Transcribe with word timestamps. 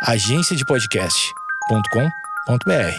agenciadepodcast.com.br. 0.00 2.96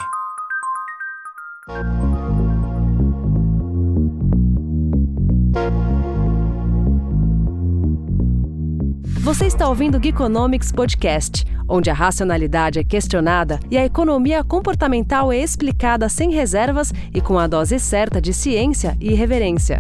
Você 9.22 9.46
está 9.46 9.70
ouvindo 9.70 9.98
o 9.98 10.04
Geekonomics 10.04 10.74
Podcast, 10.74 11.46
onde 11.70 11.90
a 11.90 11.94
racionalidade 11.94 12.80
é 12.80 12.84
questionada 12.84 13.62
e 13.72 13.78
a 13.78 13.86
economia 13.86 14.44
comportamental 14.44 15.32
é 15.32 15.38
explicada 15.38 16.10
sem 16.10 16.32
reservas 16.32 16.92
e 17.14 17.22
com 17.22 17.40
a 17.40 17.48
dose 17.48 17.80
certa 17.80 18.22
de 18.22 18.34
ciência 18.34 18.98
e 19.00 19.12
irreverência. 19.12 19.80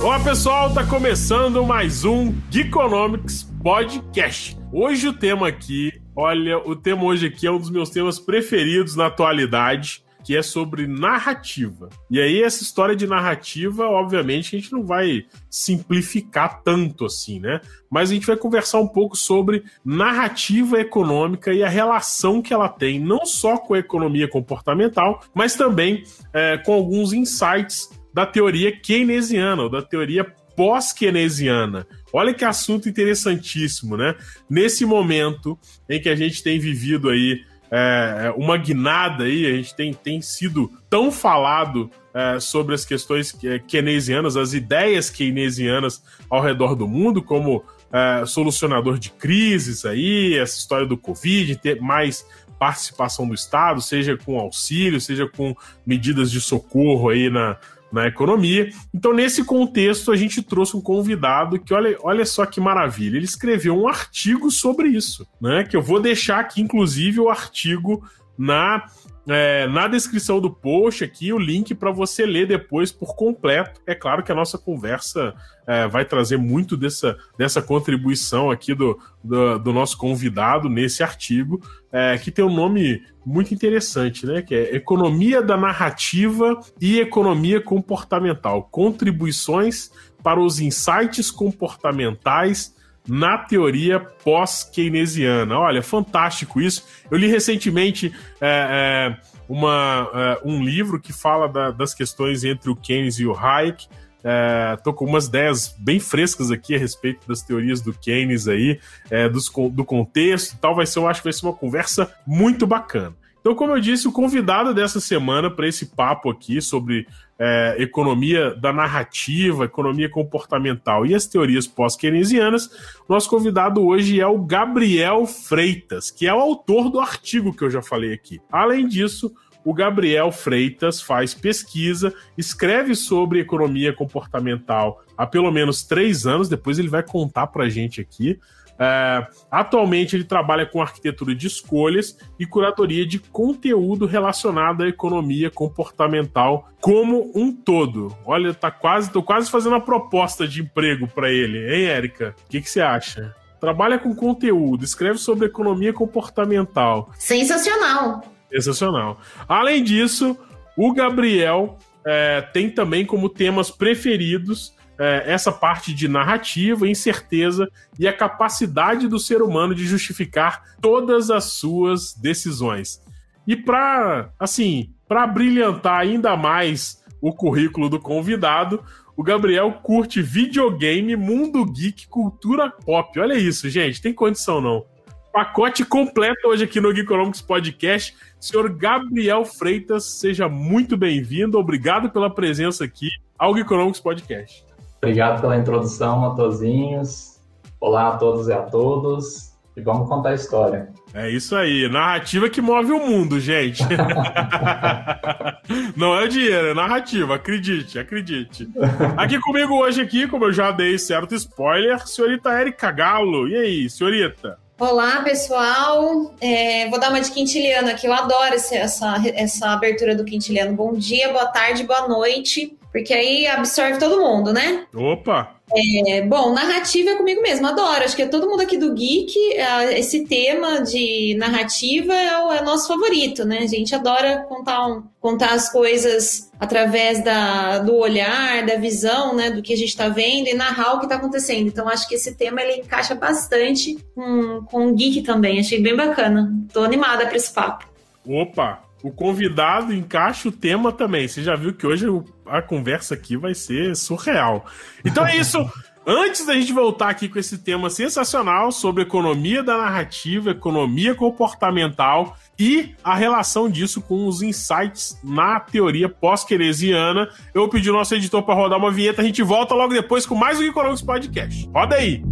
Olá 0.00 0.20
pessoal, 0.20 0.72
tá 0.72 0.86
começando 0.86 1.64
mais 1.66 2.04
um 2.04 2.32
Geekonomics 2.48 3.42
Podcast. 3.60 4.56
Hoje 4.72 5.08
o 5.08 5.12
tema 5.12 5.48
aqui, 5.48 5.92
olha, 6.14 6.56
o 6.58 6.76
tema 6.76 7.02
hoje 7.02 7.26
aqui 7.26 7.48
é 7.48 7.50
um 7.50 7.58
dos 7.58 7.68
meus 7.68 7.90
temas 7.90 8.16
preferidos 8.16 8.94
na 8.94 9.06
atualidade, 9.06 10.04
que 10.24 10.36
é 10.36 10.42
sobre 10.42 10.86
narrativa. 10.86 11.88
E 12.08 12.20
aí 12.20 12.44
essa 12.44 12.62
história 12.62 12.94
de 12.94 13.08
narrativa, 13.08 13.88
obviamente, 13.88 14.54
a 14.54 14.60
gente 14.60 14.72
não 14.72 14.84
vai 14.84 15.26
simplificar 15.50 16.62
tanto 16.62 17.04
assim, 17.04 17.40
né? 17.40 17.60
Mas 17.90 18.10
a 18.10 18.14
gente 18.14 18.26
vai 18.26 18.36
conversar 18.36 18.78
um 18.78 18.86
pouco 18.86 19.16
sobre 19.16 19.64
narrativa 19.84 20.80
econômica 20.80 21.52
e 21.52 21.64
a 21.64 21.68
relação 21.68 22.40
que 22.40 22.54
ela 22.54 22.68
tem, 22.68 23.00
não 23.00 23.26
só 23.26 23.58
com 23.58 23.74
a 23.74 23.80
economia 23.80 24.28
comportamental, 24.28 25.24
mas 25.34 25.56
também 25.56 26.04
é, 26.32 26.56
com 26.58 26.72
alguns 26.72 27.12
insights 27.12 27.97
da 28.18 28.26
teoria 28.26 28.72
keynesiana, 28.72 29.62
ou 29.62 29.70
da 29.70 29.80
teoria 29.80 30.24
pós-keynesiana. 30.56 31.86
Olha 32.12 32.34
que 32.34 32.44
assunto 32.44 32.88
interessantíssimo, 32.88 33.96
né? 33.96 34.16
Nesse 34.50 34.84
momento 34.84 35.56
em 35.88 36.00
que 36.00 36.08
a 36.08 36.16
gente 36.16 36.42
tem 36.42 36.58
vivido 36.58 37.10
aí 37.10 37.44
é, 37.70 38.34
uma 38.36 38.56
guinada 38.56 39.22
aí, 39.22 39.46
a 39.46 39.52
gente 39.52 39.72
tem, 39.72 39.94
tem 39.94 40.20
sido 40.20 40.68
tão 40.90 41.12
falado 41.12 41.88
é, 42.12 42.40
sobre 42.40 42.74
as 42.74 42.84
questões 42.84 43.32
keynesianas, 43.68 44.36
as 44.36 44.52
ideias 44.52 45.10
keynesianas 45.10 46.02
ao 46.28 46.42
redor 46.42 46.74
do 46.74 46.88
mundo, 46.88 47.22
como 47.22 47.62
é, 47.92 48.26
solucionador 48.26 48.98
de 48.98 49.10
crises 49.10 49.84
aí, 49.84 50.36
essa 50.36 50.58
história 50.58 50.88
do 50.88 50.96
Covid, 50.96 51.54
ter 51.54 51.80
mais 51.80 52.26
participação 52.58 53.28
do 53.28 53.34
Estado, 53.34 53.80
seja 53.80 54.16
com 54.16 54.40
auxílio, 54.40 55.00
seja 55.00 55.28
com 55.28 55.54
medidas 55.86 56.32
de 56.32 56.40
socorro 56.40 57.10
aí 57.10 57.30
na, 57.30 57.56
na 57.92 58.06
economia. 58.06 58.70
Então, 58.94 59.12
nesse 59.12 59.44
contexto, 59.44 60.12
a 60.12 60.16
gente 60.16 60.42
trouxe 60.42 60.76
um 60.76 60.80
convidado 60.80 61.58
que, 61.58 61.72
olha, 61.72 61.96
olha 62.02 62.24
só 62.24 62.44
que 62.44 62.60
maravilha, 62.60 63.16
ele 63.16 63.24
escreveu 63.24 63.76
um 63.76 63.88
artigo 63.88 64.50
sobre 64.50 64.88
isso, 64.88 65.26
né? 65.40 65.64
Que 65.64 65.76
eu 65.76 65.82
vou 65.82 66.00
deixar 66.00 66.40
aqui, 66.40 66.60
inclusive, 66.60 67.20
o 67.20 67.30
artigo 67.30 68.02
na 68.36 68.84
é, 69.28 69.66
na 69.66 69.86
descrição 69.86 70.40
do 70.40 70.50
post 70.50 71.04
aqui 71.04 71.32
o 71.32 71.38
link 71.38 71.74
para 71.74 71.90
você 71.90 72.24
ler 72.24 72.46
depois 72.46 72.90
por 72.90 73.14
completo. 73.14 73.80
É 73.86 73.94
claro 73.94 74.22
que 74.22 74.32
a 74.32 74.34
nossa 74.34 74.56
conversa 74.56 75.34
é, 75.66 75.86
vai 75.86 76.04
trazer 76.04 76.38
muito 76.38 76.76
dessa, 76.76 77.16
dessa 77.36 77.60
contribuição 77.60 78.50
aqui 78.50 78.74
do, 78.74 78.98
do, 79.22 79.58
do 79.58 79.72
nosso 79.72 79.98
convidado 79.98 80.70
nesse 80.70 81.02
artigo, 81.02 81.60
é, 81.92 82.16
que 82.16 82.30
tem 82.30 82.44
um 82.44 82.54
nome 82.54 83.02
muito 83.24 83.52
interessante, 83.52 84.24
né? 84.24 84.40
Que 84.40 84.54
é 84.54 84.76
Economia 84.76 85.42
da 85.42 85.56
Narrativa 85.56 86.58
e 86.80 86.98
Economia 86.98 87.60
Comportamental. 87.60 88.62
Contribuições 88.70 89.90
para 90.22 90.40
os 90.40 90.58
insights 90.58 91.30
comportamentais 91.30 92.74
na 93.08 93.38
teoria 93.38 93.98
pós-keynesiana. 93.98 95.58
Olha, 95.58 95.82
fantástico 95.82 96.60
isso. 96.60 96.84
Eu 97.10 97.16
li 97.16 97.26
recentemente 97.26 98.14
é, 98.40 99.16
é, 99.16 99.16
uma, 99.48 100.10
é, 100.12 100.40
um 100.44 100.62
livro 100.62 101.00
que 101.00 101.12
fala 101.12 101.48
da, 101.48 101.70
das 101.70 101.94
questões 101.94 102.44
entre 102.44 102.70
o 102.70 102.76
Keynes 102.76 103.18
e 103.18 103.26
o 103.26 103.34
Hayek. 103.34 103.86
É, 104.22 104.76
tô 104.82 104.92
com 104.92 105.06
umas 105.06 105.26
ideias 105.26 105.74
bem 105.78 105.98
frescas 105.98 106.50
aqui 106.50 106.74
a 106.74 106.78
respeito 106.78 107.26
das 107.26 107.40
teorias 107.40 107.80
do 107.80 107.94
Keynes 107.94 108.48
aí, 108.48 108.78
é, 109.10 109.28
dos, 109.28 109.50
do 109.72 109.84
contexto 109.84 110.54
e 110.54 110.58
tal. 110.58 110.74
Vai 110.74 110.86
ser, 110.86 110.98
eu 110.98 111.08
acho 111.08 111.20
que 111.20 111.26
vai 111.26 111.32
ser 111.32 111.46
uma 111.46 111.54
conversa 111.54 112.12
muito 112.26 112.66
bacana. 112.66 113.14
Então, 113.40 113.54
como 113.54 113.72
eu 113.72 113.80
disse, 113.80 114.08
o 114.08 114.12
convidado 114.12 114.74
dessa 114.74 115.00
semana 115.00 115.50
para 115.50 115.66
esse 115.66 115.86
papo 115.86 116.30
aqui 116.30 116.60
sobre 116.60 117.06
é, 117.38 117.76
economia 117.78 118.54
da 118.54 118.72
narrativa, 118.72 119.64
economia 119.64 120.08
comportamental 120.08 121.06
e 121.06 121.14
as 121.14 121.26
teorias 121.26 121.66
pós-keynesianas, 121.66 122.68
nosso 123.08 123.30
convidado 123.30 123.84
hoje 123.86 124.20
é 124.20 124.26
o 124.26 124.38
Gabriel 124.38 125.24
Freitas, 125.26 126.10
que 126.10 126.26
é 126.26 126.34
o 126.34 126.40
autor 126.40 126.90
do 126.90 126.98
artigo 126.98 127.54
que 127.54 127.62
eu 127.62 127.70
já 127.70 127.80
falei 127.80 128.12
aqui. 128.12 128.40
Além 128.50 128.86
disso, 128.88 129.32
o 129.64 129.72
Gabriel 129.72 130.32
Freitas 130.32 131.00
faz 131.00 131.34
pesquisa, 131.34 132.12
escreve 132.36 132.94
sobre 132.94 133.40
economia 133.40 133.92
comportamental 133.92 135.02
há 135.16 135.26
pelo 135.26 135.50
menos 135.50 135.82
três 135.82 136.26
anos, 136.26 136.48
depois 136.48 136.78
ele 136.78 136.88
vai 136.88 137.02
contar 137.02 137.48
para 137.48 137.64
a 137.64 137.68
gente 137.68 138.00
aqui. 138.00 138.38
É, 138.78 139.26
atualmente 139.50 140.14
ele 140.14 140.24
trabalha 140.24 140.64
com 140.64 140.80
arquitetura 140.80 141.34
de 141.34 141.48
escolhas 141.48 142.16
e 142.38 142.46
curadoria 142.46 143.04
de 143.04 143.18
conteúdo 143.18 144.06
relacionado 144.06 144.84
à 144.84 144.88
economia 144.88 145.50
comportamental 145.50 146.68
como 146.80 147.32
um 147.34 147.52
todo. 147.52 148.16
Olha, 148.24 148.54
tá 148.54 148.70
quase, 148.70 149.10
tô 149.10 149.22
quase 149.22 149.50
fazendo 149.50 149.74
a 149.74 149.80
proposta 149.80 150.46
de 150.46 150.62
emprego 150.62 151.08
para 151.08 151.30
ele, 151.30 151.58
hein, 151.58 151.86
Érica? 151.86 152.34
O 152.46 152.48
que, 152.48 152.60
que 152.60 152.70
você 152.70 152.80
acha? 152.80 153.34
Trabalha 153.60 153.98
com 153.98 154.14
conteúdo, 154.14 154.84
escreve 154.84 155.18
sobre 155.18 155.46
economia 155.46 155.92
comportamental. 155.92 157.10
Sensacional. 157.18 158.22
Sensacional. 158.48 159.18
Além 159.48 159.82
disso, 159.82 160.38
o 160.76 160.92
Gabriel 160.92 161.76
é, 162.06 162.40
tem 162.40 162.70
também 162.70 163.04
como 163.04 163.28
temas 163.28 163.70
preferidos 163.70 164.77
é, 164.98 165.24
essa 165.26 165.52
parte 165.52 165.94
de 165.94 166.08
narrativa, 166.08 166.88
incerteza 166.88 167.68
e 167.98 168.08
a 168.08 168.12
capacidade 168.12 169.06
do 169.06 169.18
ser 169.18 169.40
humano 169.40 169.74
de 169.74 169.86
justificar 169.86 170.76
todas 170.80 171.30
as 171.30 171.44
suas 171.44 172.14
decisões. 172.14 173.00
E 173.46 173.56
para, 173.56 174.30
assim, 174.38 174.92
para 175.06 175.26
brilhantar 175.26 176.00
ainda 176.00 176.36
mais 176.36 177.02
o 177.20 177.32
currículo 177.32 177.88
do 177.88 178.00
convidado, 178.00 178.84
o 179.16 179.22
Gabriel 179.22 179.72
curte 179.82 180.20
videogame, 180.22 181.16
mundo 181.16 181.64
geek, 181.64 182.06
cultura 182.08 182.70
pop. 182.70 183.18
Olha 183.18 183.34
isso, 183.34 183.68
gente, 183.68 184.02
tem 184.02 184.12
condição 184.12 184.60
não. 184.60 184.84
Pacote 185.32 185.84
completo 185.84 186.48
hoje 186.48 186.64
aqui 186.64 186.80
no 186.80 186.94
Geekonomics 186.94 187.40
Podcast. 187.40 188.16
Senhor 188.40 188.68
Gabriel 188.70 189.44
Freitas, 189.44 190.04
seja 190.04 190.48
muito 190.48 190.96
bem-vindo. 190.96 191.58
Obrigado 191.58 192.10
pela 192.10 192.32
presença 192.32 192.84
aqui 192.84 193.08
ao 193.38 193.54
Geekonomics 193.54 194.00
Podcast. 194.00 194.67
Obrigado 194.98 195.40
pela 195.40 195.56
introdução, 195.56 196.18
Matozinhos. 196.18 197.38
Olá 197.80 198.08
a 198.08 198.16
todos 198.16 198.48
e 198.48 198.52
a 198.52 198.62
todos. 198.62 199.52
E 199.76 199.80
vamos 199.80 200.08
contar 200.08 200.30
a 200.30 200.34
história. 200.34 200.88
É 201.14 201.30
isso 201.30 201.54
aí, 201.54 201.88
narrativa 201.88 202.50
que 202.50 202.60
move 202.60 202.90
o 202.90 202.98
mundo, 202.98 203.38
gente. 203.38 203.84
Não 205.96 206.18
é 206.18 206.24
o 206.24 206.28
dinheiro, 206.28 206.68
é 206.68 206.74
narrativa, 206.74 207.36
acredite, 207.36 207.96
acredite. 207.96 208.68
Aqui 209.16 209.38
comigo 209.38 209.74
hoje, 209.74 210.00
aqui, 210.00 210.26
como 210.26 210.46
eu 210.46 210.52
já 210.52 210.72
dei 210.72 210.98
certo 210.98 211.34
spoiler, 211.36 212.04
senhorita 212.06 212.60
Erika 212.60 212.90
Galo. 212.90 213.48
E 213.48 213.56
aí, 213.56 213.88
senhorita? 213.88 214.58
Olá, 214.80 215.22
pessoal. 215.22 216.34
É, 216.40 216.88
vou 216.88 217.00
dar 217.00 217.10
uma 217.10 217.20
de 217.20 217.30
quintiliano 217.30 217.88
aqui. 217.88 218.06
Eu 218.06 218.12
adoro 218.12 218.54
esse, 218.54 218.76
essa, 218.76 219.16
essa 219.34 219.70
abertura 219.70 220.14
do 220.14 220.24
quintiliano. 220.24 220.74
Bom 220.74 220.92
dia, 220.92 221.32
boa 221.32 221.46
tarde, 221.46 221.84
boa 221.84 222.06
noite. 222.06 222.77
Porque 222.92 223.12
aí 223.12 223.46
absorve 223.46 223.98
todo 223.98 224.20
mundo, 224.20 224.52
né? 224.52 224.86
Opa! 224.94 225.58
É, 226.06 226.22
bom, 226.22 226.54
narrativa 226.54 227.10
é 227.10 227.16
comigo 227.16 227.42
mesmo, 227.42 227.66
adoro. 227.66 228.02
Acho 228.02 228.16
que 228.16 228.22
é 228.22 228.26
todo 228.26 228.48
mundo 228.48 228.62
aqui 228.62 228.78
do 228.78 228.94
Geek, 228.94 229.34
é, 229.52 229.98
esse 229.98 230.24
tema 230.24 230.80
de 230.80 231.36
narrativa 231.38 232.14
é 232.14 232.42
o, 232.42 232.52
é 232.52 232.62
nosso 232.62 232.88
favorito, 232.88 233.44
né? 233.44 233.58
A 233.58 233.66
gente 233.66 233.94
adora 233.94 234.46
contar, 234.48 234.86
um, 234.86 235.02
contar 235.20 235.52
as 235.52 235.70
coisas 235.70 236.50
através 236.58 237.22
da, 237.22 237.80
do 237.80 237.96
olhar, 237.96 238.64
da 238.64 238.76
visão, 238.76 239.34
né? 239.34 239.50
Do 239.50 239.60
que 239.60 239.74
a 239.74 239.76
gente 239.76 239.90
está 239.90 240.08
vendo 240.08 240.48
e 240.48 240.54
narrar 240.54 240.94
o 240.94 240.98
que 241.00 241.04
está 241.04 241.16
acontecendo. 241.16 241.68
Então, 241.68 241.86
acho 241.86 242.08
que 242.08 242.14
esse 242.14 242.34
tema 242.34 242.62
ele 242.62 242.80
encaixa 242.80 243.14
bastante 243.14 243.98
com, 244.14 244.64
com 244.70 244.86
o 244.86 244.94
Geek 244.94 245.22
também. 245.22 245.60
Achei 245.60 245.82
bem 245.82 245.94
bacana. 245.94 246.50
Tô 246.72 246.82
animada 246.82 247.26
para 247.26 247.36
esse 247.36 247.52
papo. 247.52 247.86
Opa! 248.26 248.87
O 249.02 249.10
convidado 249.10 249.92
encaixa 249.92 250.48
o 250.48 250.52
tema 250.52 250.92
também. 250.92 251.28
Você 251.28 251.42
já 251.42 251.54
viu 251.54 251.72
que 251.72 251.86
hoje 251.86 252.06
a 252.46 252.60
conversa 252.60 253.14
aqui 253.14 253.36
vai 253.36 253.54
ser 253.54 253.94
surreal. 253.94 254.66
Então 255.04 255.26
é 255.26 255.36
isso. 255.36 255.58
Antes 256.10 256.46
da 256.46 256.54
gente 256.54 256.72
voltar 256.72 257.10
aqui 257.10 257.28
com 257.28 257.38
esse 257.38 257.58
tema 257.58 257.90
sensacional 257.90 258.72
sobre 258.72 259.02
economia 259.02 259.62
da 259.62 259.76
narrativa, 259.76 260.52
economia 260.52 261.14
comportamental 261.14 262.34
e 262.58 262.94
a 263.04 263.14
relação 263.14 263.68
disso 263.68 264.00
com 264.00 264.26
os 264.26 264.40
insights 264.40 265.20
na 265.22 265.60
teoria 265.60 266.08
pós-keynesiana, 266.08 267.28
eu 267.52 267.60
vou 267.60 267.68
pedir 267.68 267.90
ao 267.90 267.96
nosso 267.96 268.14
editor 268.14 268.42
para 268.42 268.54
rodar 268.54 268.78
uma 268.78 268.90
vinheta. 268.90 269.20
A 269.20 269.24
gente 269.24 269.42
volta 269.42 269.74
logo 269.74 269.92
depois 269.92 270.24
com 270.24 270.34
mais 270.34 270.58
um 270.58 270.62
Economics 270.62 271.02
Podcast. 271.02 271.68
Roda 271.74 271.96
aí! 271.96 272.22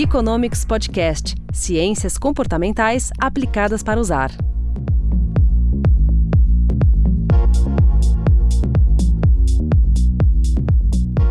Geekonomics 0.00 0.64
Podcast 0.64 1.34
Ciências 1.52 2.16
comportamentais 2.16 3.10
aplicadas 3.20 3.82
para 3.82 4.00
usar. 4.00 4.30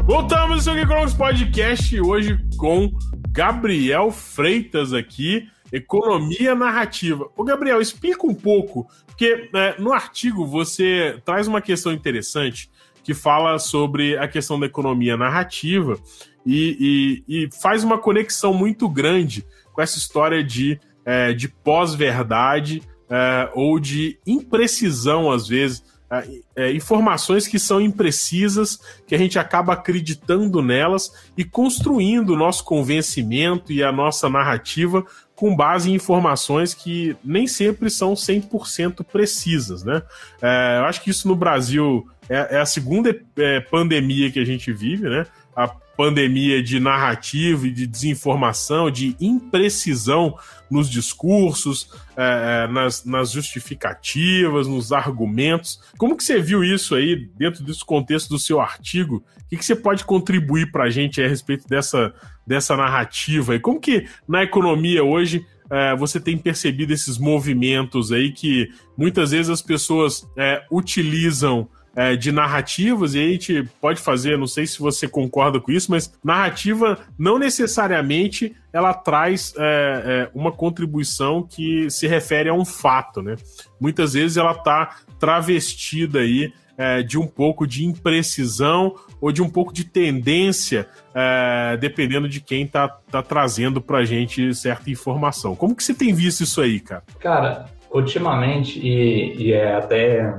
Voltamos 0.06 0.64
seu 0.64 0.76
Geekonomics 0.76 1.16
Podcast 1.16 2.00
hoje 2.00 2.40
com 2.58 2.96
Gabriel 3.32 4.12
Freitas 4.12 4.94
aqui, 4.94 5.50
Economia 5.74 6.54
Narrativa. 6.54 7.28
Ô 7.36 7.44
Gabriel, 7.44 7.82
explica 7.82 8.28
um 8.28 8.36
pouco, 8.36 8.88
porque 9.08 9.50
né, 9.52 9.74
no 9.80 9.92
artigo 9.92 10.46
você 10.46 11.20
traz 11.26 11.48
uma 11.48 11.60
questão 11.60 11.92
interessante 11.92 12.70
que 13.04 13.16
fala 13.16 13.58
sobre 13.58 14.16
a 14.16 14.28
questão 14.28 14.60
da 14.60 14.68
economia 14.68 15.18
narrativa 15.18 16.00
e, 16.46 17.24
e, 17.28 17.44
e 17.44 17.50
faz 17.62 17.84
uma 17.84 17.98
conexão 17.98 18.54
muito 18.54 18.88
grande 18.88 19.46
com 19.74 19.82
essa 19.82 19.98
história 19.98 20.44
de, 20.44 20.80
é, 21.06 21.34
de 21.34 21.48
pós-verdade 21.48 22.82
é, 23.10 23.50
ou 23.54 23.80
de 23.80 24.20
imprecisão, 24.26 25.32
às 25.32 25.48
vezes, 25.48 25.84
é, 26.12 26.42
é, 26.56 26.74
informações 26.74 27.48
que 27.48 27.60
são 27.60 27.80
imprecisas, 27.80 28.80
que 29.06 29.14
a 29.14 29.18
gente 29.18 29.38
acaba 29.38 29.74
acreditando 29.74 30.62
nelas 30.62 31.12
e 31.38 31.44
construindo 31.44 32.32
o 32.32 32.38
nosso 32.38 32.64
convencimento 32.64 33.72
e 33.72 33.84
a 33.84 33.92
nossa 33.92 34.28
narrativa 34.28 35.06
com 35.36 35.56
base 35.56 35.92
em 35.92 35.94
informações 35.94 36.74
que 36.74 37.16
nem 37.24 37.48
sempre 37.48 37.90
são 37.90 38.14
100% 38.14 39.06
precisas, 39.06 39.84
né? 39.84 40.02
É, 40.42 40.80
eu 40.80 40.86
acho 40.86 41.02
que 41.02 41.12
isso 41.12 41.28
no 41.28 41.36
Brasil 41.36 42.06
é, 42.28 42.56
é 42.56 42.60
a 42.60 42.66
segunda 42.66 43.16
é, 43.38 43.60
pandemia 43.60 44.32
que 44.32 44.40
a 44.40 44.46
gente 44.46 44.74
vive, 44.74 45.08
né? 45.08 45.26
A 45.56 45.70
pandemia 46.00 46.64
de 46.64 46.80
narrativa 46.80 47.68
e 47.68 47.72
de 47.72 47.86
desinformação, 47.86 48.90
de 48.90 49.18
imprecisão 49.20 50.34
nos 50.72 50.90
discursos, 50.90 51.92
é, 52.16 52.64
é, 52.64 52.72
nas, 52.72 53.04
nas, 53.04 53.32
justificativas, 53.32 54.66
nos 54.66 54.94
argumentos. 54.94 55.82
Como 55.98 56.16
que 56.16 56.24
você 56.24 56.40
viu 56.40 56.64
isso 56.64 56.96
aí 56.96 57.30
dentro 57.38 57.66
desse 57.66 57.84
contexto 57.84 58.30
do 58.30 58.40
seu 58.40 58.62
artigo? 58.62 59.18
O 59.18 59.50
que, 59.50 59.58
que 59.58 59.66
você 59.66 59.76
pode 59.76 60.06
contribuir 60.06 60.72
para 60.72 60.86
a 60.86 60.90
gente 60.90 61.22
a 61.22 61.28
respeito 61.28 61.68
dessa, 61.68 62.14
dessa 62.48 62.78
narrativa? 62.78 63.56
E 63.56 63.60
como 63.60 63.78
que 63.78 64.08
na 64.26 64.42
economia 64.42 65.04
hoje 65.04 65.46
é, 65.70 65.98
você 65.98 66.18
tem 66.18 66.38
percebido 66.38 66.94
esses 66.94 67.18
movimentos 67.18 68.14
aí 68.14 68.32
que 68.32 68.70
muitas 68.98 69.32
vezes 69.32 69.50
as 69.50 69.62
pessoas 69.62 70.26
é, 70.38 70.64
utilizam 70.72 71.68
é, 72.00 72.16
de 72.16 72.32
narrativas, 72.32 73.14
e 73.14 73.20
a 73.20 73.28
gente 73.28 73.70
pode 73.82 74.00
fazer, 74.00 74.38
não 74.38 74.48
sei 74.48 74.66
se 74.66 74.80
você 74.80 75.06
concorda 75.06 75.60
com 75.60 75.70
isso, 75.70 75.92
mas 75.92 76.10
narrativa 76.24 76.98
não 77.18 77.38
necessariamente 77.38 78.56
ela 78.72 78.94
traz 78.94 79.54
é, 79.58 79.62
é, 80.06 80.30
uma 80.34 80.50
contribuição 80.50 81.44
que 81.44 81.90
se 81.90 82.08
refere 82.08 82.48
a 82.48 82.54
um 82.54 82.64
fato, 82.64 83.22
né? 83.22 83.36
Muitas 83.82 84.14
vezes 84.14 84.38
ela 84.38 84.54
está 84.54 84.96
travestida 85.20 86.20
aí 86.20 86.54
é, 86.78 87.04
de 87.04 87.20
um 87.20 87.28
pouco 87.28 87.68
de 87.68 87.84
imprecisão 87.84 88.96
ou 89.20 89.30
de 89.30 89.42
um 89.42 89.50
pouco 89.50 89.74
de 89.74 89.84
tendência, 89.84 90.88
é, 91.14 91.76
dependendo 91.76 92.30
de 92.30 92.40
quem 92.40 92.64
está 92.64 92.88
tá 92.88 93.22
trazendo 93.22 93.82
para 93.82 93.98
a 93.98 94.06
gente 94.06 94.56
certa 94.56 94.90
informação. 94.90 95.54
Como 95.54 95.76
que 95.76 95.84
você 95.84 95.94
tem 95.94 96.14
visto 96.14 96.46
isso 96.46 96.62
aí, 96.62 96.80
cara? 96.80 97.04
Cara, 97.20 97.66
ultimamente, 97.92 98.80
e, 98.80 99.48
e 99.48 99.52
é 99.52 99.76
até 99.76 100.34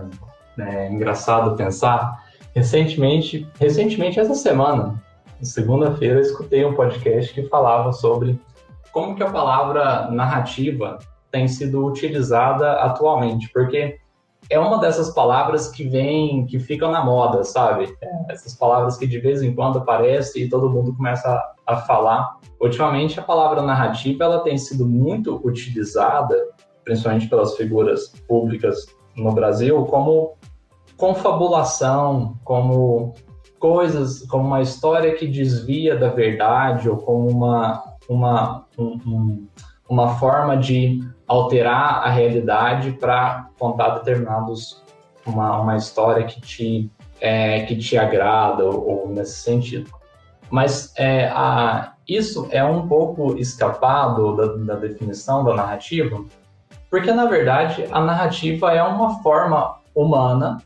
é 0.58 0.90
engraçado 0.90 1.56
pensar. 1.56 2.24
Recentemente, 2.54 3.48
recentemente 3.58 4.18
essa 4.18 4.34
semana, 4.34 5.00
segunda-feira, 5.40 6.20
escutei 6.20 6.64
um 6.64 6.74
podcast 6.74 7.32
que 7.32 7.48
falava 7.48 7.92
sobre 7.92 8.38
como 8.92 9.14
que 9.14 9.22
a 9.22 9.30
palavra 9.30 10.10
narrativa 10.10 10.98
tem 11.30 11.46
sido 11.46 11.84
utilizada 11.86 12.72
atualmente, 12.72 13.48
porque 13.52 13.98
é 14.48 14.58
uma 14.58 14.78
dessas 14.78 15.10
palavras 15.10 15.68
que 15.68 15.84
vem, 15.84 16.44
que 16.46 16.58
ficam 16.58 16.90
na 16.90 17.04
moda, 17.04 17.44
sabe? 17.44 17.96
É, 18.02 18.32
essas 18.32 18.54
palavras 18.56 18.96
que 18.96 19.06
de 19.06 19.20
vez 19.20 19.42
em 19.42 19.54
quando 19.54 19.78
aparecem 19.78 20.42
e 20.42 20.48
todo 20.48 20.68
mundo 20.68 20.94
começa 20.96 21.28
a, 21.28 21.74
a 21.74 21.76
falar. 21.82 22.38
Ultimamente, 22.60 23.20
a 23.20 23.22
palavra 23.22 23.62
narrativa 23.62 24.24
ela 24.24 24.40
tem 24.40 24.58
sido 24.58 24.86
muito 24.86 25.40
utilizada, 25.46 26.36
principalmente 26.84 27.28
pelas 27.28 27.56
figuras 27.56 28.08
públicas 28.26 28.86
no 29.16 29.32
Brasil, 29.32 29.84
como 29.84 30.36
confabulação, 31.00 32.38
como 32.44 33.14
coisas, 33.58 34.22
como 34.26 34.46
uma 34.46 34.60
história 34.60 35.14
que 35.14 35.26
desvia 35.26 35.96
da 35.96 36.10
verdade 36.10 36.90
ou 36.90 36.98
como 36.98 37.26
uma, 37.28 37.82
uma, 38.06 38.66
um, 38.78 39.46
uma 39.88 40.16
forma 40.16 40.58
de 40.58 41.00
alterar 41.26 42.02
a 42.04 42.10
realidade 42.10 42.92
para 42.92 43.48
contar 43.58 43.98
determinados 43.98 44.82
uma, 45.26 45.58
uma 45.58 45.76
história 45.76 46.24
que 46.24 46.40
te 46.40 46.90
é, 47.18 47.60
que 47.60 47.76
te 47.76 47.98
agrada 47.98 48.64
ou, 48.64 48.88
ou 48.88 49.08
nesse 49.08 49.36
sentido. 49.40 49.90
Mas 50.50 50.92
é, 50.96 51.28
a, 51.28 51.92
isso 52.08 52.48
é 52.50 52.64
um 52.64 52.88
pouco 52.88 53.38
escapado 53.38 54.36
da, 54.36 54.74
da 54.74 54.80
definição 54.80 55.44
da 55.44 55.54
narrativa, 55.54 56.24
porque 56.90 57.12
na 57.12 57.26
verdade 57.26 57.86
a 57.90 58.00
narrativa 58.00 58.72
é 58.72 58.82
uma 58.82 59.22
forma 59.22 59.78
humana 59.94 60.58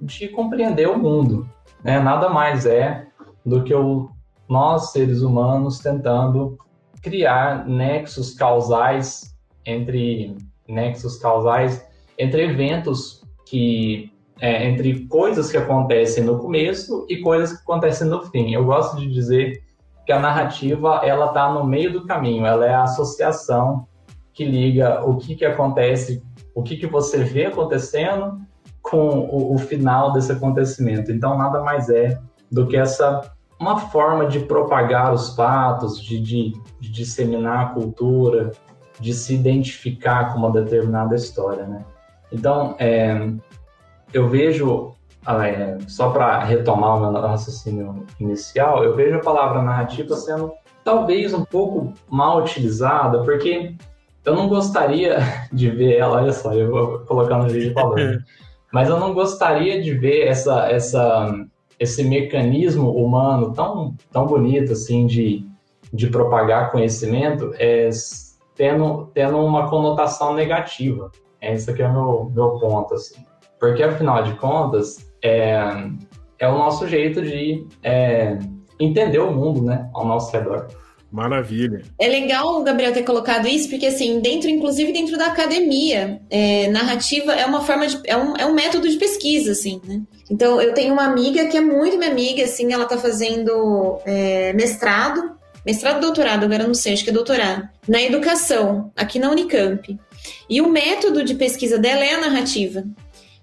de 0.00 0.28
compreender 0.28 0.88
o 0.88 0.98
mundo. 0.98 1.48
Né? 1.84 2.00
Nada 2.00 2.28
mais 2.28 2.66
é 2.66 3.06
do 3.44 3.62
que 3.62 3.74
o, 3.74 4.10
nós, 4.48 4.92
seres 4.92 5.22
humanos, 5.22 5.78
tentando 5.78 6.58
criar 7.02 7.66
nexos 7.66 8.34
causais 8.34 9.34
entre 9.64 10.36
nexos 10.68 11.16
causais 11.16 11.84
entre 12.18 12.44
eventos 12.44 13.22
que 13.46 14.12
é, 14.40 14.66
entre 14.66 15.06
coisas 15.06 15.50
que 15.50 15.56
acontecem 15.56 16.24
no 16.24 16.38
começo 16.38 17.06
e 17.08 17.18
coisas 17.18 17.56
que 17.56 17.62
acontecem 17.62 18.08
no 18.08 18.22
fim. 18.26 18.54
Eu 18.54 18.64
gosto 18.64 18.96
de 18.96 19.10
dizer 19.10 19.62
que 20.06 20.12
a 20.12 20.18
narrativa 20.18 21.02
ela 21.04 21.26
está 21.26 21.52
no 21.52 21.64
meio 21.64 21.92
do 21.92 22.06
caminho. 22.06 22.46
Ela 22.46 22.66
é 22.66 22.74
a 22.74 22.84
associação 22.84 23.86
que 24.32 24.44
liga 24.44 25.04
o 25.04 25.16
que 25.16 25.34
que 25.34 25.44
acontece, 25.44 26.22
o 26.54 26.62
que 26.62 26.76
que 26.76 26.86
você 26.86 27.22
vê 27.22 27.46
acontecendo 27.46 28.40
com 28.82 29.20
o, 29.30 29.54
o 29.54 29.58
final 29.58 30.12
desse 30.12 30.32
acontecimento. 30.32 31.12
Então, 31.12 31.36
nada 31.36 31.62
mais 31.62 31.88
é 31.88 32.18
do 32.50 32.66
que 32.66 32.76
essa 32.76 33.20
uma 33.60 33.78
forma 33.78 34.26
de 34.26 34.40
propagar 34.40 35.12
os 35.12 35.34
fatos, 35.36 36.02
de, 36.02 36.18
de, 36.18 36.52
de, 36.80 36.90
disseminar 36.90 37.66
a 37.66 37.68
cultura, 37.74 38.52
de 38.98 39.12
se 39.12 39.34
identificar 39.34 40.32
com 40.32 40.38
uma 40.38 40.50
determinada 40.50 41.14
história, 41.14 41.66
né? 41.66 41.84
Então, 42.32 42.74
é, 42.78 43.30
eu 44.14 44.28
vejo, 44.28 44.94
ah, 45.26 45.46
é, 45.46 45.76
só 45.86 46.10
para 46.10 46.42
retomar 46.42 46.96
o 46.96 47.12
meu 47.12 47.20
raciocínio 47.20 48.06
inicial, 48.18 48.82
eu 48.82 48.96
vejo 48.96 49.16
a 49.16 49.20
palavra 49.20 49.60
narrativa 49.62 50.16
sendo 50.16 50.52
talvez 50.82 51.34
um 51.34 51.44
pouco 51.44 51.92
mal 52.08 52.38
utilizada, 52.38 53.22
porque 53.24 53.74
eu 54.24 54.34
não 54.34 54.48
gostaria 54.48 55.18
de 55.52 55.68
ver 55.70 55.98
ela, 55.98 56.16
olha 56.16 56.32
só, 56.32 56.54
eu 56.54 56.70
vou 56.70 56.98
colocar 57.00 57.36
no 57.36 57.48
vídeo 57.48 57.74
falando. 57.74 58.22
Mas 58.72 58.88
eu 58.88 58.98
não 58.98 59.12
gostaria 59.12 59.82
de 59.82 59.92
ver 59.92 60.26
essa, 60.26 60.68
essa, 60.70 61.46
esse 61.78 62.04
mecanismo 62.04 62.90
humano 62.90 63.52
tão, 63.52 63.94
tão 64.12 64.26
bonito 64.26 64.72
assim 64.72 65.06
de, 65.06 65.46
de 65.92 66.06
propagar 66.08 66.70
conhecimento 66.70 67.52
é, 67.58 67.90
tendo, 68.54 69.10
tendo 69.12 69.38
uma 69.38 69.68
conotação 69.68 70.34
negativa. 70.34 71.10
Esse 71.40 71.70
aqui 71.70 71.82
é 71.82 71.88
o 71.88 71.92
meu, 71.92 72.30
meu 72.34 72.58
ponto. 72.58 72.94
Assim. 72.94 73.24
Porque, 73.58 73.82
afinal 73.82 74.22
de 74.22 74.34
contas, 74.34 75.10
é, 75.22 75.58
é 76.38 76.48
o 76.48 76.56
nosso 76.58 76.86
jeito 76.86 77.22
de 77.22 77.66
é, 77.82 78.38
entender 78.78 79.18
o 79.18 79.32
mundo 79.32 79.62
né, 79.62 79.88
ao 79.92 80.04
nosso 80.04 80.32
redor. 80.32 80.68
Maravilha. 81.10 81.82
É 81.98 82.06
legal 82.06 82.60
o 82.60 82.62
Gabriel 82.62 82.92
ter 82.92 83.02
colocado 83.02 83.48
isso, 83.48 83.68
porque 83.68 83.86
assim, 83.86 84.20
dentro, 84.20 84.48
inclusive 84.48 84.92
dentro 84.92 85.18
da 85.18 85.26
academia, 85.26 86.20
é, 86.30 86.68
narrativa 86.68 87.32
é 87.32 87.44
uma 87.44 87.62
forma 87.62 87.86
de. 87.86 88.00
É 88.04 88.16
um, 88.16 88.36
é 88.36 88.46
um 88.46 88.54
método 88.54 88.88
de 88.88 88.96
pesquisa, 88.96 89.52
assim, 89.52 89.80
né? 89.84 90.00
Então, 90.30 90.62
eu 90.62 90.72
tenho 90.72 90.92
uma 90.92 91.04
amiga 91.04 91.46
que 91.46 91.56
é 91.56 91.60
muito 91.60 91.98
minha 91.98 92.10
amiga, 92.10 92.44
assim, 92.44 92.72
ela 92.72 92.84
tá 92.84 92.96
fazendo 92.96 93.98
é, 94.06 94.52
mestrado, 94.52 95.32
mestrado 95.66 96.00
doutorado, 96.00 96.44
agora 96.44 96.66
não 96.66 96.74
sei, 96.74 96.92
acho 96.92 97.02
que 97.02 97.10
é 97.10 97.12
doutorado, 97.12 97.68
na 97.88 98.00
educação, 98.00 98.92
aqui 98.96 99.18
na 99.18 99.30
Unicamp. 99.30 99.98
E 100.48 100.60
o 100.60 100.70
método 100.70 101.24
de 101.24 101.34
pesquisa 101.34 101.78
dela 101.78 102.04
é 102.04 102.14
a 102.14 102.20
narrativa. 102.20 102.84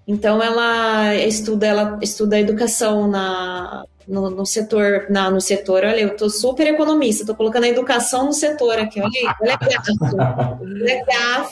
Então 0.06 0.42
ela 0.42 1.14
estuda, 1.16 1.66
ela 1.66 1.98
estuda 2.00 2.40
educação 2.40 3.06
na, 3.08 3.84
no, 4.08 4.30
no, 4.30 4.46
setor, 4.46 5.06
na, 5.10 5.30
no 5.30 5.40
setor, 5.40 5.84
olha, 5.84 6.00
eu 6.00 6.16
tô 6.16 6.30
super 6.30 6.66
economista, 6.66 7.26
tô 7.26 7.34
colocando 7.34 7.64
a 7.64 7.68
educação 7.68 8.24
no 8.26 8.32
setor 8.32 8.78
aqui, 8.78 9.00
olha 9.00 9.36
olha 9.42 9.54
a 9.54 9.58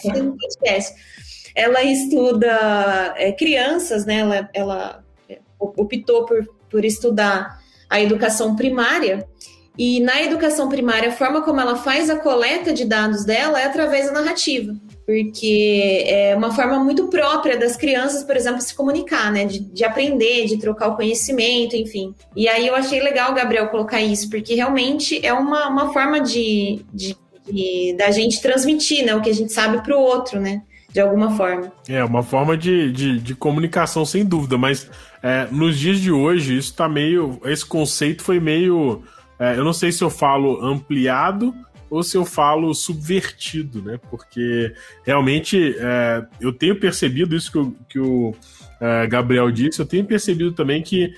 olha 0.09 0.33
podcast. 0.33 0.95
Ela 1.55 1.83
estuda 1.85 3.15
é, 3.17 3.33
crianças, 3.33 4.07
né, 4.07 4.19
ela, 4.19 4.51
ela 4.53 5.05
optou 5.59 6.25
por, 6.25 6.49
por 6.71 6.85
estudar 6.85 7.61
a 7.89 8.01
educação 8.01 8.57
primária, 8.57 9.29
e 9.79 10.01
na 10.01 10.23
educação 10.23 10.71
primária, 10.71 11.11
a 11.11 11.13
forma 11.13 11.43
como 11.43 11.61
ela 11.61 11.77
faz 11.77 12.09
a 12.09 12.17
coleta 12.17 12.73
de 12.73 12.87
dados 12.87 13.27
dela 13.27 13.61
é 13.61 13.67
através 13.67 14.07
da 14.07 14.13
narrativa 14.13 14.75
porque 15.07 16.03
é 16.05 16.35
uma 16.35 16.53
forma 16.53 16.83
muito 16.83 17.07
própria 17.07 17.57
das 17.57 17.77
crianças, 17.77 18.25
por 18.25 18.37
exemplo, 18.37 18.61
se 18.61 18.75
comunicar, 18.75 19.31
né? 19.31 19.45
De, 19.45 19.61
de, 19.61 19.85
aprender, 19.85 20.47
de 20.47 20.59
trocar 20.59 20.89
o 20.89 20.97
conhecimento, 20.97 21.77
enfim. 21.77 22.13
E 22.35 22.49
aí 22.49 22.67
eu 22.67 22.75
achei 22.75 23.01
legal, 23.01 23.33
Gabriel, 23.33 23.69
colocar 23.69 24.03
isso, 24.03 24.29
porque 24.29 24.57
realmente 24.57 25.25
é 25.25 25.33
uma, 25.33 25.69
uma 25.69 25.93
forma 25.93 26.21
de, 26.21 26.85
de, 26.93 27.17
de 27.47 27.95
da 27.97 28.11
gente 28.11 28.43
transmitir 28.43 29.07
né, 29.07 29.15
o 29.15 29.23
que 29.23 29.31
a 29.31 29.35
gente 29.35 29.53
sabe 29.53 29.81
para 29.81 29.97
o 29.97 30.01
outro, 30.01 30.41
né? 30.41 30.63
De 30.93 31.01
alguma 31.01 31.37
forma. 31.37 31.73
É, 31.89 32.03
uma 32.03 32.25
forma 32.25 32.57
de, 32.57 32.91
de, 32.91 33.21
de 33.21 33.35
comunicação, 33.35 34.05
sem 34.05 34.25
dúvida, 34.25 34.59
mas 34.59 34.91
é, 35.23 35.47
nos 35.53 35.79
dias 35.79 36.01
de 36.01 36.11
hoje, 36.11 36.57
isso 36.57 36.75
tá 36.75 36.89
meio. 36.89 37.39
Esse 37.45 37.65
conceito 37.65 38.25
foi 38.25 38.41
meio. 38.41 39.05
É, 39.39 39.57
eu 39.57 39.65
não 39.65 39.73
sei 39.73 39.93
se 39.93 40.03
eu 40.03 40.11
falo 40.11 40.61
ampliado 40.65 41.55
ou 41.97 42.03
se 42.03 42.17
eu 42.17 42.25
falo 42.25 42.75
subvertido, 42.75 43.83
né? 43.83 43.99
Porque 44.11 44.75
realmente 45.05 45.75
é, 45.79 46.27
eu 46.41 46.53
tenho 46.53 46.79
percebido 46.79 47.35
isso 47.35 47.51
que, 47.51 47.59
o, 47.59 47.77
que 47.89 47.99
o 47.99 48.35
é, 48.79 49.07
Gabriel 49.07 49.51
disse, 49.51 49.81
eu 49.81 49.87
tenho 49.87 50.05
percebido 50.05 50.53
também 50.53 50.83
que. 50.83 51.13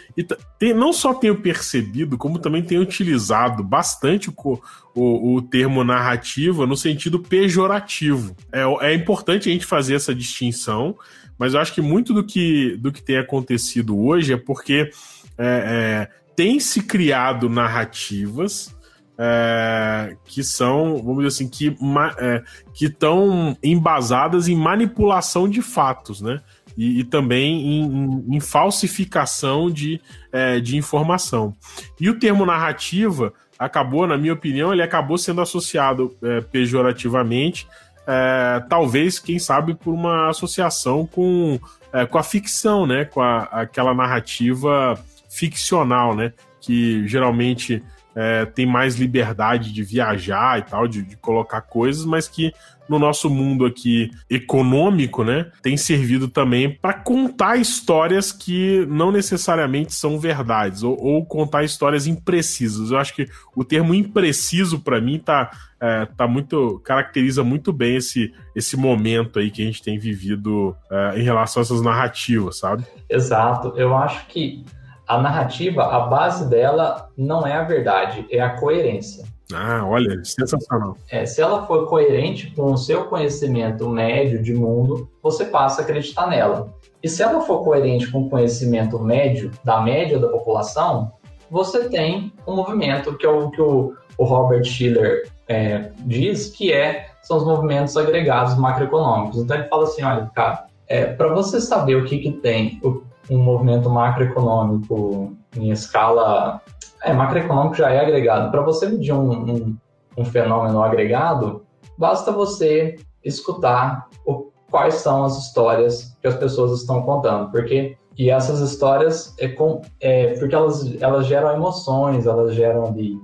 Tem, 0.59 0.73
não 0.73 0.93
só 0.93 1.13
tenho 1.13 1.37
percebido, 1.41 2.17
como 2.17 2.39
também 2.39 2.63
tenho 2.63 2.81
utilizado 2.81 3.65
bastante 3.65 4.31
o, 4.31 4.63
o, 4.95 5.35
o 5.35 5.43
termo 5.43 5.83
narrativa 5.83 6.67
no 6.67 6.77
sentido 6.77 7.19
pejorativo. 7.19 8.37
É, 8.53 8.63
é 8.87 8.95
importante 8.95 9.49
a 9.49 9.53
gente 9.53 9.67
fazer 9.67 9.97
essa 9.97 10.15
distinção, 10.15 10.97
mas 11.37 11.55
eu 11.55 11.61
acho 11.61 11.75
que 11.75 11.81
muito 11.81 12.15
do 12.15 12.23
que, 12.23 12.77
do 12.77 12.93
que 12.93 13.03
tem 13.03 13.19
acontecido 13.19 13.99
hoje 13.99 14.33
é 14.33 14.37
porque 14.37 14.91
é, 15.37 16.09
é 16.15 16.19
tem 16.37 16.61
se 16.61 16.83
criado 16.83 17.49
narrativas 17.49 18.73
é, 19.19 20.17
que 20.25 20.45
são, 20.45 21.03
vamos 21.03 21.17
dizer 21.17 21.27
assim, 21.29 21.49
que 21.49 21.77
é, 22.19 22.43
estão 22.81 23.57
embasadas 23.63 24.47
em 24.47 24.55
manipulação 24.55 25.49
de 25.49 25.61
fatos, 25.61 26.21
né? 26.21 26.41
E, 26.77 27.01
e 27.01 27.05
também 27.05 27.61
em, 27.61 27.85
em, 27.85 28.37
em, 28.37 28.41
falsificação 28.41 29.69
de, 29.69 30.01
é, 30.31 30.61
de 30.61 30.77
informação. 30.77 31.53
E 32.01 32.09
o 32.09 32.17
termo 32.17 32.47
narrativa 32.47 33.33
acabou, 33.59 34.07
na 34.07 34.17
minha 34.17 34.33
opinião, 34.33 34.73
ele 34.73 34.83
acabou 34.83 35.19
sendo 35.19 35.41
associado 35.41 36.17
é, 36.23 36.41
pejorativamente, 36.41 37.67
é, 38.07 38.65
talvez, 38.71 39.19
quem 39.19 39.41
sabe, 39.41 39.75
por 39.75 39.93
uma 39.93 40.31
associação 40.31 41.05
com, 41.05 41.59
é, 41.93 42.07
com 42.07 42.17
a 42.17 42.23
ficção, 42.23 42.87
né? 42.87 43.05
Com 43.05 43.21
a, 43.21 43.43
aquela 43.43 43.93
narrativa 43.93 44.97
ficcional, 45.29 46.15
né? 46.15 46.33
Que 46.61 47.07
geralmente 47.09 47.83
é, 48.21 48.45
tem 48.45 48.67
mais 48.67 48.97
liberdade 48.97 49.73
de 49.73 49.81
viajar 49.85 50.59
e 50.59 50.63
tal, 50.63 50.89
de, 50.89 51.03
de, 51.03 51.17
colocar 51.17 51.61
coisas, 51.61 52.05
mas 52.05 52.27
que 52.27 52.53
no 52.89 52.99
nosso 52.99 53.31
mundo 53.31 53.65
aqui 53.65 54.11
econômico, 54.29 55.23
né, 55.23 55.53
tem 55.63 55.77
servido 55.77 56.27
também 56.27 56.69
para 56.69 56.95
contar 56.95 57.59
histórias 57.59 58.33
que 58.33 58.85
não 58.89 59.13
necessariamente 59.13 59.95
são 59.95 60.19
verdades 60.19 60.83
ou, 60.83 61.01
ou, 61.01 61.25
contar 61.25 61.63
histórias 61.63 62.09
imprecisas. 62.09 62.91
Eu 62.91 62.99
acho 62.99 63.15
que 63.15 63.29
o 63.55 63.63
termo 63.63 63.95
impreciso 63.95 64.81
para 64.81 65.01
mim 65.01 65.21
tá, 65.21 65.51
é, 65.81 66.07
tá 66.07 66.27
muito 66.27 66.81
caracteriza 66.81 67.45
muito 67.45 67.73
bem 67.73 67.99
esse, 67.99 68.35
esse 68.57 68.77
momento 68.77 69.39
aí 69.39 69.49
que 69.49 69.63
a 69.63 69.67
gente 69.67 69.81
tem 69.81 69.97
vivido 69.97 70.75
é, 70.91 71.21
em 71.21 71.23
relação 71.23 71.61
a 71.61 71.63
essas 71.63 71.83
narrativas, 71.83 72.59
sabe? 72.59 72.85
Exato. 73.09 73.75
Eu 73.77 73.97
acho 73.97 74.27
que 74.27 74.65
a 75.09 75.19
narrativa, 75.19 75.83
a 75.85 76.01
base 76.01 76.49
dela 76.49 77.09
não 77.17 77.47
é 77.47 77.55
a 77.55 77.63
verdade, 77.63 78.27
é 78.31 78.41
a 78.41 78.51
coerência. 78.51 79.25
Ah, 79.55 79.83
olha, 79.87 80.23
sensacional. 80.23 80.97
É, 81.11 81.25
se 81.25 81.41
ela 81.41 81.67
for 81.67 81.87
coerente 81.89 82.53
com 82.55 82.73
o 82.73 82.77
seu 82.77 83.05
conhecimento 83.05 83.89
médio 83.89 84.43
de 84.43 84.53
mundo, 84.53 85.09
você 85.23 85.47
passa 85.47 85.81
a 85.81 85.85
acreditar 85.85 86.27
nela. 86.27 86.75
E 87.03 87.09
se 87.09 87.23
ela 87.23 87.41
for 87.41 87.65
coerente 87.65 88.11
com 88.13 88.23
o 88.23 88.29
conhecimento 88.29 88.99
médio, 88.99 89.51
da 89.65 89.81
média 89.81 90.19
da 90.19 90.29
população, 90.29 91.13
você 91.51 91.89
tem 91.89 92.31
um 92.47 92.55
movimento 92.57 93.17
que 93.17 93.25
é 93.25 93.31
o 93.31 93.51
que 93.51 93.63
o, 93.63 93.95
o 94.19 94.25
Robert 94.25 94.65
Schiller 94.65 95.27
é, 95.47 95.91
diz, 96.01 96.51
que 96.51 96.71
é, 96.71 97.07
são 97.23 97.39
os 97.39 97.45
movimentos 97.45 97.97
agregados 97.97 98.59
macroeconômicos. 98.59 99.39
Então 99.39 99.57
ele 99.57 99.69
fala 99.69 99.85
assim, 99.85 100.03
olha, 100.03 100.31
cara, 100.35 100.67
é, 100.87 101.07
para 101.07 101.33
você 101.33 101.59
saber 101.59 101.97
o 101.97 102.05
que, 102.05 102.19
que 102.19 102.33
tem, 102.33 102.79
o, 102.83 103.03
um 103.31 103.39
movimento 103.39 103.91
macroeconômico 103.91 105.37
em 105.57 105.71
escala. 105.71 106.61
É, 107.03 107.13
macroeconômico 107.13 107.77
já 107.77 107.91
é 107.91 108.01
agregado. 108.01 108.51
Para 108.51 108.63
você 108.63 108.89
medir 108.89 109.13
um, 109.13 109.31
um, 109.31 109.77
um, 110.17 110.25
fenômeno 110.25 110.83
agregado, 110.83 111.65
basta 111.97 112.33
você 112.33 112.97
escutar 113.25 114.09
o, 114.27 114.51
quais 114.71 114.95
são 114.95 115.25
as 115.25 115.39
histórias 115.39 116.17
que 116.21 116.27
as 116.27 116.37
pessoas 116.37 116.81
estão 116.81 117.03
contando. 117.03 117.51
Porque, 117.51 117.97
e 118.17 118.31
essas 118.31 118.61
histórias, 118.61 119.35
é, 119.39 119.49
com, 119.49 119.83
é 120.01 120.35
porque 120.39 120.55
elas, 120.55 121.01
elas 121.01 121.27
geram 121.27 121.55
emoções, 121.55 122.27
elas 122.27 122.55
geram 122.55 122.87
ali 122.87 123.17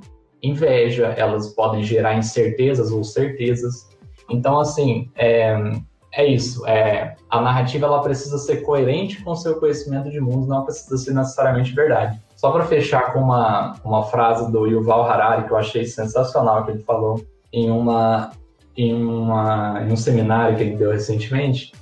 inveja, 0.42 1.06
elas 1.16 1.49
podem 1.54 1.82
gerar 1.82 2.16
incertezas 2.16 2.92
ou 2.92 3.02
certezas. 3.02 3.88
Então, 4.30 4.58
assim, 4.58 5.11
é, 5.16 5.56
é 6.16 6.26
isso. 6.26 6.66
É, 6.66 7.16
a 7.28 7.40
narrativa 7.40 7.87
ela 7.87 8.00
precisa 8.00 8.38
ser 8.38 8.59
coerente 8.59 9.23
com 9.23 9.33
o 9.33 9.37
seu 9.37 9.59
conhecimento 9.59 10.11
de 10.11 10.21
mundo, 10.21 10.47
não 10.47 10.64
precisa 10.64 10.97
ser 10.97 11.12
necessariamente 11.12 11.73
verdade. 11.75 12.21
Só 12.37 12.50
para 12.50 12.64
fechar 12.64 13.12
com 13.12 13.21
uma, 13.21 13.75
uma 13.85 14.04
frase 14.04 14.50
do 14.50 14.66
Yuval 14.66 15.04
Harari 15.04 15.44
que 15.44 15.52
eu 15.52 15.56
achei 15.56 15.85
sensacional 15.85 16.64
que 16.64 16.73
ele 16.73 16.83
falou 16.83 17.25
em 17.52 17.71
uma 17.71 18.30
em, 18.76 18.92
uma, 18.92 19.83
em 19.83 19.92
um 19.92 19.97
seminário 19.97 20.56
que 20.56 20.62
ele 20.62 20.76
deu 20.76 20.90
recentemente, 20.90 21.73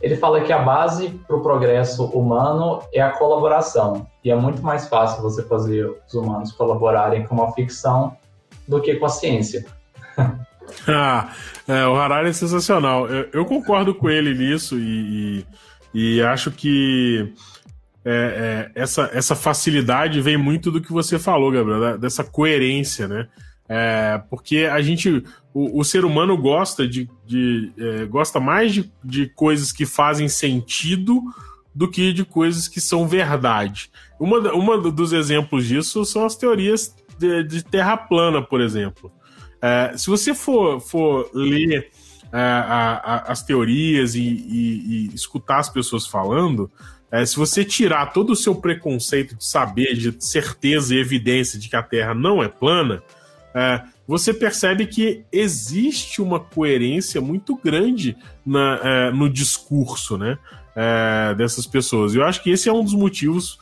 ele 0.00 0.16
fala 0.16 0.40
que 0.40 0.52
a 0.52 0.60
base 0.60 1.08
para 1.26 1.36
o 1.36 1.42
progresso 1.42 2.04
humano 2.06 2.80
é 2.92 3.00
a 3.00 3.10
colaboração. 3.10 4.06
E 4.22 4.30
é 4.30 4.36
muito 4.36 4.62
mais 4.62 4.86
fácil 4.88 5.22
você 5.22 5.42
fazer 5.42 5.90
os 6.06 6.14
humanos 6.14 6.52
colaborarem 6.52 7.26
com 7.26 7.34
uma 7.34 7.52
ficção 7.52 8.16
do 8.66 8.80
que 8.80 8.94
com 8.94 9.06
a 9.06 9.08
ciência. 9.08 9.66
Ah, 10.86 11.34
é, 11.66 11.86
o 11.86 11.96
Harari 11.96 12.28
é 12.28 12.32
sensacional. 12.32 13.06
Eu, 13.08 13.28
eu, 13.32 13.44
concordo 13.44 13.94
com 13.94 14.08
ele 14.08 14.34
nisso 14.34 14.78
e, 14.78 15.44
e, 15.94 16.16
e 16.16 16.22
acho 16.22 16.50
que 16.50 17.32
é, 18.04 18.70
é, 18.74 18.82
essa, 18.82 19.10
essa 19.12 19.34
facilidade 19.34 20.20
vem 20.20 20.36
muito 20.36 20.70
do 20.70 20.80
que 20.80 20.92
você 20.92 21.18
falou, 21.18 21.50
Gabriel, 21.50 21.98
dessa 21.98 22.24
coerência, 22.24 23.06
né? 23.06 23.28
É, 23.68 24.22
porque 24.30 24.60
a 24.60 24.80
gente, 24.80 25.22
o, 25.52 25.80
o, 25.80 25.84
ser 25.84 26.06
humano 26.06 26.38
gosta 26.38 26.88
de, 26.88 27.06
de 27.26 27.70
é, 27.78 28.06
gosta 28.06 28.40
mais 28.40 28.72
de, 28.72 28.90
de 29.04 29.26
coisas 29.26 29.70
que 29.72 29.84
fazem 29.84 30.26
sentido 30.26 31.22
do 31.74 31.86
que 31.86 32.14
de 32.14 32.24
coisas 32.24 32.66
que 32.66 32.80
são 32.80 33.06
verdade. 33.06 33.90
Uma, 34.18 34.38
uma 34.54 34.78
dos 34.90 35.12
exemplos 35.12 35.66
disso 35.66 36.02
são 36.06 36.24
as 36.24 36.34
teorias 36.34 36.96
de, 37.18 37.42
de 37.44 37.62
terra 37.62 37.96
plana, 37.96 38.40
por 38.40 38.62
exemplo. 38.62 39.12
É, 39.60 39.96
se 39.96 40.08
você 40.08 40.34
for, 40.34 40.80
for 40.80 41.30
ler 41.34 41.90
é, 42.32 42.38
a, 42.38 43.00
a, 43.04 43.32
as 43.32 43.42
teorias 43.42 44.14
e, 44.14 44.20
e, 44.20 45.10
e, 45.10 45.14
escutar 45.14 45.58
as 45.58 45.68
pessoas 45.68 46.06
falando, 46.06 46.70
é, 47.10 47.24
se 47.24 47.36
você 47.36 47.64
tirar 47.64 48.12
todo 48.12 48.30
o 48.30 48.36
seu 48.36 48.54
preconceito 48.54 49.34
de 49.34 49.44
saber, 49.44 49.94
de 49.94 50.14
certeza 50.24 50.94
e 50.94 50.98
evidência 50.98 51.58
de 51.58 51.68
que 51.68 51.76
a 51.76 51.82
Terra 51.82 52.14
não 52.14 52.42
é 52.42 52.48
plana, 52.48 53.02
você 54.06 54.32
percebe 54.32 54.86
que 54.86 55.24
existe 55.32 56.22
uma 56.22 56.38
coerência 56.38 57.20
muito 57.20 57.56
grande 57.56 58.16
na, 58.46 59.10
no 59.10 59.28
discurso 59.28 60.16
né, 60.16 60.38
dessas 61.36 61.66
pessoas. 61.66 62.14
Eu 62.14 62.24
acho 62.24 62.40
que 62.40 62.50
esse 62.50 62.68
é 62.68 62.72
um 62.72 62.84
dos 62.84 62.94
motivos 62.94 63.58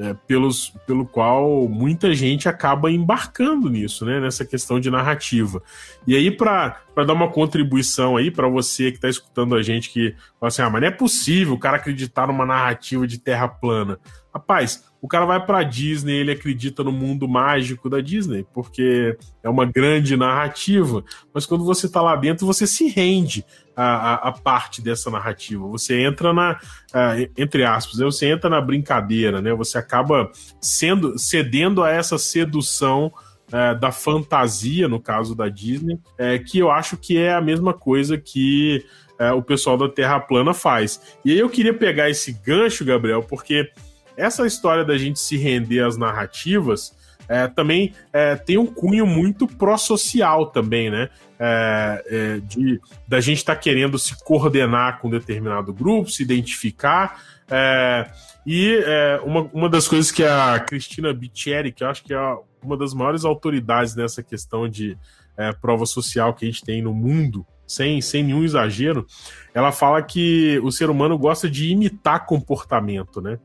é, 0.00 0.14
pelos, 0.26 0.72
pelo 0.86 1.04
qual 1.04 1.68
muita 1.68 2.14
gente 2.14 2.48
acaba 2.48 2.90
embarcando 2.90 3.68
nisso, 3.68 4.06
né? 4.06 4.18
Nessa 4.18 4.46
questão 4.46 4.80
de 4.80 4.90
narrativa. 4.90 5.62
E 6.06 6.16
aí, 6.16 6.30
para 6.30 6.80
dar 6.96 7.12
uma 7.12 7.30
contribuição 7.30 8.16
aí 8.16 8.30
para 8.30 8.48
você 8.48 8.90
que 8.90 8.96
está 8.96 9.10
escutando 9.10 9.54
a 9.54 9.62
gente, 9.62 9.90
que 9.90 10.14
fala 10.40 10.48
assim: 10.48 10.62
ah, 10.62 10.70
mas 10.70 10.80
não 10.80 10.88
é 10.88 10.90
possível 10.90 11.52
o 11.52 11.58
cara 11.58 11.76
acreditar 11.76 12.26
numa 12.26 12.46
narrativa 12.46 13.06
de 13.06 13.18
terra 13.18 13.46
plana. 13.46 13.98
Rapaz, 14.32 14.89
o 15.02 15.08
cara 15.08 15.24
vai 15.24 15.44
para 15.44 15.62
Disney, 15.62 16.14
ele 16.14 16.32
acredita 16.32 16.84
no 16.84 16.92
mundo 16.92 17.26
mágico 17.26 17.88
da 17.88 18.00
Disney, 18.00 18.46
porque 18.52 19.16
é 19.42 19.48
uma 19.48 19.64
grande 19.64 20.16
narrativa, 20.16 21.02
mas 21.32 21.46
quando 21.46 21.64
você 21.64 21.86
está 21.86 22.02
lá 22.02 22.14
dentro, 22.16 22.46
você 22.46 22.66
se 22.66 22.88
rende 22.88 23.44
a, 23.74 23.84
a, 23.84 24.14
a, 24.28 24.32
parte 24.32 24.82
dessa 24.82 25.10
narrativa. 25.10 25.66
Você 25.68 26.02
entra 26.02 26.34
na, 26.34 26.60
entre 27.36 27.64
aspas, 27.64 27.98
né? 27.98 28.04
você 28.04 28.26
entra 28.26 28.50
na 28.50 28.60
brincadeira, 28.60 29.40
né? 29.40 29.54
Você 29.54 29.78
acaba 29.78 30.30
sendo 30.60 31.18
cedendo 31.18 31.82
a 31.82 31.90
essa 31.90 32.18
sedução 32.18 33.10
é, 33.50 33.74
da 33.74 33.90
fantasia, 33.90 34.86
no 34.86 35.00
caso 35.00 35.34
da 35.34 35.48
Disney, 35.48 35.98
é, 36.18 36.38
que 36.38 36.58
eu 36.58 36.70
acho 36.70 36.96
que 36.96 37.16
é 37.16 37.32
a 37.32 37.40
mesma 37.40 37.72
coisa 37.72 38.18
que 38.18 38.84
é, 39.18 39.32
o 39.32 39.42
pessoal 39.42 39.76
da 39.76 39.88
Terra 39.88 40.20
Plana 40.20 40.54
faz. 40.54 41.18
E 41.24 41.32
aí 41.32 41.38
eu 41.38 41.48
queria 41.48 41.74
pegar 41.74 42.08
esse 42.08 42.32
gancho, 42.32 42.84
Gabriel, 42.84 43.22
porque 43.22 43.70
essa 44.20 44.46
história 44.46 44.84
da 44.84 44.96
gente 44.98 45.18
se 45.18 45.36
render 45.36 45.80
às 45.80 45.96
narrativas 45.96 46.94
é, 47.30 47.46
também 47.46 47.94
é, 48.12 48.34
tem 48.34 48.58
um 48.58 48.66
cunho 48.66 49.06
muito 49.06 49.46
pró-social 49.46 50.46
também, 50.46 50.90
né? 50.90 51.08
É, 51.38 52.04
é 52.06 52.40
de, 52.40 52.80
da 53.06 53.20
gente 53.20 53.38
estar 53.38 53.54
tá 53.54 53.60
querendo 53.60 53.96
se 54.00 54.18
coordenar 54.24 54.98
com 54.98 55.08
determinado 55.08 55.72
grupo, 55.72 56.10
se 56.10 56.24
identificar. 56.24 57.22
É, 57.48 58.10
e 58.44 58.82
é, 58.84 59.20
uma, 59.24 59.42
uma 59.52 59.68
das 59.68 59.86
coisas 59.86 60.10
que 60.10 60.24
a 60.24 60.58
Cristina 60.58 61.14
Bicchieri, 61.14 61.70
que 61.70 61.84
eu 61.84 61.88
acho 61.88 62.02
que 62.02 62.12
é 62.12 62.36
uma 62.60 62.76
das 62.76 62.92
maiores 62.92 63.24
autoridades 63.24 63.94
nessa 63.94 64.24
questão 64.24 64.68
de 64.68 64.98
prova 65.62 65.86
social 65.86 66.34
que 66.34 66.44
a 66.44 66.48
gente 66.48 66.62
tem 66.62 66.82
no 66.82 66.92
mundo, 66.92 67.46
sem, 67.66 68.00
sem 68.02 68.24
nenhum 68.24 68.42
exagero, 68.42 69.06
ela 69.54 69.70
fala 69.70 70.02
que 70.02 70.60
o 70.62 70.72
ser 70.72 70.90
humano 70.90 71.16
gosta 71.16 71.48
de 71.48 71.70
imitar 71.70 72.26
comportamento, 72.26 73.22
né? 73.22 73.38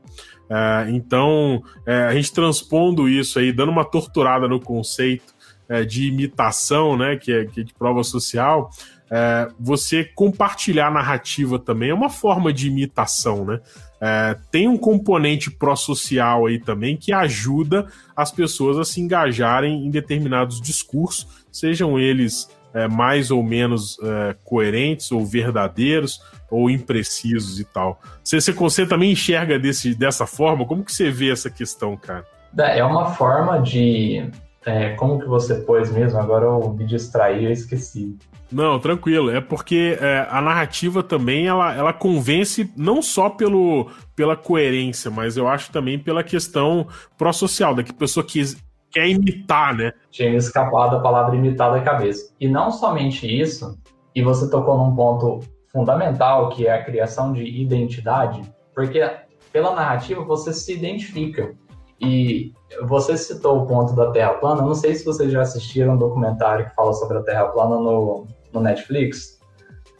É, 0.48 0.90
então, 0.90 1.62
é, 1.84 2.04
a 2.04 2.14
gente 2.14 2.32
transpondo 2.32 3.08
isso 3.08 3.38
aí, 3.38 3.52
dando 3.52 3.72
uma 3.72 3.84
torturada 3.84 4.46
no 4.46 4.60
conceito 4.60 5.34
é, 5.68 5.84
de 5.84 6.06
imitação, 6.06 6.96
né, 6.96 7.16
que 7.16 7.32
é, 7.32 7.44
que 7.44 7.60
é 7.60 7.64
de 7.64 7.74
prova 7.74 8.04
social, 8.04 8.70
é, 9.10 9.48
você 9.58 10.04
compartilhar 10.04 10.90
narrativa 10.90 11.58
também 11.58 11.90
é 11.90 11.94
uma 11.94 12.10
forma 12.10 12.52
de 12.52 12.66
imitação, 12.66 13.44
né? 13.44 13.60
É, 14.00 14.36
tem 14.50 14.68
um 14.68 14.76
componente 14.76 15.50
pró-social 15.50 16.46
aí 16.46 16.58
também 16.58 16.96
que 16.96 17.12
ajuda 17.12 17.86
as 18.14 18.30
pessoas 18.30 18.76
a 18.76 18.84
se 18.84 19.00
engajarem 19.00 19.86
em 19.86 19.90
determinados 19.90 20.60
discursos, 20.60 21.26
sejam 21.50 21.98
eles 21.98 22.50
é, 22.76 22.86
mais 22.86 23.30
ou 23.30 23.42
menos 23.42 23.98
é, 24.02 24.36
coerentes 24.44 25.10
ou 25.10 25.24
verdadeiros 25.24 26.20
ou 26.50 26.70
imprecisos 26.70 27.58
e 27.58 27.64
tal. 27.64 27.98
Você, 28.22 28.40
você, 28.40 28.52
você 28.52 28.86
também 28.86 29.12
enxerga 29.12 29.58
desse, 29.58 29.94
dessa 29.94 30.26
forma? 30.26 30.66
Como 30.66 30.84
que 30.84 30.92
você 30.92 31.10
vê 31.10 31.32
essa 31.32 31.48
questão, 31.48 31.96
cara? 31.96 32.24
É 32.58 32.84
uma 32.84 33.14
forma 33.14 33.58
de... 33.58 34.30
É, 34.64 34.90
como 34.94 35.20
que 35.20 35.26
você 35.26 35.54
pôs 35.54 35.90
mesmo? 35.90 36.18
Agora 36.18 36.44
eu 36.44 36.74
me 36.76 36.84
distraí, 36.84 37.44
eu 37.44 37.52
esqueci. 37.52 38.16
Não, 38.50 38.78
tranquilo. 38.78 39.30
É 39.30 39.40
porque 39.40 39.96
é, 40.00 40.26
a 40.30 40.40
narrativa 40.40 41.02
também 41.02 41.46
ela, 41.46 41.74
ela 41.74 41.92
convence 41.92 42.70
não 42.76 43.00
só 43.00 43.28
pelo, 43.30 43.90
pela 44.14 44.36
coerência, 44.36 45.10
mas 45.10 45.36
eu 45.36 45.48
acho 45.48 45.70
também 45.70 45.98
pela 45.98 46.22
questão 46.22 46.86
pró-social, 47.16 47.74
da 47.74 47.82
que 47.82 47.90
a 47.90 47.94
pessoa 47.94 48.24
quis, 48.24 48.56
quer 48.96 49.08
imitar, 49.08 49.76
né? 49.76 49.92
Tinha 50.10 50.34
escapado 50.34 50.96
a 50.96 51.00
palavra 51.00 51.36
imitar 51.36 51.70
da 51.70 51.82
cabeça. 51.82 52.32
E 52.40 52.48
não 52.48 52.70
somente 52.70 53.26
isso, 53.26 53.78
e 54.14 54.22
você 54.22 54.48
tocou 54.48 54.78
num 54.78 54.96
ponto 54.96 55.40
fundamental, 55.70 56.48
que 56.48 56.66
é 56.66 56.72
a 56.72 56.82
criação 56.82 57.34
de 57.34 57.44
identidade, 57.44 58.40
porque 58.74 59.06
pela 59.52 59.74
narrativa 59.74 60.24
você 60.24 60.50
se 60.54 60.72
identifica. 60.72 61.54
E 62.00 62.54
você 62.84 63.18
citou 63.18 63.58
o 63.58 63.66
ponto 63.66 63.94
da 63.94 64.10
Terra 64.12 64.34
plana, 64.34 64.62
não 64.62 64.74
sei 64.74 64.94
se 64.94 65.04
vocês 65.04 65.30
já 65.30 65.42
assistiram 65.42 65.94
um 65.94 65.98
documentário 65.98 66.66
que 66.66 66.74
fala 66.74 66.94
sobre 66.94 67.18
a 67.18 67.22
Terra 67.22 67.48
plana 67.48 67.76
no, 67.76 68.26
no 68.50 68.60
Netflix. 68.60 69.38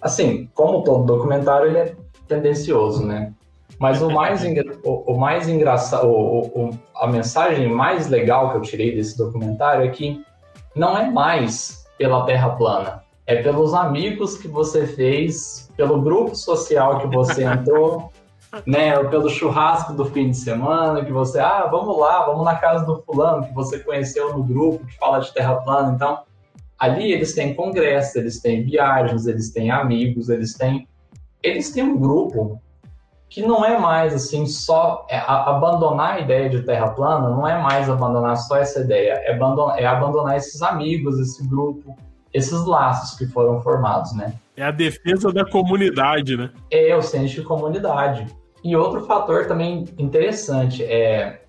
Assim, 0.00 0.48
como 0.54 0.84
todo 0.84 1.04
documentário, 1.04 1.68
ele 1.68 1.78
é 1.78 1.96
tendencioso, 2.26 3.04
né? 3.04 3.34
Mas 3.78 4.00
o 4.00 4.10
mais, 4.10 4.42
o, 4.84 5.12
o 5.12 5.18
mais 5.18 5.48
engraçado, 5.48 6.08
o, 6.08 6.46
o, 6.46 6.70
a 6.96 7.06
mensagem 7.06 7.68
mais 7.68 8.08
legal 8.08 8.50
que 8.50 8.56
eu 8.56 8.62
tirei 8.62 8.94
desse 8.94 9.16
documentário 9.18 9.84
é 9.84 9.88
que 9.88 10.24
não 10.74 10.96
é 10.96 11.10
mais 11.10 11.86
pela 11.98 12.24
Terra 12.24 12.50
plana, 12.50 13.02
é 13.26 13.42
pelos 13.42 13.74
amigos 13.74 14.38
que 14.38 14.48
você 14.48 14.86
fez, 14.86 15.70
pelo 15.76 16.00
grupo 16.00 16.34
social 16.34 17.00
que 17.00 17.06
você 17.08 17.44
entrou, 17.44 18.10
né? 18.64 18.98
Ou 18.98 19.08
pelo 19.08 19.28
churrasco 19.28 19.92
do 19.92 20.06
fim 20.06 20.30
de 20.30 20.36
semana, 20.36 21.04
que 21.04 21.12
você, 21.12 21.38
ah, 21.38 21.66
vamos 21.70 21.98
lá, 21.98 22.24
vamos 22.24 22.44
na 22.44 22.56
casa 22.56 22.84
do 22.86 23.02
fulano 23.02 23.46
que 23.46 23.52
você 23.52 23.78
conheceu 23.80 24.32
no 24.32 24.42
grupo 24.42 24.86
que 24.86 24.96
fala 24.96 25.18
de 25.18 25.32
Terra 25.34 25.56
plana. 25.56 25.92
Então, 25.94 26.20
ali 26.78 27.12
eles 27.12 27.34
têm 27.34 27.54
congresso, 27.54 28.18
eles 28.18 28.40
têm 28.40 28.64
viagens, 28.64 29.26
eles 29.26 29.50
têm 29.50 29.70
amigos, 29.70 30.30
eles 30.30 30.54
têm 30.54 30.88
eles 31.42 31.70
têm 31.70 31.82
um 31.84 31.98
grupo 31.98 32.60
que 33.28 33.42
não 33.42 33.64
é 33.64 33.78
mais 33.78 34.14
assim 34.14 34.46
só 34.46 35.06
é, 35.10 35.18
a, 35.18 35.50
abandonar 35.50 36.14
a 36.14 36.20
ideia 36.20 36.48
de 36.48 36.62
terra 36.62 36.90
plana, 36.90 37.28
não 37.28 37.46
é 37.46 37.60
mais 37.60 37.90
abandonar 37.90 38.36
só 38.36 38.56
essa 38.56 38.80
ideia, 38.80 39.12
é 39.24 39.34
abandonar, 39.34 39.78
é 39.78 39.86
abandonar 39.86 40.36
esses 40.36 40.62
amigos, 40.62 41.18
esse 41.18 41.46
grupo, 41.46 41.96
esses 42.32 42.64
laços 42.64 43.18
que 43.18 43.26
foram 43.26 43.60
formados, 43.62 44.14
né? 44.14 44.34
É 44.56 44.62
a 44.62 44.70
defesa 44.70 45.32
da 45.32 45.44
comunidade, 45.44 46.36
né? 46.36 46.50
É 46.70 46.94
o 46.96 47.02
senso 47.02 47.34
de 47.34 47.42
comunidade. 47.42 48.26
E 48.64 48.74
outro 48.76 49.02
fator 49.02 49.46
também 49.46 49.84
interessante 49.98 50.82
é 50.84 51.42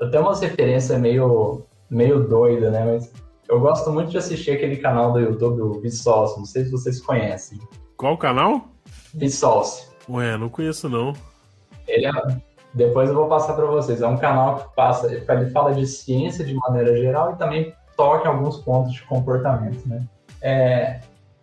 eu 0.00 0.10
tenho 0.10 0.22
umas 0.22 0.40
referências 0.40 0.98
meio 0.98 1.64
meio 1.90 2.28
doida, 2.28 2.70
né? 2.70 2.84
Mas 2.84 3.12
eu 3.48 3.60
gosto 3.60 3.90
muito 3.90 4.10
de 4.10 4.18
assistir 4.18 4.52
aquele 4.52 4.76
canal 4.76 5.12
do 5.12 5.20
YouTube, 5.20 5.62
o 5.62 5.80
Vsauce, 5.80 6.38
não 6.38 6.44
sei 6.44 6.64
se 6.64 6.70
vocês 6.70 7.00
conhecem. 7.00 7.58
Qual 7.96 8.16
canal? 8.16 8.68
Vsauce. 9.14 9.87
Ué, 10.08 10.36
não 10.36 10.48
conheço 10.48 10.88
não. 10.88 11.12
Ele 11.86 12.06
é, 12.06 12.12
depois 12.74 13.08
eu 13.08 13.14
vou 13.14 13.28
passar 13.28 13.54
para 13.54 13.66
vocês. 13.66 14.02
É 14.02 14.06
um 14.06 14.16
canal 14.16 14.56
que 14.56 14.74
passa, 14.74 15.06
ele 15.12 15.50
fala 15.50 15.74
de 15.74 15.86
ciência 15.86 16.44
de 16.44 16.54
maneira 16.54 16.96
geral 16.96 17.32
e 17.32 17.36
também 17.36 17.74
toca 17.96 18.28
em 18.28 18.32
alguns 18.32 18.58
pontos 18.58 18.92
de 18.92 19.02
comportamento, 19.02 19.86
né? 19.88 20.02
É, 20.40 21.00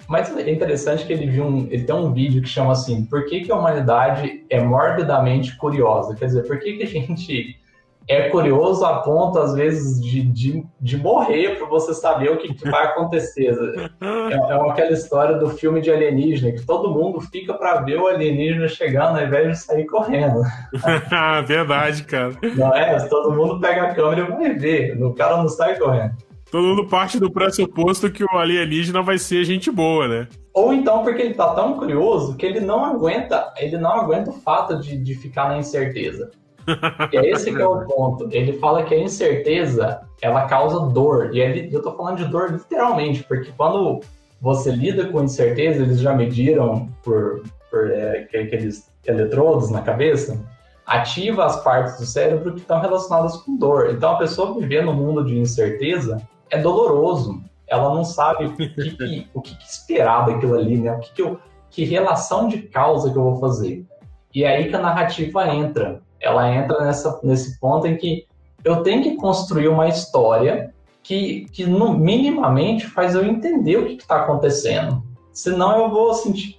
mas 0.07 0.35
é 0.37 0.49
interessante 0.49 1.05
que 1.05 1.11
ele 1.11 1.27
viu 1.27 1.45
um, 1.45 1.67
ele 1.69 1.83
tem 1.83 1.95
um 1.95 2.13
vídeo 2.13 2.41
que 2.41 2.47
chama 2.47 2.71
assim, 2.71 3.05
por 3.05 3.25
que, 3.25 3.41
que 3.41 3.51
a 3.51 3.55
humanidade 3.55 4.45
é 4.49 4.61
morbidamente 4.61 5.57
curiosa? 5.57 6.15
Quer 6.15 6.27
dizer, 6.27 6.43
por 6.43 6.59
que, 6.59 6.77
que 6.77 6.83
a 6.83 6.87
gente 6.87 7.59
é 8.07 8.29
curioso 8.29 8.85
a 8.85 8.99
ponto, 8.99 9.39
às 9.39 9.55
vezes, 9.55 9.99
de, 9.99 10.21
de, 10.21 10.63
de 10.79 10.97
morrer 10.97 11.57
para 11.57 11.67
você 11.67 11.93
saber 11.93 12.31
o 12.31 12.37
que, 12.37 12.53
que 12.53 12.69
vai 12.69 12.85
acontecer. 12.85 13.55
É, 14.01 14.33
é 14.33 14.69
aquela 14.69 14.91
história 14.91 15.37
do 15.37 15.49
filme 15.49 15.81
de 15.81 15.89
alienígena, 15.89 16.51
que 16.51 16.65
todo 16.65 16.91
mundo 16.91 17.19
fica 17.19 17.53
para 17.53 17.81
ver 17.81 17.99
o 17.99 18.07
alienígena 18.07 18.67
chegando 18.67 19.17
ao 19.17 19.25
invés 19.25 19.47
de 19.47 19.57
sair 19.57 19.85
correndo. 19.85 20.41
Verdade, 21.47 22.03
cara. 22.03 22.31
Não 22.55 22.73
é? 22.75 22.99
Todo 23.07 23.35
mundo 23.35 23.59
pega 23.59 23.83
a 23.83 23.95
câmera 23.95 24.21
e 24.21 24.31
vai 24.31 24.53
ver. 24.53 25.03
O 25.03 25.13
cara 25.13 25.37
não 25.37 25.47
sai 25.47 25.77
correndo. 25.77 26.13
Todo 26.51 26.63
mundo 26.63 26.87
parte 26.87 27.19
do 27.19 27.31
pressuposto 27.31 28.11
que 28.11 28.23
o 28.23 28.37
alienígena 28.37 29.01
vai 29.01 29.17
ser 29.17 29.43
gente 29.43 29.71
boa, 29.71 30.07
né? 30.07 30.27
Ou 30.53 30.73
então 30.73 31.03
porque 31.03 31.21
ele 31.21 31.33
tá 31.33 31.53
tão 31.53 31.73
curioso 31.73 32.37
que 32.37 32.45
ele 32.45 32.61
não 32.61 32.85
aguenta, 32.85 33.51
ele 33.57 33.77
não 33.77 33.91
aguenta 33.91 34.29
o 34.29 34.33
fato 34.33 34.79
de, 34.79 34.95
de 34.95 35.15
ficar 35.15 35.49
na 35.49 35.57
incerteza. 35.57 36.31
Esse 37.11 37.53
que 37.53 37.61
é 37.61 37.67
o 37.67 37.85
ponto. 37.85 38.27
Ele 38.31 38.53
fala 38.53 38.83
que 38.83 38.93
a 38.93 38.99
incerteza, 38.99 40.01
ela 40.21 40.45
causa 40.45 40.79
dor. 40.91 41.35
E 41.35 41.39
ele, 41.39 41.69
eu 41.73 41.81
tô 41.81 41.93
falando 41.93 42.17
de 42.17 42.25
dor 42.25 42.51
literalmente, 42.51 43.23
porque 43.23 43.51
quando 43.55 44.01
você 44.41 44.71
lida 44.71 45.05
com 45.05 45.23
incerteza, 45.23 45.83
eles 45.83 45.99
já 45.99 46.13
mediram 46.13 46.89
por, 47.03 47.43
por 47.69 47.91
é, 47.91 48.27
aqueles 48.33 48.91
eletrodos 49.05 49.69
na 49.69 49.81
cabeça, 49.81 50.39
ativa 50.85 51.45
as 51.45 51.63
partes 51.63 51.97
do 51.97 52.05
cérebro 52.05 52.53
que 52.53 52.59
estão 52.59 52.79
relacionadas 52.79 53.37
com 53.37 53.57
dor. 53.57 53.89
Então, 53.91 54.11
a 54.11 54.17
pessoa 54.17 54.59
viver 54.59 54.83
no 54.83 54.93
mundo 54.93 55.23
de 55.23 55.37
incerteza 55.37 56.21
é 56.49 56.59
doloroso. 56.59 57.41
Ela 57.67 57.93
não 57.93 58.03
sabe 58.03 58.45
o 58.45 58.55
que, 58.55 59.27
o 59.33 59.41
que, 59.41 59.55
esperar 59.63 60.27
daquilo 60.27 60.55
ali, 60.55 60.77
né? 60.77 60.91
O 60.91 60.99
que, 60.99 61.13
que, 61.13 61.21
eu, 61.21 61.39
que 61.69 61.83
relação 61.83 62.47
de 62.47 62.59
causa 62.63 63.11
que 63.11 63.17
eu 63.17 63.23
vou 63.23 63.39
fazer. 63.39 63.85
E 64.33 64.43
é 64.43 64.55
aí 64.55 64.69
que 64.69 64.75
a 64.75 64.81
narrativa 64.81 65.47
entra 65.47 66.01
ela 66.27 66.53
entra 66.53 66.83
nessa, 66.85 67.19
nesse 67.23 67.59
ponto 67.59 67.87
em 67.87 67.95
que 67.97 68.25
eu 68.63 68.83
tenho 68.83 69.03
que 69.03 69.15
construir 69.15 69.67
uma 69.67 69.87
história 69.87 70.73
que, 71.03 71.45
que 71.51 71.65
no, 71.65 71.97
minimamente 71.97 72.87
faz 72.87 73.13
eu 73.13 73.25
entender 73.25 73.77
o 73.77 73.85
que 73.85 73.93
está 74.01 74.21
acontecendo. 74.21 75.03
Senão 75.31 75.79
eu 75.83 75.89
vou 75.89 76.13
sentir. 76.13 76.57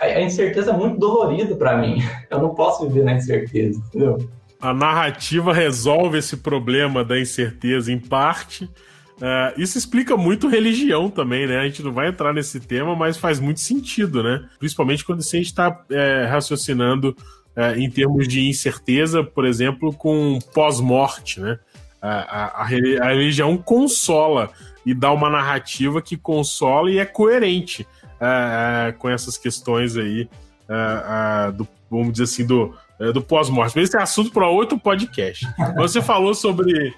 A 0.00 0.20
incerteza 0.20 0.70
é 0.70 0.76
muito 0.76 0.98
dolorida 0.98 1.54
para 1.54 1.76
mim. 1.76 2.02
Eu 2.28 2.42
não 2.42 2.54
posso 2.54 2.84
viver 2.86 3.04
na 3.04 3.14
incerteza, 3.14 3.80
entendeu? 3.86 4.18
a 4.62 4.72
narrativa 4.72 5.52
resolve 5.52 6.18
esse 6.18 6.36
problema 6.36 7.04
da 7.04 7.18
incerteza 7.18 7.92
em 7.92 7.98
parte. 7.98 8.64
Uh, 8.64 9.60
isso 9.60 9.76
explica 9.76 10.16
muito 10.16 10.48
religião 10.48 11.10
também, 11.10 11.48
né? 11.48 11.58
A 11.58 11.64
gente 11.64 11.82
não 11.82 11.92
vai 11.92 12.08
entrar 12.08 12.32
nesse 12.32 12.60
tema, 12.60 12.94
mas 12.94 13.16
faz 13.16 13.40
muito 13.40 13.58
sentido, 13.58 14.22
né? 14.22 14.48
Principalmente 14.60 15.04
quando 15.04 15.20
gente 15.20 15.46
está 15.46 15.84
é, 15.90 16.26
raciocinando 16.26 17.16
é, 17.54 17.78
em 17.78 17.90
termos 17.90 18.26
de 18.26 18.48
incerteza, 18.48 19.22
por 19.22 19.44
exemplo, 19.44 19.92
com 19.92 20.38
pós-morte, 20.54 21.40
né? 21.40 21.58
A, 22.00 22.08
a, 22.10 22.62
a, 22.62 22.64
religião 22.64 23.56
consola 23.56 24.50
e 24.84 24.92
dá 24.92 25.12
uma 25.12 25.30
narrativa 25.30 26.02
que 26.02 26.16
consola 26.16 26.90
e 26.90 26.98
é 26.98 27.04
coerente 27.04 27.86
é, 28.20 28.88
é, 28.88 28.92
com 28.92 29.08
essas 29.08 29.38
questões 29.38 29.96
aí 29.96 30.28
é, 30.68 31.52
do, 31.52 31.68
vamos 31.88 32.10
dizer 32.10 32.24
assim, 32.24 32.44
do, 32.44 32.74
do 33.14 33.22
pós-morte. 33.22 33.76
Mas 33.76 33.88
esse 33.88 33.96
é 33.96 34.02
assunto 34.02 34.32
para 34.32 34.48
outro 34.48 34.80
podcast. 34.80 35.46
Você 35.76 36.02
falou 36.02 36.34
sobre, 36.34 36.92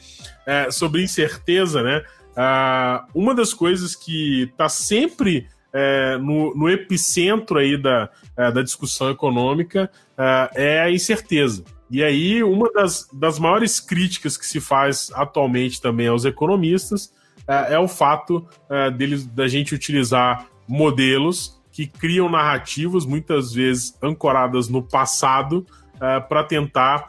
sobre 0.71 1.03
incerteza, 1.03 1.83
né? 1.83 2.03
uma 3.15 3.35
das 3.35 3.53
coisas 3.53 3.95
que 3.95 4.45
está 4.45 4.69
sempre 4.69 5.47
é, 5.75 6.17
no, 6.19 6.55
no, 6.55 6.71
epicentro 6.71 7.59
aí 7.59 7.77
da, 7.77 8.09
é, 8.37 8.53
da 8.53 8.63
discussão 8.63 9.11
econômica 9.11 9.91
é, 10.17 10.51
é 10.55 10.81
a 10.83 10.91
incerteza. 10.91 11.65
E 11.91 12.03
aí, 12.03 12.45
uma 12.45 12.73
das, 12.73 13.09
das 13.13 13.41
maiores 13.41 13.81
críticas 13.81 14.37
que 14.37 14.47
se 14.47 14.61
faz 14.61 15.11
atualmente 15.15 15.83
também 15.83 16.07
aos 16.07 16.25
economistas 16.25 17.13
é, 17.47 17.75
é 17.75 17.79
o 17.79 17.89
fato 17.89 18.47
deles, 18.97 19.27
da 19.27 19.49
gente 19.49 19.75
utilizar 19.75 20.47
modelos 20.67 21.61
que 21.73 21.87
criam 21.89 22.31
narrativas, 22.31 23.05
muitas 23.05 23.53
vezes 23.53 23.99
ancoradas 24.01 24.69
no 24.69 24.83
passado, 24.83 25.67
para 26.29 26.45
tentar 26.45 27.07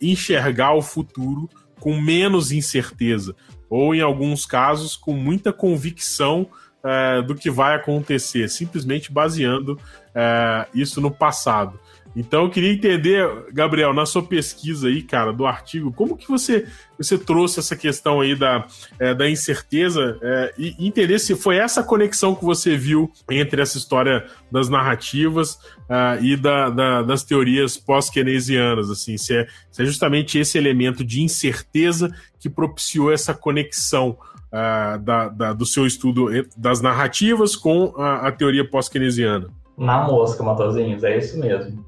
enxergar 0.00 0.74
o 0.74 0.82
futuro 0.82 1.48
com 1.80 1.98
menos 1.98 2.52
incerteza, 2.52 3.34
ou 3.68 3.94
em 3.94 4.00
alguns 4.00 4.44
casos 4.44 4.96
com 4.96 5.14
muita 5.14 5.52
convicção 5.52 6.46
é, 6.84 7.22
do 7.22 7.34
que 7.34 7.50
vai 7.50 7.76
acontecer, 7.76 8.48
simplesmente 8.48 9.12
baseando 9.12 9.78
é, 10.14 10.66
isso 10.74 11.00
no 11.00 11.10
passado. 11.10 11.78
Então 12.14 12.44
eu 12.44 12.50
queria 12.50 12.72
entender, 12.72 13.24
Gabriel, 13.52 13.94
na 13.94 14.04
sua 14.04 14.22
pesquisa 14.22 14.88
aí, 14.88 15.02
cara, 15.02 15.32
do 15.32 15.46
artigo, 15.46 15.92
como 15.92 16.16
que 16.16 16.26
você, 16.28 16.66
você 16.98 17.16
trouxe 17.16 17.60
essa 17.60 17.76
questão 17.76 18.20
aí 18.20 18.34
da, 18.34 18.66
é, 18.98 19.14
da 19.14 19.30
incerteza 19.30 20.18
é, 20.20 20.52
e 20.58 20.74
entender 20.86 21.18
se 21.20 21.36
foi 21.36 21.56
essa 21.56 21.82
conexão 21.82 22.34
que 22.34 22.44
você 22.44 22.76
viu 22.76 23.12
entre 23.30 23.62
essa 23.62 23.78
história 23.78 24.26
das 24.50 24.68
narrativas 24.68 25.54
uh, 25.88 26.20
e 26.20 26.36
da, 26.36 26.68
da, 26.68 27.02
das 27.02 27.22
teorias 27.22 27.76
pós-keynesianas, 27.76 28.90
assim, 28.90 29.16
se 29.16 29.36
é, 29.36 29.46
se 29.70 29.82
é 29.82 29.84
justamente 29.84 30.36
esse 30.36 30.58
elemento 30.58 31.04
de 31.04 31.22
incerteza 31.22 32.12
que 32.40 32.50
propiciou 32.50 33.12
essa 33.12 33.32
conexão 33.32 34.18
uh, 34.52 34.98
da, 34.98 35.28
da, 35.28 35.52
do 35.52 35.64
seu 35.64 35.86
estudo 35.86 36.26
das 36.56 36.80
narrativas 36.80 37.56
com 37.56 37.92
a, 37.96 38.28
a 38.28 38.32
teoria 38.32 38.68
pós-keynesiana. 38.68 39.48
Na 39.78 40.04
mosca, 40.04 40.42
Matosinhos, 40.42 41.04
é 41.04 41.16
isso 41.16 41.38
mesmo. 41.38 41.84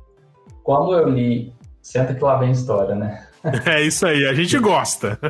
Quando 0.63 0.95
eu 0.95 1.09
li, 1.09 1.53
senta 1.81 2.15
que 2.15 2.23
lá 2.23 2.37
vem 2.37 2.53
história, 2.53 2.95
né? 2.95 3.27
É 3.67 3.83
isso 3.83 4.07
aí, 4.07 4.25
a 4.25 4.33
gente 4.33 4.57
gosta. 4.57 5.19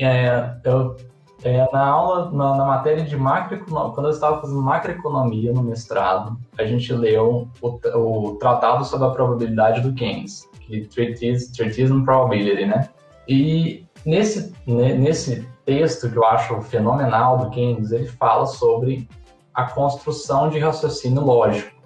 é, 0.00 0.56
eu, 0.64 0.96
é, 1.44 1.68
na 1.72 1.86
aula, 1.86 2.30
na, 2.32 2.56
na, 2.56 2.64
matéria 2.64 3.04
de 3.04 3.16
macroeconomia, 3.16 3.94
quando 3.94 4.06
eu 4.06 4.12
estava 4.12 4.40
fazendo 4.40 4.62
macroeconomia 4.62 5.52
no 5.52 5.62
mestrado, 5.62 6.38
a 6.58 6.64
gente 6.64 6.92
leu 6.92 7.48
o, 7.60 7.80
o 7.96 8.36
Tratado 8.36 8.84
sobre 8.84 9.06
a 9.06 9.10
Probabilidade 9.10 9.82
do 9.82 9.92
Keynes, 9.94 10.48
que 10.60 10.86
Treatise, 10.86 11.52
Treatise 11.52 11.92
on 11.92 12.04
Probability, 12.04 12.64
né? 12.66 12.88
E 13.28 13.86
nesse, 14.04 14.54
nesse 14.66 15.48
texto 15.64 16.10
que 16.10 16.16
eu 16.16 16.24
acho 16.24 16.60
fenomenal 16.62 17.38
do 17.38 17.50
Keynes, 17.50 17.92
ele 17.92 18.06
fala 18.06 18.46
sobre 18.46 19.08
a 19.54 19.64
construção 19.64 20.48
de 20.48 20.58
raciocínio 20.58 21.22
lógico 21.22 21.80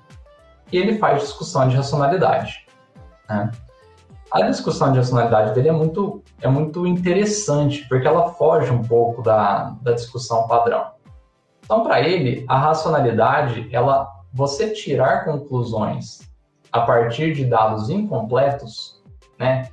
e 0.72 0.78
ele 0.78 0.98
faz 0.98 1.22
discussão 1.22 1.68
de 1.68 1.76
racionalidade. 1.76 2.66
Né? 3.28 3.50
A 4.30 4.42
discussão 4.42 4.92
de 4.92 4.98
racionalidade 4.98 5.54
dele 5.54 5.68
é 5.68 5.72
muito, 5.72 6.22
é 6.40 6.48
muito 6.48 6.86
interessante, 6.86 7.86
porque 7.88 8.06
ela 8.06 8.32
foge 8.32 8.70
um 8.70 8.82
pouco 8.82 9.22
da, 9.22 9.76
da 9.80 9.92
discussão 9.92 10.48
padrão. 10.48 10.92
Então, 11.64 11.82
para 11.82 12.00
ele, 12.00 12.44
a 12.48 12.58
racionalidade, 12.58 13.68
ela, 13.72 14.10
você 14.32 14.70
tirar 14.70 15.24
conclusões 15.24 16.20
a 16.72 16.80
partir 16.80 17.32
de 17.32 17.44
dados 17.44 17.88
incompletos, 17.88 19.00
né, 19.38 19.68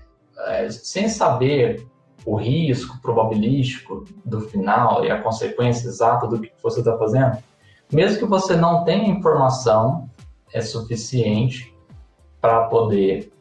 é, 0.47 0.69
sem 0.69 1.09
saber 1.09 1.87
o 2.25 2.35
risco 2.35 3.01
probabilístico 3.01 4.05
do 4.23 4.41
final 4.41 5.03
e 5.03 5.11
a 5.11 5.21
consequência 5.21 5.87
exata 5.87 6.27
do 6.27 6.39
que 6.39 6.51
você 6.61 6.79
está 6.79 6.97
fazendo, 6.97 7.37
mesmo 7.91 8.19
que 8.19 8.25
você 8.25 8.55
não 8.55 8.83
tenha 8.83 9.09
informação 9.09 10.09
é 10.53 10.61
suficiente 10.61 11.75
para 12.39 12.65
poder 12.65 13.31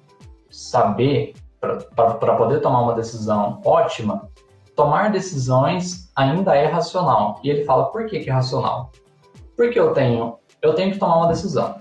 saber, 0.50 1.34
para 1.60 2.36
poder 2.36 2.60
tomar 2.60 2.82
uma 2.82 2.94
decisão 2.94 3.60
ótima, 3.64 4.28
tomar 4.74 5.10
decisões 5.10 6.10
ainda 6.16 6.54
é 6.54 6.66
racional. 6.66 7.40
E 7.42 7.50
ele 7.50 7.64
fala, 7.64 7.86
por 7.86 8.06
que, 8.06 8.20
que 8.20 8.30
é 8.30 8.32
racional? 8.32 8.90
Porque 9.56 9.78
eu 9.78 9.92
tenho, 9.92 10.38
eu 10.62 10.74
tenho 10.74 10.92
que 10.92 10.98
tomar 10.98 11.16
uma 11.18 11.28
decisão, 11.28 11.76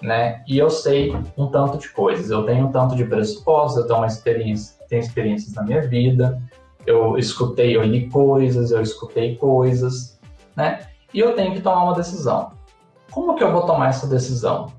né? 0.00 0.42
E 0.46 0.56
eu 0.58 0.70
sei 0.70 1.14
um 1.36 1.48
tanto 1.48 1.78
de 1.78 1.88
coisas, 1.88 2.30
eu 2.30 2.44
tenho 2.44 2.66
um 2.66 2.72
tanto 2.72 2.94
de 2.94 3.04
pressupostos, 3.04 3.78
eu 3.78 3.86
tenho 3.86 3.98
uma 3.98 4.06
experiência, 4.06 4.76
tenho 4.88 5.00
experiências 5.00 5.54
na 5.54 5.62
minha 5.62 5.86
vida, 5.86 6.40
eu 6.86 7.16
escutei, 7.16 7.76
eu 7.76 7.82
li 7.82 8.08
coisas, 8.08 8.70
eu 8.70 8.82
escutei 8.82 9.36
coisas, 9.36 10.18
né? 10.56 10.86
E 11.12 11.20
eu 11.20 11.34
tenho 11.34 11.52
que 11.52 11.60
tomar 11.60 11.84
uma 11.84 11.94
decisão. 11.94 12.52
Como 13.10 13.34
que 13.34 13.42
eu 13.42 13.52
vou 13.52 13.66
tomar 13.66 13.88
essa 13.88 14.06
decisão? 14.06 14.72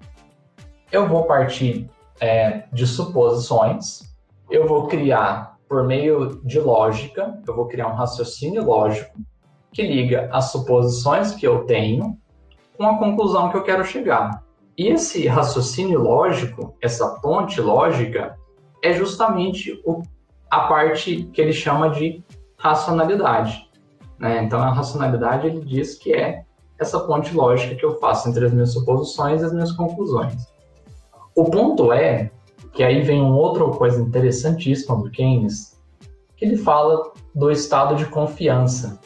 Eu 0.92 1.08
vou 1.08 1.24
partir 1.24 1.90
é, 2.20 2.64
de 2.72 2.86
suposições, 2.86 4.02
eu 4.50 4.68
vou 4.68 4.88
criar, 4.88 5.58
por 5.68 5.84
meio 5.84 6.42
de 6.44 6.60
lógica, 6.60 7.40
eu 7.48 7.56
vou 7.56 7.68
criar 7.68 7.88
um 7.88 7.96
raciocínio 7.96 8.64
lógico 8.64 9.18
que 9.72 9.82
liga 9.82 10.30
as 10.32 10.52
suposições 10.52 11.34
que 11.34 11.46
eu 11.46 11.66
tenho 11.66 12.18
com 12.78 12.86
a 12.86 12.98
conclusão 12.98 13.50
que 13.50 13.58
eu 13.58 13.64
quero 13.64 13.84
chegar. 13.84 14.44
E 14.78 14.88
esse 14.88 15.28
raciocínio 15.28 16.02
lógico, 16.02 16.76
essa 16.82 17.20
ponte 17.22 17.60
lógica, 17.60 18.38
é 18.86 18.94
justamente 18.94 19.82
o, 19.84 20.04
a 20.50 20.62
parte 20.62 21.24
que 21.34 21.42
ele 21.42 21.54
chama 21.54 21.90
de 21.90 22.24
racionalidade. 22.56 23.68
Né? 24.20 24.44
Então, 24.44 24.60
a 24.60 24.72
racionalidade 24.72 25.48
ele 25.48 25.62
diz 25.62 25.96
que 25.96 26.14
é 26.14 26.44
essa 26.80 27.00
ponte 27.00 27.34
lógica 27.34 27.76
que 27.76 27.84
eu 27.84 28.00
faço 28.00 28.30
entre 28.30 28.46
as 28.46 28.54
minhas 28.54 28.74
suposições 28.74 29.42
e 29.42 29.46
as 29.46 29.54
minhas 29.54 29.72
conclusões. 29.72 30.36
O 31.36 31.46
ponto 31.46 31.92
é 31.92 32.30
que 32.74 32.84
aí 32.84 33.02
vem 33.02 33.22
uma 33.22 33.36
outra 33.36 33.66
coisa 33.70 34.00
interessantíssima 34.02 34.96
do 34.98 35.10
Keynes, 35.10 35.82
que 36.38 36.46
ele 36.46 36.58
fala 36.58 37.12
do 37.34 37.50
estado 37.50 37.96
de 37.96 38.06
confiança. 38.06 39.00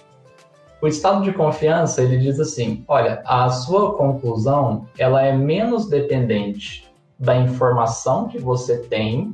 O 0.82 0.88
estado 0.88 1.24
de 1.24 1.32
confiança, 1.32 2.02
ele 2.02 2.18
diz 2.18 2.40
assim, 2.40 2.84
olha, 2.88 3.22
a 3.26 3.50
sua 3.50 3.94
conclusão, 3.94 4.88
ela 4.98 5.24
é 5.24 5.36
menos 5.36 5.88
dependente 5.88 6.90
da 7.18 7.38
informação 7.38 8.28
que 8.28 8.40
você 8.40 8.78
tem 8.78 9.34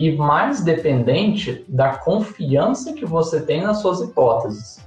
e 0.00 0.16
mais 0.16 0.62
dependente 0.62 1.62
da 1.68 1.94
confiança 1.94 2.94
que 2.94 3.04
você 3.04 3.42
tem 3.42 3.60
nas 3.60 3.82
suas 3.82 4.00
hipóteses. 4.00 4.82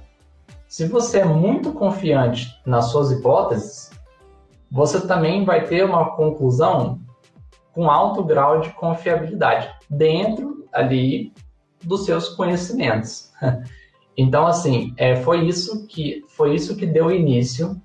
Se 0.66 0.88
você 0.88 1.20
é 1.20 1.24
muito 1.24 1.72
confiante 1.72 2.48
nas 2.66 2.86
suas 2.86 3.12
hipóteses, 3.12 3.92
você 4.68 5.06
também 5.06 5.44
vai 5.44 5.66
ter 5.66 5.84
uma 5.84 6.16
conclusão 6.16 6.98
com 7.72 7.88
alto 7.88 8.24
grau 8.24 8.60
de 8.60 8.70
confiabilidade 8.70 9.70
dentro 9.88 10.66
ali 10.72 11.32
dos 11.80 12.04
seus 12.04 12.28
conhecimentos. 12.30 13.32
Então, 14.16 14.46
assim, 14.46 14.94
é, 14.96 15.16
foi 15.16 15.44
isso 15.44 15.88
que 15.88 16.22
foi 16.28 16.54
isso 16.54 16.76
que 16.76 16.86
deu 16.86 17.10
início 17.10 17.82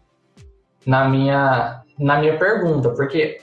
na 0.85 1.09
minha 1.09 1.81
na 1.97 2.19
minha 2.19 2.37
pergunta, 2.37 2.91
porque 2.91 3.41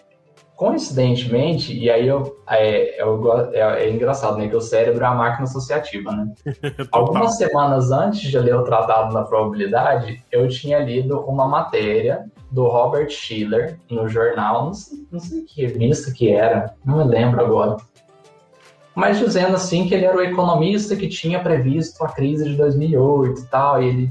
coincidentemente, 0.55 1.77
e 1.77 1.91
aí 1.91 2.07
eu, 2.07 2.36
é, 2.49 3.03
eu, 3.03 3.53
é, 3.53 3.85
é, 3.85 3.91
engraçado, 3.91 4.39
né? 4.39 4.49
Que 4.49 4.57
o 4.57 4.61
cérebro 4.61 5.03
é 5.05 5.07
a 5.07 5.15
máquina 5.15 5.45
associativa, 5.45 6.13
né? 6.13 6.33
Algumas 6.93 7.37
semanas 7.37 7.91
antes 7.91 8.21
de 8.21 8.39
ler 8.39 8.55
o 8.55 8.63
Tratado 8.63 9.13
da 9.13 9.23
Probabilidade, 9.23 10.25
eu 10.31 10.49
tinha 10.49 10.79
lido 10.79 11.21
uma 11.21 11.49
matéria 11.49 12.25
do 12.51 12.69
Robert 12.69 13.11
Schiller 13.11 13.79
no 13.91 14.09
jornal, 14.09 14.67
não 14.67 14.75
sei, 14.75 14.99
não 15.11 15.19
sei 15.19 15.43
que 15.43 15.67
revista 15.67 16.13
que 16.13 16.31
era, 16.31 16.75
não 16.85 16.99
me 16.99 17.05
lembro 17.05 17.45
agora. 17.45 17.77
Mas 18.95 19.19
dizendo 19.19 19.57
assim 19.57 19.87
que 19.87 19.95
ele 19.95 20.07
era 20.07 20.17
o 20.17 20.23
economista 20.23 20.97
que 20.97 21.09
tinha 21.09 21.41
previsto 21.41 22.03
a 22.03 22.09
crise 22.09 22.49
de 22.49 22.57
2008 22.57 23.41
e 23.41 23.47
tal, 23.47 23.83
e 23.83 23.89
ele 23.89 24.11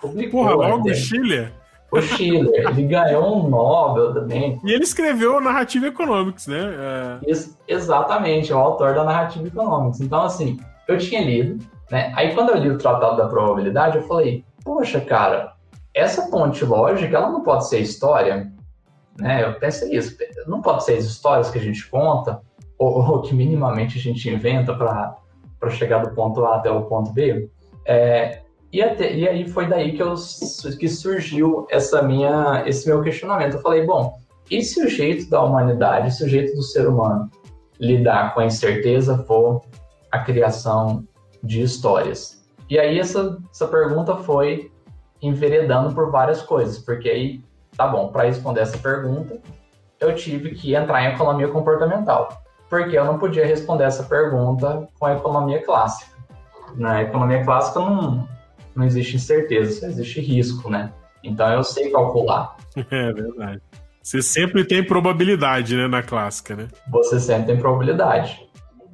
publicou. 0.00 0.44
Porra, 0.44 0.54
logo 0.54 0.94
Schiller? 0.94 1.52
O 1.92 2.00
Schiller, 2.00 2.68
ele 2.70 2.84
ganhou 2.84 3.36
um 3.36 3.50
Nobel 3.50 4.14
também. 4.14 4.58
E 4.64 4.72
ele 4.72 4.82
escreveu 4.82 5.40
Narrative 5.42 5.86
Economics, 5.86 6.46
né? 6.46 6.74
É... 6.74 7.30
Ex 7.30 7.58
exatamente, 7.68 8.50
é 8.50 8.54
o 8.54 8.58
autor 8.58 8.94
da 8.94 9.04
Narrative 9.04 9.46
Economics. 9.46 10.00
Então, 10.00 10.22
assim, 10.22 10.58
eu 10.88 10.96
tinha 10.96 11.22
lido, 11.22 11.62
né? 11.90 12.10
Aí 12.16 12.34
quando 12.34 12.48
eu 12.48 12.56
li 12.56 12.70
o 12.70 12.78
Tratado 12.78 13.18
da 13.18 13.28
Probabilidade, 13.28 13.98
eu 13.98 14.04
falei, 14.04 14.42
poxa, 14.64 15.02
cara, 15.02 15.52
essa 15.94 16.30
ponte 16.30 16.64
lógica, 16.64 17.14
ela 17.14 17.30
não 17.30 17.42
pode 17.42 17.68
ser 17.68 17.80
história, 17.80 18.50
né? 19.18 19.44
Eu 19.44 19.54
pensei 19.58 19.94
isso, 19.94 20.16
não 20.46 20.62
pode 20.62 20.84
ser 20.84 20.96
as 20.96 21.04
histórias 21.04 21.50
que 21.50 21.58
a 21.58 21.62
gente 21.62 21.86
conta, 21.90 22.40
ou, 22.78 23.06
ou 23.06 23.20
que 23.20 23.34
minimamente 23.34 23.98
a 23.98 24.00
gente 24.00 24.30
inventa 24.30 24.74
para 24.74 25.70
chegar 25.70 25.98
do 25.98 26.14
ponto 26.14 26.42
A 26.46 26.56
até 26.56 26.70
o 26.70 26.82
ponto 26.82 27.12
B. 27.12 27.50
É, 27.84 28.40
e, 28.72 28.82
até, 28.82 29.12
e 29.12 29.28
aí 29.28 29.46
foi 29.46 29.66
daí 29.66 29.92
que, 29.92 30.02
eu, 30.02 30.14
que 30.78 30.88
surgiu 30.88 31.66
essa 31.70 32.00
minha, 32.02 32.62
esse 32.66 32.88
meu 32.88 33.02
questionamento. 33.02 33.56
Eu 33.56 33.60
falei, 33.60 33.84
bom, 33.84 34.18
e 34.50 34.62
se 34.62 34.82
o 34.82 34.88
jeito 34.88 35.28
da 35.28 35.42
humanidade, 35.42 36.14
se 36.14 36.24
o 36.24 36.28
jeito 36.28 36.54
do 36.56 36.62
ser 36.62 36.88
humano 36.88 37.30
lidar 37.78 38.32
com 38.32 38.40
a 38.40 38.46
incerteza 38.46 39.18
for 39.24 39.60
a 40.10 40.20
criação 40.20 41.04
de 41.42 41.60
histórias? 41.60 42.42
E 42.70 42.78
aí 42.78 42.98
essa, 42.98 43.38
essa 43.50 43.68
pergunta 43.68 44.16
foi 44.16 44.72
enveredando 45.20 45.94
por 45.94 46.10
várias 46.10 46.40
coisas, 46.40 46.78
porque 46.78 47.10
aí, 47.10 47.44
tá 47.76 47.86
bom, 47.86 48.08
para 48.08 48.24
responder 48.24 48.60
essa 48.60 48.78
pergunta, 48.78 49.38
eu 50.00 50.14
tive 50.14 50.54
que 50.54 50.74
entrar 50.74 51.04
em 51.04 51.14
economia 51.14 51.48
comportamental, 51.48 52.42
porque 52.70 52.96
eu 52.96 53.04
não 53.04 53.18
podia 53.18 53.46
responder 53.46 53.84
essa 53.84 54.02
pergunta 54.02 54.88
com 54.98 55.04
a 55.04 55.12
economia 55.12 55.62
clássica. 55.62 56.10
Na 56.74 57.02
economia 57.02 57.44
clássica 57.44 57.80
não, 57.80 58.26
não 58.74 58.84
existe 58.84 59.16
incerteza, 59.16 59.80
só 59.80 59.86
existe 59.86 60.20
risco, 60.20 60.70
né? 60.70 60.92
Então 61.22 61.48
eu 61.52 61.62
sei 61.62 61.90
calcular. 61.90 62.56
É 62.90 63.12
verdade. 63.12 63.60
Você 64.02 64.20
sempre 64.20 64.64
tem 64.64 64.84
probabilidade, 64.84 65.76
né, 65.76 65.86
na 65.86 66.02
clássica, 66.02 66.56
né? 66.56 66.68
Você 66.90 67.20
sempre 67.20 67.46
tem 67.46 67.58
probabilidade. 67.58 68.40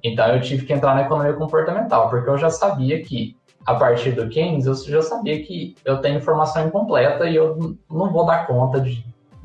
Então 0.05 0.27
eu 0.27 0.41
tive 0.41 0.67
que 0.67 0.73
entrar 0.73 0.95
na 0.95 1.03
economia 1.03 1.33
comportamental, 1.33 2.11
porque 2.11 2.29
eu 2.29 2.37
já 2.37 2.51
sabia 2.51 3.01
que 3.03 3.37
a 3.65 3.75
partir 3.75 4.13
do 4.13 4.29
Keynes, 4.29 4.67
eu 4.67 4.75
já 4.75 5.03
sabia 5.03 5.43
que 5.45 5.75
eu 5.85 5.99
tenho 5.99 6.19
informação 6.19 6.67
incompleta 6.67 7.27
e 7.27 7.37
eu 7.37 7.77
não 7.91 8.11
vou 8.11 8.25
dar 8.25 8.47
conta 8.47 8.81
de, 8.81 9.05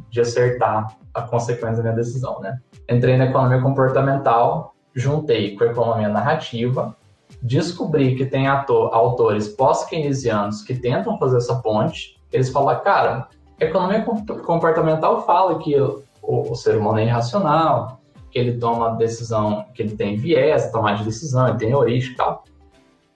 de 0.10 0.22
acertar 0.22 0.96
a 1.13 1.22
consequência 1.22 1.78
da 1.78 1.84
minha 1.84 1.96
decisão, 1.96 2.39
né? 2.39 2.58
Entrei 2.89 3.17
na 3.17 3.26
economia 3.26 3.62
comportamental, 3.62 4.74
juntei 4.96 5.56
com 5.56 5.63
a 5.63 5.67
economia 5.67 6.10
narrativa 6.10 6.96
descobri 7.43 8.15
que 8.15 8.25
tem 8.25 8.47
ator, 8.47 8.89
autores 8.93 9.49
pós-keynesianos 9.49 10.62
que 10.62 10.73
tentam 10.73 11.19
fazer 11.19 11.38
essa 11.38 11.56
ponte, 11.56 12.17
eles 12.32 12.49
falam, 12.49 12.79
cara, 12.79 13.27
a 13.62 13.65
economia 13.65 14.01
comportamental 14.01 15.25
fala 15.25 15.60
que 15.60 15.77
o, 15.79 16.03
o, 16.21 16.56
ser 16.56 16.77
humano 16.77 16.99
é 16.99 17.03
irracional, 17.03 17.99
que 18.32 18.39
ele 18.39 18.58
toma 18.58 18.95
decisão, 18.95 19.65
que 19.73 19.84
ele 19.84 19.95
tem 19.95 20.15
viés, 20.15 20.71
tomar 20.71 20.95
de 20.95 21.03
decisão, 21.03 21.49
ele 21.49 21.58
tem 21.58 21.69
heurística 21.69 22.13
e 22.13 22.17
tal. 22.17 22.43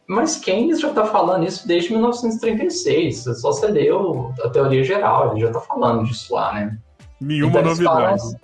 Mas 0.05 0.37
Keynes 0.37 0.79
já 0.79 0.89
está 0.89 1.05
falando 1.05 1.45
isso 1.45 1.67
desde 1.67 1.91
1936, 1.91 3.23
só 3.23 3.51
você 3.51 3.67
leu 3.67 4.33
a 4.43 4.49
teoria 4.49 4.83
geral, 4.83 5.31
ele 5.31 5.41
já 5.41 5.47
está 5.47 5.61
falando 5.61 6.05
disso 6.05 6.33
lá, 6.33 6.53
né? 6.53 6.77
Nenhuma 7.19 7.59
então, 7.59 7.63
novidade. 7.63 7.95
Falam, 7.95 8.13
assim, 8.13 8.35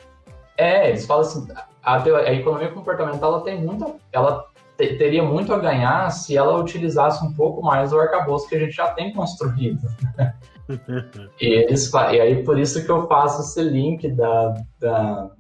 é, 0.58 0.90
eles 0.90 1.06
falam 1.06 1.22
assim, 1.22 1.48
a, 1.84 2.00
teoria, 2.02 2.30
a 2.30 2.34
economia 2.34 2.70
comportamental 2.70 3.34
ela 3.34 3.44
tem 3.44 3.62
muita, 3.62 3.96
ela 4.12 4.46
teria 4.78 5.24
muito 5.24 5.54
a 5.54 5.60
ganhar 5.60 6.10
se 6.10 6.36
ela 6.36 6.58
utilizasse 6.58 7.24
um 7.26 7.34
pouco 7.34 7.62
mais 7.62 7.94
o 7.94 8.00
arcabouço 8.00 8.48
que 8.48 8.56
a 8.56 8.60
gente 8.60 8.76
já 8.76 8.88
tem 8.90 9.14
construído. 9.14 9.88
e, 11.40 11.46
eles, 11.46 11.92
e 11.94 12.22
aí 12.22 12.44
por 12.44 12.60
isso 12.60 12.84
que 12.84 12.90
eu 12.90 13.08
faço 13.08 13.42
esse 13.42 13.62
link 13.62 14.10
da, 14.10 14.56
da, 14.80 15.32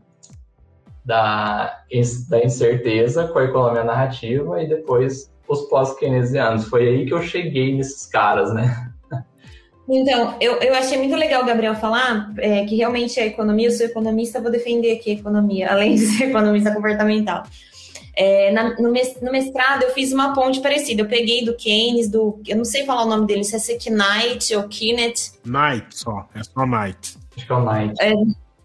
da, 1.06 1.80
da 2.30 2.44
incerteza 2.44 3.28
com 3.28 3.40
a 3.40 3.44
economia 3.46 3.84
narrativa 3.84 4.62
e 4.62 4.68
depois 4.68 5.32
os 5.48 5.62
pós-keynesianos. 5.64 6.66
Foi 6.66 6.88
aí 6.88 7.06
que 7.06 7.14
eu 7.14 7.22
cheguei 7.22 7.76
nesses 7.76 8.06
caras, 8.06 8.54
né? 8.54 8.90
Então, 9.88 10.36
eu, 10.40 10.54
eu 10.60 10.74
achei 10.76 10.98
muito 10.98 11.16
legal 11.16 11.44
o 11.44 11.46
Gabriel 11.46 11.76
falar 11.76 12.32
é, 12.38 12.64
que 12.66 12.76
realmente 12.76 13.20
a 13.20 13.26
economia, 13.26 13.68
eu 13.68 13.72
sou 13.72 13.86
economista, 13.86 14.40
vou 14.40 14.50
defender 14.50 14.94
aqui 14.94 15.12
a 15.12 15.14
economia, 15.16 15.72
além 15.72 15.96
de 15.96 16.06
ser 16.06 16.30
economista 16.30 16.74
comportamental. 16.74 17.44
É, 18.16 18.52
na, 18.52 18.76
no, 18.80 18.92
mestrado 18.92 19.84
eu 19.84 19.92
fiz 19.92 20.14
uma 20.14 20.34
ponte 20.34 20.62
parecida. 20.62 21.02
Eu 21.02 21.08
peguei 21.08 21.44
do 21.44 21.56
Keynes, 21.56 22.10
do. 22.10 22.40
Eu 22.48 22.58
não 22.58 22.66
sei 22.66 22.86
falar 22.86 23.04
o 23.04 23.10
nome 23.10 23.26
dele, 23.26 23.44
se 23.44 23.56
é 23.56 23.90
Knight 23.90 24.56
ou 24.56 24.64
Kinet. 24.68 25.32
Knight 25.46 25.88
só, 25.90 26.28
é 26.36 26.44
só 26.44 26.66
Knight. 26.66 27.18
Acho 27.36 27.48
que 27.48 27.52
é 27.52 27.56
o 27.56 27.66
Knight. 27.66 27.96
É, 28.00 28.14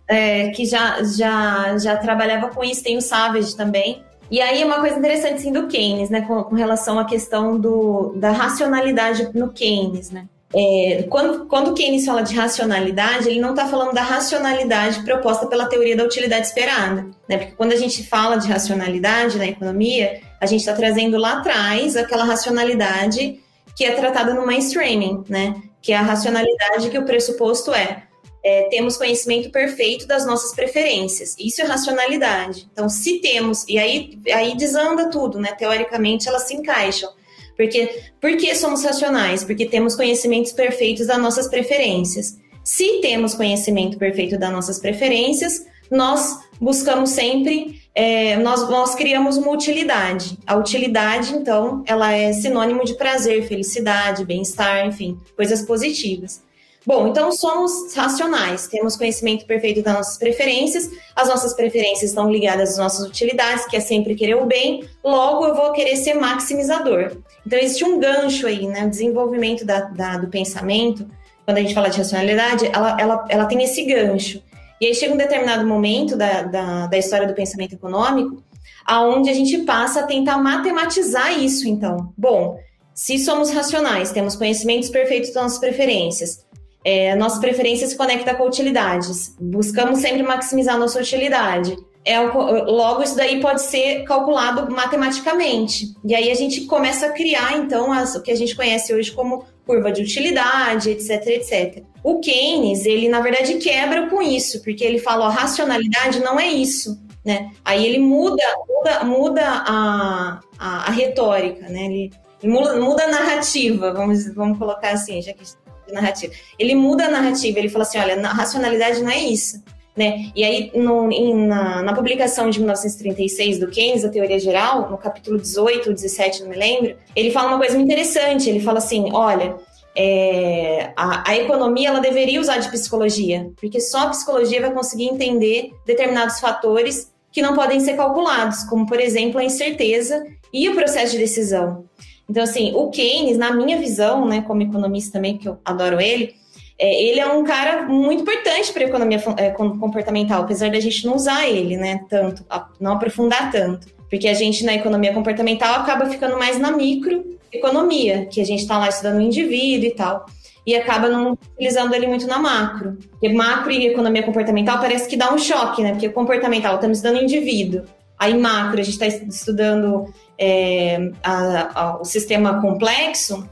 é, 0.09 0.51
que 0.51 0.65
já, 0.65 1.03
já, 1.03 1.79
já 1.79 1.97
trabalhava 1.97 2.49
com 2.49 2.63
isso, 2.63 2.83
tem 2.83 2.97
o 2.97 3.03
Savage 3.03 3.57
também. 3.57 4.03
E 4.31 4.41
aí 4.41 4.63
uma 4.63 4.81
coisa 4.81 4.99
interessante 4.99 5.37
assim, 5.37 5.53
do 5.53 5.69
Keynes, 5.69 6.11
né, 6.11 6.21
com, 6.23 6.45
com 6.45 6.55
relação 6.55 6.99
à 6.99 7.05
questão 7.07 7.59
do, 7.59 8.13
da 8.17 8.31
racionalidade 8.31 9.31
no 9.35 9.51
Keynes, 9.51 10.11
né? 10.11 10.29
É, 10.55 11.05
quando, 11.11 11.47
quando 11.47 11.75
Keynes 11.75 12.07
fala 12.07 12.23
de 12.23 12.35
racionalidade, 12.35 13.29
ele 13.29 13.41
não 13.41 13.51
está 13.51 13.67
falando 13.69 13.93
da 13.93 14.03
racionalidade 14.03 15.03
proposta 15.03 15.47
pela 15.47 15.67
teoria 15.67 15.97
da 15.97 16.05
utilidade 16.05 16.47
esperada. 16.47 17.07
Né? 17.29 17.37
Porque 17.37 17.53
quando 17.53 17.73
a 17.73 17.77
gente 17.77 18.03
fala 18.05 18.37
de 18.37 18.49
racionalidade 18.49 19.37
na 19.37 19.47
economia, 19.47 20.21
a 20.41 20.47
gente 20.47 20.61
está 20.61 20.73
trazendo 20.73 21.19
lá 21.19 21.39
atrás 21.39 21.97
aquela 21.97 22.25
racionalidade 22.25 23.41
que 23.77 23.85
é 23.85 23.93
tratada 23.93 24.33
no 24.33 24.47
mainstreaming, 24.47 25.23
né? 25.29 25.55
que 25.83 25.93
é 25.93 25.97
a 25.97 26.03
racionalidade 26.03 26.91
que 26.91 26.99
o 26.99 27.05
pressuposto 27.05 27.73
é, 27.73 28.05
é 28.43 28.63
temos 28.71 28.97
conhecimento 28.97 29.51
perfeito 29.51 30.07
das 30.07 30.25
nossas 30.25 30.55
preferências. 30.55 31.37
Isso 31.39 31.61
é 31.61 31.65
racionalidade. 31.65 32.67
Então, 32.73 32.89
se 32.89 33.21
temos, 33.21 33.65
e 33.69 33.79
aí, 33.79 34.19
aí 34.33 34.57
desanda 34.57 35.11
tudo, 35.11 35.39
né? 35.39 35.53
Teoricamente, 35.53 36.29
elas 36.29 36.43
se 36.43 36.55
encaixam. 36.55 37.11
Porque, 37.59 38.05
por 38.21 38.37
que 38.37 38.55
somos 38.55 38.85
racionais? 38.85 39.43
Porque 39.43 39.67
temos 39.67 39.97
conhecimentos 39.97 40.53
perfeitos 40.53 41.09
das 41.09 41.19
nossas 41.19 41.49
preferências. 41.49 42.39
Se 42.63 43.01
temos 43.01 43.35
conhecimento 43.35 43.99
perfeito 43.99 44.39
das 44.39 44.53
nossas 44.53 44.79
preferências, 44.79 45.67
nós 45.91 46.39
buscamos 46.61 47.11
sempre, 47.11 47.83
é, 47.93 48.37
nós, 48.37 48.71
nós 48.71 48.95
criamos 48.95 49.37
uma 49.37 49.51
utilidade. 49.51 50.39
A 50.47 50.55
utilidade, 50.55 51.35
então, 51.35 51.83
ela 51.85 52.13
é 52.13 52.33
sinônimo 52.33 52.85
de 52.85 52.95
prazer, 52.95 53.49
felicidade, 53.49 54.25
bem-estar, 54.25 54.87
enfim, 54.87 55.19
coisas 55.35 55.63
positivas. 55.63 56.41
Bom, 56.87 57.09
então 57.09 57.31
somos 57.33 57.93
racionais, 57.93 58.67
temos 58.69 58.97
conhecimento 58.97 59.45
perfeito 59.45 59.83
das 59.83 59.95
nossas 59.95 60.17
preferências, 60.17 60.89
as 61.15 61.29
nossas 61.29 61.53
preferências 61.53 62.11
estão 62.11 62.31
ligadas 62.33 62.71
às 62.71 62.79
nossas 62.79 63.07
utilidades, 63.07 63.67
que 63.67 63.77
é 63.77 63.81
sempre 63.81 64.15
querer 64.15 64.37
o 64.37 64.47
bem, 64.47 64.89
logo 65.05 65.45
eu 65.45 65.55
vou 65.55 65.73
querer 65.73 65.97
ser 65.97 66.15
maximizador. 66.15 67.19
Então 67.49 67.59
existe 67.59 67.83
um 67.83 67.99
gancho 67.99 68.47
aí, 68.47 68.67
né? 68.67 68.85
O 68.85 68.91
desenvolvimento 68.91 69.65
da, 69.65 69.81
da, 69.81 70.19
do 70.19 70.29
pensamento, 70.29 71.09
quando 71.47 71.57
a 71.57 71.61
gente 71.63 71.73
fala 71.73 71.89
de 71.89 71.97
racionalidade, 71.97 72.67
ela, 72.67 72.95
ela, 73.01 73.25
ela 73.27 73.47
tem 73.47 73.63
esse 73.63 73.83
gancho. 73.87 74.43
E 74.79 74.85
aí 74.85 74.95
chega 74.95 75.15
um 75.15 75.17
determinado 75.17 75.67
momento 75.67 76.15
da, 76.15 76.43
da, 76.43 76.87
da 76.89 76.99
história 76.99 77.27
do 77.27 77.33
pensamento 77.33 77.73
econômico, 77.73 78.43
aonde 78.85 79.31
a 79.31 79.33
gente 79.33 79.57
passa 79.65 80.01
a 80.01 80.03
tentar 80.03 80.37
matematizar 80.37 81.43
isso, 81.43 81.67
então. 81.67 82.13
Bom, 82.19 82.59
se 82.93 83.19
somos 83.19 83.51
racionais, 83.51 84.13
temos 84.13 84.37
conhecimentos 84.37 84.91
perfeitos 84.91 85.31
das 85.33 85.45
nossas 85.45 85.59
preferências, 85.59 86.45
é, 86.85 87.17
nossa 87.17 87.41
preferência 87.41 87.87
se 87.87 87.97
conecta 87.97 88.35
com 88.35 88.47
utilidades. 88.47 89.35
Buscamos 89.41 90.01
sempre 90.01 90.23
maximizar 90.23 90.79
nossa 90.79 91.01
utilidade. 91.01 91.75
É, 92.09 92.19
logo, 92.21 93.03
isso 93.03 93.17
daí 93.17 93.41
pode 93.41 93.61
ser 93.61 94.03
calculado 94.05 94.71
matematicamente. 94.73 95.95
E 96.05 96.15
aí 96.15 96.31
a 96.31 96.35
gente 96.35 96.63
começa 96.63 97.07
a 97.07 97.13
criar, 97.13 97.59
então, 97.59 97.93
as, 97.93 98.15
o 98.15 98.23
que 98.23 98.31
a 98.31 98.35
gente 98.35 98.57
conhece 98.57 98.95
hoje 98.95 99.13
como 99.13 99.45
curva 99.67 99.93
de 99.93 100.01
utilidade, 100.01 100.91
etc, 100.91 101.27
etc. 101.27 101.83
O 102.03 102.21
Keynes, 102.21 102.87
ele, 102.87 103.11
na 103.11 103.21
verdade, 103.21 103.59
quebra 103.59 104.09
com 104.09 104.23
isso, 104.23 104.63
porque 104.63 104.83
ele 104.83 104.99
fala, 104.99 105.29
racionalidade 105.29 106.21
não 106.21 106.41
é 106.41 106.49
isso. 106.49 106.99
Né? 107.23 107.51
Aí 107.63 107.85
ele 107.85 107.99
muda, 107.99 108.43
muda, 108.67 109.05
muda 109.05 109.43
a, 109.45 110.41
a, 110.59 110.89
a 110.89 110.91
retórica, 110.91 111.69
né? 111.69 111.85
Ele, 111.85 112.11
muda, 112.43 112.81
muda, 112.81 113.05
a 113.05 113.09
narrativa, 113.09 113.93
vamos, 113.93 114.33
vamos 114.35 114.57
colocar 114.57 114.93
assim, 114.93 115.21
já 115.21 115.35
que 115.35 115.45
narrativa. 115.93 116.33
Ele 116.59 116.75
muda 116.75 117.05
a 117.05 117.11
narrativa, 117.11 117.59
ele 117.59 117.69
fala 117.69 117.85
assim: 117.85 117.99
olha, 117.99 118.19
a 118.27 118.33
racionalidade 118.33 119.03
não 119.03 119.11
é 119.11 119.19
isso. 119.19 119.63
Né? 119.99 120.31
E 120.37 120.45
aí, 120.45 120.71
no, 120.77 121.11
em, 121.11 121.35
na, 121.35 121.83
na, 121.83 121.93
publicação 121.93 122.49
de 122.49 122.61
1936 122.61 123.59
do 123.59 123.67
Keynes, 123.67 124.05
a 124.05 124.09
Teoria 124.09 124.39
Geral, 124.39 124.89
no 124.89 124.97
capítulo 124.97 125.37
18 125.39 125.89
ou 125.89 125.93
17, 125.95 126.43
não 126.43 126.51
me 126.51 126.57
lembro, 126.57 126.95
ele 127.17 127.33
fala 127.33 127.49
uma 127.49 127.59
coisa 127.59 127.75
muito 127.75 127.91
interessante. 127.91 128.49
Ele 128.49 128.61
fala 128.61 128.79
assim: 128.79 129.11
olha, 129.13 129.57
é, 129.97 130.93
a, 130.97 131.33
a, 131.33 131.37
economia 131.37 131.89
ela 131.89 131.99
deveria 131.99 132.41
usar 132.41 132.59
de 132.59 132.71
psicologia, 132.71 133.51
porque 133.61 133.81
só 133.81 134.03
a 134.03 134.11
psicologia 134.11 134.61
vai 134.61 134.71
conseguir 134.73 135.07
entender 135.07 135.73
determinados 135.85 136.39
fatores 136.39 137.13
que 137.33 137.43
não 137.43 137.57
podem 137.57 137.81
ser 137.81 137.97
calculados, 137.97 138.63
como, 138.63 138.87
por 138.87 139.01
exemplo, 139.01 139.41
a 139.41 139.45
incerteza 139.45 140.25
e 140.55 140.69
o 140.69 140.77
processo 140.77 141.11
de 141.11 141.19
decisão. 141.19 141.85
Então, 142.31 142.45
assim, 142.45 142.73
o 142.73 142.89
Keynes, 142.91 143.37
na 143.37 143.53
minha 143.53 143.79
visão, 143.79 144.25
né, 144.25 144.43
como 144.43 144.63
economista 144.63 145.15
também, 145.15 145.37
que 145.37 145.49
eu 145.49 145.59
adoro 145.65 146.01
ele, 146.01 146.37
é, 146.79 147.03
ele 147.03 147.21
é 147.21 147.27
um 147.27 147.45
cara 147.45 147.83
muito 147.83 148.23
importante 148.23 148.73
para 148.73 148.85
a 148.85 148.89
economia 148.89 149.23
é, 149.37 149.51
comportamental, 149.51 150.43
apesar 150.43 150.71
da 150.71 150.81
gente 150.81 151.05
não 151.05 151.17
usar 151.17 151.49
ele, 151.49 151.77
né, 151.77 152.05
tanto, 152.09 152.45
não 152.81 152.93
aprofundar 152.93 153.51
tanto. 153.51 153.87
Porque 154.09 154.29
a 154.29 154.35
gente, 154.35 154.65
na 154.65 154.75
economia 154.75 155.13
comportamental, 155.13 155.75
acaba 155.75 156.07
ficando 156.07 156.39
mais 156.39 156.59
na 156.59 156.71
microeconomia, 156.71 158.27
que 158.27 158.41
a 158.41 158.45
gente 158.45 158.61
está 158.61 158.79
lá 158.79 158.89
estudando 158.89 159.19
o 159.19 159.21
indivíduo 159.21 159.89
e 159.89 159.95
tal 159.95 160.25
e 160.69 160.77
acaba 160.77 161.09
não 161.09 161.33
utilizando 161.33 161.95
ele 161.95 162.07
muito 162.07 162.27
na 162.27 162.39
macro. 162.39 162.99
Porque 163.13 163.31
macro 163.31 163.71
e 163.71 163.87
economia 163.87 164.23
comportamental 164.23 164.79
parece 164.79 165.09
que 165.09 165.17
dá 165.17 165.33
um 165.33 165.39
choque, 165.39 165.83
né? 165.83 165.93
Porque 165.93 166.11
comportamental 166.11 166.75
estamos 166.75 166.99
estudando 166.99 167.23
indivíduo. 167.23 167.85
Aí 168.19 168.37
macro, 168.37 168.79
a 168.79 168.83
gente 168.83 169.03
está 169.03 169.07
estudando 169.07 170.13
é, 170.37 171.11
a, 171.23 171.81
a, 171.81 172.01
o 172.03 172.05
sistema 172.05 172.61
complexo, 172.61 173.49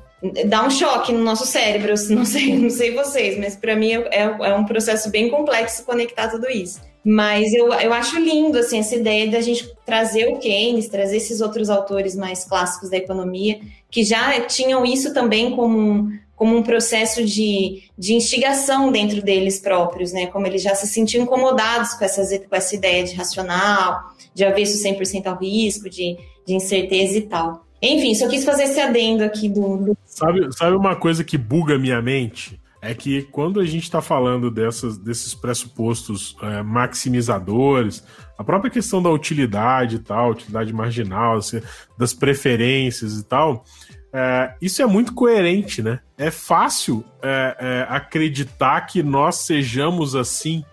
dá 0.46 0.64
um 0.64 0.70
choque 0.70 1.12
no 1.12 1.22
nosso 1.22 1.46
cérebro. 1.46 1.94
Não 2.10 2.24
sei, 2.24 2.56
não 2.56 2.70
sei 2.70 2.92
vocês, 2.94 3.38
mas 3.38 3.56
para 3.56 3.76
mim 3.76 3.92
é, 3.92 4.22
é, 4.22 4.54
um 4.54 4.64
processo 4.64 5.10
bem 5.10 5.28
complexo 5.28 5.84
conectar 5.84 6.28
tudo 6.28 6.48
isso. 6.50 6.80
Mas 7.04 7.52
eu, 7.54 7.72
eu 7.72 7.92
acho 7.92 8.18
lindo 8.18 8.58
assim, 8.58 8.80
essa 8.80 8.96
ideia 8.96 9.30
da 9.30 9.40
gente 9.40 9.72
trazer 9.84 10.26
o 10.28 10.38
Keynes, 10.38 10.88
trazer 10.88 11.18
esses 11.18 11.40
outros 11.40 11.70
autores 11.70 12.16
mais 12.16 12.44
clássicos 12.44 12.90
da 12.90 12.96
economia, 12.96 13.60
que 13.90 14.02
já 14.02 14.40
tinham 14.40 14.84
isso 14.84 15.14
também 15.14 15.54
como 15.54 15.78
um, 15.78 16.18
como 16.34 16.56
um 16.56 16.62
processo 16.62 17.24
de, 17.24 17.84
de 17.96 18.14
instigação 18.14 18.90
dentro 18.90 19.22
deles 19.22 19.60
próprios, 19.60 20.12
né? 20.12 20.26
Como 20.26 20.46
eles 20.46 20.62
já 20.62 20.74
se 20.74 20.88
sentiam 20.88 21.22
incomodados 21.22 21.94
com, 21.94 22.04
essas, 22.04 22.36
com 22.38 22.56
essa 22.56 22.74
ideia 22.74 23.04
de 23.04 23.14
racional, 23.14 24.00
de 24.34 24.44
avesso 24.44 24.76
100% 24.82 25.26
ao 25.26 25.38
risco, 25.38 25.88
de, 25.88 26.16
de 26.46 26.54
incerteza 26.54 27.18
e 27.18 27.22
tal. 27.22 27.64
Enfim, 27.80 28.14
só 28.14 28.28
quis 28.28 28.44
fazer 28.44 28.64
esse 28.64 28.80
adendo 28.80 29.22
aqui 29.22 29.48
do. 29.48 29.76
do... 29.76 29.96
Sabe, 30.16 30.50
sabe 30.50 30.74
uma 30.74 30.96
coisa 30.96 31.22
que 31.22 31.36
buga 31.36 31.78
minha 31.78 32.00
mente? 32.00 32.58
É 32.80 32.94
que 32.94 33.24
quando 33.24 33.60
a 33.60 33.66
gente 33.66 33.82
está 33.82 34.00
falando 34.00 34.50
dessas, 34.50 34.96
desses 34.96 35.34
pressupostos 35.34 36.34
é, 36.40 36.62
maximizadores, 36.62 38.02
a 38.38 38.42
própria 38.42 38.70
questão 38.70 39.02
da 39.02 39.10
utilidade 39.10 39.96
e 39.96 39.98
tal, 39.98 40.30
utilidade 40.30 40.72
marginal, 40.72 41.36
assim, 41.36 41.60
das 41.98 42.14
preferências 42.14 43.18
e 43.18 43.24
tal, 43.24 43.62
é, 44.10 44.54
isso 44.62 44.80
é 44.80 44.86
muito 44.86 45.12
coerente, 45.12 45.82
né? 45.82 46.00
É 46.16 46.30
fácil 46.30 47.04
é, 47.22 47.56
é, 47.60 47.86
acreditar 47.94 48.86
que 48.86 49.02
nós 49.02 49.40
sejamos 49.40 50.16
assim, 50.16 50.64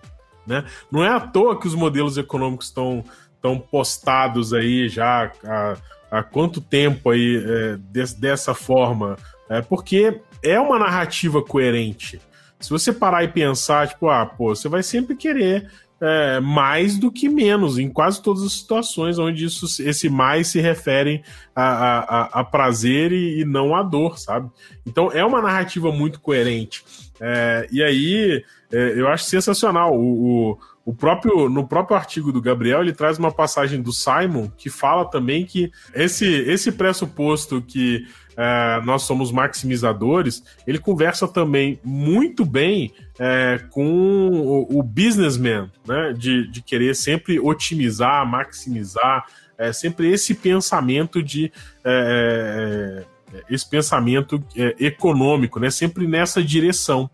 né? 0.46 0.64
Não 0.90 1.04
é 1.04 1.10
à 1.10 1.20
toa 1.20 1.60
que 1.60 1.66
os 1.66 1.74
modelos 1.74 2.16
econômicos 2.16 2.68
estão 2.68 3.04
tão 3.42 3.58
postados 3.58 4.54
aí 4.54 4.88
já 4.88 5.30
há, 5.44 5.76
há 6.10 6.22
quanto 6.22 6.62
tempo 6.62 7.10
aí 7.10 7.44
é, 7.46 7.76
des, 7.76 8.14
dessa 8.14 8.54
forma, 8.54 9.18
é 9.48 9.60
porque 9.62 10.20
é 10.42 10.58
uma 10.58 10.78
narrativa 10.78 11.42
coerente. 11.42 12.20
Se 12.60 12.70
você 12.70 12.92
parar 12.92 13.24
e 13.24 13.28
pensar, 13.28 13.88
tipo, 13.88 14.08
ah, 14.08 14.24
pô, 14.24 14.54
você 14.54 14.68
vai 14.68 14.82
sempre 14.82 15.14
querer 15.16 15.70
é, 16.00 16.40
mais 16.40 16.98
do 16.98 17.10
que 17.10 17.28
menos, 17.28 17.78
em 17.78 17.88
quase 17.88 18.22
todas 18.22 18.42
as 18.42 18.52
situações 18.52 19.18
onde 19.18 19.44
isso, 19.44 19.66
esse 19.82 20.08
mais 20.08 20.48
se 20.48 20.60
refere 20.60 21.22
a, 21.54 21.64
a, 21.64 22.40
a 22.40 22.44
prazer 22.44 23.12
e, 23.12 23.40
e, 23.40 23.44
não 23.44 23.74
a 23.74 23.82
dor, 23.82 24.18
sabe? 24.18 24.50
Então 24.86 25.10
é 25.12 25.24
uma 25.24 25.40
narrativa 25.40 25.90
muito 25.92 26.20
coerente. 26.20 26.84
É, 27.20 27.66
e 27.70 27.82
aí 27.82 28.44
é, 28.72 29.00
eu 29.00 29.08
acho 29.08 29.24
sensacional. 29.24 29.96
O, 29.98 30.50
o, 30.50 30.58
o, 30.84 30.94
próprio, 30.94 31.48
no 31.48 31.66
próprio 31.66 31.96
artigo 31.96 32.32
do 32.32 32.42
Gabriel, 32.42 32.80
ele 32.80 32.92
traz 32.92 33.18
uma 33.18 33.32
passagem 33.32 33.80
do 33.80 33.92
Simon 33.92 34.50
que 34.56 34.68
fala 34.68 35.04
também 35.04 35.46
que 35.46 35.70
esse, 35.94 36.26
esse 36.26 36.72
pressuposto 36.72 37.62
que 37.62 38.06
é, 38.36 38.80
nós 38.84 39.02
somos 39.02 39.30
maximizadores, 39.30 40.42
ele 40.66 40.78
conversa 40.78 41.28
também 41.28 41.78
muito 41.84 42.44
bem 42.44 42.92
é, 43.18 43.60
com 43.70 43.86
o, 43.86 44.78
o, 44.78 44.82
businessman, 44.82 45.70
né? 45.86 46.12
De, 46.16 46.48
de 46.48 46.60
querer 46.60 46.94
sempre 46.94 47.38
otimizar, 47.38 48.26
maximizar, 48.26 49.26
é, 49.56 49.72
sempre 49.72 50.10
esse 50.10 50.34
pensamento 50.34 51.22
de. 51.22 51.52
É, 51.84 53.04
é, 53.32 53.42
esse 53.50 53.68
pensamento 53.68 54.42
é, 54.56 54.76
econômico, 54.78 55.58
né? 55.58 55.70
Sempre 55.70 56.06
nessa 56.06 56.42
direção. 56.42 57.10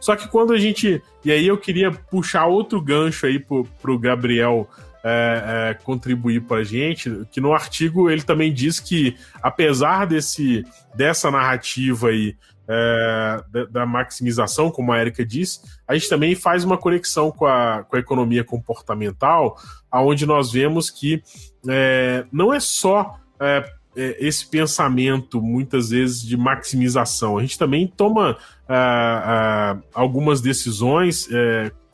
Só 0.00 0.16
que 0.16 0.28
quando 0.28 0.52
a 0.52 0.58
gente. 0.58 1.02
E 1.24 1.30
aí 1.30 1.46
eu 1.46 1.58
queria 1.58 1.90
puxar 1.90 2.46
outro 2.46 2.80
gancho 2.80 3.26
aí 3.26 3.38
pro, 3.38 3.64
pro 3.82 3.98
Gabriel 3.98 4.68
é, 5.02 5.70
é, 5.70 5.74
contribuir 5.82 6.42
para 6.42 6.58
a 6.58 6.64
gente, 6.64 7.26
que 7.30 7.40
no 7.40 7.52
artigo 7.52 8.10
ele 8.10 8.22
também 8.22 8.52
diz 8.52 8.78
que, 8.78 9.16
apesar 9.42 10.06
desse, 10.06 10.64
dessa 10.94 11.30
narrativa 11.30 12.08
aí, 12.08 12.36
é, 12.68 13.44
da, 13.50 13.64
da, 13.64 13.86
maximização, 13.86 14.70
como 14.70 14.92
a 14.92 15.00
Erika 15.00 15.26
disse, 15.26 15.60
a 15.88 15.94
gente 15.94 16.08
também 16.08 16.36
faz 16.36 16.62
uma 16.62 16.78
conexão 16.78 17.32
com 17.32 17.44
a, 17.44 17.82
com 17.82 17.96
a 17.96 17.98
economia 17.98 18.44
comportamental, 18.44 19.56
aonde 19.90 20.24
nós 20.24 20.52
vemos 20.52 20.88
que 20.88 21.20
é, 21.68 22.24
não 22.30 22.54
é 22.54 22.60
só 22.60 23.16
é, 23.40 23.68
é, 23.96 24.16
esse 24.24 24.46
pensamento, 24.46 25.42
muitas 25.42 25.90
vezes, 25.90 26.22
de 26.22 26.36
maximização. 26.36 27.38
A 27.38 27.40
gente 27.40 27.58
também 27.58 27.88
toma 27.88 28.38
algumas 29.92 30.40
decisões 30.40 31.28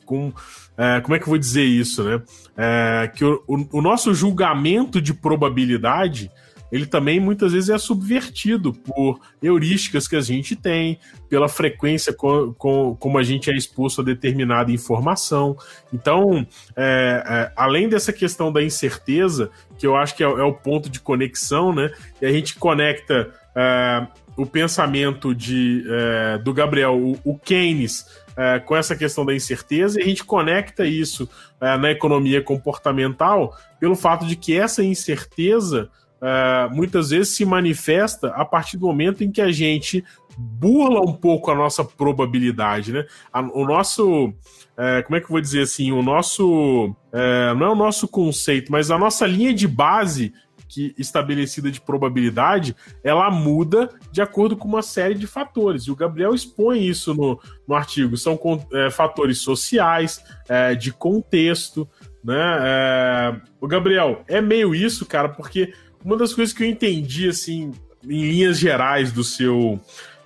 com 0.07 0.33
é, 0.77 1.01
como 1.01 1.15
é 1.15 1.19
que 1.19 1.25
eu 1.25 1.29
vou 1.29 1.37
dizer 1.37 1.65
isso, 1.65 2.03
né? 2.03 2.21
É, 2.55 3.11
que 3.13 3.23
o, 3.23 3.43
o, 3.47 3.77
o, 3.79 3.81
nosso 3.81 4.13
julgamento 4.13 5.01
de 5.01 5.13
probabilidade 5.13 6.31
ele 6.71 6.85
também 6.85 7.19
muitas 7.19 7.53
vezes 7.53 7.69
é 7.69 7.77
subvertido 7.77 8.73
por 8.73 9.19
heurísticas 9.41 10.07
que 10.07 10.15
a 10.15 10.21
gente 10.21 10.55
tem, 10.55 10.99
pela 11.29 11.47
frequência 11.47 12.11
com, 12.11 12.53
com, 12.53 12.95
como 12.95 13.17
a 13.17 13.23
gente 13.23 13.49
é 13.49 13.55
exposto 13.55 14.01
a 14.01 14.03
determinada 14.03 14.71
informação. 14.71 15.55
Então, 15.93 16.45
é, 16.75 17.23
é, 17.25 17.51
além 17.55 17.87
dessa 17.87 18.11
questão 18.11 18.51
da 18.51 18.61
incerteza, 18.61 19.49
que 19.77 19.87
eu 19.87 19.95
acho 19.95 20.15
que 20.15 20.23
é, 20.23 20.27
é 20.27 20.43
o 20.43 20.53
ponto 20.53 20.89
de 20.89 20.99
conexão, 20.99 21.73
né? 21.73 21.89
E 22.21 22.25
a 22.25 22.31
gente 22.31 22.55
conecta 22.55 23.33
é, 23.55 24.05
o 24.35 24.45
pensamento 24.45 25.33
de, 25.33 25.85
é, 25.89 26.37
do 26.37 26.53
Gabriel, 26.53 26.97
o, 26.97 27.17
o 27.23 27.39
Keynes 27.39 28.05
é, 28.37 28.59
com 28.59 28.75
essa 28.75 28.95
questão 28.95 29.25
da 29.25 29.33
incerteza 29.33 29.99
e 29.99 30.03
a 30.03 30.05
gente 30.05 30.23
conecta 30.23 30.85
isso 30.85 31.27
é, 31.59 31.75
na 31.77 31.91
economia 31.91 32.41
comportamental 32.41 33.57
pelo 33.79 33.95
fato 33.95 34.25
de 34.27 34.35
que 34.35 34.55
essa 34.55 34.83
incerteza 34.83 35.89
é, 36.21 36.69
muitas 36.71 37.09
vezes 37.09 37.29
se 37.29 37.43
manifesta 37.45 38.29
a 38.29 38.45
partir 38.45 38.77
do 38.77 38.85
momento 38.85 39.23
em 39.23 39.31
que 39.31 39.41
a 39.41 39.51
gente 39.51 40.03
burla 40.37 41.01
um 41.01 41.13
pouco 41.13 41.49
a 41.49 41.55
nossa 41.55 41.83
probabilidade, 41.83 42.93
né? 42.93 43.05
O 43.53 43.65
nosso, 43.65 44.31
é, 44.77 45.01
como 45.01 45.15
é 45.15 45.19
que 45.19 45.25
eu 45.25 45.31
vou 45.31 45.41
dizer 45.41 45.63
assim, 45.63 45.91
o 45.91 46.03
nosso, 46.03 46.95
é, 47.11 47.55
não 47.55 47.65
é 47.65 47.69
o 47.71 47.75
nosso 47.75 48.07
conceito, 48.07 48.71
mas 48.71 48.91
a 48.91 48.99
nossa 48.99 49.25
linha 49.25 49.51
de 49.51 49.67
base 49.67 50.31
que 50.67 50.93
estabelecida 50.97 51.71
de 51.71 51.79
probabilidade, 51.79 52.75
ela 53.03 53.29
muda 53.31 53.89
de 54.11 54.21
acordo 54.21 54.57
com 54.57 54.67
uma 54.67 54.81
série 54.81 55.15
de 55.15 55.27
fatores. 55.27 55.83
E 55.83 55.91
o 55.91 55.95
Gabriel 55.95 56.33
expõe 56.33 56.85
isso 56.85 57.13
no, 57.13 57.39
no 57.67 57.75
artigo. 57.75 58.17
São 58.17 58.39
é, 58.73 58.89
fatores 58.89 59.39
sociais, 59.39 60.23
é, 60.47 60.75
de 60.75 60.91
contexto, 60.91 61.87
né? 62.23 62.57
É... 62.61 63.35
O 63.59 63.67
Gabriel, 63.67 64.23
é 64.27 64.41
meio 64.41 64.75
isso, 64.75 65.05
cara, 65.05 65.29
porque 65.29 65.73
uma 66.03 66.17
das 66.17 66.33
coisas 66.33 66.53
que 66.53 66.63
eu 66.63 66.67
entendi, 66.67 67.27
assim, 67.27 67.71
em 68.03 68.21
linhas 68.21 68.59
gerais 68.59 69.11
do 69.11 69.23
seu, 69.23 69.79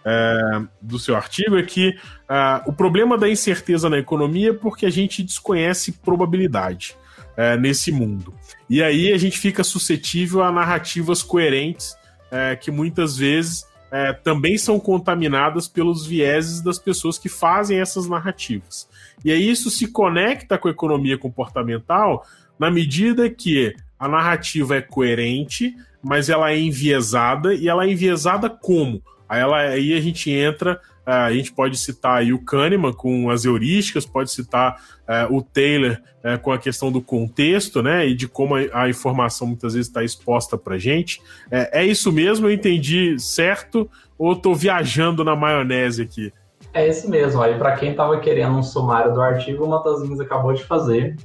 é, 0.04 0.62
do 0.82 0.99
seu 0.99 1.15
artigo 1.15 1.58
é 1.58 1.63
que 1.63 1.95
é, 2.30 2.62
o 2.65 2.73
problema 2.73 3.17
da 3.17 3.30
incerteza 3.30 3.89
na 3.89 3.97
economia 3.97 4.49
é 4.49 4.54
porque 4.54 4.86
a 4.86 4.89
gente 4.89 5.23
desconhece 5.23 5.93
probabilidade 5.93 6.95
é, 7.41 7.58
nesse 7.58 7.91
mundo. 7.91 8.36
E 8.69 8.84
aí 8.84 9.12
a 9.12 9.17
gente 9.17 9.39
fica 9.39 9.63
suscetível 9.63 10.43
a 10.43 10.51
narrativas 10.51 11.23
coerentes 11.23 11.97
é, 12.30 12.56
que 12.56 12.69
muitas 12.69 13.17
vezes 13.17 13.65
é, 13.91 14.13
também 14.13 14.60
são 14.60 14.80
contaminadas 14.80 15.67
pelos 15.67 16.06
vieses 16.06 16.62
das 16.62 16.77
pessoas 16.77 17.17
que 17.17 17.27
fazem 17.27 17.80
essas 17.80 18.08
narrativas. 18.08 18.88
E 19.25 19.32
aí 19.32 19.49
isso 19.49 19.71
se 19.71 19.88
conecta 19.88 20.56
com 20.56 20.67
a 20.67 20.71
economia 20.71 21.17
comportamental 21.17 22.23
na 22.60 22.69
medida 22.69 23.27
que 23.27 23.73
a 23.97 24.08
narrativa 24.08 24.75
é 24.75 24.82
coerente, 24.82 25.75
mas 26.01 26.30
ela 26.30 26.51
é 26.51 26.60
enviesada, 26.60 27.56
e 27.56 27.67
ela 27.67 27.86
é 27.86 27.91
enviesada 27.91 28.51
como? 28.51 29.01
Aí, 29.27 29.41
ela, 29.41 29.58
aí 29.58 29.93
a 29.95 30.01
gente 30.01 30.30
entra 30.30 30.80
a 31.05 31.31
gente 31.31 31.51
pode 31.51 31.77
citar 31.77 32.19
aí 32.19 32.31
o 32.31 32.39
Kahneman 32.39 32.93
com 32.93 33.29
as 33.29 33.45
heurísticas, 33.45 34.05
pode 34.05 34.31
citar 34.31 34.79
uh, 35.01 35.35
o 35.35 35.41
Taylor 35.41 35.97
uh, 36.23 36.39
com 36.39 36.51
a 36.51 36.57
questão 36.57 36.91
do 36.91 37.01
contexto, 37.01 37.81
né, 37.81 38.07
e 38.07 38.15
de 38.15 38.27
como 38.27 38.55
a, 38.55 38.59
a 38.73 38.89
informação 38.89 39.47
muitas 39.47 39.73
vezes 39.73 39.87
está 39.87 40.03
exposta 40.03 40.57
para 40.57 40.77
gente. 40.77 41.21
É, 41.49 41.81
é 41.81 41.85
isso 41.85 42.11
mesmo? 42.11 42.47
Eu 42.47 42.53
entendi 42.53 43.19
certo 43.19 43.89
ou 44.17 44.33
estou 44.33 44.55
viajando 44.55 45.23
na 45.23 45.35
maionese 45.35 46.03
aqui? 46.03 46.31
É 46.73 46.87
isso 46.87 47.09
mesmo. 47.09 47.41
Aí 47.41 47.57
para 47.57 47.75
quem 47.75 47.91
estava 47.91 48.19
querendo 48.19 48.55
um 48.55 48.63
sumário 48.63 49.13
do 49.13 49.21
artigo, 49.21 49.65
o 49.65 49.69
Matosinhos 49.69 50.19
acabou 50.19 50.53
de 50.53 50.63
fazer. 50.63 51.17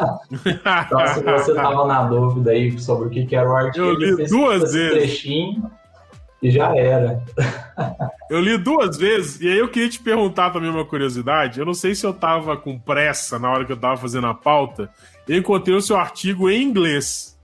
então, 0.46 1.06
se 1.08 1.22
você 1.22 1.50
estava 1.50 1.84
na 1.84 2.04
dúvida 2.04 2.52
aí 2.52 2.78
sobre 2.78 3.08
o 3.08 3.10
que, 3.10 3.26
que 3.26 3.36
era 3.36 3.48
o 3.48 3.54
artigo, 3.54 3.84
eu 3.84 3.94
li 3.94 4.28
duas 4.28 4.72
vezes. 4.72 4.90
trechinho 4.90 5.70
e 6.42 6.50
já 6.50 6.76
era. 6.76 7.22
Eu 8.30 8.40
li 8.40 8.56
duas 8.56 8.96
vezes, 8.96 9.40
e 9.40 9.48
aí 9.48 9.58
eu 9.58 9.68
queria 9.68 9.88
te 9.88 10.00
perguntar 10.00 10.50
também 10.50 10.70
uma 10.70 10.84
curiosidade. 10.84 11.58
Eu 11.58 11.66
não 11.66 11.74
sei 11.74 11.94
se 11.94 12.06
eu 12.06 12.12
tava 12.12 12.56
com 12.56 12.78
pressa 12.78 13.38
na 13.38 13.50
hora 13.50 13.64
que 13.64 13.72
eu 13.72 13.76
tava 13.76 13.96
fazendo 13.96 14.26
a 14.26 14.34
pauta. 14.34 14.88
Eu 15.28 15.36
encontrei 15.36 15.76
o 15.76 15.82
seu 15.82 15.96
artigo 15.96 16.48
em 16.48 16.62
inglês. 16.62 17.38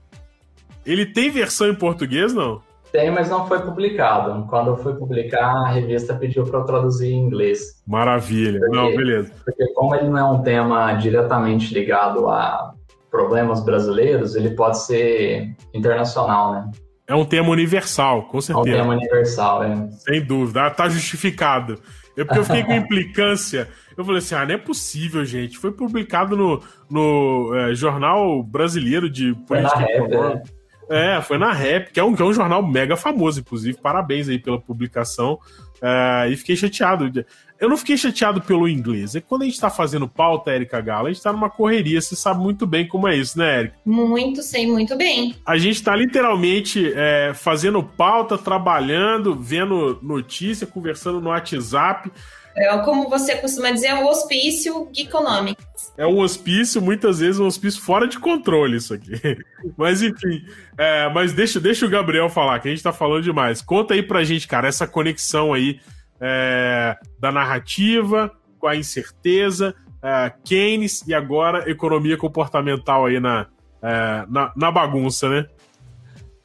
Ele 0.85 1.05
tem 1.05 1.29
versão 1.29 1.67
em 1.67 1.75
português, 1.75 2.33
não? 2.33 2.61
Tem, 2.91 3.11
mas 3.11 3.29
não 3.29 3.45
foi 3.47 3.59
publicado. 3.59 4.45
Quando 4.47 4.69
eu 4.69 4.77
fui 4.77 4.93
publicar, 4.93 5.65
a 5.65 5.67
revista 5.67 6.15
pediu 6.15 6.45
para 6.45 6.59
eu 6.59 6.63
traduzir 6.63 7.11
em 7.11 7.19
inglês. 7.19 7.83
Maravilha. 7.85 8.59
Porque, 8.59 8.75
não, 8.75 8.95
beleza. 8.95 9.31
Porque 9.43 9.73
como 9.73 9.93
ele 9.93 10.07
não 10.07 10.17
é 10.17 10.23
um 10.23 10.41
tema 10.41 10.93
diretamente 10.93 11.73
ligado 11.73 12.29
a 12.29 12.73
problemas 13.11 13.63
brasileiros, 13.63 14.35
ele 14.35 14.51
pode 14.51 14.79
ser 14.79 15.53
internacional, 15.73 16.53
né? 16.53 16.71
É 17.07 17.15
um 17.15 17.23
tema 17.23 17.49
universal, 17.49 18.23
com 18.23 18.41
certeza. 18.41 18.69
É 18.69 18.81
um 18.81 18.83
tema 18.83 18.95
universal, 18.95 19.63
é. 19.63 19.89
Sem 19.91 20.21
dúvida, 20.21 20.69
tá 20.69 20.89
justificado. 20.89 21.81
É 22.17 22.23
porque 22.25 22.39
eu 22.39 22.43
fiquei 22.43 22.63
com 22.63 22.73
implicância. 22.75 23.69
Eu 23.95 24.03
falei 24.03 24.19
assim: 24.19 24.35
ah, 24.35 24.45
não 24.45 24.55
é 24.55 24.57
possível, 24.57 25.23
gente. 25.23 25.57
Foi 25.57 25.71
publicado 25.71 26.35
no, 26.35 26.61
no 26.89 27.55
é, 27.55 27.73
Jornal 27.75 28.43
Brasileiro 28.43 29.09
de 29.09 29.33
Política 29.47 29.83
Econômica. 29.83 30.57
É, 30.89 31.21
foi 31.21 31.37
na 31.37 31.51
Rap, 31.51 31.91
que 31.91 31.99
é, 31.99 32.03
um, 32.03 32.15
que 32.15 32.21
é 32.21 32.25
um 32.25 32.33
jornal 32.33 32.65
mega 32.65 32.95
famoso, 32.95 33.41
inclusive. 33.41 33.77
Parabéns 33.77 34.29
aí 34.29 34.39
pela 34.39 34.59
publicação. 34.59 35.37
É, 35.81 36.29
e 36.29 36.35
fiquei 36.35 36.55
chateado. 36.55 37.25
Eu 37.59 37.69
não 37.69 37.77
fiquei 37.77 37.97
chateado 37.97 38.39
pelo 38.41 38.67
inglês. 38.67 39.15
É 39.15 39.21
que 39.21 39.27
quando 39.27 39.41
a 39.41 39.45
gente 39.45 39.59
tá 39.59 39.69
fazendo 39.69 40.07
pauta, 40.07 40.51
Érica 40.51 40.79
Gala, 40.79 41.09
a 41.09 41.11
gente 41.11 41.23
tá 41.23 41.33
numa 41.33 41.49
correria. 41.49 41.99
Você 41.99 42.15
sabe 42.15 42.39
muito 42.39 42.67
bem 42.67 42.87
como 42.87 43.07
é 43.07 43.15
isso, 43.15 43.37
né, 43.37 43.59
Érica? 43.59 43.75
Muito, 43.85 44.43
sei 44.43 44.67
muito 44.67 44.95
bem. 44.95 45.35
A 45.45 45.57
gente 45.57 45.81
tá 45.81 45.95
literalmente 45.95 46.93
é, 46.95 47.31
fazendo 47.33 47.81
pauta, 47.81 48.37
trabalhando, 48.37 49.35
vendo 49.35 49.99
notícia, 50.01 50.67
conversando 50.67 51.19
no 51.19 51.29
WhatsApp. 51.29 52.11
É 52.57 52.75
como 52.79 53.07
você 53.07 53.35
costuma 53.35 53.69
dizer, 53.69 53.87
é 53.87 53.95
um 53.95 54.07
hospício 54.07 54.89
Geekonomics. 54.91 55.93
É 55.95 56.07
um 56.07 56.19
hospício, 56.19 56.81
muitas 56.81 57.19
vezes 57.19 57.39
um 57.39 57.45
hospício 57.45 57.81
fora 57.81 58.07
de 58.07 58.17
controle 58.17 58.77
isso 58.77 58.95
aqui. 58.95 59.11
Mas 59.77 60.01
enfim, 60.01 60.43
é, 60.77 61.09
mas 61.09 61.33
deixa, 61.33 61.59
deixa 61.59 61.85
o 61.85 61.89
Gabriel 61.89 62.29
falar, 62.29 62.59
que 62.59 62.67
a 62.67 62.71
gente 62.71 62.83
tá 62.83 62.93
falando 62.93 63.23
demais. 63.23 63.61
Conta 63.61 63.93
aí 63.93 64.01
pra 64.01 64.23
gente, 64.23 64.47
cara, 64.47 64.67
essa 64.67 64.87
conexão 64.87 65.53
aí 65.53 65.79
é, 66.21 66.95
da 67.19 67.31
narrativa 67.31 68.31
com 68.59 68.67
a 68.67 68.75
incerteza, 68.75 69.75
é, 70.01 70.31
Keynes 70.43 71.05
e 71.07 71.13
agora 71.13 71.69
economia 71.69 72.17
comportamental 72.17 73.05
aí 73.05 73.19
na, 73.19 73.47
é, 73.81 74.25
na, 74.29 74.53
na, 74.55 74.71
bagunça, 74.71 75.29
né? 75.29 75.45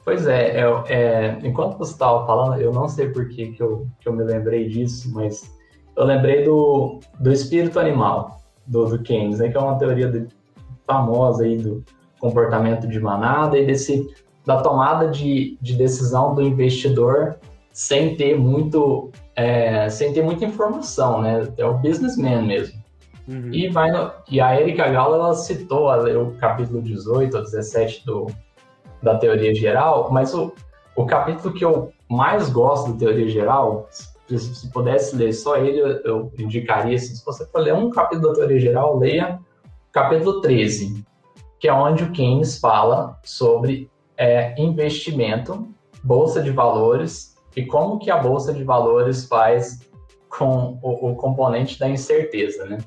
Pois 0.05 0.27
é, 0.27 0.61
é, 0.61 0.65
é 0.89 1.39
enquanto 1.43 1.79
você 1.79 1.93
estava 1.93 2.27
falando, 2.27 2.61
eu 2.61 2.73
não 2.73 2.89
sei 2.89 3.09
por 3.09 3.29
que, 3.29 3.53
que, 3.53 3.63
eu, 3.63 3.87
que 4.01 4.09
eu 4.09 4.13
me 4.13 4.25
lembrei 4.25 4.69
disso, 4.69 5.13
mas 5.13 5.43
eu 5.97 6.05
lembrei 6.05 6.45
do, 6.45 7.01
do 7.19 7.33
espírito 7.33 7.79
animal 7.79 8.41
do, 8.67 8.87
do 8.87 9.03
Keynes, 9.03 9.39
né, 9.39 9.49
que 9.49 9.57
é 9.57 9.61
uma 9.61 9.79
teoria 9.79 10.09
de, 10.11 10.27
famosa 10.87 11.45
aí 11.45 11.57
do 11.57 11.85
comportamento 12.21 12.87
de 12.87 13.01
manada 13.01 13.59
e 13.59 13.67
desse 13.67 14.09
da 14.45 14.61
tomada 14.61 15.09
de, 15.09 15.57
de 15.61 15.75
decisão 15.75 16.35
do 16.35 16.43
investidor 16.43 17.37
sem 17.73 18.17
ter 18.17 18.37
muito 18.39 19.11
é, 19.35 19.89
sem 19.89 20.13
ter 20.13 20.23
muita 20.23 20.45
informação, 20.45 21.23
né? 21.23 21.49
É 21.57 21.65
o 21.65 21.75
businessman 21.79 22.43
mesmo. 22.43 22.83
Uhum. 23.27 23.51
E, 23.53 23.69
vai 23.69 23.91
no, 23.91 24.11
e 24.29 24.41
a 24.41 24.61
Erika 24.61 24.89
Gala 24.89 25.17
ela 25.17 25.35
citou 25.35 25.89
o 25.89 26.33
capítulo 26.39 26.83
18 26.83 27.37
ou 27.37 27.43
17 27.43 28.05
do, 28.05 28.27
da 29.01 29.17
teoria 29.17 29.55
geral, 29.55 30.11
mas 30.11 30.35
o, 30.35 30.53
o 30.97 31.07
capítulo 31.07 31.55
que 31.55 31.65
eu 31.65 31.93
mais 32.11 32.51
gosto 32.51 32.93
da 32.93 32.99
teoria 32.99 33.29
geral 33.29 33.89
se, 34.39 34.55
se 34.55 34.71
pudesse 34.71 35.17
ler 35.17 35.33
só 35.33 35.57
ele, 35.57 35.81
eu, 36.05 36.33
indicaria, 36.39 36.99
se 36.99 37.25
você 37.25 37.47
for 37.47 37.61
ler 37.61 37.75
um 37.75 37.91
capítulo 37.91 38.29
da 38.29 38.35
teoria 38.35 38.59
geral, 38.59 38.99
leia 38.99 39.39
capítulo 39.93 40.41
13, 40.41 41.05
que 41.59 41.69
é 41.69 41.73
onde 41.73 42.05
o 42.05 42.11
Keynes 42.11 42.59
fala 42.59 43.19
sobre 43.25 43.91
é, 44.17 44.61
investimento, 44.61 45.69
bolsa 46.03 46.43
de 46.43 46.51
valores 46.51 47.37
e 47.57 47.65
como 47.65 47.99
que 47.99 48.11
a 48.11 48.17
bolsa 48.17 48.53
de 48.53 48.65
valores 48.65 49.27
faz 49.27 49.81
com 50.29 50.79
o, 50.83 51.11
o 51.11 51.17
componente 51.17 51.79
da 51.79 51.89
incerteza, 51.89 52.65
né? 52.65 52.79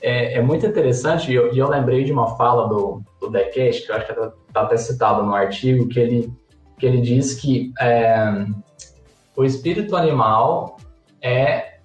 É, 0.00 0.34
é 0.34 0.42
muito 0.42 0.64
interessante, 0.64 1.30
e 1.30 1.34
eu, 1.34 1.52
eu, 1.52 1.68
lembrei 1.68 2.04
de 2.04 2.12
uma 2.12 2.36
fala 2.36 2.68
do, 2.68 3.02
do 3.20 3.30
Decast, 3.30 3.84
que 3.84 3.90
eu 3.90 3.96
acho 3.96 4.06
que 4.06 4.12
está 4.12 4.32
tá 4.52 4.62
até 4.62 4.76
citado 4.76 5.24
no 5.24 5.34
artigo, 5.34 5.88
que 5.88 5.98
ele, 5.98 6.32
que 6.78 6.86
ele 6.86 7.00
diz 7.00 7.34
que 7.34 7.72
é, 7.80 8.46
o 9.38 9.44
espírito 9.44 9.94
animal 9.94 10.78
é 11.22 11.78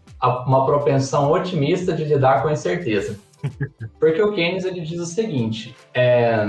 uma 0.48 0.66
propensão 0.66 1.32
otimista 1.32 1.94
de 1.94 2.04
lidar 2.04 2.42
com 2.42 2.48
a 2.48 2.54
incerteza. 2.54 3.20
Porque 4.00 4.20
o 4.20 4.34
Keynes 4.34 4.66
ele 4.66 4.82
diz 4.82 5.00
o 5.00 5.06
seguinte, 5.06 5.76
é, 5.94 6.44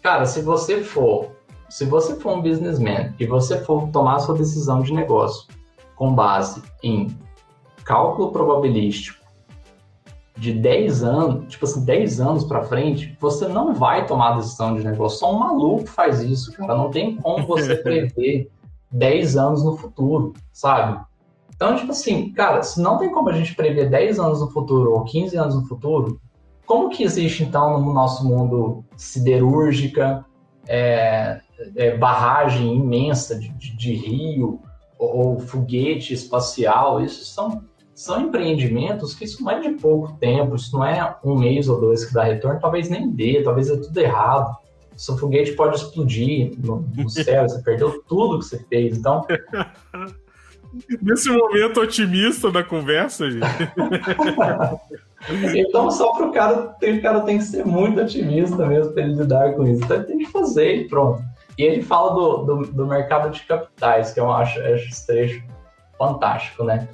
cara, 0.00 0.24
se 0.26 0.40
você 0.40 0.80
for, 0.80 1.32
se 1.68 1.84
você 1.84 2.14
for 2.14 2.38
um 2.38 2.40
businessman 2.40 3.12
e 3.18 3.26
você 3.26 3.58
for 3.64 3.88
tomar 3.88 4.20
sua 4.20 4.36
decisão 4.36 4.80
de 4.80 4.94
negócio 4.94 5.48
com 5.96 6.14
base 6.14 6.62
em 6.84 7.08
cálculo 7.84 8.30
probabilístico 8.30 9.18
de 10.36 10.52
10 10.52 11.02
anos, 11.02 11.48
tipo 11.48 11.64
assim, 11.64 11.84
10 11.84 12.20
anos 12.20 12.44
para 12.44 12.62
frente, 12.62 13.16
você 13.18 13.48
não 13.48 13.74
vai 13.74 14.06
tomar 14.06 14.34
a 14.34 14.36
decisão 14.36 14.76
de 14.76 14.84
negócio. 14.84 15.18
Só 15.18 15.34
um 15.34 15.38
maluco 15.40 15.88
faz 15.88 16.22
isso, 16.22 16.52
cara. 16.52 16.76
Não 16.76 16.92
tem 16.92 17.16
como 17.16 17.44
você 17.44 17.74
prever 17.82 18.48
10 18.90 19.36
anos 19.36 19.64
no 19.64 19.76
futuro, 19.76 20.32
sabe? 20.52 21.00
Então, 21.54 21.74
tipo 21.76 21.90
assim, 21.90 22.32
cara, 22.32 22.62
se 22.62 22.80
não 22.80 22.98
tem 22.98 23.10
como 23.10 23.28
a 23.28 23.32
gente 23.32 23.54
prever 23.54 23.90
10 23.90 24.18
anos 24.18 24.40
no 24.40 24.50
futuro 24.50 24.92
ou 24.92 25.04
15 25.04 25.36
anos 25.36 25.54
no 25.56 25.66
futuro, 25.66 26.20
como 26.64 26.90
que 26.90 27.02
existe, 27.02 27.42
então, 27.42 27.80
no 27.80 27.92
nosso 27.92 28.26
mundo 28.26 28.84
siderúrgica, 28.96 30.24
é, 30.66 31.40
é, 31.74 31.96
barragem 31.96 32.76
imensa 32.76 33.38
de, 33.38 33.48
de, 33.48 33.76
de 33.76 33.92
rio 33.94 34.60
ou, 34.98 35.16
ou, 35.16 35.40
foguete 35.40 36.12
espacial? 36.12 37.02
Isso 37.02 37.24
são, 37.24 37.64
são 37.94 38.20
empreendimentos 38.20 39.14
que 39.14 39.24
isso 39.24 39.42
não 39.42 39.50
é 39.50 39.60
de 39.60 39.70
pouco 39.70 40.12
tempo, 40.18 40.54
isso 40.54 40.76
não 40.76 40.84
é 40.84 41.16
um 41.24 41.36
mês 41.36 41.68
ou 41.68 41.80
dois 41.80 42.04
que 42.04 42.14
dá 42.14 42.22
retorno, 42.22 42.60
talvez 42.60 42.88
nem 42.88 43.10
dê, 43.10 43.42
talvez 43.42 43.70
é 43.70 43.76
tudo 43.76 43.98
errado 43.98 44.56
seu 44.98 45.16
foguete 45.16 45.52
pode 45.52 45.76
explodir 45.76 46.52
no, 46.58 46.84
no 46.94 47.08
céu, 47.10 47.48
você 47.48 47.62
perdeu 47.62 48.02
tudo 48.02 48.40
que 48.40 48.44
você 48.44 48.58
fez. 48.68 48.98
Então. 48.98 49.24
Nesse 51.00 51.30
momento 51.30 51.80
otimista 51.80 52.50
da 52.50 52.62
conversa, 52.62 53.30
gente. 53.30 53.46
então, 55.56 55.90
só 55.90 56.12
para 56.12 56.26
o 56.26 56.32
cara, 56.32 56.76
o 56.82 57.02
cara 57.02 57.20
tem 57.22 57.38
que 57.38 57.44
ser 57.44 57.64
muito 57.64 57.98
otimista 57.98 58.66
mesmo 58.66 58.92
para 58.92 59.02
ele 59.02 59.14
lidar 59.14 59.54
com 59.54 59.66
isso. 59.66 59.82
Então, 59.82 59.96
ele 59.96 60.04
tem 60.04 60.18
que 60.18 60.26
fazer 60.26 60.74
e 60.74 60.88
pronto. 60.88 61.22
E 61.56 61.62
ele 61.62 61.82
fala 61.82 62.12
do, 62.12 62.44
do, 62.44 62.72
do 62.72 62.86
mercado 62.86 63.30
de 63.30 63.42
capitais, 63.44 64.12
que 64.12 64.20
eu 64.20 64.30
acho, 64.30 64.60
acho 64.60 64.88
esse 64.88 65.06
trecho 65.06 65.42
fantástico, 65.96 66.64
né? 66.64 66.86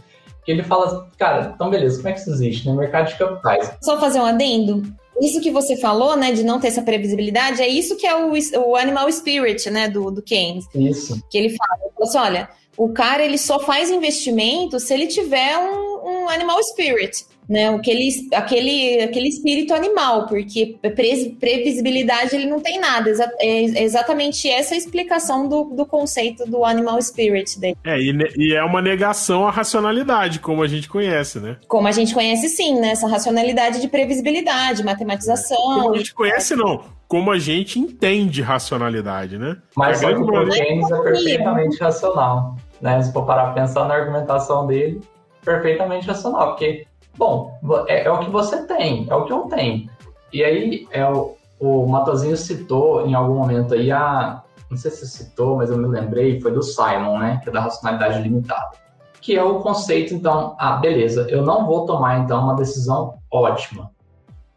Que 0.44 0.52
ele 0.52 0.62
fala, 0.62 1.10
cara, 1.18 1.52
então 1.54 1.68
beleza, 1.68 1.96
como 1.96 2.08
é 2.08 2.12
que 2.12 2.20
isso 2.20 2.30
existe, 2.30 2.68
né? 2.68 2.76
Mercado 2.76 3.08
de 3.08 3.18
capitais. 3.18 3.76
Só 3.82 3.98
fazer 3.98 4.20
um 4.20 4.24
adendo 4.24 4.82
isso 5.20 5.40
que 5.40 5.50
você 5.50 5.76
falou, 5.76 6.16
né, 6.16 6.32
de 6.32 6.42
não 6.42 6.58
ter 6.58 6.68
essa 6.68 6.82
previsibilidade, 6.82 7.62
é 7.62 7.68
isso 7.68 7.96
que 7.96 8.06
é 8.06 8.14
o, 8.16 8.32
o 8.66 8.76
animal 8.76 9.10
spirit, 9.10 9.70
né, 9.70 9.88
do, 9.88 10.10
do 10.10 10.22
Keynes. 10.22 10.66
Isso. 10.74 11.22
Que 11.30 11.38
ele 11.38 11.56
fala, 11.56 11.78
ele 11.82 11.92
fala 11.94 12.08
assim, 12.08 12.18
olha, 12.18 12.48
o 12.76 12.88
cara 12.92 13.24
ele 13.24 13.38
só 13.38 13.60
faz 13.60 13.90
investimento 13.90 14.80
se 14.80 14.92
ele 14.92 15.06
tiver 15.06 15.56
um, 15.58 15.93
um 16.04 16.28
animal 16.28 16.62
spirit 16.62 17.26
né? 17.48 17.68
Aquele, 17.68 18.28
aquele, 18.34 19.02
aquele 19.02 19.28
espírito 19.28 19.74
animal, 19.74 20.26
porque 20.26 20.76
pre 20.80 21.36
previsibilidade 21.38 22.34
ele 22.34 22.46
não 22.46 22.60
tem 22.60 22.80
nada. 22.80 23.10
É 23.38 23.82
exatamente 23.82 24.48
essa 24.48 24.74
a 24.74 24.78
explicação 24.78 25.48
do, 25.48 25.64
do 25.64 25.84
conceito 25.84 26.46
do 26.46 26.64
animal 26.64 27.00
spirit 27.02 27.58
dele. 27.60 27.76
É, 27.84 27.98
e, 27.98 28.16
e, 28.36 28.54
é 28.54 28.64
uma 28.64 28.80
negação 28.80 29.46
à 29.46 29.50
racionalidade, 29.50 30.40
como 30.40 30.62
a 30.62 30.66
gente 30.66 30.88
conhece, 30.88 31.38
né? 31.38 31.56
Como 31.68 31.86
a 31.86 31.92
gente 31.92 32.14
conhece, 32.14 32.48
sim, 32.48 32.80
né? 32.80 32.92
Essa 32.92 33.06
racionalidade 33.06 33.80
de 33.80 33.88
previsibilidade, 33.88 34.82
matematização. 34.82 35.56
Como 35.56 35.94
a 35.94 35.98
gente 35.98 36.14
conhece, 36.14 36.56
não. 36.56 36.82
Como 37.06 37.30
a 37.30 37.38
gente 37.38 37.78
entende 37.78 38.40
racionalidade, 38.40 39.38
né? 39.38 39.58
Mas 39.76 40.02
o 40.02 40.50
James 40.50 40.90
é 40.90 41.02
perfeitamente 41.02 41.78
racional. 41.78 42.56
Né? 42.80 43.02
Se 43.02 43.12
for 43.12 43.24
parar 43.24 43.52
pensar 43.52 43.86
na 43.86 43.94
argumentação 43.94 44.66
dele, 44.66 45.00
perfeitamente 45.44 46.06
racional, 46.06 46.48
porque 46.48 46.86
Bom, 47.16 47.58
é, 47.86 48.04
é, 48.04 48.10
o 48.10 48.18
que 48.18 48.30
você 48.30 48.66
tem, 48.66 49.06
é 49.08 49.14
o 49.14 49.24
que 49.24 49.32
eu 49.32 49.42
tenho. 49.42 49.88
E 50.32 50.42
aí, 50.42 50.86
é 50.90 51.08
o, 51.08 51.36
o 51.60 51.86
Matosinho 51.86 52.36
citou 52.36 53.06
em 53.06 53.14
algum 53.14 53.34
momento 53.34 53.74
aí 53.74 53.90
a. 53.92 54.42
Não 54.70 54.76
sei 54.76 54.90
se 54.90 55.06
citou, 55.06 55.56
mas 55.56 55.70
eu 55.70 55.78
me 55.78 55.86
lembrei, 55.86 56.40
foi 56.40 56.50
do 56.50 56.62
Simon, 56.62 57.18
né? 57.18 57.40
Que 57.42 57.50
é 57.50 57.52
da 57.52 57.60
racionalidade 57.60 58.20
limitada. 58.22 58.72
Que 59.20 59.36
é 59.36 59.42
o 59.42 59.60
conceito, 59.60 60.12
então, 60.12 60.56
ah, 60.58 60.76
beleza, 60.76 61.26
eu 61.30 61.42
não 61.42 61.66
vou 61.66 61.86
tomar 61.86 62.18
então 62.18 62.42
uma 62.42 62.56
decisão 62.56 63.18
ótima. 63.30 63.90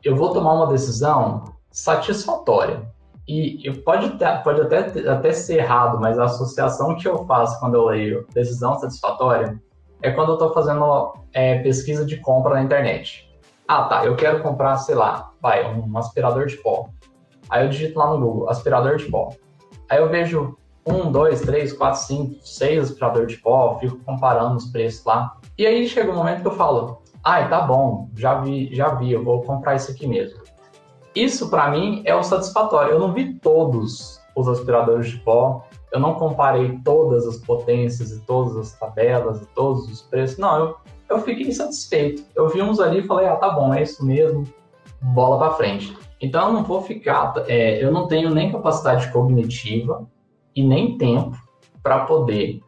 Eu 0.03 0.15
vou 0.15 0.33
tomar 0.33 0.53
uma 0.53 0.67
decisão 0.67 1.43
satisfatória. 1.69 2.81
E, 3.27 3.69
pode, 3.83 4.17
pode 4.43 4.61
até, 4.61 5.09
até 5.09 5.33
ser 5.33 5.57
errado, 5.57 5.99
mas 5.99 6.17
a 6.17 6.23
associação 6.23 6.95
que 6.95 7.07
eu 7.07 7.25
faço 7.25 7.59
quando 7.59 7.75
eu 7.75 7.85
leio 7.85 8.25
decisão 8.33 8.79
satisfatória 8.79 9.61
é 10.01 10.11
quando 10.11 10.29
eu 10.29 10.33
estou 10.33 10.53
fazendo 10.53 11.13
é, 11.33 11.59
pesquisa 11.59 12.05
de 12.05 12.17
compra 12.17 12.55
na 12.55 12.63
internet. 12.63 13.27
Ah, 13.67 13.83
tá, 13.83 14.05
eu 14.05 14.15
quero 14.15 14.41
comprar, 14.41 14.77
sei 14.77 14.95
lá, 14.95 15.31
vai, 15.41 15.65
um 15.69 15.97
aspirador 15.97 16.45
de 16.45 16.57
pó. 16.57 16.89
Aí 17.49 17.65
eu 17.65 17.69
digito 17.69 17.99
lá 17.99 18.09
no 18.09 18.19
Google, 18.19 18.49
aspirador 18.49 18.97
de 18.97 19.05
pó. 19.05 19.29
Aí 19.89 19.99
eu 19.99 20.09
vejo 20.09 20.57
um, 20.85 21.11
dois, 21.11 21.41
três, 21.41 21.73
quatro, 21.73 21.99
cinco, 22.01 22.35
seis 22.41 22.83
aspiradores 22.83 23.33
de 23.33 23.37
pó, 23.37 23.77
fico 23.79 23.97
comparando 24.05 24.55
os 24.55 24.65
preços 24.67 25.03
lá. 25.05 25.35
E 25.57 25.65
aí 25.65 25.87
chega 25.87 26.11
um 26.11 26.15
momento 26.15 26.41
que 26.41 26.47
eu 26.47 26.55
falo, 26.55 27.01
ah, 27.23 27.43
tá 27.45 27.61
bom, 27.61 28.09
já 28.15 28.39
vi, 28.39 28.73
já 28.73 28.89
vi, 28.95 29.11
eu 29.11 29.23
vou 29.23 29.41
comprar 29.41 29.75
isso 29.75 29.91
aqui 29.91 30.07
mesmo. 30.07 30.39
Isso 31.13 31.49
para 31.49 31.69
mim 31.69 32.01
é 32.05 32.15
o 32.15 32.23
satisfatório. 32.23 32.93
Eu 32.93 32.99
não 32.99 33.11
vi 33.11 33.33
todos 33.33 34.21
os 34.35 34.47
aspiradores 34.47 35.09
de 35.09 35.17
pó, 35.17 35.66
eu 35.91 35.99
não 35.99 36.15
comparei 36.15 36.79
todas 36.83 37.25
as 37.25 37.37
potências 37.37 38.11
e 38.11 38.19
todas 38.21 38.55
as 38.57 38.73
tabelas 38.73 39.41
e 39.41 39.45
todos 39.47 39.89
os 39.89 40.01
preços. 40.01 40.37
Não, 40.37 40.59
eu, 40.59 40.77
eu 41.09 41.19
fiquei 41.21 41.47
insatisfeito. 41.47 42.23
Eu 42.35 42.49
vi 42.49 42.61
uns 42.61 42.79
ali 42.79 42.99
e 42.99 43.07
falei, 43.07 43.27
ah, 43.27 43.35
tá 43.35 43.49
bom, 43.49 43.73
é 43.73 43.83
isso 43.83 44.05
mesmo, 44.05 44.45
bola 45.01 45.37
para 45.37 45.53
frente. 45.53 45.95
Então 46.19 46.47
eu 46.47 46.53
não 46.53 46.63
vou 46.63 46.81
ficar, 46.81 47.33
é, 47.47 47.83
eu 47.83 47.91
não 47.91 48.07
tenho 48.07 48.29
nem 48.29 48.51
capacidade 48.51 49.11
cognitiva 49.11 50.07
e 50.55 50.63
nem 50.63 50.97
tempo 50.97 51.37
para 51.81 52.05
poder 52.05 52.61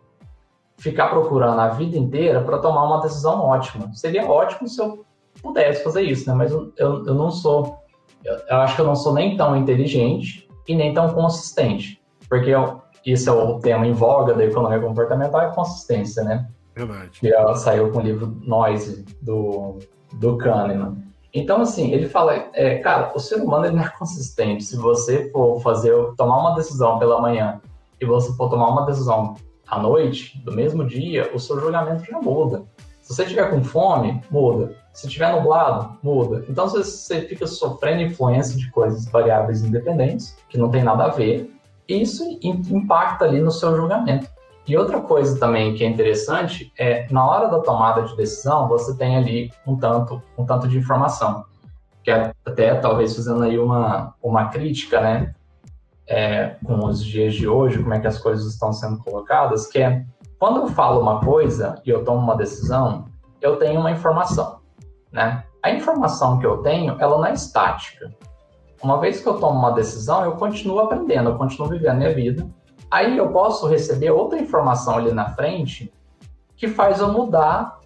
ficar 0.78 1.10
procurando 1.10 1.60
a 1.60 1.70
vida 1.70 1.98
inteira 1.98 2.42
para 2.42 2.60
tomar 2.60 2.86
uma 2.86 3.02
decisão 3.02 3.42
ótima. 3.42 3.92
Seria 3.94 4.26
ótimo 4.26 4.68
se 4.68 4.82
eu 4.82 5.06
pudesse 5.42 5.84
fazer 5.84 6.04
isso, 6.04 6.30
né? 6.30 6.36
Mas 6.36 6.52
eu, 6.52 6.72
eu, 6.78 7.06
eu 7.06 7.14
não 7.14 7.30
sou 7.32 7.80
eu, 8.24 8.36
eu, 8.50 8.58
acho 8.58 8.76
que 8.76 8.82
eu 8.82 8.86
não 8.86 8.96
sou 8.96 9.14
nem 9.14 9.36
tão 9.38 9.56
inteligente 9.56 10.48
e 10.68 10.76
nem 10.76 10.94
tão 10.94 11.10
consistente, 11.14 12.02
porque 12.30 12.50
eu, 12.50 12.82
isso 13.06 13.30
é 13.30 13.34
o 13.34 13.60
tema 13.60 13.88
em 13.88 13.94
voga 13.94 14.34
da 14.34 14.46
economia 14.46 14.80
comportamental, 14.80 15.42
é 15.42 15.52
consistência, 15.54 16.24
né? 16.24 16.48
Verdade. 16.76 17.20
Que 17.20 17.34
ela 17.34 17.56
saiu 17.56 17.92
com 17.92 18.00
o 18.00 18.02
livro 18.02 18.38
Noise, 18.42 19.06
do, 19.22 19.80
do 20.14 20.38
Kahneman. 20.38 20.98
Então, 21.34 21.62
assim, 21.62 21.92
ele 21.92 22.08
fala, 22.08 22.50
é, 22.54 22.80
cara, 22.80 23.12
o 23.14 23.20
ser 23.20 23.36
humano 23.36 23.66
ele 23.66 23.76
não 23.76 23.84
é 23.84 23.90
consistente. 23.90 24.64
Se 24.64 24.76
você 24.76 25.30
for 25.32 25.60
fazer, 25.62 25.94
tomar 26.18 26.38
uma 26.38 26.56
decisão 26.56 26.98
pela 26.98 27.22
manhã 27.22 27.62
e 28.02 28.06
você 28.06 28.34
for 28.34 28.50
tomar 28.50 28.70
uma 28.70 28.86
decisão 28.86 29.36
à 29.68 29.80
noite, 29.80 30.42
do 30.44 30.52
mesmo 30.52 30.86
dia, 30.86 31.30
o 31.34 31.40
seu 31.40 31.60
julgamento 31.60 32.04
já 32.06 32.20
muda. 32.20 32.64
Se 33.02 33.16
você 33.16 33.26
tiver 33.26 33.50
com 33.50 33.64
fome, 33.64 34.22
muda. 34.30 34.76
Se 34.94 35.08
tiver 35.08 35.32
nublado, 35.32 35.98
muda. 36.02 36.46
Então 36.50 36.68
você 36.68 37.22
fica 37.22 37.46
sofrendo 37.46 38.04
influência 38.04 38.58
de 38.58 38.70
coisas 38.72 39.06
variáveis 39.06 39.64
independentes, 39.64 40.36
que 40.48 40.58
não 40.58 40.70
tem 40.70 40.84
nada 40.84 41.06
a 41.06 41.10
ver, 41.10 41.52
isso 41.96 42.24
impacta 42.44 43.26
ali 43.26 43.42
no 43.42 43.52
seu 43.52 43.76
julgamento. 43.76 44.28
E 44.68 44.78
outra 44.78 45.02
coisa 45.02 45.40
também 45.40 45.74
que 45.74 45.84
é 45.84 45.88
interessante 45.88 46.72
é, 46.78 47.08
na 47.12 47.28
hora 47.28 47.48
da 47.48 47.60
tomada 47.60 48.04
de 48.04 48.16
decisão, 48.16 48.68
você 48.68 48.96
tem 48.96 49.18
ali 49.18 49.52
um 49.66 49.76
tanto, 49.76 50.22
um 50.38 50.46
tanto 50.46 50.68
de 50.68 50.78
informação. 50.78 51.46
Que 52.04 52.12
é 52.12 52.34
até 52.46 52.76
talvez 52.76 53.16
fazendo 53.16 53.44
aí 53.44 53.58
uma, 53.58 54.14
uma 54.22 54.50
crítica, 54.50 55.02
né? 55.02 55.34
É, 56.08 56.56
com 56.66 56.86
os 56.86 57.04
dias 57.04 57.36
de 57.36 57.48
hoje, 57.48 57.78
como 57.80 57.94
é 57.94 58.00
que 58.00 58.08
as 58.08 58.18
coisas 58.18 58.52
estão 58.52 58.74
sendo 58.74 58.98
colocadas, 59.04 59.68
que 59.68 59.78
é 59.80 60.04
quando 60.40 60.62
eu 60.62 60.68
falo 60.70 61.00
uma 61.00 61.20
coisa 61.20 61.80
e 61.86 61.90
eu 61.90 62.04
tomo 62.04 62.20
uma 62.20 62.36
decisão, 62.36 63.06
eu 63.40 63.58
tenho 63.58 63.80
uma 63.80 63.92
informação 63.92 64.60
né? 65.12 65.44
A 65.62 65.72
informação 65.72 66.40
que 66.40 66.46
eu 66.46 66.58
tenho, 66.58 66.96
ela 67.00 67.18
não 67.18 67.26
é 67.26 67.34
estática. 67.34 68.12
Uma 68.82 69.00
vez 69.00 69.22
que 69.22 69.28
eu 69.28 69.40
tomo 69.40 69.60
uma 69.60 69.72
decisão, 69.72 70.24
eu 70.24 70.34
continuo 70.34 70.80
aprendendo, 70.80 71.30
eu 71.30 71.38
continuo 71.38 71.70
vivendo 71.70 71.98
minha 71.98 72.14
vida. 72.14 72.48
Aí 72.90 73.18
eu 73.18 73.32
posso 73.32 73.68
receber 73.68 74.12
outra 74.12 74.40
informação 74.40 74.98
ali 74.98 75.12
na 75.12 75.30
frente 75.30 75.92
que 76.56 76.68
faz 76.68 77.00
eu 77.00 77.12
mudar 77.12 77.80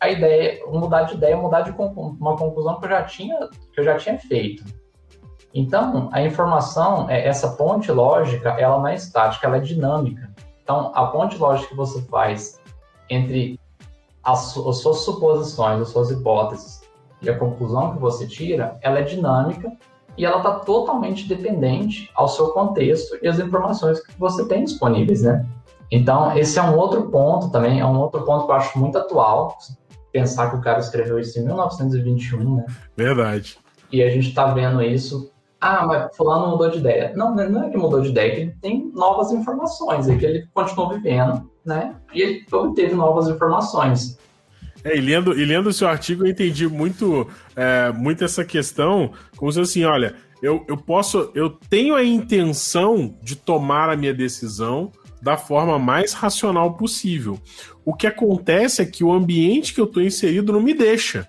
a 0.00 0.08
ideia, 0.08 0.64
mudar 0.66 1.02
de 1.02 1.14
ideia, 1.14 1.36
mudar 1.36 1.62
de 1.62 1.70
uma 1.70 2.36
conclusão 2.36 2.78
que 2.78 2.86
eu 2.86 2.90
já 2.90 3.02
tinha, 3.02 3.48
que 3.72 3.80
eu 3.80 3.84
já 3.84 3.96
tinha 3.96 4.18
feito. 4.18 4.64
Então, 5.52 6.08
a 6.12 6.22
informação, 6.22 7.08
é, 7.10 7.26
essa 7.26 7.56
ponte 7.56 7.90
lógica, 7.90 8.50
ela 8.50 8.78
não 8.78 8.86
é 8.86 8.94
estática, 8.94 9.46
ela 9.46 9.56
é 9.56 9.60
dinâmica. 9.60 10.30
Então, 10.62 10.92
a 10.94 11.06
ponte 11.06 11.36
lógica 11.36 11.70
que 11.70 11.76
você 11.76 12.00
faz 12.02 12.60
entre 13.08 13.58
as, 14.22 14.56
as 14.56 14.78
suas 14.78 15.00
suposições, 15.00 15.80
as 15.80 15.88
suas 15.88 16.10
hipóteses 16.10 16.82
e 17.22 17.30
a 17.30 17.38
conclusão 17.38 17.92
que 17.92 17.98
você 17.98 18.26
tira, 18.26 18.78
ela 18.82 19.00
é 19.00 19.02
dinâmica 19.02 19.72
e 20.18 20.24
ela 20.24 20.38
está 20.38 20.54
totalmente 20.56 21.26
dependente 21.26 22.10
ao 22.14 22.28
seu 22.28 22.48
contexto 22.48 23.16
e 23.22 23.28
as 23.28 23.38
informações 23.38 24.00
que 24.00 24.12
você 24.18 24.46
tem 24.46 24.64
disponíveis, 24.64 25.22
né? 25.22 25.46
Então, 25.90 26.36
esse 26.36 26.58
é 26.58 26.62
um 26.62 26.76
outro 26.76 27.08
ponto 27.10 27.50
também, 27.50 27.80
é 27.80 27.86
um 27.86 27.98
outro 27.98 28.22
ponto 28.24 28.44
que 28.44 28.50
eu 28.50 28.56
acho 28.56 28.78
muito 28.78 28.98
atual, 28.98 29.56
pensar 30.12 30.50
que 30.50 30.56
o 30.56 30.60
cara 30.60 30.80
escreveu 30.80 31.18
isso 31.18 31.38
em 31.38 31.44
1921, 31.44 32.56
né? 32.56 32.66
Verdade. 32.96 33.56
E 33.90 34.02
a 34.02 34.10
gente 34.10 34.28
está 34.28 34.48
vendo 34.48 34.82
isso. 34.82 35.32
Ah, 35.60 35.86
mas 35.86 36.14
fulano 36.16 36.50
mudou 36.50 36.68
de 36.70 36.78
ideia. 36.78 37.12
Não, 37.16 37.34
não 37.34 37.64
é 37.64 37.70
que 37.70 37.76
mudou 37.78 38.00
de 38.00 38.10
ideia, 38.10 38.32
é 38.32 38.34
que 38.34 38.40
ele 38.42 38.56
tem 38.60 38.92
novas 38.94 39.32
informações, 39.32 40.08
é 40.08 40.16
que 40.16 40.26
ele 40.26 40.46
continuou 40.52 40.90
vivendo 40.90 41.48
né? 41.68 41.94
E 42.14 42.22
ele 42.22 42.46
obteve 42.50 42.94
novas 42.94 43.28
informações. 43.28 44.17
É, 44.88 44.96
e 44.96 45.00
lendo, 45.00 45.38
e 45.38 45.44
lendo 45.44 45.68
o 45.68 45.72
seu 45.72 45.88
artigo, 45.88 46.24
eu 46.24 46.30
entendi 46.30 46.66
muito, 46.66 47.28
é, 47.54 47.92
muito 47.92 48.24
essa 48.24 48.44
questão, 48.44 49.12
como 49.36 49.52
se 49.52 49.60
assim, 49.60 49.84
olha, 49.84 50.14
eu, 50.42 50.64
eu 50.68 50.76
posso, 50.76 51.30
eu 51.34 51.50
tenho 51.50 51.94
a 51.94 52.04
intenção 52.04 53.16
de 53.22 53.36
tomar 53.36 53.90
a 53.90 53.96
minha 53.96 54.14
decisão 54.14 54.92
da 55.20 55.36
forma 55.36 55.78
mais 55.78 56.12
racional 56.12 56.74
possível. 56.74 57.38
O 57.84 57.92
que 57.92 58.06
acontece 58.06 58.82
é 58.82 58.86
que 58.86 59.02
o 59.02 59.12
ambiente 59.12 59.74
que 59.74 59.80
eu 59.80 59.84
estou 59.84 60.02
inserido 60.02 60.52
não 60.52 60.60
me 60.60 60.72
deixa. 60.72 61.28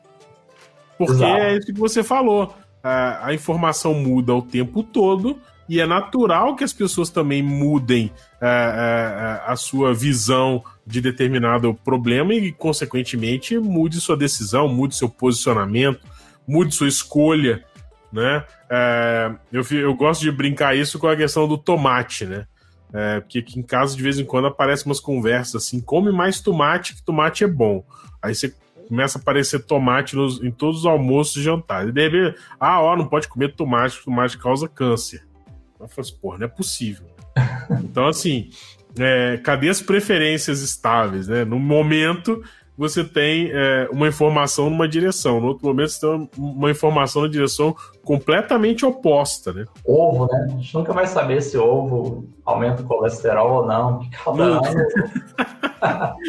Porque 0.97 1.13
Exato. 1.13 1.41
é 1.41 1.57
isso 1.57 1.67
que 1.67 1.79
você 1.79 2.03
falou. 2.03 2.53
A, 2.83 3.27
a 3.27 3.33
informação 3.33 3.93
muda 3.93 4.33
o 4.33 4.41
tempo 4.41 4.83
todo 4.83 5.39
e 5.69 5.79
é 5.79 5.85
natural 5.85 6.55
que 6.55 6.63
as 6.63 6.73
pessoas 6.73 7.11
também 7.11 7.43
mudem 7.43 8.11
é, 8.41 8.47
é, 8.47 8.49
é, 8.49 9.51
a 9.51 9.55
sua 9.55 9.93
visão 9.93 10.63
de 10.85 10.99
determinado 10.99 11.75
problema 11.75 12.33
e, 12.33 12.51
consequentemente, 12.51 13.55
mude 13.59 14.01
sua 14.01 14.17
decisão, 14.17 14.67
mude 14.67 14.95
seu 14.95 15.07
posicionamento, 15.07 16.01
mude 16.47 16.73
sua 16.73 16.87
escolha, 16.87 17.63
né? 18.11 18.43
É, 18.67 19.31
eu, 19.51 19.63
eu 19.71 19.93
gosto 19.93 20.21
de 20.21 20.31
brincar 20.31 20.75
isso 20.75 20.97
com 20.97 21.07
a 21.07 21.15
questão 21.15 21.47
do 21.47 21.55
tomate, 21.55 22.25
né? 22.25 22.47
É, 22.91 23.19
porque 23.19 23.37
aqui 23.37 23.59
em 23.59 23.63
casa, 23.63 23.95
de 23.95 24.01
vez 24.01 24.17
em 24.17 24.25
quando, 24.25 24.47
aparecem 24.47 24.87
umas 24.87 24.99
conversas 24.99 25.63
assim, 25.63 25.79
come 25.79 26.11
mais 26.11 26.41
tomate, 26.41 26.95
que 26.95 27.03
tomate 27.03 27.43
é 27.43 27.47
bom. 27.47 27.85
Aí 28.19 28.33
você 28.33 28.55
começa 28.87 29.19
a 29.19 29.21
aparecer 29.21 29.63
tomate 29.63 30.15
nos, 30.15 30.41
em 30.43 30.49
todos 30.49 30.79
os 30.79 30.85
almoços 30.87 31.35
e 31.35 31.43
jantares. 31.43 31.89
E 31.89 31.93
de 31.93 32.09
repente, 32.09 32.39
ah, 32.59 32.81
ó, 32.81 32.95
não 32.97 33.05
pode 33.05 33.27
comer 33.27 33.53
tomate, 33.55 34.03
tomate 34.03 34.35
causa 34.35 34.67
câncer. 34.67 35.28
Eu 35.79 35.87
falei 35.87 36.09
assim, 36.09 36.19
porra, 36.21 36.37
não 36.39 36.45
é 36.45 36.49
possível. 36.49 37.05
então, 37.83 38.07
assim, 38.07 38.49
é, 38.97 39.37
cadê 39.37 39.69
as 39.69 39.81
preferências 39.81 40.61
estáveis, 40.61 41.27
né? 41.27 41.45
No 41.45 41.59
momento, 41.59 42.43
você 42.79 43.03
tem 43.03 43.49
é, 43.51 43.89
uma 43.91 44.07
informação 44.07 44.69
numa 44.69 44.87
direção, 44.87 45.41
no 45.41 45.47
outro 45.47 45.67
momento, 45.67 45.89
você 45.89 45.99
tem 45.99 46.29
uma 46.37 46.71
informação 46.71 47.23
na 47.23 47.27
direção 47.27 47.75
completamente 48.03 48.85
oposta, 48.85 49.51
né? 49.51 49.65
Ovo, 49.85 50.27
né? 50.31 50.45
A 50.45 50.55
gente 50.55 50.73
nunca 50.73 50.93
vai 50.93 51.05
saber 51.05 51.41
se 51.41 51.57
ovo 51.57 52.25
aumenta 52.45 52.81
o 52.81 52.85
colesterol 52.85 53.63
ou 53.63 53.67
não. 53.67 53.99
Cada 54.23 54.43
ano... 54.43 54.61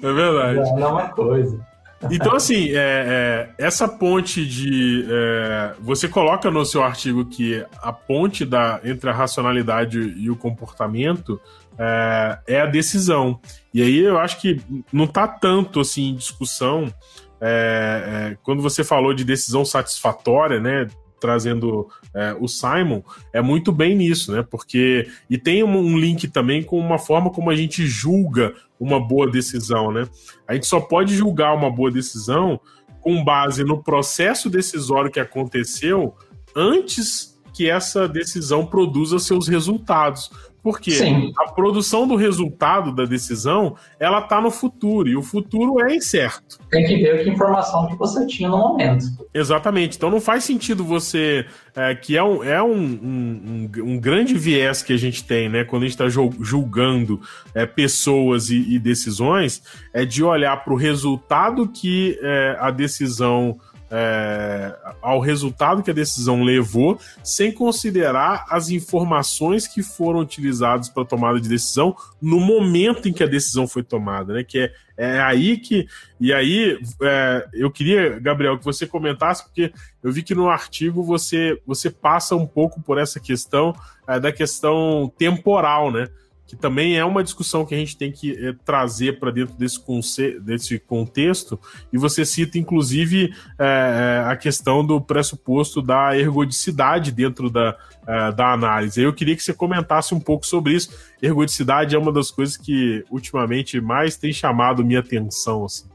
é 0.00 0.12
verdade. 0.12 0.58
É 0.70 0.70
a 0.70 0.74
mesma 0.74 1.08
coisa. 1.08 1.69
Então, 2.10 2.34
assim, 2.34 2.70
é, 2.70 3.50
é, 3.58 3.66
essa 3.66 3.86
ponte 3.86 4.46
de. 4.46 5.04
É, 5.08 5.74
você 5.80 6.08
coloca 6.08 6.50
no 6.50 6.64
seu 6.64 6.82
artigo 6.82 7.26
que 7.26 7.64
a 7.82 7.92
ponte 7.92 8.44
da, 8.44 8.80
entre 8.84 9.10
a 9.10 9.12
racionalidade 9.12 9.98
e 9.98 10.30
o 10.30 10.36
comportamento 10.36 11.38
é, 11.78 12.38
é 12.46 12.60
a 12.60 12.66
decisão. 12.66 13.38
E 13.74 13.82
aí 13.82 13.98
eu 13.98 14.18
acho 14.18 14.40
que 14.40 14.60
não 14.92 15.04
está 15.04 15.28
tanto 15.28 15.80
assim 15.80 16.10
em 16.10 16.14
discussão. 16.14 16.92
É, 17.40 18.32
é, 18.32 18.38
quando 18.42 18.62
você 18.62 18.82
falou 18.84 19.12
de 19.12 19.24
decisão 19.24 19.64
satisfatória, 19.64 20.60
né? 20.60 20.86
Trazendo 21.20 21.88
é, 22.14 22.34
o 22.40 22.48
Simon, 22.48 23.02
é 23.32 23.42
muito 23.42 23.70
bem 23.70 23.94
nisso, 23.94 24.32
né? 24.32 24.42
Porque. 24.48 25.08
E 25.28 25.36
tem 25.38 25.62
um, 25.62 25.76
um, 25.76 25.98
link 25.98 26.26
também 26.28 26.62
com 26.62 26.78
uma 26.78 26.98
forma 26.98 27.30
como 27.30 27.50
a 27.50 27.54
gente 27.54 27.86
julga 27.86 28.54
uma 28.78 28.98
boa 28.98 29.30
decisão, 29.30 29.92
né? 29.92 30.08
A 30.48 30.54
gente 30.54 30.66
só 30.66 30.80
pode 30.80 31.14
julgar 31.14 31.54
uma 31.54 31.70
boa 31.70 31.90
decisão 31.90 32.58
com 33.00 33.22
base 33.22 33.64
no 33.64 33.82
processo 33.82 34.50
decisório 34.50 35.10
que 35.10 35.20
aconteceu 35.20 36.14
antes 36.54 37.38
que 37.52 37.68
essa 37.68 38.08
decisão 38.08 38.64
produza 38.64 39.18
seus 39.18 39.48
resultados. 39.48 40.30
Porque 40.62 40.90
Sim. 40.90 41.32
a 41.38 41.50
produção 41.52 42.06
do 42.06 42.16
resultado 42.16 42.94
da 42.94 43.04
decisão, 43.04 43.76
ela 43.98 44.18
está 44.20 44.40
no 44.40 44.50
futuro, 44.50 45.08
e 45.08 45.16
o 45.16 45.22
futuro 45.22 45.80
é 45.84 45.94
incerto. 45.96 46.58
Tem 46.70 46.86
que 46.86 46.96
ver 46.98 47.24
que 47.24 47.30
informação 47.30 47.86
que 47.88 47.96
você 47.96 48.26
tinha 48.26 48.48
no 48.48 48.58
momento. 48.58 49.04
Exatamente. 49.32 49.96
Então 49.96 50.10
não 50.10 50.20
faz 50.20 50.44
sentido 50.44 50.84
você. 50.84 51.46
é, 51.74 51.94
que 51.94 52.16
é, 52.16 52.22
um, 52.22 52.42
é 52.44 52.62
um, 52.62 52.72
um, 52.74 53.68
um- 53.78 53.92
um 53.94 54.00
grande 54.00 54.34
viés 54.34 54.82
que 54.82 54.92
a 54.92 54.96
gente 54.98 55.24
tem, 55.24 55.48
né? 55.48 55.64
Quando 55.64 55.84
a 55.84 55.86
gente 55.86 55.94
está 56.00 56.08
julgando 56.08 57.20
é, 57.54 57.64
pessoas 57.64 58.50
e, 58.50 58.74
e 58.74 58.78
decisões, 58.78 59.62
é 59.94 60.04
de 60.04 60.22
olhar 60.22 60.56
para 60.64 60.72
o 60.72 60.76
resultado 60.76 61.68
que 61.68 62.18
é, 62.22 62.56
a 62.60 62.70
decisão. 62.70 63.58
É, 63.90 64.76
ao 65.02 65.18
resultado 65.18 65.82
que 65.82 65.90
a 65.90 65.94
decisão 65.94 66.44
levou, 66.44 66.98
sem 67.24 67.50
considerar 67.50 68.46
as 68.48 68.70
informações 68.70 69.66
que 69.66 69.82
foram 69.82 70.20
utilizadas 70.20 70.88
para 70.88 71.02
a 71.02 71.06
tomada 71.06 71.40
de 71.40 71.48
decisão 71.48 71.96
no 72.22 72.38
momento 72.38 73.08
em 73.08 73.12
que 73.12 73.24
a 73.24 73.26
decisão 73.26 73.66
foi 73.66 73.82
tomada, 73.82 74.34
né? 74.34 74.44
Que 74.44 74.58
é, 74.60 74.72
é 74.96 75.20
aí 75.20 75.56
que. 75.56 75.86
E 76.20 76.32
aí, 76.32 76.78
é, 77.02 77.48
eu 77.52 77.70
queria, 77.70 78.20
Gabriel, 78.20 78.58
que 78.58 78.64
você 78.64 78.86
comentasse, 78.86 79.42
porque 79.42 79.72
eu 80.02 80.12
vi 80.12 80.22
que 80.22 80.34
no 80.34 80.48
artigo 80.48 81.02
você, 81.02 81.60
você 81.66 81.90
passa 81.90 82.36
um 82.36 82.46
pouco 82.46 82.80
por 82.80 82.96
essa 82.98 83.18
questão 83.18 83.74
é, 84.06 84.20
da 84.20 84.30
questão 84.30 85.12
temporal, 85.18 85.90
né? 85.90 86.06
Que 86.50 86.56
também 86.56 86.98
é 86.98 87.04
uma 87.04 87.22
discussão 87.22 87.64
que 87.64 87.72
a 87.72 87.78
gente 87.78 87.96
tem 87.96 88.10
que 88.10 88.32
é, 88.32 88.52
trazer 88.64 89.20
para 89.20 89.30
dentro 89.30 89.54
desse, 89.54 89.78
conce- 89.78 90.40
desse 90.40 90.80
contexto, 90.80 91.56
e 91.92 91.96
você 91.96 92.24
cita, 92.24 92.58
inclusive, 92.58 93.32
é, 93.56 94.24
a 94.26 94.36
questão 94.36 94.84
do 94.84 95.00
pressuposto 95.00 95.80
da 95.80 96.18
ergodicidade 96.18 97.12
dentro 97.12 97.48
da, 97.48 97.76
é, 98.04 98.32
da 98.32 98.52
análise. 98.52 99.00
Eu 99.00 99.12
queria 99.12 99.36
que 99.36 99.42
você 99.44 99.54
comentasse 99.54 100.12
um 100.12 100.18
pouco 100.18 100.44
sobre 100.44 100.72
isso. 100.74 100.90
Ergodicidade 101.22 101.94
é 101.94 101.98
uma 101.98 102.12
das 102.12 102.32
coisas 102.32 102.56
que 102.56 103.04
ultimamente 103.08 103.80
mais 103.80 104.16
tem 104.16 104.32
chamado 104.32 104.84
minha 104.84 104.98
atenção. 104.98 105.64
Assim. 105.64 105.88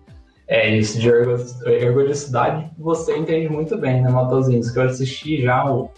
É, 0.47 0.77
isso 0.77 0.97
de 0.97 1.09
ergo- 1.09 1.43
ergodicidade 1.65 2.71
você 2.77 3.17
entende 3.17 3.49
muito 3.49 3.75
bem, 3.77 4.01
né, 4.01 4.09
Matosinho? 4.09 4.61
Isso 4.61 4.71
que 4.71 4.79
eu 4.79 4.83
assisti 4.83 5.41
já 5.41 5.69
o, 5.69 5.91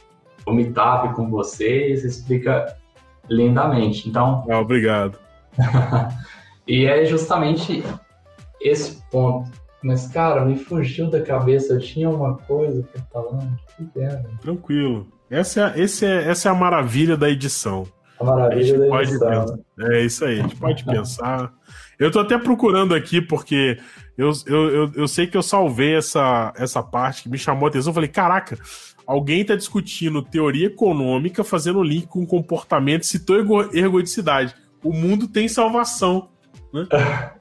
o 0.48 0.52
Meetup 0.52 1.14
com 1.14 1.30
você, 1.30 1.96
você 1.96 2.08
explica 2.08 2.76
lindamente. 3.30 4.08
Então, 4.10 4.46
Ah, 4.50 4.60
obrigado. 4.60 5.18
e 6.68 6.86
é 6.86 7.06
justamente 7.06 7.84
esse 8.62 9.02
ponto. 9.12 9.50
Mas, 9.84 10.08
cara, 10.08 10.44
me 10.44 10.58
fugiu 10.58 11.10
da 11.10 11.22
cabeça, 11.22 11.74
eu 11.74 11.80
tinha 11.80 12.10
uma 12.10 12.36
coisa 12.36 12.84
pra 12.92 13.02
falar. 13.14 13.48
O 13.80 13.86
que 13.88 14.00
era? 14.00 14.24
Tranquilo. 14.42 15.08
Essa 15.30 15.60
é, 15.60 15.64
a- 15.64 15.78
esse 15.78 16.06
é, 16.06 16.30
essa 16.30 16.50
é 16.50 16.52
a 16.52 16.56
maravilha 16.56 17.16
da 17.16 17.30
edição. 17.30 17.86
A 18.20 18.24
maravilha 18.24 18.76
A 18.76 18.80
da 18.80 18.88
pode 18.88 19.10
edição. 19.12 19.30
pensar. 19.30 19.60
É 19.94 20.02
isso 20.02 20.26
aí, 20.26 20.40
a 20.40 20.42
gente 20.44 20.56
pode 20.56 20.84
pensar. 20.84 21.54
Eu 22.00 22.12
tô 22.12 22.20
até 22.20 22.38
procurando 22.38 22.96
aqui, 22.96 23.22
porque 23.22 23.78
eu, 24.18 24.32
eu, 24.48 24.70
eu, 24.76 24.92
eu 24.96 25.08
sei 25.08 25.28
que 25.28 25.38
eu 25.38 25.44
salvei 25.44 25.96
essa, 25.96 26.52
essa 26.58 26.82
parte 26.82 27.24
que 27.24 27.30
me 27.30 27.38
chamou 27.38 27.68
a 27.68 27.70
atenção. 27.70 27.92
Eu 27.92 27.96
falei, 27.96 28.10
caraca, 28.10 28.58
alguém 29.08 29.44
tá 29.46 29.56
discutindo 29.56 30.22
teoria 30.22 30.68
econômica, 30.68 31.44
fazendo 31.44 31.82
link 31.82 32.06
com 32.08 32.26
comportamento, 32.28 33.06
citou 33.06 33.38
ergo- 33.38 33.76
ergodicidade. 33.76 34.54
O 34.84 34.92
mundo 34.94 35.28
tem 35.28 35.48
salvação. 35.48 36.28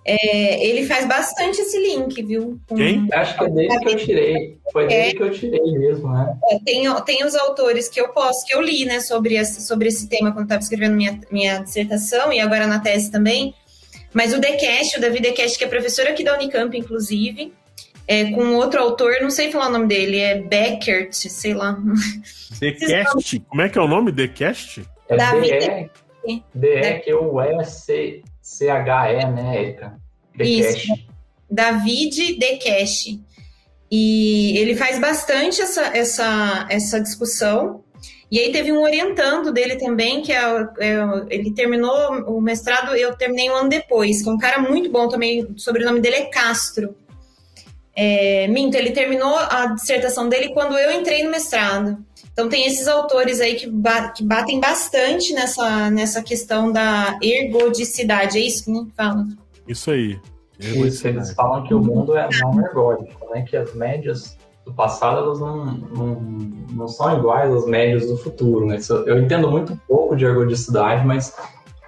é, 0.05 0.67
ele 0.67 0.87
faz 0.87 1.07
bastante 1.07 1.61
esse 1.61 1.79
link, 1.79 2.23
viu? 2.23 2.59
Com- 2.67 2.77
Quem? 2.77 3.07
Acho 3.13 3.37
que 3.37 3.45
é 3.45 3.49
dele 3.51 3.79
que 3.79 3.89
eu 3.89 3.97
tirei. 3.97 4.59
Foi 4.73 4.87
dele 4.87 5.15
que 5.15 5.23
eu 5.23 5.31
tirei 5.31 5.61
mesmo, 5.79 6.11
né? 6.11 6.37
É, 6.51 6.59
Tem, 6.61 6.85
tem 7.05 7.25
os 7.25 7.35
autores 7.35 7.89
que 7.89 8.01
eu 8.01 8.09
posso, 8.09 8.47
que 8.47 8.55
eu 8.55 8.61
li, 8.63 8.85
né, 8.87 9.01
sobre 9.01 9.35
esse, 9.37 9.61
sobre 9.67 9.89
esse 9.89 10.09
tema 10.09 10.33
quando 10.33 10.45
estava 10.45 10.63
escrevendo 10.63 10.97
minha, 10.97 11.21
minha 11.31 11.59
dissertação 11.59 12.33
e 12.33 12.41
agora 12.41 12.67
na 12.67 12.81
tese 12.81 13.11
também. 13.11 13.55
Mas 14.13 14.33
o 14.33 14.41
Decash, 14.41 14.95
o 14.97 15.01
Davi 15.01 15.21
Decash, 15.21 15.57
que 15.57 15.65
é 15.65 15.69
professor 15.69 16.07
aqui 16.07 16.25
da 16.25 16.35
Unicamp, 16.35 16.77
inclusive, 16.77 17.53
é, 18.07 18.31
com 18.31 18.55
outro 18.55 18.81
autor, 18.81 19.17
não 19.21 19.31
sei 19.31 19.53
falar 19.53 19.69
o 19.69 19.73
nome 19.73 19.87
dele, 19.87 20.19
é 20.19 20.41
Beckert, 20.41 21.13
sei 21.13 21.55
lá. 21.55 21.79
Decast? 22.59 23.41
Como 23.41 23.63
é 23.63 23.69
que 23.69 23.79
é 23.79 23.83
o 23.83 23.89
nome? 23.89 24.11
Decast? 24.11 24.85
É 25.09 25.17
Davi 25.17 25.51
DE, 26.25 26.43
DE 26.55 27.01
que 27.05 27.15
o 27.15 27.41
E 27.41 27.65
C 27.65 28.23
C 28.43 28.69
H 28.69 29.13
E, 29.13 29.31
né, 29.31 29.63
Erika? 29.63 29.99
Isso. 30.39 30.93
David 31.51 32.39
Decash. 32.39 33.19
E 33.91 34.59
ele 34.59 34.75
faz 34.77 34.99
bastante 34.99 35.61
essa, 35.61 35.97
essa, 35.97 36.67
essa 36.71 37.01
discussão. 37.01 37.83
E 38.31 38.39
aí 38.39 38.53
teve 38.53 38.71
um 38.73 38.83
orientando 38.83 39.51
dele 39.53 39.77
também, 39.77 40.21
que 40.23 40.33
é, 40.33 40.43
é- 40.81 40.99
ele 41.31 41.51
terminou 41.53 42.13
o 42.27 42.41
mestrado, 42.41 42.95
eu 42.95 43.15
terminei 43.17 43.49
um 43.51 43.55
ano 43.55 43.69
depois, 43.71 44.23
que 44.23 44.29
é 44.29 44.33
um 44.33 44.39
cara 44.39 44.59
muito 44.61 44.91
bom 44.91 45.09
também, 45.09 45.45
o 45.45 45.59
sobrenome 45.59 46.01
dele 46.01 46.17
é 46.17 46.25
Castro. 46.27 46.95
É, 47.97 48.47
minto, 48.49 48.77
ele 48.77 48.91
terminou 48.93 49.37
a 49.37 49.67
dissertação 49.75 50.29
dele 50.29 50.51
quando 50.51 50.79
eu 50.79 50.93
entrei 50.93 51.25
no 51.25 51.31
mestrado. 51.31 51.99
Então 52.33 52.49
tem 52.49 52.65
esses 52.67 52.87
autores 52.87 53.41
aí 53.41 53.57
que, 53.57 53.67
ba- 53.67 54.11
que 54.11 54.23
batem 54.23 54.61
bastante 54.61 55.33
nessa, 55.35 55.91
nessa 55.91 56.23
questão 56.23 56.71
da 56.71 57.19
ergodicidade, 57.21 58.39
é 58.39 58.43
isso 58.43 58.65
que 58.67 58.71
né, 58.71 58.87
fala? 58.97 59.27
Isso 59.67 59.91
aí. 59.91 60.19
Isso, 60.61 61.07
eles 61.09 61.33
falam 61.33 61.65
que 61.65 61.75
o 61.75 61.81
mundo 61.81 62.17
é 62.17 62.29
não 62.41 62.61
ergódico, 62.61 63.33
né? 63.33 63.43
Que 63.49 63.57
as 63.57 63.75
médias 63.75 64.37
do 64.69 64.75
passado 64.75 65.19
elas 65.19 65.41
não, 65.41 65.65
não, 65.65 66.21
não 66.73 66.89
são 66.89 67.17
iguais 67.19 67.53
às 67.53 67.67
médias 67.67 68.07
do 68.07 68.17
futuro, 68.19 68.67
né? 68.67 68.79
Eu 69.07 69.19
entendo 69.19 69.51
muito 69.51 69.79
pouco 69.89 70.15
de 70.15 70.25
ergodicidade, 70.25 71.07
mas 71.07 71.35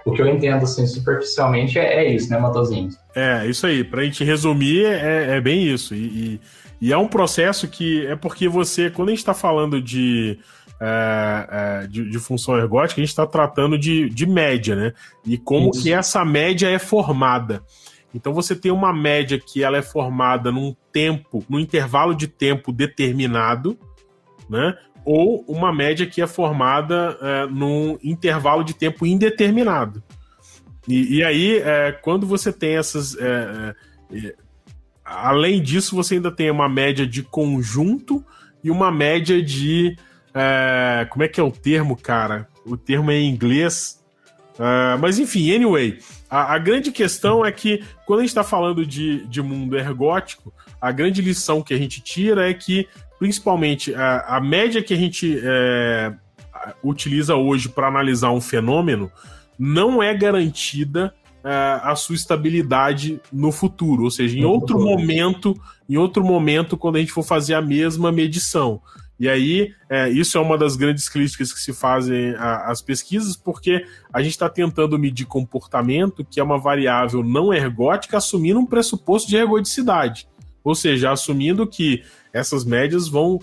o 0.05 0.11
que 0.11 0.21
eu 0.21 0.27
entendo, 0.27 0.63
assim, 0.63 0.85
superficialmente 0.87 1.77
é, 1.77 2.03
é 2.05 2.13
isso, 2.13 2.29
né, 2.29 2.39
Matosinho? 2.39 2.89
É, 3.15 3.45
isso 3.45 3.67
aí. 3.67 3.83
Pra 3.83 4.03
gente 4.03 4.23
resumir, 4.23 4.85
é, 4.85 5.37
é 5.37 5.41
bem 5.41 5.63
isso. 5.63 5.93
E, 5.93 5.99
e- 6.05 6.41
e 6.83 6.91
é 6.91 6.97
um 6.97 7.07
processo 7.07 7.67
que 7.67 8.07
é 8.07 8.15
porque 8.15 8.49
você, 8.49 8.89
quando 8.89 9.09
a 9.09 9.11
gente 9.11 9.19
está 9.19 9.35
falando 9.35 9.79
de, 9.79 10.39
é, 10.79 11.83
é, 11.83 11.87
de, 11.87 12.09
de 12.09 12.17
função 12.17 12.57
ergótica, 12.57 12.99
a 12.99 13.03
gente 13.03 13.11
está 13.11 13.27
tratando 13.27 13.77
de, 13.77 14.09
de 14.09 14.25
média, 14.25 14.75
né? 14.75 14.93
E 15.23 15.37
como 15.37 15.69
Isso. 15.69 15.83
que 15.83 15.93
essa 15.93 16.25
média 16.25 16.67
é 16.67 16.79
formada. 16.79 17.61
Então 18.13 18.33
você 18.33 18.55
tem 18.55 18.71
uma 18.71 18.93
média 18.93 19.39
que 19.39 19.63
ela 19.63 19.77
é 19.77 19.81
formada 19.81 20.51
num 20.51 20.75
tempo, 20.91 21.43
num 21.49 21.59
intervalo 21.59 22.13
de 22.13 22.27
tempo 22.27 22.71
determinado, 22.71 23.77
né? 24.49 24.77
Ou 25.03 25.43
uma 25.47 25.73
média 25.73 26.05
que 26.05 26.21
é 26.21 26.27
formada 26.27 27.17
é, 27.21 27.45
num 27.47 27.97
intervalo 28.03 28.63
de 28.63 28.73
tempo 28.73 29.05
indeterminado. 29.05 30.03
E, 30.87 31.17
e 31.17 31.23
aí, 31.23 31.57
é, 31.57 31.91
quando 31.91 32.27
você 32.27 32.51
tem 32.51 32.75
essas. 32.75 33.15
é, 33.17 33.75
é, 34.13 34.35
além 35.03 35.61
disso, 35.61 35.95
você 35.95 36.15
ainda 36.15 36.31
tem 36.31 36.51
uma 36.51 36.69
média 36.69 37.05
de 37.05 37.23
conjunto 37.23 38.23
e 38.63 38.69
uma 38.69 38.91
média 38.91 39.41
de. 39.41 39.95
é, 40.33 41.05
como 41.09 41.23
é 41.23 41.27
que 41.27 41.39
é 41.39 41.43
o 41.43 41.51
termo, 41.51 41.95
cara? 41.95 42.47
O 42.65 42.77
termo 42.77 43.09
é 43.09 43.15
em 43.15 43.29
inglês. 43.29 44.01
É, 44.59 44.97
mas 44.97 45.17
enfim, 45.17 45.53
anyway, 45.53 45.97
a, 46.31 46.53
a 46.53 46.57
grande 46.57 46.93
questão 46.93 47.45
é 47.45 47.51
que 47.51 47.83
quando 48.05 48.19
a 48.19 48.21
gente 48.23 48.29
está 48.29 48.43
falando 48.43 48.85
de, 48.85 49.27
de 49.27 49.41
mundo 49.41 49.77
ergótico, 49.77 50.53
a 50.79 50.89
grande 50.89 51.21
lição 51.21 51.61
que 51.61 51.73
a 51.73 51.77
gente 51.77 52.01
tira 52.01 52.49
é 52.49 52.53
que, 52.53 52.87
principalmente, 53.19 53.93
a, 53.93 54.37
a 54.37 54.39
média 54.39 54.81
que 54.81 54.93
a 54.93 54.97
gente 54.97 55.37
é, 55.43 56.13
utiliza 56.81 57.35
hoje 57.35 57.67
para 57.67 57.89
analisar 57.89 58.31
um 58.31 58.39
fenômeno 58.39 59.11
não 59.59 60.01
é 60.01 60.13
garantida 60.13 61.13
é, 61.43 61.79
a 61.83 61.95
sua 61.95 62.15
estabilidade 62.15 63.19
no 63.31 63.51
futuro, 63.51 64.03
ou 64.03 64.11
seja, 64.11 64.37
em 64.37 64.45
outro 64.45 64.79
momento, 64.79 65.59
em 65.89 65.97
outro 65.97 66.23
momento, 66.23 66.77
quando 66.77 66.95
a 66.95 66.99
gente 66.99 67.11
for 67.11 67.23
fazer 67.23 67.55
a 67.55 67.61
mesma 67.61 68.09
medição. 68.09 68.81
E 69.21 69.29
aí, 69.29 69.71
é, 69.87 70.09
isso 70.09 70.35
é 70.35 70.41
uma 70.41 70.57
das 70.57 70.75
grandes 70.75 71.07
críticas 71.07 71.53
que 71.53 71.59
se 71.59 71.71
fazem 71.71 72.33
às 72.39 72.81
pesquisas, 72.81 73.37
porque 73.37 73.85
a 74.11 74.19
gente 74.19 74.31
está 74.31 74.49
tentando 74.49 74.97
medir 74.97 75.27
comportamento, 75.27 76.25
que 76.25 76.39
é 76.39 76.43
uma 76.43 76.57
variável 76.57 77.21
não 77.21 77.53
ergótica, 77.53 78.17
assumindo 78.17 78.59
um 78.59 78.65
pressuposto 78.65 79.29
de 79.29 79.37
ergodicidade. 79.37 80.27
Ou 80.63 80.73
seja, 80.73 81.11
assumindo 81.11 81.67
que 81.67 82.03
essas 82.33 82.65
médias 82.65 83.07
vão 83.07 83.39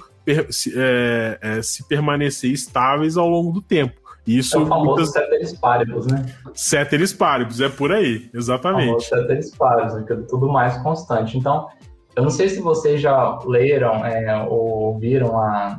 se, 0.50 0.74
é, 0.76 1.38
é, 1.40 1.62
se 1.62 1.86
permanecer 1.86 2.50
estáveis 2.50 3.16
ao 3.16 3.28
longo 3.28 3.52
do 3.52 3.62
tempo. 3.62 4.00
E 4.26 4.34
É 4.34 4.38
Isso 4.40 4.60
o 4.60 4.66
famoso 4.66 4.96
muitas 4.96 5.12
ceteris 5.12 5.52
paribus, 5.52 6.06
né? 6.08 6.26
ceteris 6.54 7.12
paribus, 7.12 7.60
é 7.60 7.68
por 7.68 7.92
aí, 7.92 8.28
O 8.34 8.36
exatamente. 8.36 8.86
famoso 8.86 9.06
ceteris 9.06 9.54
paribus, 9.54 9.94
né? 9.94 10.04
que 10.04 10.12
é 10.12 10.16
tudo 10.16 10.48
mais 10.48 10.76
constante. 10.78 11.38
Então, 11.38 11.68
eu 12.18 12.22
não 12.22 12.30
sei 12.30 12.48
se 12.48 12.60
vocês 12.60 13.00
já 13.00 13.38
leram 13.46 14.04
é, 14.04 14.42
ou 14.42 14.94
ouviram 14.94 15.38
a 15.38 15.78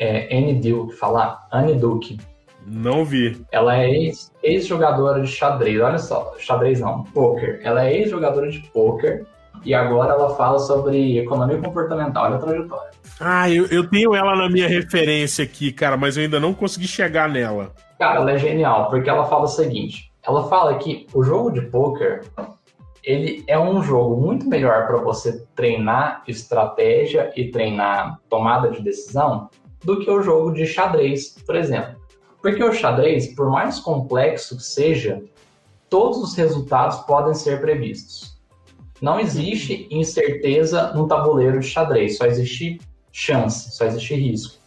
é, 0.00 0.36
Anne 0.36 0.54
Duke 0.54 0.96
falar, 0.96 1.46
Anne 1.52 1.76
Duke. 1.76 2.18
Não 2.66 3.04
vi. 3.04 3.40
Ela 3.52 3.80
é 3.80 3.88
ex- 3.88 4.32
ex-jogadora 4.42 5.22
de 5.22 5.28
xadrez, 5.28 5.80
olha 5.80 5.98
só, 5.98 6.34
xadrez 6.40 6.80
não, 6.80 7.04
poker. 7.04 7.60
Ela 7.62 7.86
é 7.86 7.96
ex-jogadora 7.98 8.50
de 8.50 8.58
poker 8.74 9.24
e 9.64 9.72
agora 9.72 10.14
ela 10.14 10.34
fala 10.34 10.58
sobre 10.58 11.20
economia 11.20 11.58
comportamental 11.58 12.32
e 12.32 12.34
a 12.34 12.38
trajetória. 12.38 12.90
Ah, 13.20 13.48
eu, 13.48 13.66
eu 13.66 13.88
tenho 13.88 14.12
ela 14.12 14.34
na 14.34 14.48
minha 14.48 14.66
referência 14.66 15.44
aqui, 15.44 15.70
cara, 15.70 15.96
mas 15.96 16.16
eu 16.16 16.24
ainda 16.24 16.40
não 16.40 16.52
consegui 16.52 16.88
chegar 16.88 17.28
nela. 17.28 17.70
Cara, 17.96 18.16
ela 18.16 18.32
é 18.32 18.38
genial, 18.38 18.90
porque 18.90 19.08
ela 19.08 19.24
fala 19.26 19.44
o 19.44 19.46
seguinte: 19.46 20.10
ela 20.26 20.48
fala 20.48 20.74
que 20.78 21.06
o 21.14 21.22
jogo 21.22 21.52
de 21.52 21.60
poker 21.60 22.24
ele 23.02 23.44
é 23.46 23.58
um 23.58 23.82
jogo 23.82 24.20
muito 24.20 24.48
melhor 24.48 24.86
para 24.86 24.98
você 24.98 25.44
treinar 25.54 26.22
estratégia 26.28 27.32
e 27.36 27.50
treinar 27.50 28.20
tomada 28.28 28.70
de 28.70 28.82
decisão 28.82 29.48
do 29.84 29.98
que 30.00 30.10
o 30.10 30.22
jogo 30.22 30.52
de 30.52 30.66
xadrez, 30.66 31.36
por 31.46 31.56
exemplo. 31.56 31.98
Porque 32.42 32.62
o 32.62 32.72
xadrez, 32.72 33.34
por 33.34 33.50
mais 33.50 33.78
complexo 33.78 34.56
que 34.56 34.62
seja, 34.62 35.22
todos 35.88 36.18
os 36.18 36.34
resultados 36.34 36.98
podem 37.00 37.34
ser 37.34 37.60
previstos. 37.60 38.38
Não 39.00 39.18
existe 39.18 39.88
incerteza 39.90 40.92
no 40.92 41.08
tabuleiro 41.08 41.60
de 41.60 41.66
xadrez, 41.66 42.18
só 42.18 42.26
existe 42.26 42.78
chance, 43.10 43.70
só 43.72 43.86
existe 43.86 44.14
risco. 44.14 44.60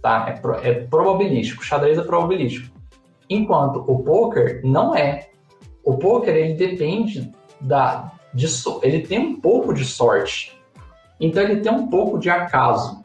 Tá? 0.00 0.26
É, 0.28 0.32
pro, 0.32 0.54
é 0.54 0.72
probabilístico, 0.72 1.62
o 1.62 1.64
xadrez 1.64 1.98
é 1.98 2.02
probabilístico. 2.02 2.72
Enquanto 3.28 3.84
o 3.86 4.02
poker 4.02 4.60
não 4.64 4.94
é. 4.94 5.28
O 5.84 5.96
poker 5.96 6.34
ele 6.34 6.54
depende 6.54 7.32
da 7.62 8.12
de, 8.34 8.46
ele 8.82 9.00
tem 9.00 9.18
um 9.18 9.40
pouco 9.40 9.72
de 9.74 9.84
sorte. 9.84 10.58
Então 11.20 11.42
ele 11.42 11.60
tem 11.60 11.72
um 11.72 11.88
pouco 11.88 12.18
de 12.18 12.30
acaso. 12.30 13.02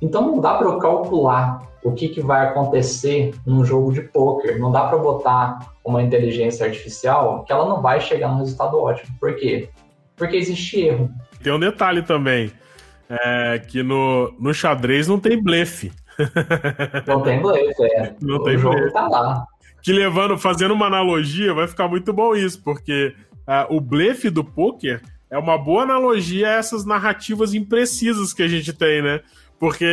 Então 0.00 0.22
não 0.22 0.40
dá 0.40 0.54
para 0.54 0.66
eu 0.66 0.78
calcular 0.78 1.68
o 1.82 1.92
que, 1.92 2.08
que 2.08 2.20
vai 2.20 2.46
acontecer 2.46 3.34
num 3.46 3.64
jogo 3.64 3.92
de 3.92 4.02
poker. 4.02 4.58
Não 4.58 4.70
dá 4.70 4.84
para 4.84 4.98
botar 4.98 5.72
uma 5.84 6.02
inteligência 6.02 6.66
artificial 6.66 7.44
que 7.44 7.52
ela 7.52 7.66
não 7.66 7.80
vai 7.80 8.00
chegar 8.00 8.28
num 8.28 8.38
resultado 8.38 8.78
ótimo. 8.78 9.14
Por 9.18 9.34
quê? 9.36 9.70
Porque 10.14 10.36
existe 10.36 10.80
erro. 10.80 11.10
Tem 11.42 11.52
um 11.52 11.58
detalhe 11.58 12.02
também, 12.02 12.52
é 13.08 13.58
que 13.58 13.82
no, 13.82 14.32
no 14.38 14.52
xadrez 14.52 15.08
não 15.08 15.18
tem 15.18 15.42
blefe. 15.42 15.90
Não 17.06 17.22
tem 17.22 17.40
blefe, 17.40 17.82
é. 17.82 18.14
Não 18.20 18.36
o 18.36 18.44
tem 18.44 18.58
jogo 18.58 18.76
blefe. 18.76 18.92
tá 18.92 19.08
lá. 19.08 19.46
Que 19.82 19.92
levando, 19.92 20.36
fazendo 20.36 20.74
uma 20.74 20.86
analogia, 20.86 21.54
vai 21.54 21.66
ficar 21.66 21.88
muito 21.88 22.12
bom 22.12 22.34
isso, 22.34 22.62
porque 22.62 23.14
uh, 23.50 23.74
o 23.74 23.80
blefe 23.80 24.30
do 24.30 24.44
poker 24.44 25.02
é 25.28 25.36
uma 25.36 25.58
boa 25.58 25.82
analogia 25.82 26.48
a 26.48 26.52
essas 26.52 26.84
narrativas 26.84 27.52
imprecisas 27.52 28.32
que 28.32 28.42
a 28.42 28.48
gente 28.48 28.72
tem, 28.72 29.02
né? 29.02 29.20
Porque 29.58 29.86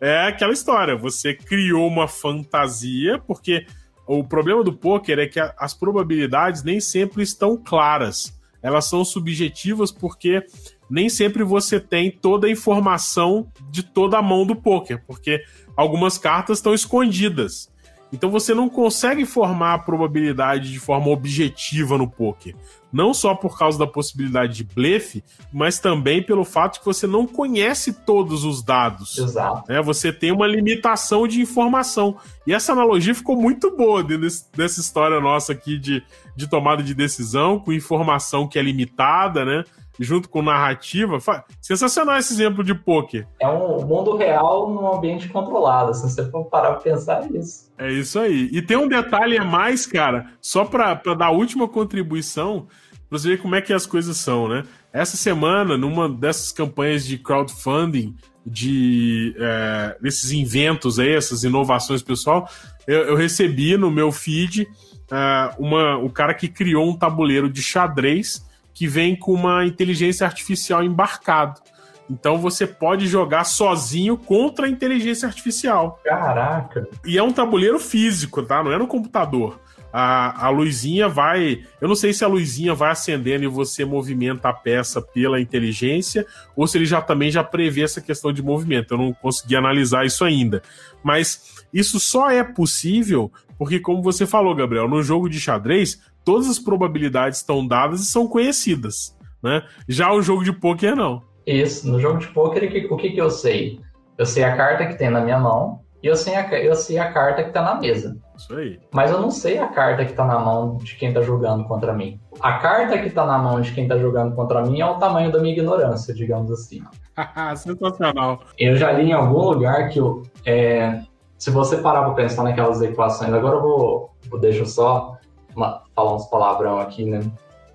é 0.00 0.26
aquela 0.26 0.52
história, 0.52 0.96
você 0.96 1.34
criou 1.34 1.88
uma 1.88 2.06
fantasia, 2.06 3.18
porque 3.18 3.66
o 4.06 4.22
problema 4.22 4.62
do 4.62 4.72
poker 4.72 5.18
é 5.18 5.26
que 5.26 5.40
as 5.40 5.74
probabilidades 5.74 6.62
nem 6.62 6.80
sempre 6.80 7.22
estão 7.22 7.56
claras. 7.56 8.38
Elas 8.62 8.84
são 8.86 9.04
subjetivas 9.04 9.90
porque 9.90 10.44
nem 10.88 11.08
sempre 11.08 11.42
você 11.42 11.80
tem 11.80 12.10
toda 12.10 12.46
a 12.46 12.50
informação 12.50 13.50
de 13.70 13.82
toda 13.82 14.18
a 14.18 14.22
mão 14.22 14.44
do 14.44 14.54
poker, 14.54 15.02
porque 15.06 15.42
algumas 15.76 16.18
cartas 16.18 16.58
estão 16.58 16.74
escondidas. 16.74 17.69
Então 18.12 18.30
você 18.30 18.54
não 18.54 18.68
consegue 18.68 19.24
formar 19.24 19.74
a 19.74 19.78
probabilidade 19.78 20.72
de 20.72 20.78
forma 20.78 21.08
objetiva 21.08 21.96
no 21.96 22.08
poker. 22.08 22.54
Não 22.92 23.14
só 23.14 23.36
por 23.36 23.56
causa 23.56 23.78
da 23.78 23.86
possibilidade 23.86 24.52
de 24.52 24.64
blefe, 24.64 25.22
mas 25.52 25.78
também 25.78 26.20
pelo 26.20 26.44
fato 26.44 26.80
que 26.80 26.86
você 26.86 27.06
não 27.06 27.24
conhece 27.24 27.92
todos 27.92 28.42
os 28.42 28.62
dados. 28.62 29.16
Exato. 29.16 29.70
Né? 29.70 29.80
Você 29.80 30.12
tem 30.12 30.32
uma 30.32 30.46
limitação 30.46 31.28
de 31.28 31.40
informação. 31.40 32.16
E 32.44 32.52
essa 32.52 32.72
analogia 32.72 33.14
ficou 33.14 33.36
muito 33.36 33.76
boa 33.76 34.02
dentro 34.02 34.28
dessa 34.56 34.80
história 34.80 35.20
nossa 35.20 35.52
aqui 35.52 35.78
de, 35.78 36.02
de 36.34 36.48
tomada 36.48 36.82
de 36.82 36.94
decisão, 36.94 37.60
com 37.60 37.72
informação 37.72 38.48
que 38.48 38.58
é 38.58 38.62
limitada, 38.62 39.44
né? 39.44 39.64
Junto 39.98 40.28
com 40.28 40.42
narrativa. 40.42 41.18
Sensacional 41.60 42.16
esse 42.18 42.32
exemplo 42.32 42.62
de 42.62 42.74
poker. 42.74 43.26
É 43.40 43.48
um 43.48 43.84
mundo 43.86 44.16
real 44.16 44.70
num 44.70 44.94
ambiente 44.94 45.28
controlado, 45.28 45.94
se 45.94 46.02
você 46.02 46.28
for 46.30 46.44
parar 46.44 46.72
pra 46.72 46.80
pensar 46.80 47.28
nisso. 47.30 47.70
É 47.78 47.90
isso 47.90 48.18
aí. 48.18 48.48
E 48.52 48.62
tem 48.62 48.76
um 48.76 48.88
detalhe 48.88 49.38
a 49.38 49.44
mais, 49.44 49.86
cara, 49.86 50.26
só 50.40 50.64
para 50.64 50.94
dar 50.94 51.26
a 51.26 51.30
última 51.30 51.68
contribuição, 51.68 52.66
pra 53.08 53.18
você 53.18 53.28
ver 53.30 53.42
como 53.42 53.54
é 53.54 53.60
que 53.60 53.72
as 53.72 53.86
coisas 53.86 54.16
são, 54.16 54.48
né? 54.48 54.64
Essa 54.92 55.16
semana, 55.16 55.76
numa 55.76 56.08
dessas 56.08 56.52
campanhas 56.52 57.04
de 57.04 57.18
crowdfunding, 57.18 58.14
de 58.44 59.34
é, 59.38 59.96
esses 60.02 60.32
inventos 60.32 60.98
aí, 60.98 61.14
essas 61.14 61.44
inovações 61.44 62.02
pessoal, 62.02 62.48
eu, 62.86 63.00
eu 63.00 63.16
recebi 63.16 63.76
no 63.76 63.90
meu 63.90 64.10
feed 64.10 64.62
uh, 64.62 65.54
uma, 65.58 65.98
o 65.98 66.10
cara 66.10 66.34
que 66.34 66.48
criou 66.48 66.88
um 66.88 66.96
tabuleiro 66.96 67.48
de 67.50 67.62
xadrez 67.62 68.48
que 68.80 68.88
vem 68.88 69.14
com 69.14 69.34
uma 69.34 69.66
inteligência 69.66 70.26
artificial 70.26 70.82
embarcado. 70.82 71.60
Então 72.08 72.38
você 72.38 72.66
pode 72.66 73.06
jogar 73.06 73.44
sozinho 73.44 74.16
contra 74.16 74.64
a 74.64 74.70
inteligência 74.70 75.28
artificial. 75.28 76.00
Caraca! 76.02 76.88
E 77.04 77.18
é 77.18 77.22
um 77.22 77.30
tabuleiro 77.30 77.78
físico, 77.78 78.42
tá? 78.42 78.64
Não 78.64 78.72
é 78.72 78.78
no 78.78 78.86
computador. 78.86 79.60
A, 79.92 80.46
a 80.46 80.48
luzinha 80.48 81.10
vai. 81.10 81.62
Eu 81.78 81.88
não 81.88 81.94
sei 81.94 82.14
se 82.14 82.24
a 82.24 82.26
luzinha 82.26 82.74
vai 82.74 82.90
acendendo 82.90 83.44
e 83.44 83.48
você 83.48 83.84
movimenta 83.84 84.48
a 84.48 84.54
peça 84.54 85.02
pela 85.02 85.38
inteligência, 85.38 86.24
ou 86.56 86.66
se 86.66 86.78
ele 86.78 86.86
já 86.86 87.02
também 87.02 87.30
já 87.30 87.44
prevê 87.44 87.82
essa 87.82 88.00
questão 88.00 88.32
de 88.32 88.42
movimento. 88.42 88.94
Eu 88.94 88.98
não 88.98 89.12
consegui 89.12 89.56
analisar 89.56 90.06
isso 90.06 90.24
ainda. 90.24 90.62
Mas 91.04 91.66
isso 91.70 92.00
só 92.00 92.30
é 92.30 92.42
possível 92.42 93.30
porque, 93.60 93.78
como 93.78 94.00
você 94.00 94.24
falou, 94.24 94.54
Gabriel, 94.54 94.88
no 94.88 95.02
jogo 95.02 95.28
de 95.28 95.38
xadrez, 95.38 96.00
todas 96.24 96.48
as 96.48 96.58
probabilidades 96.58 97.38
estão 97.38 97.66
dadas 97.66 98.00
e 98.00 98.06
são 98.06 98.26
conhecidas. 98.26 99.16
Né? 99.42 99.62
Já 99.88 100.12
o 100.12 100.22
jogo 100.22 100.44
de 100.44 100.52
pôquer, 100.52 100.94
não. 100.94 101.22
Isso, 101.46 101.90
no 101.90 101.98
jogo 101.98 102.18
de 102.18 102.28
pôquer, 102.28 102.64
o 102.90 102.96
que, 102.96 103.10
que 103.10 103.20
eu 103.20 103.30
sei? 103.30 103.80
Eu 104.18 104.26
sei 104.26 104.44
a 104.44 104.56
carta 104.56 104.86
que 104.86 104.98
tem 104.98 105.10
na 105.10 105.20
minha 105.20 105.38
mão 105.38 105.80
e 106.02 106.06
eu 106.06 106.16
sei 106.16 106.34
a, 106.34 106.48
eu 106.58 106.74
sei 106.74 106.98
a 106.98 107.12
carta 107.12 107.44
que 107.44 107.52
tá 107.52 107.62
na 107.62 107.74
mesa. 107.74 108.16
Isso 108.36 108.54
aí. 108.54 108.78
Mas 108.92 109.10
eu 109.10 109.20
não 109.20 109.30
sei 109.30 109.58
a 109.58 109.68
carta 109.68 110.04
que 110.04 110.12
tá 110.12 110.24
na 110.24 110.38
mão 110.38 110.78
de 110.78 110.94
quem 110.96 111.12
tá 111.12 111.20
jogando 111.20 111.64
contra 111.64 111.92
mim. 111.92 112.18
A 112.40 112.54
carta 112.54 112.98
que 112.98 113.10
tá 113.10 113.26
na 113.26 113.38
mão 113.38 113.60
de 113.60 113.72
quem 113.72 113.86
tá 113.86 113.98
jogando 113.98 114.34
contra 114.34 114.62
mim 114.62 114.80
é 114.80 114.86
o 114.86 114.98
tamanho 114.98 115.30
da 115.30 115.38
minha 115.40 115.52
ignorância, 115.52 116.14
digamos 116.14 116.50
assim. 116.50 116.82
Sensacional. 117.56 118.40
Eu 118.58 118.76
já 118.76 118.92
li 118.92 119.10
em 119.10 119.12
algum 119.12 119.42
lugar 119.42 119.90
que 119.90 120.00
eu, 120.00 120.22
é, 120.46 121.00
se 121.36 121.50
você 121.50 121.78
parar 121.78 122.04
para 122.04 122.14
pensar 122.14 122.44
naquelas 122.44 122.80
equações, 122.80 123.32
agora 123.32 123.56
eu 123.56 123.62
vou, 123.62 124.10
eu 124.42 124.66
só 124.66 125.18
uma, 125.60 125.82
falar 125.94 126.14
uns 126.14 126.26
palavrão 126.26 126.80
aqui, 126.80 127.04
né? 127.04 127.20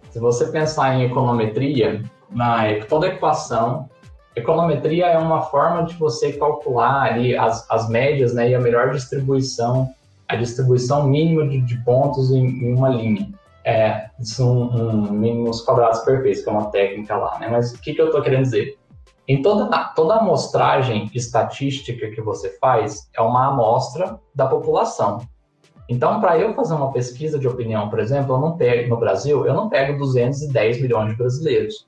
Se 0.09 0.19
você 0.19 0.47
pensar 0.47 0.95
em 0.95 1.03
econometria, 1.03 2.03
na 2.31 2.63
toda 2.89 3.07
equação, 3.07 3.89
econometria 4.35 5.07
é 5.07 5.17
uma 5.17 5.43
forma 5.43 5.83
de 5.83 5.93
você 5.95 6.33
calcular 6.33 7.03
ali 7.03 7.37
as, 7.37 7.69
as 7.69 7.87
médias, 7.89 8.33
né, 8.33 8.49
e 8.49 8.55
a 8.55 8.59
melhor 8.59 8.91
distribuição, 8.91 9.93
a 10.27 10.35
distribuição 10.35 11.07
mínima 11.07 11.47
de, 11.47 11.61
de 11.61 11.77
pontos 11.83 12.31
em, 12.31 12.45
em, 12.45 12.73
uma 12.73 12.89
linha. 12.89 13.29
É, 13.63 14.09
são 14.19 14.69
um, 14.69 15.11
mínimos 15.11 15.61
quadrados 15.61 15.99
perfeitos, 15.99 16.43
que 16.43 16.49
é 16.49 16.51
uma 16.51 16.69
técnica 16.69 17.15
lá, 17.15 17.39
né? 17.39 17.47
Mas 17.49 17.73
o 17.73 17.81
que, 17.81 17.93
que 17.93 18.01
eu 18.01 18.07
estou 18.07 18.21
querendo 18.21 18.43
dizer? 18.43 18.77
Em 19.27 19.41
toda, 19.41 19.67
toda 19.95 20.15
amostragem 20.15 21.09
estatística 21.15 22.11
que 22.11 22.21
você 22.21 22.57
faz 22.59 23.09
é 23.15 23.21
uma 23.21 23.47
amostra 23.47 24.19
da 24.35 24.45
população. 24.45 25.19
Então, 25.87 26.19
para 26.19 26.37
eu 26.39 26.53
fazer 26.53 26.73
uma 26.73 26.91
pesquisa 26.91 27.37
de 27.37 27.47
opinião, 27.47 27.89
por 27.89 27.99
exemplo, 27.99 28.35
eu 28.35 28.39
não 28.39 28.57
pego 28.57 28.89
no 28.89 28.99
Brasil, 28.99 29.45
eu 29.45 29.53
não 29.53 29.69
pego 29.69 29.97
210 29.97 30.81
milhões 30.81 31.11
de 31.11 31.17
brasileiros. 31.17 31.87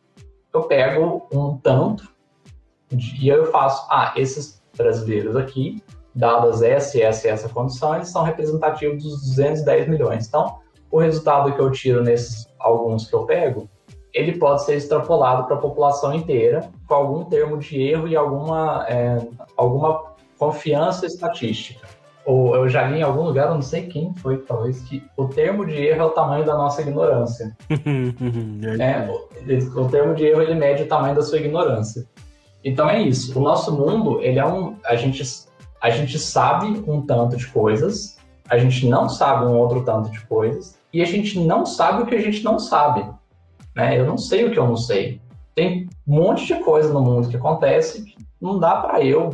Eu 0.54 0.64
pego 0.64 1.28
um 1.34 1.58
tanto 1.58 2.08
e 2.92 3.28
eu 3.28 3.52
faço, 3.52 3.88
ah, 3.90 4.14
esses 4.16 4.62
brasileiros 4.78 5.36
aqui, 5.36 5.82
dadas 6.14 6.62
essa 6.62 7.00
essa 7.02 7.28
e 7.28 7.32
essa 7.32 7.50
condição, 7.50 7.96
eles 7.96 8.10
são 8.10 8.24
representativos 8.24 9.04
dos 9.04 9.22
210 9.22 9.88
milhões. 9.88 10.28
Então, 10.28 10.60
o 10.92 11.00
resultado 11.00 11.54
que 11.54 11.60
eu 11.60 11.72
tiro 11.72 12.04
nesses 12.04 12.48
alguns 12.60 13.08
que 13.08 13.16
eu 13.16 13.26
pego 13.26 13.68
ele 14.18 14.40
pode 14.40 14.64
ser 14.66 14.76
extrapolado 14.76 15.46
para 15.46 15.56
a 15.56 15.60
população 15.60 16.12
inteira 16.12 16.72
com 16.88 16.94
algum 16.96 17.24
termo 17.26 17.58
de 17.58 17.80
erro 17.80 18.08
e 18.08 18.16
alguma, 18.16 18.84
é, 18.90 19.20
alguma 19.56 20.16
confiança 20.40 21.06
estatística. 21.06 21.88
Ou 22.28 22.54
eu 22.58 22.68
já 22.68 22.86
li 22.86 23.00
em 23.00 23.04
algum 23.04 23.24
lugar, 23.24 23.48
eu 23.48 23.54
não 23.54 23.62
sei 23.62 23.84
quem 23.84 24.14
foi 24.16 24.44
isso, 24.68 24.84
que 24.84 25.02
o 25.16 25.30
termo 25.30 25.66
de 25.66 25.76
erro 25.76 26.02
é 26.02 26.06
o 26.06 26.10
tamanho 26.10 26.46
da 26.46 26.58
nossa 26.58 26.82
ignorância. 26.82 27.56
é, 28.82 29.10
o, 29.10 29.82
o, 29.82 29.88
termo 29.88 30.14
de 30.14 30.26
erro 30.26 30.42
ele 30.42 30.56
mede 30.56 30.84
o 30.84 30.88
tamanho 30.88 31.16
da 31.16 31.22
sua 31.22 31.38
ignorância. 31.38 32.06
Então 32.66 32.90
é 32.90 33.02
isso. 33.02 33.40
O 33.40 33.42
nosso 33.42 33.72
mundo, 33.72 34.22
ele 34.22 34.40
é 34.40 34.46
um, 34.46 34.76
a 34.84 34.98
gente, 34.98 35.24
a 35.82 35.90
gente 35.90 36.20
sabe 36.20 36.84
um 36.86 37.02
tanto 37.02 37.38
de 37.38 37.48
coisas, 37.48 38.18
a 38.50 38.58
gente 38.58 38.86
não 38.90 39.08
sabe 39.08 39.46
um 39.46 39.58
outro 39.58 39.86
tanto 39.86 40.12
de 40.12 40.20
coisas 40.26 40.78
e 40.92 41.02
a 41.02 41.06
gente 41.06 41.40
não 41.40 41.66
sabe 41.66 42.04
o 42.04 42.06
que 42.06 42.16
a 42.16 42.22
gente 42.22 42.44
não 42.44 42.60
sabe. 42.60 43.10
Né? 43.74 43.98
Eu 43.98 44.06
não 44.06 44.18
sei 44.18 44.44
o 44.44 44.52
que 44.52 44.60
eu 44.60 44.68
não 44.68 44.76
sei. 44.76 45.22
Tem 45.56 45.88
um 46.06 46.16
monte 46.16 46.46
de 46.46 46.56
coisa 46.62 46.92
no 46.92 47.00
mundo 47.00 47.30
que 47.30 47.38
acontece 47.38 48.04
que 48.04 48.18
não 48.42 48.60
dá 48.60 48.76
para 48.82 49.02
eu, 49.02 49.30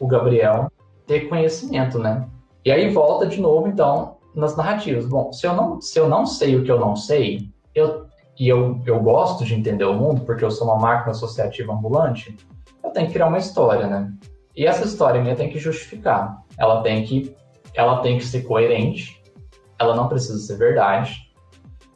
o 0.00 0.06
Gabriel, 0.06 0.71
ter 1.06 1.28
conhecimento, 1.28 1.98
né? 1.98 2.26
E 2.64 2.70
aí 2.70 2.90
volta 2.90 3.26
de 3.26 3.40
novo, 3.40 3.68
então, 3.68 4.16
nas 4.34 4.56
narrativas. 4.56 5.06
Bom, 5.06 5.32
se 5.32 5.46
eu 5.46 5.54
não, 5.54 5.80
se 5.80 5.98
eu 5.98 6.08
não 6.08 6.26
sei 6.26 6.56
o 6.56 6.64
que 6.64 6.70
eu 6.70 6.78
não 6.78 6.94
sei, 6.94 7.50
eu, 7.74 8.06
e 8.38 8.48
eu, 8.48 8.80
eu 8.86 9.00
gosto 9.00 9.44
de 9.44 9.54
entender 9.54 9.84
o 9.84 9.94
mundo, 9.94 10.22
porque 10.22 10.44
eu 10.44 10.50
sou 10.50 10.68
uma 10.68 10.78
máquina 10.78 11.10
associativa 11.10 11.72
ambulante, 11.72 12.36
eu 12.82 12.90
tenho 12.90 13.06
que 13.06 13.12
criar 13.12 13.28
uma 13.28 13.38
história, 13.38 13.86
né? 13.86 14.12
E 14.56 14.66
essa 14.66 14.84
história 14.84 15.20
minha 15.20 15.36
tem 15.36 15.50
que 15.50 15.58
justificar. 15.58 16.42
Ela 16.58 16.82
tem 16.82 17.04
que, 17.04 17.34
ela 17.74 18.00
tem 18.00 18.18
que 18.18 18.24
ser 18.24 18.42
coerente, 18.42 19.20
ela 19.78 19.94
não 19.94 20.08
precisa 20.08 20.38
ser 20.38 20.56
verdade, 20.56 21.32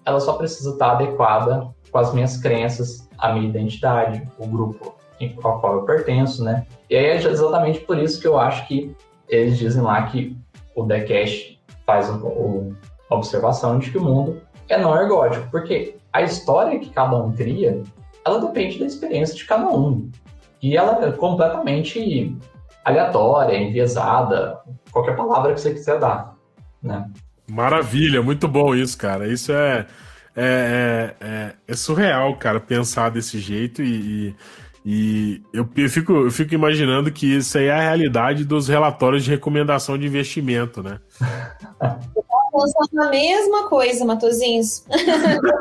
ela 0.04 0.20
só 0.20 0.34
precisa 0.34 0.70
estar 0.70 0.92
adequada 0.92 1.68
com 1.90 1.98
as 1.98 2.12
minhas 2.12 2.36
crenças, 2.36 3.08
a 3.18 3.32
minha 3.32 3.48
identidade, 3.48 4.26
o 4.38 4.46
grupo 4.46 4.94
em 5.20 5.34
qual 5.34 5.74
eu 5.74 5.82
pertenço, 5.82 6.44
né? 6.44 6.66
E 6.90 6.96
aí 6.96 7.06
é 7.06 7.16
exatamente 7.16 7.80
por 7.80 7.98
isso 7.98 8.20
que 8.20 8.26
eu 8.26 8.38
acho 8.38 8.66
que 8.66 8.94
eles 9.28 9.58
dizem 9.58 9.82
lá 9.82 10.02
que 10.02 10.36
o 10.74 10.82
Decast 10.82 11.60
faz 11.84 12.08
uma 12.08 12.76
observação 13.10 13.78
de 13.78 13.90
que 13.90 13.98
o 13.98 14.04
mundo 14.04 14.40
é 14.68 14.78
não 14.78 14.94
ergótico, 15.00 15.48
porque 15.50 15.96
a 16.12 16.22
história 16.22 16.78
que 16.78 16.90
cada 16.90 17.16
um 17.16 17.32
cria, 17.32 17.82
ela 18.24 18.40
depende 18.40 18.78
da 18.78 18.86
experiência 18.86 19.34
de 19.34 19.44
cada 19.44 19.68
um. 19.68 20.10
E 20.62 20.76
ela 20.76 21.04
é 21.06 21.12
completamente 21.12 22.36
aleatória, 22.84 23.56
enviesada, 23.56 24.60
qualquer 24.90 25.16
palavra 25.16 25.54
que 25.54 25.60
você 25.60 25.72
quiser 25.72 25.98
dar, 25.98 26.34
né? 26.82 27.08
Maravilha, 27.48 28.22
muito 28.22 28.48
bom 28.48 28.74
isso, 28.74 28.98
cara. 28.98 29.28
Isso 29.28 29.52
é, 29.52 29.86
é, 30.34 31.14
é, 31.20 31.26
é, 31.26 31.52
é 31.68 31.74
surreal, 31.74 32.36
cara, 32.36 32.58
pensar 32.58 33.10
desse 33.10 33.38
jeito 33.38 33.82
e, 33.82 33.94
e, 33.94 34.36
e 34.88 35.42
eu, 35.52 35.68
eu, 35.76 35.90
fico, 35.90 36.12
eu 36.12 36.30
fico 36.30 36.54
imaginando 36.54 37.10
que 37.10 37.26
isso 37.26 37.58
aí 37.58 37.64
é 37.64 37.72
a 37.72 37.80
realidade 37.80 38.44
dos 38.44 38.68
relatórios 38.68 39.24
de 39.24 39.30
recomendação 39.30 39.98
de 39.98 40.06
investimento, 40.06 40.80
né? 40.80 41.00
pensando 42.56 43.02
a 43.02 43.10
mesma 43.10 43.68
coisa, 43.68 44.04
Matozinhos. 44.04 44.84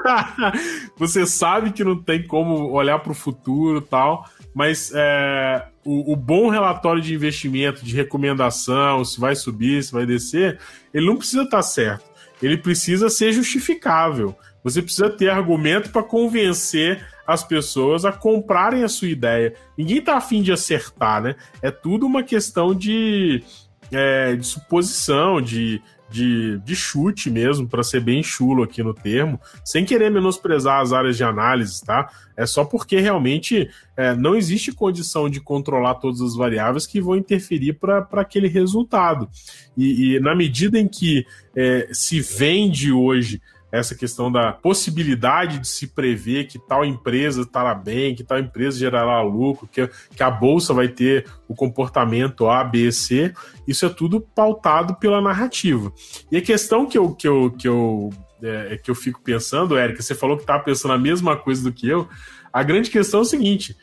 Você 0.95 1.25
sabe 1.25 1.71
que 1.71 1.83
não 1.83 2.01
tem 2.01 2.25
como 2.25 2.71
olhar 2.71 2.99
para 2.99 3.11
o 3.11 3.15
futuro 3.15 3.81
tal, 3.81 4.25
mas 4.53 4.91
é, 4.93 5.65
o, 5.83 6.13
o, 6.13 6.15
bom 6.15 6.47
relatório 6.49 7.01
de 7.01 7.13
investimento, 7.13 7.83
de 7.83 7.95
recomendação, 7.95 9.03
se 9.03 9.19
vai 9.19 9.35
subir, 9.35 9.83
se 9.83 9.91
vai 9.91 10.05
descer, 10.05 10.59
ele 10.93 11.07
não 11.07 11.17
precisa 11.17 11.41
estar 11.41 11.57
tá 11.57 11.63
certo. 11.63 12.05
Ele 12.43 12.57
precisa 12.57 13.09
ser 13.09 13.31
justificável. 13.31 14.35
Você 14.63 14.83
precisa 14.83 15.09
ter 15.09 15.29
argumento 15.29 15.89
para 15.89 16.03
convencer 16.03 17.03
as 17.27 17.43
pessoas 17.43 18.05
a 18.05 18.11
comprarem 18.11 18.83
a 18.83 18.89
sua 18.89 19.07
ideia. 19.07 19.53
Ninguém 19.77 19.97
está 19.97 20.17
afim 20.17 20.41
de 20.41 20.51
acertar, 20.51 21.21
né? 21.21 21.35
É 21.61 21.71
tudo 21.71 22.05
uma 22.05 22.23
questão 22.23 22.73
de, 22.73 23.43
é, 23.91 24.35
de 24.35 24.45
suposição, 24.45 25.41
de, 25.41 25.81
de, 26.09 26.59
de 26.59 26.75
chute 26.75 27.29
mesmo, 27.29 27.67
para 27.67 27.83
ser 27.83 27.99
bem 27.99 28.21
chulo 28.21 28.63
aqui 28.63 28.83
no 28.83 28.93
termo, 28.93 29.39
sem 29.63 29.83
querer 29.83 30.11
menosprezar 30.11 30.81
as 30.81 30.93
áreas 30.93 31.17
de 31.17 31.23
análise, 31.23 31.83
tá? 31.83 32.09
É 32.37 32.45
só 32.45 32.63
porque 32.63 32.99
realmente 32.99 33.69
é, 33.97 34.13
não 34.13 34.35
existe 34.35 34.71
condição 34.71 35.29
de 35.29 35.39
controlar 35.39 35.95
todas 35.95 36.21
as 36.21 36.35
variáveis 36.35 36.85
que 36.85 37.01
vão 37.01 37.15
interferir 37.15 37.73
para 37.73 38.07
aquele 38.13 38.47
resultado. 38.47 39.29
E, 39.75 40.15
e, 40.15 40.19
na 40.19 40.35
medida 40.35 40.77
em 40.77 40.87
que 40.87 41.25
é, 41.55 41.89
se 41.91 42.21
vende 42.21 42.91
hoje 42.91 43.41
essa 43.71 43.95
questão 43.95 44.31
da 44.31 44.53
possibilidade 44.53 45.59
de 45.59 45.67
se 45.67 45.87
prever 45.87 46.45
que 46.45 46.57
tal 46.59 46.85
empresa 46.85 47.41
estará 47.41 47.73
bem, 47.73 48.15
que 48.15 48.23
tal 48.23 48.39
empresa 48.39 48.77
gerará 48.77 49.21
lucro, 49.21 49.67
que, 49.67 49.87
que 50.15 50.23
a 50.23 50.31
bolsa 50.31 50.73
vai 50.73 50.87
ter 50.87 51.25
o 51.47 51.55
comportamento 51.55 52.47
A, 52.47 52.63
B, 52.63 52.91
C, 52.91 53.33
isso 53.67 53.85
é 53.85 53.89
tudo 53.89 54.21
pautado 54.21 54.95
pela 54.95 55.21
narrativa. 55.21 55.91
E 56.31 56.37
a 56.37 56.41
questão 56.41 56.85
que 56.85 56.97
eu, 56.97 57.13
que 57.13 57.27
eu, 57.27 57.51
que 57.51 57.67
eu, 57.67 58.09
é, 58.41 58.77
que 58.77 58.89
eu 58.89 58.95
fico 58.95 59.21
pensando, 59.21 59.77
Érica, 59.77 60.01
você 60.01 60.15
falou 60.15 60.37
que 60.37 60.43
estava 60.43 60.63
pensando 60.63 60.93
a 60.93 60.97
mesma 60.97 61.35
coisa 61.35 61.63
do 61.63 61.73
que 61.73 61.87
eu, 61.87 62.07
a 62.53 62.63
grande 62.63 62.89
questão 62.89 63.19
é 63.19 63.23
o 63.23 63.25
seguinte. 63.25 63.75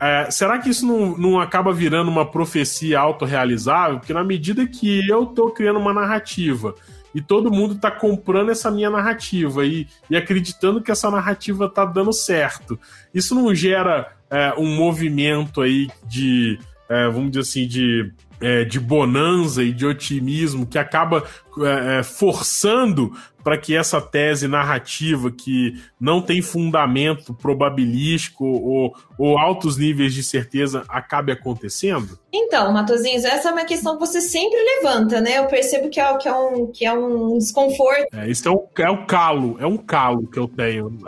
É, 0.00 0.30
será 0.30 0.58
que 0.58 0.70
isso 0.70 0.86
não, 0.86 1.18
não 1.18 1.40
acaba 1.40 1.72
virando 1.72 2.10
uma 2.10 2.24
profecia 2.24 3.00
autorrealizável? 3.00 3.98
Porque 3.98 4.12
na 4.12 4.22
medida 4.22 4.66
que 4.66 5.08
eu 5.08 5.24
estou 5.24 5.50
criando 5.50 5.78
uma 5.78 5.92
narrativa 5.92 6.74
e 7.18 7.20
todo 7.20 7.50
mundo 7.50 7.74
tá 7.74 7.90
comprando 7.90 8.52
essa 8.52 8.70
minha 8.70 8.88
narrativa 8.88 9.66
e, 9.66 9.88
e 10.08 10.16
acreditando 10.16 10.80
que 10.80 10.92
essa 10.92 11.10
narrativa 11.10 11.68
tá 11.68 11.84
dando 11.84 12.12
certo. 12.12 12.78
Isso 13.12 13.34
não 13.34 13.52
gera 13.52 14.12
é, 14.30 14.54
um 14.56 14.76
movimento 14.76 15.60
aí 15.60 15.88
de, 16.06 16.60
é, 16.88 17.08
vamos 17.08 17.32
dizer 17.32 17.40
assim, 17.40 17.66
de, 17.66 18.12
é, 18.40 18.64
de 18.64 18.78
bonança 18.78 19.64
e 19.64 19.72
de 19.72 19.84
otimismo 19.84 20.64
que 20.64 20.78
acaba 20.78 21.24
é, 21.58 21.98
é, 21.98 22.02
forçando 22.04 23.12
para 23.42 23.56
que 23.56 23.74
essa 23.74 24.00
tese 24.00 24.48
narrativa 24.48 25.30
que 25.30 25.80
não 26.00 26.20
tem 26.20 26.42
fundamento 26.42 27.32
probabilístico 27.34 28.44
ou, 28.44 28.94
ou, 29.18 29.38
altos 29.38 29.76
níveis 29.76 30.12
de 30.12 30.22
certeza 30.22 30.84
acabe 30.88 31.32
acontecendo? 31.32 32.18
Então, 32.32 32.72
Matosinhos, 32.72 33.24
essa 33.24 33.48
é 33.48 33.52
uma 33.52 33.64
questão 33.64 33.94
que 33.94 34.00
você 34.00 34.20
sempre 34.20 34.58
levanta, 34.76 35.20
né? 35.20 35.38
Eu 35.38 35.46
percebo 35.46 35.88
que 35.88 35.98
é, 36.00 36.16
que 36.18 36.28
é, 36.28 36.34
um, 36.34 36.66
que 36.66 36.84
é 36.84 36.92
um 36.92 37.38
desconforto. 37.38 38.06
É, 38.12 38.28
isso 38.28 38.46
é 38.48 38.52
um, 38.52 38.66
é 38.78 38.90
um 38.90 39.06
calo, 39.06 39.56
é 39.60 39.66
um 39.66 39.76
calo 39.76 40.26
que 40.26 40.38
eu 40.38 40.46
tenho. 40.46 40.98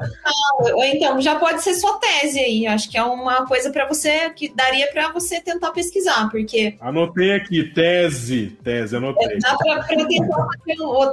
Então, 0.85 1.20
já 1.20 1.37
pode 1.37 1.62
ser 1.62 1.74
sua 1.74 1.99
tese 1.99 2.39
aí. 2.39 2.66
Acho 2.66 2.91
que 2.91 2.97
é 2.97 3.05
uma 3.05 3.47
coisa 3.47 3.70
para 3.70 3.87
você 3.87 4.31
que 4.31 4.53
daria 4.55 4.91
para 4.93 5.12
você 5.12 5.41
tentar 5.41 5.72
pesquisar, 5.72 6.28
porque. 6.31 6.76
Anotei 6.81 7.33
aqui, 7.33 7.64
tese, 7.64 8.59
tese, 8.62 8.97
anotei. 8.97 9.39
Dá 9.39 9.57
para 9.57 9.85
tentar 9.85 10.47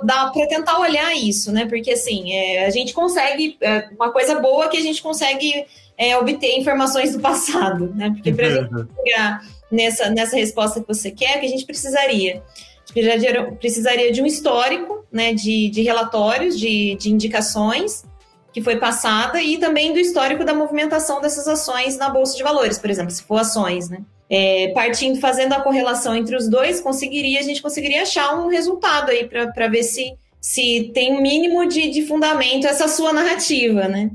dá 0.04 0.32
para 0.32 0.48
tentar 0.48 0.80
olhar 0.80 1.07
isso, 1.14 1.52
né? 1.52 1.66
Porque 1.66 1.92
assim, 1.92 2.34
é, 2.34 2.66
a 2.66 2.70
gente 2.70 2.94
consegue. 2.94 3.58
É, 3.62 3.90
uma 3.92 4.12
coisa 4.12 4.40
boa 4.40 4.66
é 4.66 4.68
que 4.68 4.78
a 4.78 4.82
gente 4.82 5.02
consegue 5.02 5.66
é, 5.98 6.18
obter 6.18 6.58
informações 6.58 7.14
do 7.14 7.20
passado, 7.20 7.94
né? 7.96 8.12
Porque 8.12 8.34
para 8.34 8.48
a 8.48 8.50
gente 8.50 8.88
chegar 9.04 9.42
nessa, 9.72 10.10
nessa 10.10 10.36
resposta 10.36 10.82
que 10.82 10.88
você 10.88 11.12
quer, 11.12 11.40
que 11.40 11.46
a 11.46 11.50
gente 11.50 11.66
precisaria? 11.66 12.44
A 12.44 12.80
gente 12.80 12.94
precisaria, 12.94 13.52
precisaria 13.54 14.12
de 14.12 14.22
um 14.22 14.26
histórico, 14.26 15.06
né? 15.12 15.34
De, 15.34 15.70
de 15.70 15.82
relatórios, 15.82 16.60
de, 16.60 16.96
de 16.96 17.12
indicações 17.12 18.06
que 18.54 18.62
foi 18.62 18.78
passada 18.78 19.42
e 19.42 19.58
também 19.58 19.94
do 19.94 20.00
histórico 20.00 20.44
da 20.44 20.54
movimentação 20.54 21.22
dessas 21.22 21.48
ações 21.48 21.96
na 21.96 22.10
Bolsa 22.10 22.36
de 22.36 22.42
Valores, 22.42 22.80
por 22.80 22.90
exemplo, 22.90 23.12
se 23.12 23.22
for 23.22 23.38
ações, 23.38 23.88
né? 23.88 24.00
é, 24.30 24.70
partindo, 24.70 25.20
fazendo 25.20 25.54
a 25.54 25.62
correlação 25.62 26.16
entre 26.16 26.36
os 26.36 26.50
dois, 26.50 26.82
conseguiria, 26.82 27.40
a 27.40 27.44
gente 27.44 27.62
conseguiria 27.62 28.02
achar 28.02 28.36
um 28.36 28.48
resultado 28.48 29.10
aí 29.10 29.28
para 29.28 29.68
ver 29.68 29.84
se, 29.84 30.14
se 30.40 30.92
tem 30.94 31.14
um 31.14 31.22
mínimo 31.22 31.68
de, 31.68 31.90
de 31.90 32.06
fundamento 32.06 32.68
essa 32.68 32.88
sua 32.88 33.12
narrativa, 33.12 33.88
né? 33.88 34.12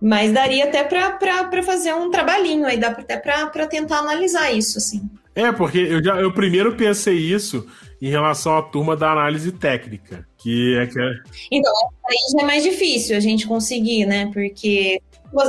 Mas 0.00 0.32
daria 0.32 0.64
até 0.64 0.84
para 0.84 1.62
fazer 1.62 1.92
um 1.92 2.10
trabalhinho 2.10 2.66
aí, 2.66 2.76
dá 2.76 2.88
até 2.88 3.16
para 3.16 3.66
tentar 3.66 3.98
analisar 3.98 4.52
isso, 4.52 4.78
assim. 4.78 5.02
É, 5.34 5.52
porque 5.52 5.78
eu 5.78 6.02
já 6.02 6.16
eu 6.16 6.32
primeiro 6.32 6.76
pensei 6.76 7.16
isso 7.16 7.66
em 8.00 8.10
relação 8.10 8.56
à 8.56 8.62
turma 8.62 8.96
da 8.96 9.10
análise 9.10 9.50
técnica, 9.52 10.26
que 10.36 10.76
é 10.76 10.86
que 10.86 11.00
é... 11.00 11.10
Então, 11.50 11.72
aí 12.06 12.16
já 12.32 12.42
é 12.42 12.46
mais 12.46 12.62
difícil 12.62 13.16
a 13.16 13.20
gente 13.20 13.46
conseguir, 13.46 14.06
né? 14.06 14.30
Porque 14.32 15.00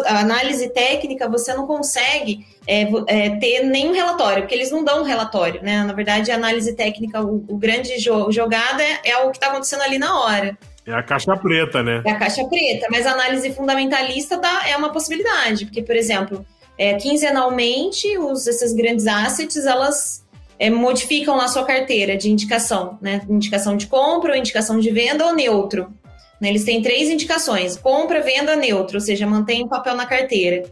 a 0.06 0.20
análise 0.20 0.70
técnica 0.70 1.30
você 1.30 1.54
não 1.54 1.66
consegue 1.66 2.46
é, 2.68 2.82
é, 3.08 3.30
ter 3.38 3.64
nenhum 3.64 3.94
relatório, 3.94 4.44
porque 4.44 4.56
eles 4.56 4.72
não 4.72 4.84
dão 4.84 5.02
um 5.02 5.06
relatório, 5.06 5.62
né? 5.64 5.84
Na 5.84 5.94
verdade, 5.94 6.32
a 6.32 6.36
análise 6.36 6.76
técnica, 6.76 7.22
o, 7.22 7.46
o 7.48 7.58
grande 7.58 7.98
jo 7.98 8.32
jogada 8.32 8.84
é, 8.84 9.00
é 9.06 9.18
o 9.18 9.32
que 9.32 9.38
está 9.38 9.48
acontecendo 9.48 9.82
ali 9.82 9.98
na 9.98 10.20
hora. 10.20 10.58
É 10.86 10.94
a 10.94 11.04
caixa 11.04 11.36
preta, 11.38 11.84
né? 11.84 12.02
É 12.06 12.12
a 12.12 12.16
caixa 12.16 12.44
preta, 12.46 12.88
mas 12.90 13.06
a 13.06 13.12
análise 13.12 13.52
fundamentalista 13.54 14.38
dá, 14.38 14.68
é 14.68 14.76
uma 14.76 14.92
possibilidade, 14.92 15.66
porque, 15.66 15.84
por 15.84 15.96
exemplo, 15.96 16.46
é, 16.78 16.96
quinzenalmente, 16.96 18.18
os, 18.18 18.48
esses 18.48 18.74
grandes 18.74 19.06
assets, 19.06 19.66
elas 19.66 20.26
é, 20.58 20.70
modificam 20.70 21.40
a 21.40 21.48
sua 21.48 21.64
carteira 21.64 22.18
de 22.18 22.30
indicação, 22.30 22.98
né? 23.02 23.22
Indicação 23.30 23.78
de 23.78 23.88
compra, 23.88 24.32
ou 24.32 24.38
indicação 24.38 24.80
de 24.80 24.90
venda 24.90 25.26
ou 25.26 25.36
neutro. 25.36 25.94
Né? 26.40 26.50
Eles 26.50 26.64
têm 26.64 26.82
três 26.82 27.10
indicações: 27.10 27.78
compra, 27.78 28.22
venda, 28.22 28.56
neutro, 28.56 28.98
ou 28.98 29.02
seja, 29.02 29.28
mantém 29.28 29.64
o 29.64 29.68
papel 29.68 29.96
na 29.96 30.06
carteira. 30.06 30.64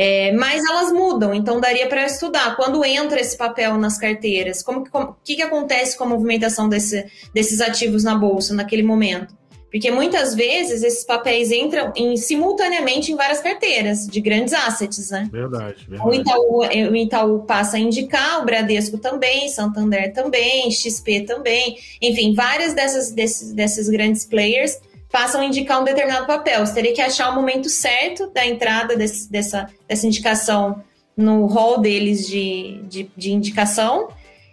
É, 0.00 0.30
mas 0.30 0.64
elas 0.64 0.92
mudam, 0.92 1.34
então 1.34 1.60
daria 1.60 1.88
para 1.88 2.06
estudar 2.06 2.54
quando 2.54 2.84
entra 2.84 3.20
esse 3.20 3.36
papel 3.36 3.76
nas 3.76 3.98
carteiras, 3.98 4.62
como 4.62 4.84
que, 4.84 4.90
como, 4.90 5.16
que, 5.24 5.34
que 5.34 5.42
acontece 5.42 5.98
com 5.98 6.04
a 6.04 6.06
movimentação 6.06 6.68
desse, 6.68 7.04
desses 7.34 7.60
ativos 7.60 8.04
na 8.04 8.14
bolsa 8.14 8.54
naquele 8.54 8.84
momento. 8.84 9.36
Porque 9.70 9.90
muitas 9.90 10.34
vezes 10.34 10.82
esses 10.82 11.04
papéis 11.04 11.50
entram 11.50 11.92
em, 11.94 12.16
simultaneamente 12.16 13.12
em 13.12 13.16
várias 13.16 13.40
carteiras 13.40 14.06
de 14.06 14.20
grandes 14.20 14.54
assets, 14.54 15.10
né? 15.10 15.28
Verdade, 15.30 15.84
verdade. 15.86 16.08
O 16.08 16.14
Itaú, 16.14 16.60
o 16.90 16.96
Itaú 16.96 17.40
passa 17.40 17.76
a 17.76 17.80
indicar, 17.80 18.40
o 18.40 18.46
Bradesco 18.46 18.98
também, 18.98 19.48
Santander 19.48 20.12
também, 20.14 20.70
XP 20.70 21.22
também, 21.22 21.76
enfim, 22.00 22.34
várias 22.34 22.72
dessas, 22.72 23.10
desses, 23.10 23.52
desses 23.52 23.88
grandes 23.88 24.24
players 24.24 24.78
passam 25.10 25.42
indicar 25.42 25.80
um 25.80 25.84
determinado 25.84 26.26
papel. 26.26 26.64
Você 26.64 26.74
teria 26.74 26.94
que 26.94 27.00
achar 27.00 27.30
o 27.30 27.34
momento 27.34 27.68
certo 27.68 28.30
da 28.30 28.46
entrada 28.46 28.96
desse, 28.96 29.30
dessa, 29.30 29.66
dessa 29.86 30.06
indicação 30.06 30.82
no 31.16 31.46
hall 31.46 31.78
deles 31.78 32.26
de, 32.26 32.80
de, 32.84 33.10
de 33.16 33.32
indicação 33.32 34.08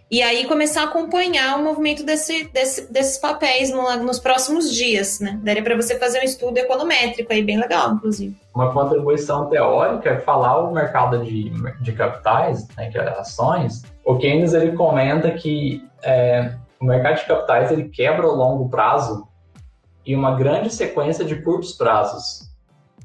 e 0.09 0.21
aí 0.21 0.45
começar 0.45 0.81
a 0.81 0.85
acompanhar 0.85 1.59
o 1.59 1.63
movimento 1.63 2.05
desse, 2.05 2.45
desse, 2.45 2.91
desses 2.91 3.17
papéis 3.17 3.71
no, 3.71 3.95
nos 4.03 4.19
próximos 4.19 4.71
dias, 4.73 5.19
né? 5.19 5.39
Daria 5.43 5.63
para 5.63 5.75
você 5.75 5.97
fazer 5.97 6.19
um 6.19 6.23
estudo 6.23 6.57
econométrico 6.57 7.33
aí, 7.33 7.43
bem 7.43 7.59
legal, 7.59 7.93
inclusive. 7.93 8.35
Uma 8.53 8.71
contribuição 8.71 9.49
teórica 9.49 10.11
é 10.11 10.19
falar 10.19 10.59
o 10.59 10.71
mercado 10.71 11.23
de, 11.23 11.51
de 11.81 11.91
capitais, 11.93 12.67
né, 12.77 12.89
que 12.91 12.97
é 12.99 13.09
ações. 13.19 13.81
O 14.05 14.15
Keynes 14.17 14.53
ele 14.53 14.73
comenta 14.73 15.31
que 15.31 15.83
é, 16.03 16.53
o 16.79 16.85
mercado 16.85 17.17
de 17.17 17.25
capitais 17.25 17.71
ele 17.71 17.89
quebra 17.89 18.27
o 18.27 18.35
longo 18.35 18.69
prazo 18.69 19.27
e 20.05 20.15
uma 20.15 20.35
grande 20.35 20.69
sequência 20.73 21.25
de 21.25 21.41
curtos 21.41 21.73
prazos. 21.73 22.49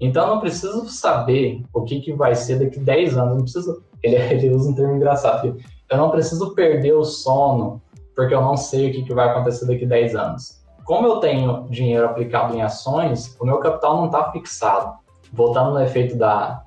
Então, 0.00 0.26
não 0.26 0.40
preciso 0.40 0.88
saber 0.88 1.62
o 1.72 1.82
que, 1.82 2.00
que 2.00 2.12
vai 2.12 2.34
ser 2.34 2.58
daqui 2.58 2.78
10 2.78 3.16
anos. 3.16 3.36
Não 3.36 3.42
preciso. 3.42 3.82
Ele, 4.02 4.16
ele 4.32 4.50
usa 4.50 4.70
um 4.70 4.74
termo 4.74 4.96
engraçado. 4.96 5.56
Eu 5.90 5.98
não 5.98 6.10
preciso 6.10 6.54
perder 6.54 6.94
o 6.94 7.04
sono 7.04 7.82
porque 8.14 8.34
eu 8.34 8.40
não 8.42 8.56
sei 8.56 8.90
o 8.90 8.92
que, 8.92 9.02
que 9.02 9.14
vai 9.14 9.28
acontecer 9.28 9.66
daqui 9.66 9.86
10 9.86 10.14
anos. 10.14 10.60
Como 10.84 11.06
eu 11.06 11.20
tenho 11.20 11.66
dinheiro 11.70 12.04
aplicado 12.06 12.54
em 12.54 12.62
ações, 12.62 13.36
o 13.40 13.46
meu 13.46 13.58
capital 13.58 13.96
não 13.96 14.06
está 14.06 14.30
fixado. 14.32 14.98
Voltando 15.32 15.70
no 15.70 15.80
efeito 15.80 16.16
da, 16.16 16.62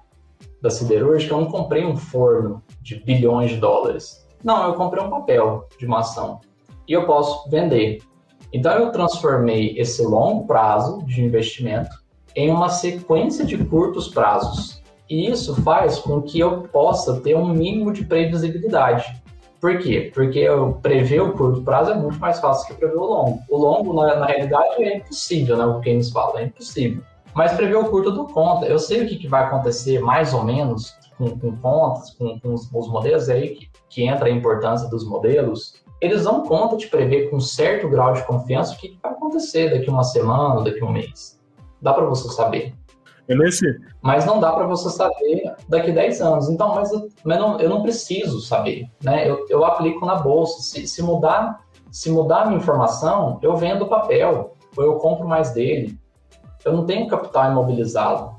da 0.62 0.70
siderúrgica, 0.70 1.34
eu 1.34 1.42
não 1.42 1.52
comprei 1.52 1.86
um 1.86 1.98
forno 1.98 2.64
de 2.82 2.96
bilhões 3.04 3.52
de 3.52 3.58
dólares. 3.58 4.26
Não, 4.44 4.66
eu 4.66 4.74
comprei 4.76 5.04
um 5.04 5.10
papel 5.10 5.68
de 5.78 5.86
uma 5.86 6.00
ação. 6.00 6.40
E 6.88 6.94
eu 6.94 7.06
posso 7.06 7.50
vender. 7.50 8.02
Então 8.54 8.72
eu 8.74 8.92
transformei 8.92 9.76
esse 9.78 10.04
longo 10.04 10.46
prazo 10.46 11.04
de 11.06 11.24
investimento 11.24 12.04
em 12.36 12.52
uma 12.52 12.70
sequência 12.70 13.44
de 13.44 13.58
curtos 13.58 14.08
prazos. 14.08 14.82
E 15.10 15.30
isso 15.30 15.60
faz 15.64 16.00
com 16.00 16.22
que 16.22 16.40
eu 16.40 16.62
possa 16.62 17.20
ter 17.20 17.36
um 17.36 17.48
mínimo 17.48 17.92
de 17.92 18.06
previsibilidade. 18.06 19.22
Por 19.60 19.78
quê? 19.80 20.12
Porque 20.14 20.40
eu 20.40 20.74
prever 20.82 21.22
o 21.22 21.34
curto 21.34 21.62
prazo 21.62 21.92
é 21.92 21.96
muito 21.96 22.20
mais 22.20 22.40
fácil 22.40 22.68
que 22.68 22.74
prever 22.74 22.98
o 22.98 23.06
longo. 23.06 23.40
O 23.50 23.58
longo, 23.58 23.94
na, 23.94 24.18
na 24.18 24.26
realidade, 24.26 24.84
é 24.84 24.98
impossível, 24.98 25.56
né? 25.56 25.66
O 25.66 25.80
que 25.80 25.90
eles 25.90 26.10
falam, 26.10 26.38
é 26.38 26.44
impossível. 26.44 27.02
Mas 27.34 27.54
prever 27.54 27.78
o 27.78 27.86
curto 27.86 28.12
do 28.12 28.26
conta. 28.26 28.66
Eu 28.66 28.78
sei 28.78 29.04
o 29.04 29.08
que, 29.08 29.16
que 29.16 29.28
vai 29.28 29.44
acontecer 29.46 30.00
mais 30.00 30.34
ou 30.34 30.44
menos 30.44 30.96
com, 31.18 31.38
com 31.38 31.56
contas, 31.58 32.12
com, 32.12 32.40
com 32.40 32.54
os, 32.54 32.70
os, 32.74 32.90
modelos 32.90 33.30
é 33.30 33.34
aí 33.34 33.56
que, 33.56 33.70
que 33.90 34.04
entra 34.04 34.28
a 34.28 34.32
importância 34.32 34.90
dos 34.90 35.08
modelos. 35.08 35.82
Eles 36.04 36.26
dão 36.26 36.44
conta 36.44 36.76
de 36.76 36.88
prever 36.88 37.30
com 37.30 37.40
certo 37.40 37.88
grau 37.88 38.12
de 38.12 38.22
confiança 38.26 38.74
o 38.74 38.78
que, 38.78 39.00
vai 39.02 39.14
acontecer 39.14 39.70
daqui 39.70 39.90
uma 39.90 40.04
semana, 40.04 40.62
daqui 40.62 40.84
um 40.84 40.92
mês. 40.92 41.40
Dá 41.82 41.94
para 41.94 42.04
você 42.04 42.28
saber. 42.28 42.76
É 43.26 43.34
nesse... 43.34 43.66
Mas 44.02 44.26
não 44.26 44.38
dá 44.38 44.52
para 44.52 44.68
você 44.68 44.90
saber 44.90 45.56
daqui 45.70 45.94
10 45.94 46.20
anos. 46.20 46.50
Então, 46.50 46.76
mas, 46.76 46.92
eu, 46.92 47.08
mas 47.24 47.40
não, 47.40 47.58
eu 47.58 47.70
não 47.70 47.82
preciso 47.82 48.42
saber. 48.42 48.86
Né? 49.02 49.30
Eu, 49.30 49.46
eu 49.50 49.64
aplico 49.64 50.06
na 50.06 50.16
bolsa. 50.16 50.62
Se, 50.62 50.86
se, 50.86 51.02
mudar 51.02 51.64
se 51.90 52.12
mudar 52.12 52.42
a 52.42 52.46
minha 52.48 52.60
informação, 52.60 53.40
eu 53.42 53.56
vendo 53.56 53.86
o 53.86 53.88
papel, 53.88 54.58
ou 54.76 54.84
eu 54.84 54.96
compro 54.96 55.26
mais 55.26 55.54
dele. 55.54 55.98
Eu 56.66 56.74
não 56.74 56.86
tenho 56.86 57.08
capital 57.08 57.50
imobilizado. 57.50 58.33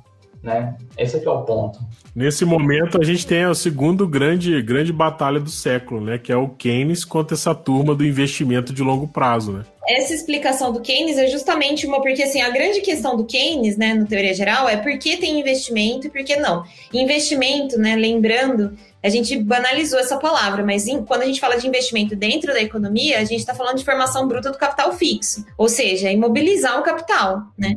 Né? 0.45 0.77
Esse 0.99 1.17
aqui 1.17 1.27
é 1.27 1.31
o 1.31 1.41
ponto. 1.43 1.79
Nesse 2.15 2.45
momento, 2.45 3.01
a 3.01 3.05
gente 3.05 3.27
tem 3.27 3.45
a 3.45 3.55
segunda 3.55 4.05
grande, 4.05 4.61
grande 4.61 4.93
batalha 4.93 5.41
do 5.41 5.49
século, 5.49 6.03
né? 6.03 6.19
Que 6.19 6.31
é 6.31 6.37
o 6.37 6.51
Keynes 6.51 7.03
contra 7.03 7.35
essa 7.35 7.55
turma 7.55 7.95
do 7.95 8.05
investimento 8.05 8.71
de 8.71 8.83
longo 8.83 9.09
prazo, 9.09 9.53
né? 9.53 9.65
Essa 9.89 10.13
explicação 10.13 10.71
do 10.71 10.83
Keynes 10.83 11.17
é 11.17 11.27
justamente 11.29 11.87
uma 11.87 12.03
porque 12.03 12.23
assim 12.23 12.43
a 12.43 12.51
grande 12.51 12.83
questão 12.83 13.17
do 13.17 13.25
Keynes, 13.25 13.77
né, 13.77 13.95
no 13.95 14.07
teoria 14.07 14.35
geral, 14.35 14.69
é 14.69 14.77
por 14.77 14.99
que 14.99 15.17
tem 15.17 15.41
investimento 15.41 16.07
e 16.07 16.11
por 16.11 16.23
que 16.23 16.37
não. 16.37 16.65
Investimento, 16.93 17.79
né, 17.79 17.95
lembrando, 17.97 18.77
a 19.03 19.09
gente 19.11 19.37
banalizou 19.37 19.99
essa 19.99 20.17
palavra, 20.19 20.65
mas 20.65 20.87
em, 20.87 21.05
quando 21.05 21.23
a 21.23 21.27
gente 21.27 21.41
fala 21.41 21.57
de 21.57 21.67
investimento 21.67 22.17
dentro 22.17 22.53
da 22.53 22.61
economia, 22.63 23.19
a 23.19 23.25
gente 23.25 23.41
está 23.41 23.55
falando 23.55 23.77
de 23.77 23.85
formação 23.85 24.27
bruta 24.27 24.51
do 24.51 24.57
capital 24.57 24.93
fixo, 24.93 25.45
ou 25.59 25.69
seja, 25.69 26.11
imobilizar 26.11 26.79
o 26.79 26.83
capital, 26.83 27.43
né? 27.59 27.77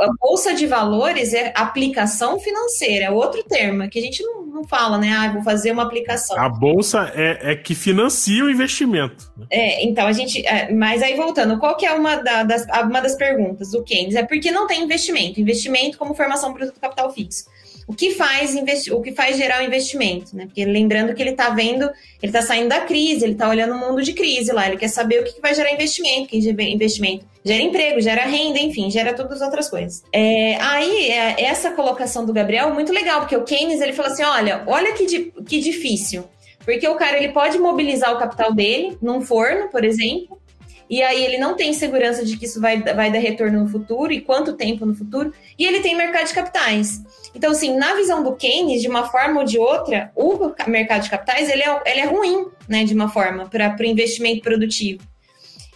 A 0.00 0.08
bolsa 0.18 0.54
de 0.54 0.66
valores 0.66 1.34
é 1.34 1.52
aplicação 1.54 2.40
financeira, 2.40 3.06
é 3.06 3.10
outro 3.10 3.42
termo 3.44 3.88
que 3.88 3.98
a 3.98 4.02
gente 4.02 4.22
não, 4.22 4.46
não 4.46 4.64
fala, 4.64 4.96
né? 4.96 5.12
Ah, 5.12 5.32
vou 5.32 5.42
fazer 5.42 5.72
uma 5.72 5.82
aplicação. 5.82 6.38
A 6.38 6.48
bolsa 6.48 7.12
é, 7.14 7.52
é 7.52 7.56
que 7.56 7.74
financia 7.74 8.44
o 8.44 8.50
investimento. 8.50 9.30
Né? 9.36 9.46
É, 9.50 9.84
então 9.84 10.06
a 10.06 10.12
gente. 10.12 10.46
É, 10.46 10.72
mas 10.72 11.02
aí 11.02 11.14
voltando, 11.14 11.58
qual 11.58 11.76
que 11.76 11.84
é 11.84 11.92
uma, 11.92 12.16
da, 12.16 12.42
das, 12.44 12.64
uma 12.82 13.00
das 13.00 13.14
perguntas 13.14 13.72
do 13.72 13.82
Keynes? 13.82 14.14
É 14.14 14.22
porque 14.22 14.50
não 14.50 14.66
tem 14.66 14.82
investimento. 14.82 15.40
Investimento 15.40 15.98
como 15.98 16.14
formação 16.14 16.52
bruta 16.52 16.72
do 16.72 16.80
capital 16.80 17.12
fixo 17.12 17.44
o 17.86 17.94
que 17.94 18.12
faz 18.12 18.54
o 18.90 19.00
que 19.00 19.12
faz 19.12 19.36
gerar 19.36 19.62
o 19.62 19.66
investimento, 19.66 20.34
né? 20.36 20.46
Porque 20.46 20.64
lembrando 20.64 21.14
que 21.14 21.22
ele 21.22 21.30
está 21.30 21.50
vendo, 21.50 21.84
ele 22.22 22.30
está 22.30 22.42
saindo 22.42 22.68
da 22.68 22.80
crise, 22.80 23.24
ele 23.24 23.32
está 23.32 23.48
olhando 23.48 23.74
o 23.74 23.78
mundo 23.78 24.02
de 24.02 24.12
crise 24.12 24.52
lá, 24.52 24.66
ele 24.66 24.76
quer 24.76 24.88
saber 24.88 25.20
o 25.20 25.24
que 25.24 25.40
vai 25.40 25.54
gerar 25.54 25.72
investimento, 25.72 26.28
que 26.28 26.38
investimento 26.38 27.26
gera 27.44 27.62
emprego, 27.62 28.00
gera 28.00 28.24
renda, 28.24 28.58
enfim, 28.58 28.90
gera 28.90 29.12
todas 29.12 29.42
as 29.42 29.42
outras 29.42 29.68
coisas. 29.68 30.02
É, 30.10 30.56
aí, 30.56 31.10
é, 31.10 31.44
essa 31.44 31.72
colocação 31.72 32.24
do 32.24 32.32
Gabriel 32.32 32.72
muito 32.72 32.92
legal, 32.92 33.20
porque 33.20 33.36
o 33.36 33.44
Keynes 33.44 33.80
ele 33.80 33.92
falou 33.92 34.10
assim: 34.10 34.22
olha, 34.22 34.64
olha 34.66 34.92
que, 34.94 35.04
di, 35.06 35.32
que 35.46 35.60
difícil. 35.60 36.24
Porque 36.64 36.88
o 36.88 36.96
cara 36.96 37.18
ele 37.18 37.28
pode 37.28 37.58
mobilizar 37.58 38.14
o 38.14 38.18
capital 38.18 38.50
dele 38.54 38.96
num 39.02 39.20
forno, 39.20 39.68
por 39.68 39.84
exemplo, 39.84 40.40
e 40.88 41.02
aí 41.02 41.22
ele 41.22 41.36
não 41.36 41.54
tem 41.54 41.74
segurança 41.74 42.24
de 42.24 42.38
que 42.38 42.46
isso 42.46 42.58
vai, 42.58 42.80
vai 42.80 43.12
dar 43.12 43.18
retorno 43.18 43.60
no 43.60 43.68
futuro 43.68 44.10
e 44.12 44.22
quanto 44.22 44.54
tempo 44.54 44.86
no 44.86 44.94
futuro, 44.94 45.32
e 45.58 45.66
ele 45.66 45.80
tem 45.80 45.94
mercado 45.94 46.26
de 46.26 46.32
capitais. 46.32 47.02
Então, 47.34 47.50
assim, 47.50 47.76
na 47.76 47.94
visão 47.94 48.22
do 48.22 48.34
Keynes, 48.36 48.80
de 48.80 48.88
uma 48.88 49.08
forma 49.08 49.40
ou 49.40 49.46
de 49.46 49.58
outra, 49.58 50.12
o 50.14 50.52
mercado 50.66 51.02
de 51.02 51.10
capitais 51.10 51.50
ele 51.50 51.62
é, 51.62 51.82
ele 51.86 52.00
é 52.00 52.06
ruim, 52.06 52.46
né, 52.68 52.84
de 52.84 52.94
uma 52.94 53.08
forma, 53.08 53.46
para 53.48 53.76
o 53.78 53.84
investimento 53.84 54.42
produtivo. 54.42 55.02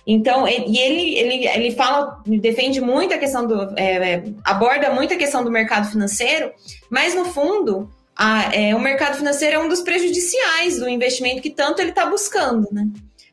Então, 0.06 0.48
e 0.48 0.78
ele, 0.78 1.18
ele, 1.18 1.46
ele 1.46 1.70
fala, 1.72 2.22
defende 2.24 2.80
muito 2.80 3.12
a 3.12 3.18
questão 3.18 3.46
do. 3.46 3.74
É, 3.76 4.14
é, 4.14 4.24
aborda 4.42 4.90
muito 4.90 5.12
a 5.12 5.18
questão 5.18 5.44
do 5.44 5.50
mercado 5.50 5.90
financeiro, 5.90 6.50
mas 6.88 7.14
no 7.14 7.26
fundo, 7.26 7.90
a, 8.16 8.54
é, 8.54 8.74
o 8.74 8.80
mercado 8.80 9.18
financeiro 9.18 9.56
é 9.56 9.58
um 9.58 9.68
dos 9.68 9.82
prejudiciais 9.82 10.78
do 10.78 10.88
investimento 10.88 11.42
que 11.42 11.50
tanto 11.50 11.82
ele 11.82 11.90
está 11.90 12.06
buscando, 12.06 12.66
né? 12.72 12.88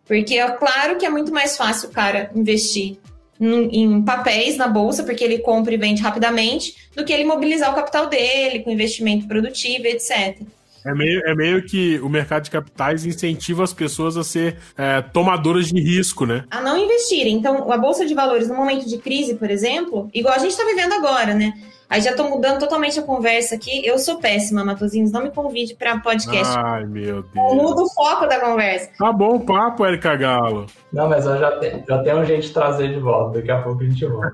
Porque 0.06 0.38
é 0.38 0.52
claro 0.52 0.98
que 0.98 1.06
é 1.06 1.10
muito 1.10 1.32
mais 1.32 1.56
fácil 1.56 1.90
o 1.90 1.94
cara 1.94 2.30
investir 2.36 2.98
em 3.40 4.02
papéis 4.02 4.58
na 4.58 4.68
bolsa, 4.68 5.04
porque 5.04 5.24
ele 5.24 5.40
compra 5.40 5.74
e 5.74 5.78
vende 5.78 6.02
rapidamente, 6.02 6.76
do 6.96 7.04
que 7.04 7.12
ele 7.12 7.26
mobilizar 7.26 7.72
o 7.72 7.76
capital 7.76 8.08
dele 8.08 8.60
com 8.60 8.72
investimento 8.72 9.28
produtivo, 9.28 9.86
etc. 9.88 10.42
É 10.86 10.94
meio, 10.94 11.20
é 11.26 11.34
meio 11.34 11.66
que 11.66 12.00
o 12.00 12.08
mercado 12.08 12.44
de 12.44 12.52
capitais 12.52 13.06
incentiva 13.06 13.64
as 13.64 13.74
pessoas 13.74 14.16
a 14.18 14.24
ser 14.24 14.58
é, 14.78 15.02
tomadoras 15.02 15.68
de 15.68 15.82
risco, 15.82 16.28
né? 16.28 16.46
A 16.52 16.62
não 16.62 16.78
investirem. 16.78 17.34
Então, 17.34 17.72
a 17.72 17.78
Bolsa 17.78 18.06
de 18.06 18.14
Valores, 18.14 18.48
no 18.48 18.56
momento 18.56 18.88
de 18.88 19.00
crise, 19.00 19.34
por 19.34 19.50
exemplo, 19.50 20.10
igual 20.14 20.36
a 20.36 20.38
gente 20.38 20.52
está 20.52 20.64
vivendo 20.64 20.94
agora, 20.94 21.34
né? 21.34 21.54
Aí 21.90 22.02
já 22.02 22.16
tô 22.16 22.24
mudando 22.30 22.60
totalmente 22.60 23.00
a 23.00 23.04
conversa 23.04 23.56
aqui. 23.56 23.86
Eu 23.86 24.00
sou 24.00 24.20
péssima, 24.20 24.64
Matosinhos. 24.64 25.12
Não 25.12 25.24
me 25.24 25.32
convide 25.32 25.76
para 25.76 26.00
podcast. 26.00 26.54
Ai, 26.58 26.86
meu 26.86 27.24
Deus. 27.24 27.54
Muda 27.54 27.84
o 27.84 27.90
foco 27.90 28.28
da 28.28 28.40
conversa. 28.40 28.90
Tá 28.98 29.12
bom 29.12 29.36
o 29.36 29.40
papo, 29.40 29.86
Erika 29.86 30.16
Galo. 30.16 30.66
Não, 30.92 31.08
mas 31.08 31.26
eu 31.26 31.38
já, 31.38 31.60
te, 31.60 31.84
já 31.88 32.04
tenho 32.04 32.20
um 32.20 32.26
jeito 32.26 32.48
de 32.48 32.54
trazer 32.54 32.90
de 32.90 33.00
volta. 33.00 33.40
Daqui 33.40 33.52
a 33.52 33.62
pouco 33.62 33.84
a 33.84 33.86
gente 33.86 34.06
volta. 34.06 34.34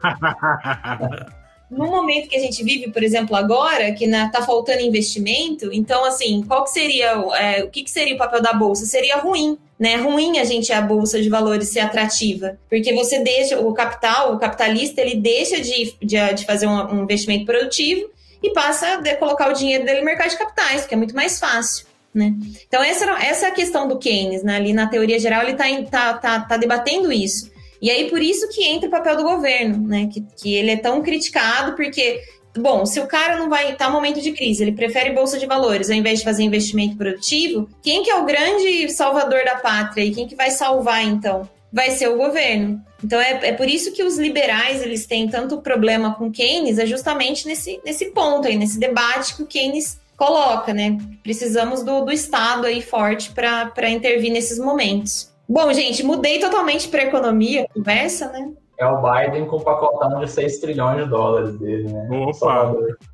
no 1.71 1.87
momento 1.87 2.27
que 2.27 2.35
a 2.35 2.39
gente 2.39 2.61
vive, 2.63 2.91
por 2.91 3.01
exemplo, 3.01 3.33
agora, 3.35 3.93
que 3.93 4.05
está 4.05 4.41
faltando 4.41 4.81
investimento, 4.81 5.69
então, 5.71 6.03
assim, 6.03 6.43
qual 6.43 6.65
que 6.65 6.69
seria, 6.69 7.11
é, 7.37 7.63
o 7.63 7.69
que, 7.69 7.83
que 7.83 7.89
seria 7.89 8.13
o 8.13 8.17
papel 8.17 8.41
da 8.41 8.51
Bolsa? 8.51 8.85
Seria 8.85 9.17
ruim, 9.17 9.57
né? 9.81 9.95
Ruim 9.95 10.37
a 10.37 10.43
gente, 10.43 10.71
a 10.71 10.79
Bolsa 10.79 11.19
de 11.19 11.27
Valores 11.27 11.69
ser 11.69 11.79
atrativa, 11.79 12.55
porque 12.69 12.93
você 12.93 13.17
deixa, 13.17 13.59
o 13.59 13.73
capital, 13.73 14.35
o 14.35 14.37
capitalista, 14.37 15.01
ele 15.01 15.15
deixa 15.15 15.59
de, 15.59 15.95
de, 15.99 16.33
de 16.35 16.45
fazer 16.45 16.67
um, 16.67 16.93
um 16.93 17.01
investimento 17.01 17.45
produtivo 17.45 18.07
e 18.43 18.51
passa 18.51 18.99
a 18.99 19.15
colocar 19.15 19.49
o 19.49 19.53
dinheiro 19.53 19.83
dele 19.83 20.01
no 20.01 20.05
mercado 20.05 20.29
de 20.29 20.37
capitais, 20.37 20.85
que 20.85 20.93
é 20.93 20.97
muito 20.97 21.15
mais 21.15 21.39
fácil. 21.39 21.87
Né? 22.13 22.31
Então, 22.67 22.83
essa, 22.83 23.05
essa 23.23 23.47
é 23.47 23.49
a 23.49 23.53
questão 23.53 23.87
do 23.87 23.97
Keynes, 23.97 24.43
né? 24.43 24.57
ali 24.57 24.71
na 24.71 24.85
teoria 24.85 25.17
geral, 25.17 25.41
ele 25.41 25.53
está 25.53 25.65
tá, 25.89 26.13
tá, 26.13 26.39
tá 26.41 26.57
debatendo 26.57 27.11
isso. 27.11 27.49
E 27.81 27.89
aí, 27.89 28.07
por 28.07 28.21
isso 28.21 28.47
que 28.49 28.63
entra 28.63 28.87
o 28.87 28.91
papel 28.91 29.17
do 29.17 29.23
governo, 29.23 29.87
né? 29.87 30.07
Que, 30.13 30.23
que 30.39 30.53
ele 30.53 30.69
é 30.69 30.77
tão 30.77 31.01
criticado, 31.01 31.75
porque, 31.75 32.21
bom, 32.57 32.85
se 32.85 32.99
o 32.99 33.07
cara 33.07 33.37
não 33.37 33.49
vai 33.49 33.71
estar 33.71 33.85
tá 33.85 33.91
momento 33.91 34.21
de 34.21 34.31
crise, 34.31 34.63
ele 34.63 34.71
prefere 34.71 35.11
bolsa 35.11 35.37
de 35.37 35.45
valores 35.45 35.89
ao 35.89 35.95
invés 35.95 36.19
de 36.19 36.25
fazer 36.25 36.43
investimento 36.43 36.97
produtivo, 36.97 37.69
quem 37.81 38.03
que 38.03 38.09
é 38.09 38.15
o 38.15 38.25
grande 38.25 38.89
salvador 38.89 39.43
da 39.45 39.55
pátria 39.55 40.03
e 40.03 40.11
quem 40.11 40.27
que 40.27 40.35
vai 40.35 40.51
salvar, 40.51 41.03
então? 41.03 41.47
Vai 41.71 41.91
ser 41.91 42.09
o 42.09 42.17
governo. 42.17 42.83
Então 43.03 43.19
é, 43.19 43.47
é 43.47 43.53
por 43.53 43.67
isso 43.67 43.93
que 43.93 44.03
os 44.03 44.17
liberais 44.17 44.81
eles 44.81 45.05
têm 45.05 45.27
tanto 45.27 45.61
problema 45.61 46.13
com 46.15 46.31
Keynes, 46.31 46.77
é 46.77 46.85
justamente 46.85 47.47
nesse, 47.47 47.79
nesse 47.85 48.11
ponto 48.11 48.47
aí, 48.47 48.57
nesse 48.57 48.79
debate 48.79 49.35
que 49.35 49.43
o 49.43 49.47
Keynes 49.47 49.99
coloca, 50.17 50.71
né? 50.71 50.99
Precisamos 51.23 51.81
do, 51.81 52.01
do 52.01 52.11
Estado 52.11 52.67
aí 52.67 52.81
forte 52.81 53.31
para 53.31 53.89
intervir 53.89 54.31
nesses 54.31 54.59
momentos. 54.59 55.31
Bom, 55.49 55.73
gente, 55.73 56.03
mudei 56.03 56.39
totalmente 56.39 56.87
para 56.87 57.03
economia, 57.03 57.67
conversa, 57.73 58.31
né? 58.31 58.51
É 58.81 58.87
o 58.87 58.99
Biden 58.99 59.45
com 59.45 59.57
o 59.57 59.63
pacotão 59.63 60.19
de 60.19 60.27
6 60.27 60.57
trilhões 60.57 61.03
de 61.03 61.05
dólares 61.07 61.55
dele, 61.59 61.93
né? 61.93 62.07
Opa! 62.09 62.73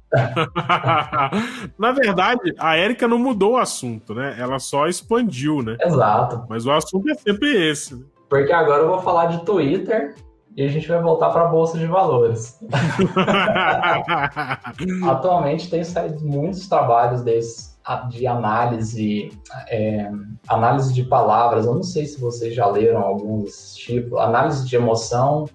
Na 1.78 1.92
verdade, 1.92 2.56
a 2.58 2.78
Érica 2.78 3.06
não 3.06 3.20
mudou 3.20 3.56
o 3.56 3.58
assunto, 3.58 4.16
né? 4.16 4.38
Ela 4.40 4.60
só 4.60 4.88
expandiu, 4.88 5.62
né? 5.62 5.76
Exato. 5.82 6.46
Mas 6.48 6.66
o 6.66 6.72
assunto 6.72 7.10
é 7.10 7.16
sempre 7.16 7.70
esse. 7.70 7.96
Né? 7.96 8.06
Porque 8.30 8.54
agora 8.54 8.84
eu 8.84 8.88
vou 8.88 9.00
falar 9.00 9.26
de 9.26 9.44
Twitter 9.44 10.16
e 10.56 10.64
a 10.64 10.70
gente 10.70 10.88
vai 10.88 11.02
voltar 11.02 11.32
para 11.32 11.42
a 11.42 11.48
Bolsa 11.48 11.78
de 11.78 11.86
Valores. 11.86 12.58
Atualmente 15.06 15.70
tem 15.70 15.84
saído 15.84 16.26
muitos 16.26 16.70
trabalhos 16.70 17.24
desses 17.24 17.77
de 18.10 18.28
análise, 18.28 19.32
é, 19.68 20.10
análise 20.48 20.94
de 20.94 21.04
palavras. 21.04 21.66
Eu 21.66 21.76
não 21.76 21.84
sei 21.84 22.06
se 22.06 22.20
vocês 22.20 22.54
já 22.54 22.68
leram 22.68 23.02
alguns 23.02 23.76
tipos. 23.76 24.20
Análise 24.20 24.68
de 24.68 24.76
emoção 24.76 25.46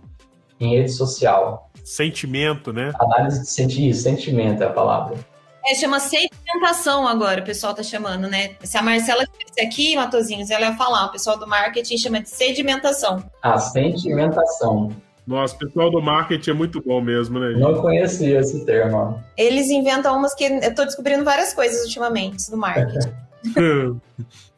em 0.58 0.76
rede 0.76 0.92
social. 0.92 1.70
Sentimento, 1.84 2.72
né? 2.72 2.92
Análise 2.98 3.40
de 3.40 3.50
sentir, 3.50 3.94
sentimento 3.94 4.62
é 4.62 4.66
a 4.66 4.70
palavra. 4.70 5.16
É, 5.64 5.74
chama 5.74 6.00
sedimentação 6.00 7.06
agora, 7.06 7.40
o 7.40 7.44
pessoal 7.44 7.72
tá 7.72 7.84
chamando, 7.84 8.28
né? 8.28 8.56
Se 8.64 8.76
a 8.76 8.82
Marcela 8.82 9.22
estivesse 9.22 9.60
aqui, 9.60 9.96
Matozinhos, 9.96 10.50
ela 10.50 10.66
ia 10.66 10.76
falar, 10.76 11.06
o 11.06 11.12
pessoal 11.12 11.38
do 11.38 11.46
marketing 11.46 11.96
chama 11.96 12.20
de 12.20 12.30
sedimentação. 12.30 13.22
Ah, 13.40 13.58
sentimentação. 13.58 14.90
Nossa, 15.26 15.54
o 15.54 15.58
pessoal 15.58 15.90
do 15.90 16.02
marketing 16.02 16.50
é 16.50 16.54
muito 16.54 16.82
bom 16.82 17.00
mesmo, 17.00 17.38
né? 17.38 17.50
Não 17.50 17.80
conhecia 17.80 18.40
esse 18.40 18.64
termo. 18.66 19.22
Eles 19.36 19.70
inventam 19.70 20.16
umas 20.16 20.34
que 20.34 20.44
eu 20.44 20.74
tô 20.74 20.84
descobrindo 20.84 21.24
várias 21.24 21.54
coisas 21.54 21.84
ultimamente 21.84 22.50
do 22.50 22.56
marketing. 22.56 23.10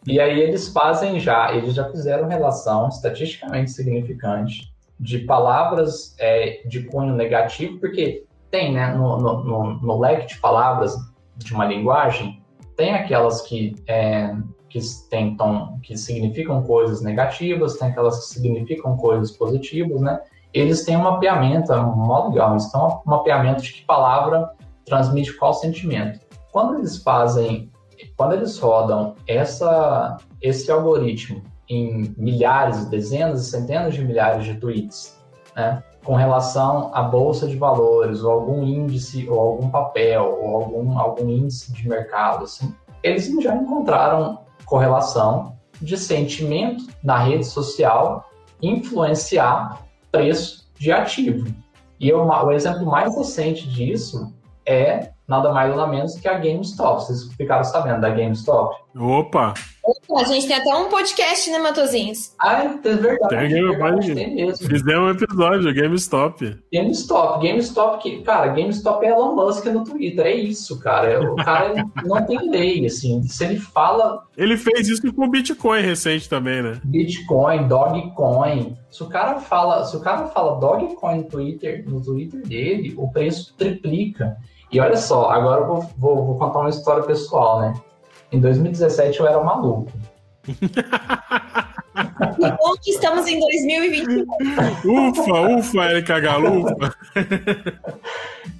e 0.06 0.20
aí 0.20 0.40
eles 0.40 0.68
fazem 0.68 1.18
já, 1.18 1.54
eles 1.54 1.74
já 1.74 1.90
fizeram 1.90 2.28
relação 2.28 2.88
estatisticamente 2.88 3.70
significante 3.70 4.72
de 4.98 5.20
palavras 5.20 6.14
é, 6.18 6.62
de 6.66 6.84
cunho 6.84 7.14
negativo, 7.14 7.78
porque 7.78 8.24
tem, 8.50 8.72
né, 8.72 8.92
no, 8.94 9.18
no, 9.18 9.80
no, 9.80 10.00
leque 10.00 10.34
de 10.34 10.40
palavras 10.40 10.94
de 11.36 11.52
uma 11.52 11.64
linguagem, 11.64 12.40
tem 12.76 12.94
aquelas 12.94 13.42
que, 13.42 13.74
é, 13.86 14.34
que, 14.68 14.78
tentam, 15.10 15.78
que 15.82 15.96
significam 15.96 16.62
coisas 16.62 17.02
negativas, 17.02 17.76
tem 17.76 17.88
aquelas 17.88 18.18
que 18.18 18.34
significam 18.34 18.96
coisas 18.96 19.32
positivas, 19.32 20.00
né? 20.00 20.20
Eles 20.54 20.84
têm 20.84 20.96
um 20.96 21.02
mapeamento, 21.02 21.72
é 21.72 21.80
um 21.80 21.96
modo 21.96 22.30
legal, 22.30 22.52
eles 22.52 22.70
têm 22.70 22.80
um 22.80 23.00
mapeamento 23.04 23.62
de 23.62 23.72
que 23.72 23.84
palavra 23.84 24.50
transmite 24.86 25.32
qual 25.36 25.52
sentimento. 25.52 26.20
Quando 26.52 26.78
eles 26.78 26.98
fazem, 26.98 27.72
quando 28.16 28.34
eles 28.34 28.56
rodam 28.58 29.16
essa, 29.26 30.16
esse 30.40 30.70
algoritmo 30.70 31.42
em 31.68 32.14
milhares, 32.16 32.86
dezenas 32.86 33.46
e 33.46 33.50
centenas 33.50 33.94
de 33.94 34.04
milhares 34.04 34.44
de 34.44 34.54
tweets, 34.54 35.18
né, 35.56 35.82
com 36.04 36.14
relação 36.14 36.90
à 36.94 37.02
bolsa 37.02 37.48
de 37.48 37.56
valores, 37.56 38.22
ou 38.22 38.30
algum 38.30 38.62
índice, 38.62 39.28
ou 39.28 39.40
algum 39.40 39.70
papel, 39.70 40.38
ou 40.40 40.56
algum, 40.56 40.98
algum 40.98 41.28
índice 41.28 41.72
de 41.72 41.88
mercado, 41.88 42.44
assim, 42.44 42.72
eles 43.02 43.26
já 43.42 43.56
encontraram 43.56 44.38
correlação 44.66 45.56
de 45.80 45.96
sentimento 45.96 46.84
na 47.02 47.18
rede 47.18 47.44
social 47.44 48.30
influenciar 48.62 49.84
preço 50.14 50.70
de 50.78 50.92
ativo. 50.92 51.52
E 51.98 52.12
o 52.12 52.52
exemplo 52.52 52.86
mais 52.86 53.16
recente 53.16 53.68
disso 53.68 54.32
é 54.64 55.10
nada 55.26 55.52
mais 55.52 55.74
nada 55.74 55.90
menos 55.90 56.16
que 56.16 56.28
a 56.28 56.34
GameStop. 56.34 57.02
Vocês 57.02 57.24
ficaram 57.34 57.64
sabendo 57.64 58.00
da 58.00 58.10
GameStop? 58.10 58.76
Opa! 58.96 59.54
A 60.16 60.24
gente 60.24 60.46
tem 60.46 60.56
até 60.56 60.74
um 60.74 60.88
podcast, 60.88 61.50
né, 61.50 61.58
Matozinhos? 61.58 62.32
Ah, 62.38 62.62
é 62.62 62.68
verdade. 62.68 63.28
Tem, 63.28 63.38
é 63.38 63.48
verdade, 63.48 64.14
tem 64.14 64.34
mesmo. 64.34 64.66
Fizemos 64.68 65.08
um 65.08 65.10
episódio, 65.10 65.74
GameStop. 65.74 66.56
GameStop, 66.72 67.46
GameStop, 67.46 68.02
que, 68.02 68.22
cara, 68.22 68.48
GameStop 68.48 69.04
é 69.04 69.10
Elon 69.10 69.34
Musk 69.34 69.66
no 69.66 69.84
Twitter, 69.84 70.24
é 70.24 70.34
isso, 70.34 70.78
cara. 70.78 71.20
O 71.32 71.36
cara 71.36 71.74
não 72.04 72.24
tem 72.24 72.50
lei, 72.50 72.86
assim. 72.86 73.22
Se 73.24 73.44
ele 73.44 73.58
fala. 73.58 74.24
Ele 74.36 74.56
fez 74.56 74.88
isso 74.88 75.12
com 75.12 75.24
o 75.24 75.30
Bitcoin 75.30 75.82
recente 75.82 76.28
também, 76.28 76.62
né? 76.62 76.80
Bitcoin, 76.84 77.66
Dogecoin. 77.66 78.76
Se 78.90 79.02
o 79.02 79.08
cara 79.08 79.40
fala, 79.40 79.84
se 79.84 79.96
o 79.96 80.00
cara 80.00 80.26
fala 80.28 80.60
Dogecoin 80.60 81.18
no 81.18 81.24
Twitter, 81.24 81.84
no 81.86 82.00
Twitter 82.00 82.40
dele, 82.46 82.94
o 82.96 83.10
preço 83.10 83.54
triplica. 83.58 84.36
E 84.74 84.80
olha 84.80 84.96
só, 84.96 85.30
agora 85.30 85.60
eu 85.60 85.66
vou, 85.68 85.82
vou, 85.96 86.26
vou 86.26 86.36
contar 86.36 86.58
uma 86.58 86.68
história 86.68 87.04
pessoal, 87.04 87.60
né? 87.60 87.74
Em 88.32 88.40
2017 88.40 89.20
eu 89.20 89.28
era 89.28 89.40
maluco. 89.40 89.86
Que 90.44 92.50
bom 92.50 92.74
que 92.82 92.90
estamos 92.90 93.24
em 93.28 93.38
2021. 93.38 94.26
Ufa, 95.10 95.40
ufa, 95.42 95.92
Erika 95.92 96.18
Galufa. 96.18 96.92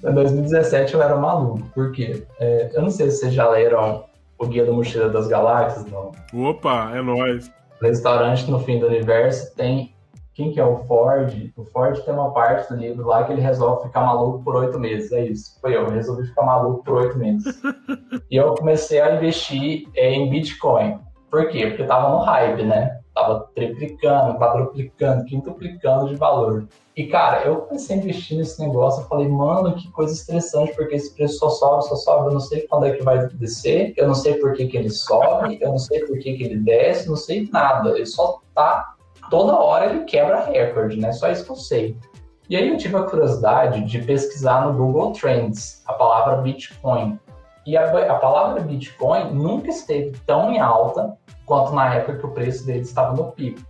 em 0.05 0.13
2017 0.13 0.93
eu 0.93 1.01
era 1.01 1.17
maluco, 1.17 1.67
por 1.75 1.91
quê? 1.91 2.25
É, 2.39 2.71
eu 2.73 2.81
não 2.81 2.89
sei 2.89 3.11
se 3.11 3.17
vocês 3.17 3.33
já 3.33 3.49
leram 3.49 4.05
o 4.39 4.47
Guia 4.47 4.63
do 4.63 4.73
Mochila 4.73 5.09
das 5.09 5.27
Galáxias, 5.27 5.85
não. 5.85 6.13
Opa, 6.33 6.93
é 6.95 7.01
nóis. 7.01 7.51
Restaurante 7.81 8.49
no 8.49 8.61
Fim 8.61 8.79
do 8.79 8.87
Universo 8.87 9.53
tem 9.53 9.93
quem 10.35 10.51
que 10.51 10.59
é 10.59 10.65
o 10.65 10.79
Ford? 10.79 11.53
O 11.55 11.63
Ford 11.63 11.97
tem 12.03 12.13
uma 12.13 12.31
parte 12.33 12.67
do 12.67 12.77
livro 12.77 13.07
lá 13.07 13.23
que 13.23 13.31
ele 13.31 13.41
resolve 13.41 13.87
ficar 13.87 14.01
maluco 14.01 14.43
por 14.43 14.57
oito 14.57 14.77
meses. 14.77 15.09
É 15.13 15.23
isso. 15.23 15.57
Foi 15.61 15.73
eu, 15.73 15.83
eu 15.83 15.89
resolvi 15.89 16.27
ficar 16.27 16.43
maluco 16.43 16.83
por 16.83 16.97
oito 16.97 17.17
meses. 17.17 17.57
e 18.29 18.35
eu 18.35 18.53
comecei 18.53 18.99
a 18.99 19.15
investir 19.15 19.87
em 19.95 20.29
Bitcoin. 20.29 20.99
Por 21.31 21.47
quê? 21.47 21.67
Porque 21.67 21.85
tava 21.85 22.09
no 22.09 22.17
hype, 22.17 22.63
né? 22.63 22.99
Tava 23.13 23.49
triplicando, 23.55 24.37
quadruplicando, 24.37 25.23
quintuplicando 25.23 26.09
de 26.09 26.15
valor. 26.17 26.67
E, 26.97 27.07
cara, 27.07 27.45
eu 27.45 27.61
comecei 27.61 27.95
a 27.95 27.99
investir 27.99 28.37
nesse 28.37 28.59
negócio. 28.59 29.03
Eu 29.03 29.07
falei, 29.07 29.29
mano, 29.29 29.73
que 29.75 29.89
coisa 29.91 30.13
estressante, 30.13 30.75
porque 30.75 30.95
esse 30.95 31.15
preço 31.15 31.39
só 31.39 31.49
sobe, 31.49 31.85
só 31.85 31.95
sobe. 31.95 32.27
Eu 32.27 32.33
não 32.33 32.39
sei 32.41 32.67
quando 32.67 32.87
é 32.87 32.91
que 32.91 33.03
vai 33.03 33.25
descer, 33.27 33.93
eu 33.95 34.05
não 34.05 34.15
sei 34.15 34.33
por 34.33 34.51
que, 34.51 34.67
que 34.67 34.75
ele 34.75 34.89
sobe, 34.89 35.59
eu 35.61 35.69
não 35.69 35.77
sei 35.77 36.01
por 36.05 36.19
que, 36.19 36.33
que 36.35 36.43
ele 36.43 36.57
desce, 36.57 37.07
não 37.07 37.15
sei 37.15 37.49
nada. 37.53 37.91
Ele 37.91 38.05
só 38.05 38.41
tá 38.53 38.94
toda 39.29 39.55
hora 39.55 39.87
ele 39.87 40.03
quebra 40.05 40.45
recorde, 40.45 40.97
né? 40.97 41.11
Só 41.11 41.29
isso 41.29 41.45
que 41.45 41.51
eu 41.51 41.55
sei. 41.55 41.97
E 42.49 42.55
aí 42.55 42.69
eu 42.69 42.77
tive 42.77 42.95
a 42.95 43.03
curiosidade 43.03 43.83
de 43.85 43.99
pesquisar 43.99 44.65
no 44.65 44.73
Google 44.73 45.11
Trends 45.13 45.81
a 45.87 45.93
palavra 45.93 46.37
Bitcoin. 46.37 47.19
E 47.65 47.75
a, 47.75 47.85
a 48.11 48.15
palavra 48.15 48.61
Bitcoin 48.61 49.33
nunca 49.33 49.69
esteve 49.69 50.15
tão 50.27 50.51
em 50.51 50.59
alta 50.59 51.17
quanto 51.45 51.73
na 51.73 51.95
época 51.95 52.19
que 52.19 52.25
o 52.25 52.31
preço 52.31 52.65
dele 52.65 52.81
estava 52.81 53.15
no 53.15 53.31
pico. 53.31 53.61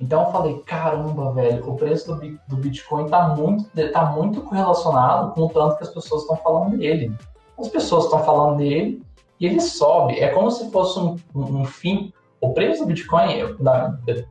Então 0.00 0.24
eu 0.24 0.32
falei, 0.32 0.58
caramba, 0.60 1.32
velho, 1.32 1.68
o 1.68 1.74
preço 1.74 2.14
do, 2.14 2.38
do 2.48 2.56
Bitcoin 2.56 3.04
está 3.04 3.28
muito, 3.28 3.68
tá 3.92 4.06
muito 4.06 4.40
correlacionado 4.42 5.32
com 5.32 5.42
o 5.42 5.48
tanto 5.48 5.76
que 5.76 5.84
as 5.84 5.90
pessoas 5.90 6.22
estão 6.22 6.36
falando 6.36 6.78
dele. 6.78 7.12
As 7.58 7.68
pessoas 7.68 8.04
estão 8.04 8.22
falando 8.22 8.58
dele 8.58 9.02
e 9.40 9.46
ele 9.46 9.60
sobe. 9.60 10.18
É 10.20 10.28
como 10.28 10.50
se 10.50 10.70
fosse 10.70 10.98
um, 10.98 11.16
um, 11.34 11.60
um 11.60 11.64
fim 11.64 12.12
o 12.40 12.52
preço 12.52 12.82
do 12.82 12.86
Bitcoin, 12.86 13.32
eu, 13.34 13.56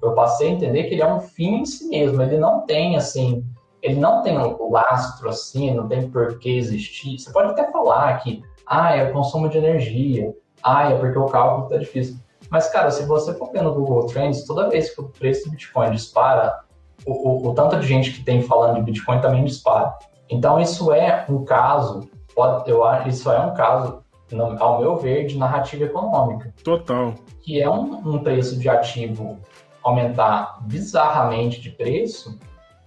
eu, 0.01 0.13
passei 0.13 0.49
a 0.49 0.51
entender 0.51 0.83
que 0.83 0.95
ele 0.95 1.01
é 1.01 1.13
um 1.13 1.19
fim 1.19 1.55
em 1.55 1.65
si 1.65 1.87
mesmo. 1.89 2.21
Ele 2.21 2.37
não 2.37 2.61
tem, 2.61 2.95
assim, 2.95 3.45
ele 3.81 3.99
não 3.99 4.21
tem 4.21 4.37
um 4.37 4.71
lastro, 4.71 5.29
assim, 5.29 5.73
não 5.73 5.87
tem 5.87 6.09
por 6.09 6.39
que 6.39 6.57
existir. 6.57 7.19
Você 7.19 7.31
pode 7.31 7.51
até 7.51 7.69
falar 7.71 8.17
que, 8.19 8.41
ah, 8.65 8.95
é 8.95 9.09
o 9.09 9.13
consumo 9.13 9.49
de 9.49 9.57
energia, 9.57 10.33
ah, 10.63 10.89
é 10.89 10.97
porque 10.97 11.17
o 11.17 11.25
cálculo 11.25 11.65
está 11.65 11.77
difícil. 11.77 12.17
Mas, 12.49 12.69
cara, 12.69 12.89
se 12.91 13.05
você 13.05 13.33
for 13.33 13.51
ver 13.51 13.61
no 13.61 13.73
Google 13.73 14.07
Trends, 14.07 14.45
toda 14.45 14.69
vez 14.69 14.93
que 14.93 15.01
o 15.01 15.09
preço 15.09 15.45
do 15.45 15.51
Bitcoin 15.51 15.91
dispara, 15.91 16.61
o, 17.05 17.11
o, 17.11 17.49
o 17.49 17.53
tanto 17.53 17.77
de 17.77 17.85
gente 17.85 18.11
que 18.13 18.23
tem 18.23 18.41
falando 18.41 18.75
de 18.75 18.83
Bitcoin 18.83 19.19
também 19.19 19.43
dispara. 19.43 19.93
Então, 20.29 20.59
isso 20.59 20.93
é 20.93 21.25
um 21.29 21.43
caso, 21.43 22.09
pode, 22.33 22.69
eu 22.69 22.85
acho, 22.85 23.09
isso 23.09 23.29
é 23.29 23.39
um 23.39 23.53
caso 23.53 24.01
ao 24.59 24.79
meu 24.81 24.97
ver, 24.97 25.25
de 25.25 25.37
narrativa 25.37 25.85
econômica. 25.85 26.53
Total. 26.63 27.13
Que 27.41 27.61
é 27.61 27.69
um, 27.69 28.15
um 28.15 28.19
preço 28.19 28.57
de 28.57 28.67
ativo 28.67 29.39
aumentar 29.83 30.59
bizarramente 30.63 31.61
de 31.61 31.69
preço 31.69 32.37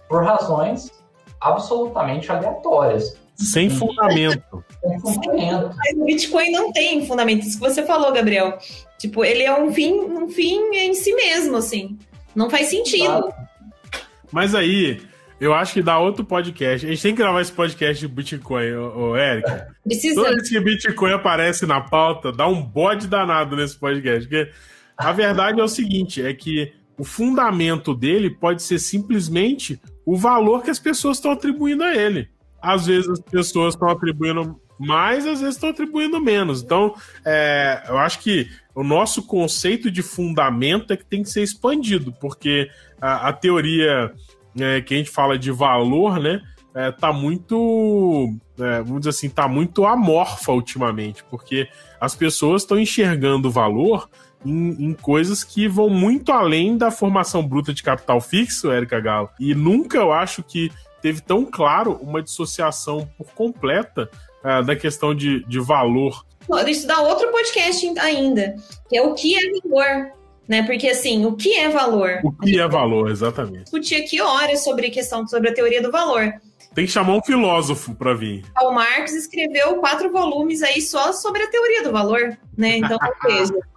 por 0.07 0.23
razões 0.23 0.91
absolutamente 1.39 2.31
aleatórias. 2.31 3.17
Sem 3.35 3.69
fundamento. 3.69 4.63
Sem 4.83 4.99
fundamento. 4.99 5.75
Mas 5.75 5.97
o 5.97 6.05
Bitcoin 6.05 6.51
não 6.51 6.71
tem 6.71 7.05
fundamento. 7.07 7.47
Isso 7.47 7.59
que 7.59 7.67
você 7.67 7.83
falou, 7.83 8.13
Gabriel. 8.13 8.59
Tipo, 8.99 9.25
ele 9.25 9.41
é 9.41 9.59
um 9.59 9.73
fim, 9.73 9.93
um 9.93 10.29
fim 10.29 10.59
em 10.75 10.93
si 10.93 11.13
mesmo, 11.15 11.57
assim. 11.57 11.97
Não 12.35 12.49
faz 12.49 12.67
sentido. 12.67 13.33
Mas 14.31 14.53
aí, 14.53 15.01
eu 15.41 15.55
acho 15.55 15.73
que 15.73 15.81
dá 15.81 15.97
outro 15.97 16.23
podcast. 16.23 16.85
A 16.85 16.89
gente 16.89 17.01
tem 17.01 17.15
que 17.15 17.21
gravar 17.21 17.41
esse 17.41 17.51
podcast 17.51 17.99
de 17.99 18.07
Bitcoin, 18.07 18.73
ô, 18.73 19.09
ô 19.09 19.15
Érica. 19.15 19.75
Precisa. 19.83 20.13
Toda 20.13 20.35
vez 20.35 20.47
que 20.47 20.59
Bitcoin 20.59 21.13
aparece 21.13 21.65
na 21.65 21.81
pauta, 21.81 22.31
dá 22.31 22.47
um 22.47 22.61
bode 22.61 23.07
danado 23.07 23.55
nesse 23.55 23.75
podcast. 23.75 24.29
Porque 24.29 24.51
a 24.95 25.11
verdade 25.11 25.59
é 25.59 25.63
o 25.63 25.67
seguinte: 25.67 26.23
é 26.23 26.31
que 26.31 26.71
o 26.95 27.03
fundamento 27.03 27.95
dele 27.95 28.29
pode 28.29 28.61
ser 28.61 28.77
simplesmente 28.77 29.81
o 30.05 30.15
valor 30.15 30.61
que 30.61 30.69
as 30.69 30.77
pessoas 30.77 31.17
estão 31.17 31.31
atribuindo 31.31 31.83
a 31.83 31.95
ele. 31.95 32.29
Às 32.61 32.85
vezes 32.85 33.09
as 33.09 33.19
pessoas 33.19 33.73
estão 33.73 33.89
atribuindo 33.89 34.61
mais, 34.77 35.25
às 35.25 35.41
vezes 35.41 35.55
estão 35.55 35.71
atribuindo 35.71 36.21
menos. 36.21 36.61
Então, 36.61 36.93
é, 37.25 37.83
eu 37.89 37.97
acho 37.97 38.19
que 38.19 38.47
o 38.75 38.83
nosso 38.83 39.23
conceito 39.23 39.89
de 39.89 40.03
fundamento 40.03 40.93
é 40.93 40.97
que 40.97 41.05
tem 41.05 41.23
que 41.23 41.29
ser 41.31 41.41
expandido, 41.41 42.13
porque 42.21 42.69
a, 43.01 43.29
a 43.29 43.33
teoria 43.33 44.13
é, 44.59 44.81
que 44.81 44.93
a 44.93 44.97
gente 44.97 45.09
fala 45.09 45.37
de 45.37 45.51
valor, 45.51 46.19
né? 46.19 46.41
é, 46.73 46.91
tá 46.91 47.11
muito, 47.11 48.33
é, 48.59 48.81
vamos 48.81 49.01
dizer 49.01 49.09
assim, 49.09 49.29
tá 49.29 49.47
muito 49.47 49.85
amorfa 49.85 50.51
ultimamente, 50.51 51.23
porque 51.25 51.67
as 51.99 52.15
pessoas 52.15 52.61
estão 52.63 52.79
enxergando 52.79 53.51
valor 53.51 54.09
em, 54.45 54.85
em, 54.85 54.93
coisas 54.93 55.43
que 55.43 55.67
vão 55.67 55.89
muito 55.89 56.31
além 56.31 56.77
da 56.77 56.89
formação 56.89 57.45
bruta 57.45 57.73
de 57.73 57.83
capital 57.83 58.19
fixo, 58.21 58.71
Érica 58.71 58.99
Galo. 58.99 59.29
E 59.39 59.53
nunca 59.53 59.97
eu 59.97 60.11
acho 60.11 60.41
que 60.41 60.71
teve 61.01 61.21
tão 61.21 61.45
claro 61.45 61.99
uma 62.01 62.21
dissociação 62.21 63.07
por 63.17 63.31
completa 63.33 64.09
uh, 64.43 64.63
da 64.63 64.75
questão 64.75 65.13
de, 65.13 65.43
de 65.45 65.59
valor. 65.59 66.25
Isso 66.67 66.87
dá 66.87 67.01
outro 67.01 67.29
podcast 67.29 67.99
ainda, 67.99 68.55
que 68.89 68.97
é 68.97 69.01
o 69.01 69.13
que 69.13 69.35
é 69.35 69.67
valor. 69.67 70.20
Né? 70.51 70.63
Porque 70.63 70.89
assim, 70.89 71.25
o 71.25 71.33
que 71.33 71.57
é 71.57 71.69
valor? 71.69 72.19
O 72.25 72.33
que 72.33 72.59
é 72.59 72.67
valor, 72.67 73.09
exatamente. 73.09 73.63
Discutir 73.63 73.95
aqui 73.95 74.19
horas 74.19 74.61
sobre 74.65 74.87
a 74.87 74.91
questão 74.91 75.25
sobre 75.25 75.47
a 75.47 75.53
teoria 75.53 75.81
do 75.81 75.89
valor. 75.89 76.33
Tem 76.75 76.85
que 76.85 76.91
chamar 76.91 77.13
um 77.13 77.23
filósofo 77.23 77.95
para 77.95 78.13
vir. 78.13 78.43
O 78.61 78.71
Marx 78.71 79.13
escreveu 79.13 79.77
quatro 79.77 80.11
volumes 80.11 80.61
aí 80.61 80.81
só 80.81 81.13
sobre 81.13 81.43
a 81.43 81.49
teoria 81.49 81.83
do 81.83 81.91
valor, 81.93 82.37
né? 82.57 82.79
Então. 82.79 82.97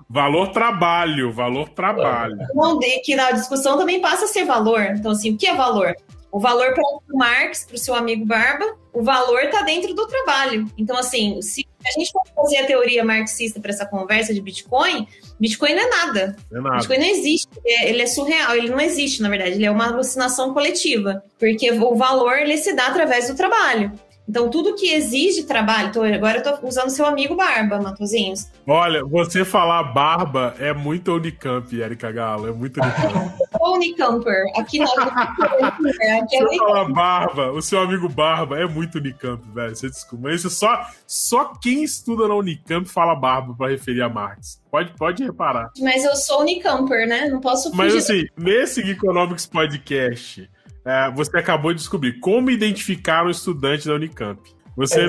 Valor 0.07 0.53
trabalho, 0.53 1.33
valor 1.33 1.71
trabalho. 1.71 2.37
Não, 2.55 2.79
que 2.79 3.17
na 3.17 3.33
discussão 3.33 3.77
também 3.77 4.01
passa 4.01 4.27
a 4.27 4.29
ser 4.29 4.45
valor. 4.45 4.81
Então, 4.95 5.11
assim, 5.11 5.33
o 5.33 5.37
que 5.37 5.47
é 5.47 5.57
valor? 5.57 5.93
O 6.35 6.41
valor 6.41 6.75
para 6.75 6.83
o 6.83 7.17
Marx, 7.17 7.65
para 7.65 7.77
o 7.77 7.79
seu 7.79 7.95
amigo 7.95 8.27
Barba, 8.27 8.77
o 8.93 9.05
valor 9.05 9.45
está 9.45 9.63
dentro 9.63 9.95
do 9.95 10.05
trabalho. 10.05 10.69
Então, 10.77 10.99
assim, 10.99 11.41
se 11.41 11.65
a 11.87 11.91
gente 11.97 12.11
for 12.11 12.23
fazer 12.35 12.57
a 12.57 12.67
teoria 12.67 13.05
marxista 13.05 13.61
para 13.61 13.71
essa 13.71 13.87
conversa 13.87 14.35
de 14.35 14.41
Bitcoin, 14.41 15.07
Bitcoin 15.39 15.75
não 15.75 15.83
é 15.83 15.89
nada. 15.89 16.37
É 16.53 16.61
nada. 16.61 16.77
Bitcoin 16.79 16.99
não 16.99 17.07
existe. 17.07 17.49
Ele 17.65 18.03
é 18.03 18.07
surreal. 18.07 18.57
Ele 18.57 18.69
não 18.69 18.81
existe, 18.81 19.23
na 19.23 19.29
verdade. 19.29 19.53
Ele 19.53 19.65
é 19.65 19.71
uma 19.71 19.87
alucinação 19.87 20.53
coletiva. 20.53 21.23
Porque 21.39 21.71
o 21.71 21.95
valor 21.95 22.37
ele 22.37 22.57
se 22.57 22.73
dá 22.73 22.89
através 22.89 23.29
do 23.29 23.37
trabalho. 23.37 23.93
Então, 24.29 24.49
tudo 24.49 24.75
que 24.75 24.93
exige 24.93 25.45
trabalho. 25.45 25.91
Agora 26.15 26.39
eu 26.39 26.43
tô 26.43 26.67
usando 26.67 26.89
seu 26.89 27.05
amigo 27.05 27.37
Barba, 27.37 27.81
Matozinhos. 27.81 28.49
Olha, 28.67 29.05
você 29.05 29.45
falar 29.45 29.83
Barba 29.83 30.55
é 30.59 30.73
muito 30.73 31.13
Unicamp, 31.13 31.75
Erika 31.75 32.11
Galo. 32.11 32.49
É 32.49 32.53
muito 32.53 32.81
Unicamp. 32.81 33.35
Unicamper. 33.61 34.45
Aqui 34.57 34.79
não. 34.79 34.93
Aqui 34.95 36.37
é 36.37 36.43
você 36.43 36.57
falar 36.57 36.85
Barba, 36.93 37.53
o 37.53 37.61
seu 37.61 37.81
amigo 37.81 38.09
Barba 38.09 38.59
é 38.59 38.67
muito 38.67 38.99
Unicamp, 38.99 39.43
velho. 39.53 39.77
Você 39.77 39.89
desculpa. 39.89 40.33
Isso 40.33 40.49
só, 40.49 40.87
só 41.07 41.53
quem 41.61 41.85
estuda 41.85 42.27
na 42.27 42.35
Unicamp 42.35 42.89
fala 42.89 43.15
Barba 43.15 43.55
para 43.55 43.71
referir 43.71 44.03
a 44.03 44.09
Marx. 44.09 44.63
Pode, 44.71 44.93
pode 44.95 45.23
reparar. 45.23 45.71
Mas 45.81 46.03
eu 46.03 46.17
sou 46.17 46.41
Unicamper, 46.41 47.07
né? 47.07 47.29
Não 47.29 47.41
posso 47.41 47.71
fugir. 47.71 47.77
Mas 47.77 47.95
assim, 47.95 48.25
nesse 48.37 48.81
Economics 48.81 49.47
Podcast 49.47 50.49
é, 50.85 51.11
você 51.11 51.39
acabou 51.39 51.73
de 51.73 51.79
descobrir 51.79 52.21
como 52.21 52.51
identificar 52.51 53.25
um 53.25 53.31
estudante 53.31 53.87
da 53.87 53.95
Unicamp. 53.95 54.41
Você 54.77 55.07
é 55.07 55.09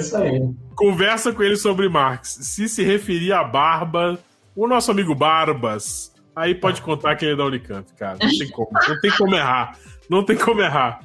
conversa 0.76 1.34
com 1.34 1.44
ele 1.44 1.58
sobre 1.58 1.90
Marx. 1.90 2.38
Se 2.42 2.70
se 2.70 2.84
referir 2.84 3.34
a 3.34 3.44
Barba, 3.44 4.20
o 4.56 4.68
nosso 4.68 4.92
amigo 4.92 5.16
Barbas, 5.16 6.14
aí 6.36 6.54
pode 6.54 6.82
contar 6.82 7.16
que 7.16 7.26
ele 7.26 7.34
é 7.34 7.38
da 7.38 7.46
Unicamp, 7.46 7.92
cara. 7.94 8.18
Não 8.22 8.30
tem 8.30 8.50
como, 8.50 8.70
não 8.88 9.00
tem 9.02 9.12
como 9.12 9.36
errar. 9.36 9.80
Não 10.10 10.24
tem 10.24 10.38
como 10.38 10.62
errar. 10.62 11.00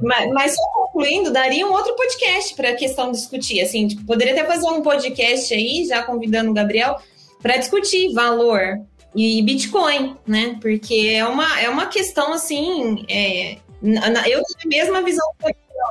mas, 0.00 0.30
mas, 0.32 0.54
só 0.54 0.62
concluindo, 0.74 1.32
daria 1.32 1.66
um 1.66 1.72
outro 1.72 1.96
podcast 1.96 2.54
para 2.54 2.70
a 2.70 2.76
questão 2.76 3.10
discutir. 3.10 3.60
Assim, 3.60 3.88
tipo, 3.88 4.04
poderia 4.04 4.32
até 4.32 4.44
fazer 4.44 4.68
um 4.68 4.82
podcast 4.82 5.52
aí, 5.52 5.84
já 5.86 6.02
convidando 6.02 6.50
o 6.50 6.54
Gabriel, 6.54 6.96
para 7.42 7.56
discutir 7.56 8.12
valor 8.12 8.78
e 9.14 9.42
Bitcoin, 9.42 10.16
né? 10.26 10.56
Porque 10.60 11.12
é 11.14 11.26
uma, 11.26 11.60
é 11.60 11.68
uma 11.68 11.86
questão 11.86 12.32
assim. 12.32 13.04
É, 13.08 13.58
eu 13.82 14.42
tenho 14.42 14.42
a 14.64 14.68
mesma 14.68 15.02
visão 15.02 15.26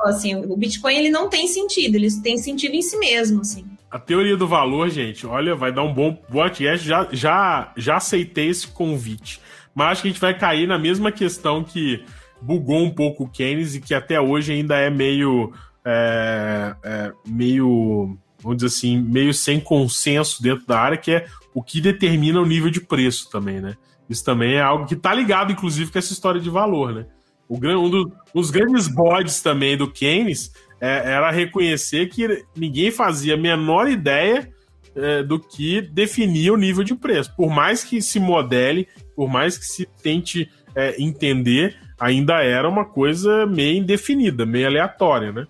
assim, 0.04 0.36
o 0.36 0.56
Bitcoin 0.56 0.96
ele 0.96 1.10
não 1.10 1.28
tem 1.28 1.48
sentido, 1.48 1.96
ele 1.96 2.08
tem 2.22 2.36
sentido 2.36 2.74
em 2.74 2.82
si 2.82 2.96
mesmo, 2.98 3.40
assim. 3.40 3.64
A 3.90 3.98
teoria 3.98 4.36
do 4.36 4.46
valor, 4.46 4.90
gente, 4.90 5.26
olha, 5.26 5.54
vai 5.54 5.72
dar 5.72 5.82
um 5.82 5.94
bom 5.94 6.14
podcast. 6.14 6.86
Já, 6.86 7.08
já, 7.10 7.72
já 7.76 7.96
aceitei 7.96 8.48
esse 8.48 8.66
convite. 8.66 9.40
Mas 9.74 9.92
acho 9.92 10.02
que 10.02 10.08
a 10.08 10.10
gente 10.10 10.20
vai 10.20 10.38
cair 10.38 10.66
na 10.66 10.78
mesma 10.78 11.10
questão 11.10 11.64
que 11.64 12.04
bugou 12.40 12.82
um 12.82 12.90
pouco 12.90 13.24
o 13.24 13.28
Keynes 13.28 13.74
e 13.74 13.80
que 13.80 13.94
até 13.94 14.20
hoje 14.20 14.52
ainda 14.52 14.76
é 14.76 14.90
meio. 14.90 15.52
É, 15.84 16.74
é, 16.84 17.12
meio. 17.26 18.18
Vamos 18.40 18.58
dizer 18.58 18.76
assim, 18.76 18.98
meio 18.98 19.32
sem 19.32 19.58
consenso 19.58 20.42
dentro 20.42 20.66
da 20.66 20.78
área, 20.78 20.98
que 20.98 21.12
é 21.12 21.26
o 21.54 21.62
que 21.62 21.80
determina 21.80 22.40
o 22.40 22.46
nível 22.46 22.70
de 22.70 22.80
preço 22.80 23.30
também, 23.30 23.60
né? 23.60 23.76
Isso 24.08 24.24
também 24.24 24.54
é 24.54 24.60
algo 24.60 24.86
que 24.86 24.94
está 24.94 25.14
ligado, 25.14 25.52
inclusive, 25.52 25.90
com 25.90 25.98
essa 25.98 26.12
história 26.12 26.40
de 26.40 26.48
valor, 26.48 26.94
né? 26.94 27.06
O, 27.48 27.56
um, 27.56 28.00
um 28.34 28.40
dos 28.40 28.50
grandes 28.50 28.88
bodes 28.88 29.40
também 29.40 29.76
do 29.76 29.90
Keynes 29.90 30.52
é, 30.80 31.12
era 31.12 31.30
reconhecer 31.30 32.08
que 32.08 32.44
ninguém 32.56 32.90
fazia 32.90 33.34
a 33.34 33.38
menor 33.38 33.88
ideia 33.88 34.50
é, 34.94 35.22
do 35.22 35.38
que 35.38 35.80
definia 35.80 36.52
o 36.52 36.56
nível 36.56 36.84
de 36.84 36.94
preço. 36.94 37.34
Por 37.36 37.50
mais 37.50 37.84
que 37.84 38.00
se 38.02 38.20
modele, 38.20 38.88
por 39.14 39.28
mais 39.28 39.56
que 39.56 39.64
se 39.64 39.86
tente 40.02 40.50
é, 40.74 41.00
entender, 41.02 41.76
ainda 41.98 42.42
era 42.42 42.68
uma 42.68 42.84
coisa 42.84 43.46
meio 43.46 43.78
indefinida, 43.78 44.46
meio 44.46 44.66
aleatória, 44.66 45.32
né? 45.32 45.46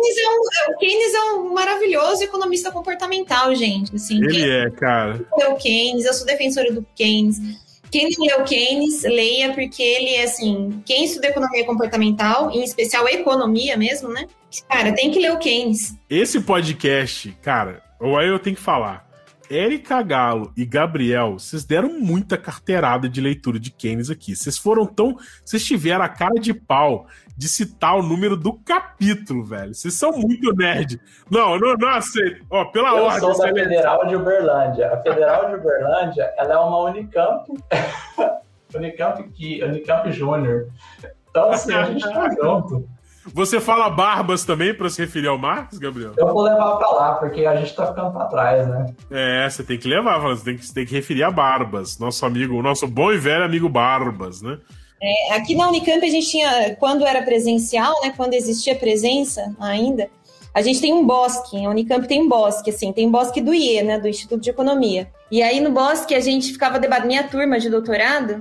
Keynes 0.00 0.18
é 0.18 0.30
um, 0.30 0.72
o 0.72 0.78
Keynes 0.78 1.14
é 1.14 1.22
um 1.34 1.54
maravilhoso 1.54 2.24
economista 2.24 2.70
comportamental, 2.72 3.54
gente. 3.54 3.94
Assim, 3.94 4.16
Ele 4.16 4.30
Keynes, 4.30 4.50
é, 4.50 4.70
cara. 4.70 5.24
Eu 5.38 5.54
Keynes, 5.56 6.04
eu 6.04 6.14
sou 6.14 6.26
defensora 6.26 6.72
do 6.72 6.86
Keynes. 6.94 7.38
Quem 7.90 8.08
não 8.08 8.24
leu 8.24 8.44
Keynes, 8.44 9.02
leia, 9.02 9.52
porque 9.52 9.82
ele 9.82 10.10
é 10.10 10.22
assim, 10.22 10.80
quem 10.86 11.04
estuda 11.04 11.26
economia 11.26 11.66
comportamental, 11.66 12.50
em 12.52 12.62
especial 12.62 13.08
economia 13.08 13.76
mesmo, 13.76 14.08
né? 14.08 14.26
Cara, 14.68 14.92
tem 14.92 15.10
que 15.10 15.18
ler 15.18 15.32
o 15.32 15.38
Keynes. 15.38 15.94
Esse 16.08 16.40
podcast, 16.40 17.36
cara, 17.42 17.82
ou 17.98 18.16
aí 18.16 18.28
eu 18.28 18.38
tenho 18.38 18.54
que 18.54 18.62
falar. 18.62 19.10
Érica 19.50 20.00
Galo 20.00 20.52
e 20.56 20.64
Gabriel, 20.64 21.32
vocês 21.32 21.64
deram 21.64 21.98
muita 21.98 22.38
carteirada 22.38 23.08
de 23.08 23.20
leitura 23.20 23.58
de 23.58 23.72
Keynes 23.72 24.08
aqui. 24.08 24.36
Vocês 24.36 24.56
foram 24.56 24.86
tão. 24.86 25.16
Vocês 25.44 25.64
tiveram 25.64 26.04
a 26.04 26.08
cara 26.08 26.38
de 26.38 26.54
pau 26.54 27.08
de 27.40 27.48
citar 27.48 27.96
o 27.96 28.02
número 28.02 28.36
do 28.36 28.52
capítulo, 28.52 29.42
velho. 29.42 29.72
Vocês 29.72 29.94
são 29.94 30.12
muito 30.12 30.54
nerd. 30.54 31.00
Não, 31.30 31.58
não, 31.58 31.72
não 31.72 31.88
aceito. 31.88 32.44
Ó, 32.50 32.66
pela 32.66 32.90
Eu 32.90 33.04
ordem. 33.04 33.26
Eu 33.26 33.34
sou 33.34 33.46
da 33.46 33.54
Federal 33.54 34.06
de 34.06 34.14
Uberlândia. 34.14 34.92
A 34.92 34.98
Federal 34.98 35.48
de 35.48 35.54
Uberlândia, 35.54 36.34
ela 36.36 36.52
é 36.52 36.58
uma 36.58 36.90
Unicamp. 36.90 37.50
Unicamp 38.76 39.22
que 39.30 39.64
Unicamp 39.64 40.12
Júnior. 40.12 40.68
Então, 41.30 41.50
assim, 41.50 41.72
a 41.72 41.84
gente 41.86 42.04
tá 42.04 42.28
junto. 42.28 42.86
Você 43.32 43.58
fala 43.58 43.88
barbas 43.88 44.44
também 44.44 44.74
para 44.74 44.90
se 44.90 45.00
referir 45.00 45.28
ao 45.28 45.38
Marcos, 45.38 45.78
Gabriel? 45.78 46.12
Eu 46.18 46.26
vou 46.26 46.42
levar 46.42 46.76
para 46.76 46.90
lá, 46.90 47.14
porque 47.14 47.46
a 47.46 47.56
gente 47.56 47.74
tá 47.74 47.86
ficando 47.86 48.12
para 48.12 48.26
trás, 48.26 48.68
né? 48.68 48.94
É, 49.10 49.48
você 49.48 49.64
tem 49.64 49.78
que 49.78 49.88
levar, 49.88 50.18
você 50.18 50.44
tem 50.44 50.56
que, 50.58 50.66
você 50.66 50.74
tem 50.74 50.84
que 50.84 50.94
referir 50.94 51.22
a 51.22 51.30
Barbas, 51.30 51.98
nosso 51.98 52.26
amigo, 52.26 52.54
o 52.54 52.62
nosso 52.62 52.86
bom 52.86 53.10
e 53.10 53.16
velho 53.16 53.44
amigo 53.44 53.66
Barbas, 53.66 54.42
né? 54.42 54.58
É, 55.02 55.34
aqui 55.34 55.54
na 55.54 55.68
Unicamp 55.68 56.04
a 56.04 56.10
gente 56.10 56.28
tinha, 56.28 56.76
quando 56.76 57.06
era 57.06 57.22
presencial, 57.22 57.94
né, 58.02 58.12
quando 58.14 58.34
existia 58.34 58.74
presença 58.74 59.54
ainda, 59.58 60.10
a 60.52 60.60
gente 60.60 60.80
tem 60.80 60.92
um 60.92 61.06
bosque, 61.06 61.64
a 61.64 61.70
Unicamp 61.70 62.06
tem 62.06 62.22
um 62.22 62.28
bosque, 62.28 62.70
assim, 62.70 62.92
tem 62.92 63.06
um 63.06 63.10
bosque 63.10 63.40
do 63.40 63.54
IE, 63.54 63.82
né, 63.82 63.98
do 63.98 64.08
Instituto 64.08 64.42
de 64.42 64.50
Economia. 64.50 65.10
E 65.30 65.42
aí 65.42 65.60
no 65.60 65.70
bosque 65.70 66.14
a 66.14 66.20
gente 66.20 66.52
ficava 66.52 66.78
debatendo, 66.78 67.08
minha 67.08 67.24
turma 67.24 67.58
de 67.58 67.70
doutorado, 67.70 68.40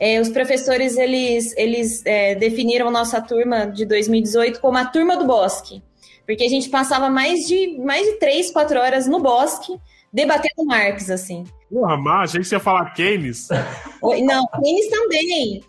é, 0.00 0.18
os 0.18 0.30
professores, 0.30 0.96
eles, 0.96 1.54
eles 1.56 2.04
é, 2.04 2.34
definiram 2.34 2.90
nossa 2.90 3.20
turma 3.20 3.66
de 3.66 3.84
2018 3.84 4.60
como 4.60 4.78
a 4.78 4.86
turma 4.86 5.16
do 5.16 5.26
bosque, 5.26 5.82
porque 6.26 6.42
a 6.42 6.48
gente 6.48 6.70
passava 6.70 7.08
mais 7.08 7.46
de, 7.46 7.78
mais 7.78 8.04
de 8.06 8.18
três, 8.18 8.50
quatro 8.50 8.80
horas 8.80 9.06
no 9.06 9.20
bosque, 9.20 9.78
debatendo 10.12 10.64
Marx, 10.64 11.10
assim. 11.10 11.44
Porra, 11.70 11.96
mas 11.96 12.30
achei 12.30 12.40
que 12.40 12.48
você 12.48 12.56
ia 12.56 12.60
falar 12.60 12.90
Keynes. 12.94 13.48
Não, 14.02 14.46
Keynes 14.46 14.88
também. 14.90 15.62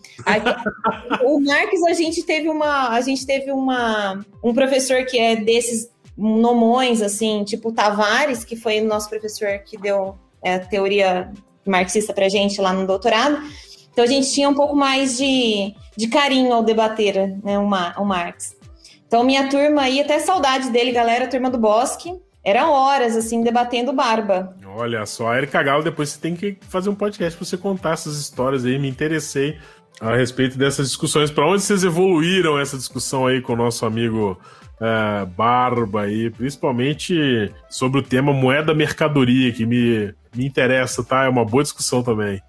o 1.24 1.40
Marx, 1.40 1.84
a 1.84 1.94
gente 1.94 2.24
teve 2.24 2.50
uma. 2.50 2.90
A 2.90 3.02
gente 3.02 3.26
teve 3.26 3.52
uma, 3.52 4.26
um 4.44 4.54
professor 4.54 5.06
que 5.06 5.20
é 5.20 5.36
desses 5.36 5.92
nomões, 6.18 7.02
assim, 7.02 7.44
tipo 7.44 7.72
Tavares, 7.72 8.44
que 8.44 8.56
foi 8.56 8.82
o 8.82 8.86
nosso 8.86 9.10
professor 9.10 9.60
que 9.60 9.78
deu 9.78 10.16
é, 10.42 10.60
teoria 10.60 11.32
marxista 11.66 12.14
pra 12.14 12.30
gente 12.30 12.60
lá 12.60 12.74
no 12.74 12.88
doutorado. 12.88 13.38
Então 13.92 14.04
a 14.04 14.08
gente 14.08 14.32
tinha 14.32 14.50
um 14.50 14.54
pouco 14.54 14.76
mais 14.76 15.18
de, 15.18 15.76
de 15.96 16.08
carinho 16.08 16.54
ao 16.54 16.64
debater 16.64 17.38
né, 17.44 17.60
o, 17.60 17.64
o 17.64 18.06
Marx. 18.06 18.56
Então 19.06 19.24
minha 19.24 19.50
turma 19.50 19.84
aí, 19.84 20.00
até 20.00 20.20
saudade 20.20 20.70
dele, 20.70 20.92
galera, 20.92 21.28
turma 21.28 21.50
do 21.50 21.58
Bosque. 21.58 22.18
Eram 22.44 22.72
horas, 22.72 23.16
assim, 23.16 23.44
debatendo 23.44 23.94
barba. 23.94 24.56
Olha 24.66 25.06
só, 25.06 25.36
Erika 25.36 25.62
Galo, 25.62 25.84
depois 25.84 26.10
você 26.10 26.20
tem 26.20 26.36
que 26.36 26.58
fazer 26.62 26.90
um 26.90 26.96
podcast 26.96 27.38
para 27.38 27.46
você 27.46 27.58
contar 27.58 27.92
essas 27.92 28.18
histórias 28.18 28.66
aí. 28.66 28.80
Me 28.80 28.90
interessei 28.90 29.60
a 30.00 30.16
respeito 30.16 30.58
dessas 30.58 30.88
discussões. 30.88 31.30
Para 31.30 31.48
onde 31.48 31.62
vocês 31.62 31.84
evoluíram 31.84 32.60
essa 32.60 32.76
discussão 32.78 33.28
aí 33.28 33.42
com 33.42 33.54
o 33.54 33.56
nosso 33.56 33.86
amigo 33.86 34.40
é, 34.80 35.26
Barba 35.26 36.02
aí, 36.02 36.32
principalmente 36.32 37.54
sobre 37.70 38.00
o 38.00 38.04
tema 38.04 38.34
moeda 38.34 38.74
mercadoria, 38.74 39.52
que 39.54 39.64
me, 39.64 40.12
me 40.36 40.46
interessa, 40.46 41.04
tá? 41.04 41.26
É 41.26 41.30
uma 41.30 41.46
boa 41.46 41.62
discussão 41.62 42.02
também. 42.02 42.42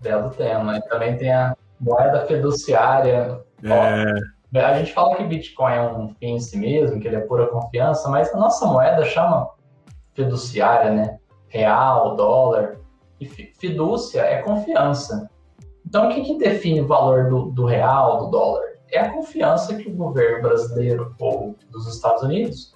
Belo 0.00 0.30
tema. 0.30 0.78
E 0.78 0.82
também 0.88 1.16
tem 1.16 1.32
a 1.32 1.56
moeda 1.80 2.26
fiduciária. 2.26 3.40
É. 3.62 4.37
A 4.54 4.74
gente 4.74 4.92
fala 4.92 5.14
que 5.16 5.24
Bitcoin 5.24 5.72
é 5.72 5.82
um 5.82 6.08
fim 6.08 6.36
em 6.36 6.40
si 6.40 6.56
mesmo, 6.56 7.00
que 7.00 7.06
ele 7.06 7.16
é 7.16 7.20
pura 7.20 7.48
confiança, 7.48 8.08
mas 8.08 8.32
a 8.32 8.38
nossa 8.38 8.66
moeda 8.66 9.04
chama 9.04 9.50
fiduciária, 10.14 10.90
né? 10.90 11.18
Real, 11.48 12.16
dólar. 12.16 12.78
E 13.20 13.26
fidúcia 13.26 14.22
é 14.22 14.42
confiança. 14.42 15.28
Então, 15.84 16.08
o 16.08 16.14
que, 16.14 16.22
que 16.22 16.38
define 16.38 16.80
o 16.80 16.86
valor 16.86 17.28
do, 17.28 17.50
do 17.50 17.64
real, 17.64 18.18
do 18.18 18.30
dólar? 18.30 18.62
É 18.90 19.00
a 19.00 19.12
confiança 19.12 19.74
que 19.74 19.88
o 19.88 19.94
governo 19.94 20.42
brasileiro 20.42 21.14
ou 21.20 21.54
dos 21.70 21.86
Estados 21.86 22.22
Unidos 22.22 22.72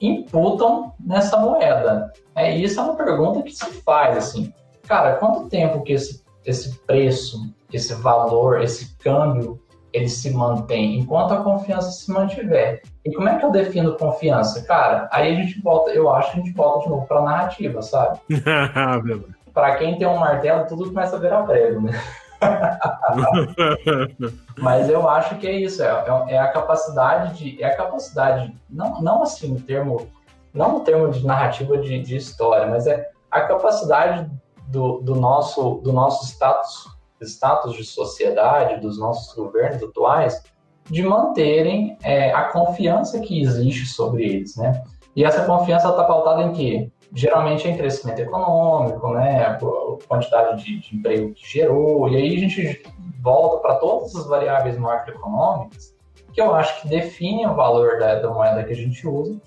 imputam 0.00 0.92
nessa 1.00 1.38
moeda. 1.38 2.12
É, 2.34 2.54
isso 2.54 2.78
é 2.78 2.82
uma 2.82 2.96
pergunta 2.96 3.42
que 3.42 3.52
se 3.52 3.64
faz, 3.82 4.16
assim, 4.16 4.52
cara, 4.82 5.16
quanto 5.16 5.48
tempo 5.48 5.82
que 5.82 5.92
esse, 5.92 6.22
esse 6.44 6.78
preço, 6.80 7.54
esse 7.72 7.94
valor, 7.94 8.62
esse 8.62 8.96
câmbio 8.96 9.60
ele 9.96 10.08
se 10.08 10.30
mantém 10.30 10.98
enquanto 10.98 11.32
a 11.32 11.42
confiança 11.42 11.90
se 11.90 12.10
mantiver. 12.10 12.82
E 13.04 13.12
como 13.12 13.28
é 13.28 13.38
que 13.38 13.44
eu 13.44 13.50
defino 13.50 13.96
confiança? 13.96 14.62
Cara, 14.64 15.08
aí 15.10 15.32
a 15.32 15.40
gente 15.40 15.60
volta, 15.62 15.90
eu 15.90 16.10
acho 16.10 16.32
que 16.32 16.38
a 16.38 16.42
gente 16.42 16.54
volta 16.54 16.84
de 16.84 16.90
novo 16.90 17.06
para 17.06 17.18
a 17.18 17.22
narrativa, 17.22 17.80
sabe? 17.80 18.20
para 19.54 19.76
quem 19.76 19.96
tem 19.96 20.06
um 20.06 20.18
martelo, 20.18 20.66
tudo 20.66 20.88
começa 20.88 21.16
a 21.16 21.18
virar 21.18 21.44
prego, 21.44 21.80
né? 21.80 21.98
Mas 24.58 24.90
eu 24.90 25.08
acho 25.08 25.36
que 25.36 25.46
é 25.46 25.52
isso, 25.52 25.82
é, 25.82 25.86
é, 25.86 26.34
é, 26.34 26.38
a 26.38 26.48
capacidade 26.48 27.38
de. 27.38 27.62
É 27.62 27.68
a 27.68 27.76
capacidade, 27.76 28.54
não, 28.68 29.00
não 29.00 29.22
assim 29.22 29.54
no 29.54 29.60
termo, 29.60 30.06
não 30.52 30.74
no 30.74 30.80
termo 30.80 31.10
de 31.10 31.24
narrativa 31.24 31.78
de, 31.78 31.98
de 32.02 32.16
história, 32.16 32.66
mas 32.66 32.86
é 32.86 33.08
a 33.30 33.40
capacidade 33.40 34.30
do, 34.68 35.00
do, 35.00 35.14
nosso, 35.14 35.80
do 35.82 35.90
nosso 35.90 36.26
status 36.26 36.94
status 37.22 37.74
de 37.74 37.84
sociedade 37.84 38.80
dos 38.80 38.98
nossos 38.98 39.34
governos 39.34 39.82
atuais 39.82 40.42
de 40.84 41.02
manterem 41.02 41.96
é, 42.02 42.32
a 42.32 42.44
confiança 42.44 43.18
que 43.20 43.40
existe 43.40 43.86
sobre 43.86 44.24
eles, 44.24 44.56
né? 44.56 44.82
E 45.14 45.24
essa 45.24 45.44
confiança 45.44 45.88
está 45.88 46.04
pautada 46.04 46.42
em 46.42 46.52
quê? 46.52 46.90
Geralmente 47.12 47.66
em 47.66 47.76
crescimento 47.76 48.20
econômico, 48.20 49.08
né? 49.12 49.44
A 49.44 49.58
quantidade 50.06 50.62
de, 50.62 50.80
de 50.80 50.96
emprego 50.96 51.32
que 51.32 51.48
gerou, 51.48 52.08
e 52.08 52.16
aí 52.16 52.36
a 52.36 52.40
gente 52.40 52.82
volta 53.22 53.58
para 53.58 53.76
todas 53.76 54.14
as 54.14 54.26
variáveis 54.26 54.76
macroeconômicas 54.76 55.96
que 56.36 56.42
eu 56.42 56.54
acho 56.54 56.82
que 56.82 56.88
definem 56.88 57.46
o 57.46 57.54
valor 57.54 57.98
da, 57.98 58.16
da 58.16 58.30
moeda 58.30 58.62
que 58.62 58.74
a 58.74 58.76
gente 58.76 59.08
usa, 59.08 59.40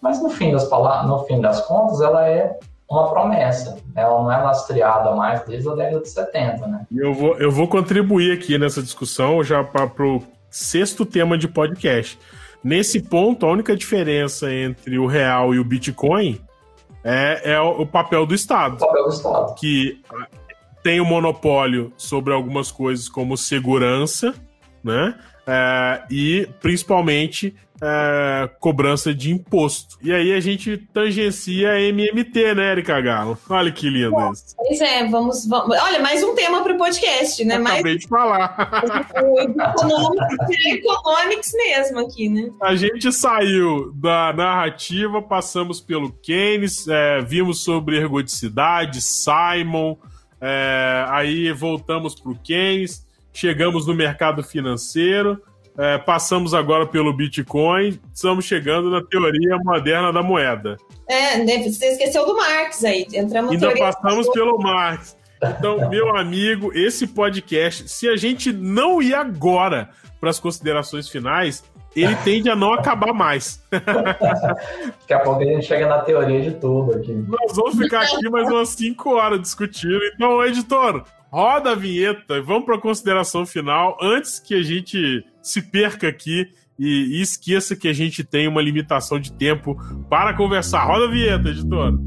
mas 0.00 0.22
no 0.22 0.30
fim 0.30 0.50
das, 0.50 0.70
no 1.06 1.18
fim 1.24 1.38
das 1.38 1.60
contas 1.66 2.00
ela 2.00 2.26
é 2.26 2.58
uma 2.90 3.08
promessa. 3.08 3.78
Ela 3.94 4.22
não 4.22 4.32
é 4.32 4.36
lastreada 4.38 5.14
mais 5.14 5.44
desde 5.44 5.68
a 5.68 5.74
década 5.74 6.00
de 6.00 6.08
70, 6.08 6.66
né? 6.66 6.86
Eu 6.90 7.14
vou, 7.14 7.36
eu 7.38 7.50
vou 7.50 7.68
contribuir 7.68 8.32
aqui 8.32 8.58
nessa 8.58 8.82
discussão 8.82 9.44
já 9.44 9.62
para 9.62 9.86
o 10.04 10.22
sexto 10.50 11.06
tema 11.06 11.38
de 11.38 11.46
podcast. 11.46 12.18
Nesse 12.62 13.00
ponto, 13.00 13.46
a 13.46 13.50
única 13.50 13.76
diferença 13.76 14.52
entre 14.52 14.98
o 14.98 15.06
real 15.06 15.54
e 15.54 15.60
o 15.60 15.64
Bitcoin 15.64 16.40
é, 17.04 17.52
é 17.52 17.60
o 17.60 17.86
papel 17.86 18.26
do 18.26 18.34
Estado. 18.34 18.74
O 18.74 18.78
papel 18.78 19.04
do 19.04 19.10
Estado. 19.10 19.54
Que 19.54 20.02
tem 20.82 21.00
o 21.00 21.04
um 21.04 21.06
monopólio 21.06 21.92
sobre 21.96 22.34
algumas 22.34 22.72
coisas 22.72 23.08
como 23.08 23.36
segurança, 23.36 24.34
né? 24.82 25.14
É, 25.46 26.02
e 26.10 26.48
principalmente 26.60 27.54
é, 27.82 28.50
cobrança 28.60 29.14
de 29.14 29.30
imposto. 29.30 29.96
E 30.02 30.12
aí 30.12 30.32
a 30.32 30.40
gente 30.40 30.76
tangencia 30.92 31.72
a 31.72 31.80
MMT, 31.80 32.54
né, 32.54 32.72
Erika 32.72 33.00
Galo? 33.00 33.38
Olha 33.48 33.72
que 33.72 33.88
lindo 33.88 34.32
isso. 34.32 34.54
Pois 34.56 34.80
é, 34.80 35.08
vamos, 35.08 35.46
vamos. 35.46 35.76
Olha, 35.78 36.00
mais 36.00 36.22
um 36.22 36.34
tema 36.34 36.62
para 36.62 36.74
o 36.74 36.78
podcast, 36.78 37.42
né? 37.44 37.56
Acabei 37.56 37.82
mais... 37.82 37.98
de 38.00 38.08
falar. 38.08 39.10
O 39.20 39.38
economics, 39.38 40.66
economics 40.66 41.52
mesmo 41.54 42.00
aqui, 42.00 42.28
né? 42.28 42.50
A 42.62 42.74
gente 42.74 43.12
saiu 43.12 43.92
da 43.92 44.32
narrativa, 44.32 45.20
passamos 45.20 45.80
pelo 45.80 46.12
Keynes, 46.12 46.86
é, 46.88 47.20
vimos 47.20 47.62
sobre 47.62 47.96
ergodicidade, 47.96 49.00
Simon, 49.02 49.96
é, 50.40 51.04
aí 51.08 51.52
voltamos 51.52 52.14
para 52.14 52.32
o 52.32 52.38
Keynes, 52.38 53.06
chegamos 53.32 53.86
no 53.86 53.94
mercado 53.94 54.42
financeiro 54.42 55.40
é, 55.78 55.98
passamos 55.98 56.54
agora 56.54 56.86
pelo 56.86 57.12
Bitcoin, 57.12 58.00
estamos 58.12 58.44
chegando 58.44 58.90
na 58.90 59.02
teoria 59.02 59.56
moderna 59.64 60.12
da 60.12 60.22
moeda. 60.22 60.76
É, 61.08 61.38
né, 61.38 61.58
você 61.62 61.92
esqueceu 61.92 62.26
do 62.26 62.36
Marx 62.36 62.84
aí. 62.84 63.06
Entramos 63.12 63.52
Ainda 63.52 63.74
passamos 63.76 64.28
pelo 64.30 64.58
Marx. 64.58 65.16
Então, 65.42 65.88
meu 65.90 66.16
amigo, 66.16 66.72
esse 66.74 67.06
podcast, 67.06 67.88
se 67.88 68.08
a 68.08 68.16
gente 68.16 68.52
não 68.52 69.02
ir 69.02 69.14
agora 69.14 69.90
para 70.20 70.30
as 70.30 70.38
considerações 70.38 71.08
finais, 71.08 71.64
ele 71.96 72.14
tende 72.16 72.48
a 72.48 72.54
não 72.54 72.72
acabar 72.72 73.12
mais. 73.12 73.62
Daqui 73.70 75.12
a 75.12 75.18
pouco 75.20 75.40
a 75.40 75.44
gente 75.44 75.66
chega 75.66 75.88
na 75.88 75.98
teoria 76.00 76.40
de 76.42 76.52
tudo 76.52 76.94
aqui. 76.94 77.12
Nós 77.12 77.56
vamos 77.56 77.76
ficar 77.76 78.02
aqui 78.02 78.28
mais 78.28 78.48
umas 78.48 78.68
5 78.70 79.14
horas 79.14 79.40
discutindo. 79.40 80.00
Então, 80.14 80.44
editor, 80.44 81.04
roda 81.30 81.72
a 81.72 81.74
vinheta 81.74 82.34
e 82.34 82.40
vamos 82.40 82.64
para 82.64 82.76
a 82.76 82.80
consideração 82.80 83.44
final 83.44 83.96
antes 84.00 84.38
que 84.38 84.54
a 84.54 84.62
gente 84.62 85.24
se 85.42 85.62
perca 85.62 86.08
aqui 86.08 86.48
e, 86.78 87.18
e, 87.18 87.22
esqueça 87.22 87.76
que 87.76 87.88
a 87.88 87.92
gente 87.92 88.24
tem 88.24 88.48
uma 88.48 88.62
limitação 88.62 89.20
de 89.20 89.32
tempo 89.32 89.76
para 90.08 90.34
conversar. 90.34 90.84
Roda 90.84 91.04
a 91.06 91.10
vinheta, 91.10 91.48
editor. 91.48 91.98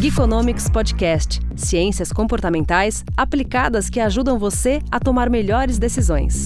Geekonomics 0.00 0.68
Podcast 0.68 1.40
Ciências 1.56 2.12
comportamentais 2.12 3.02
aplicadas 3.16 3.88
que 3.88 3.98
ajudam 3.98 4.38
você 4.38 4.80
a 4.90 5.00
tomar 5.00 5.30
melhores 5.30 5.78
decisões. 5.78 6.44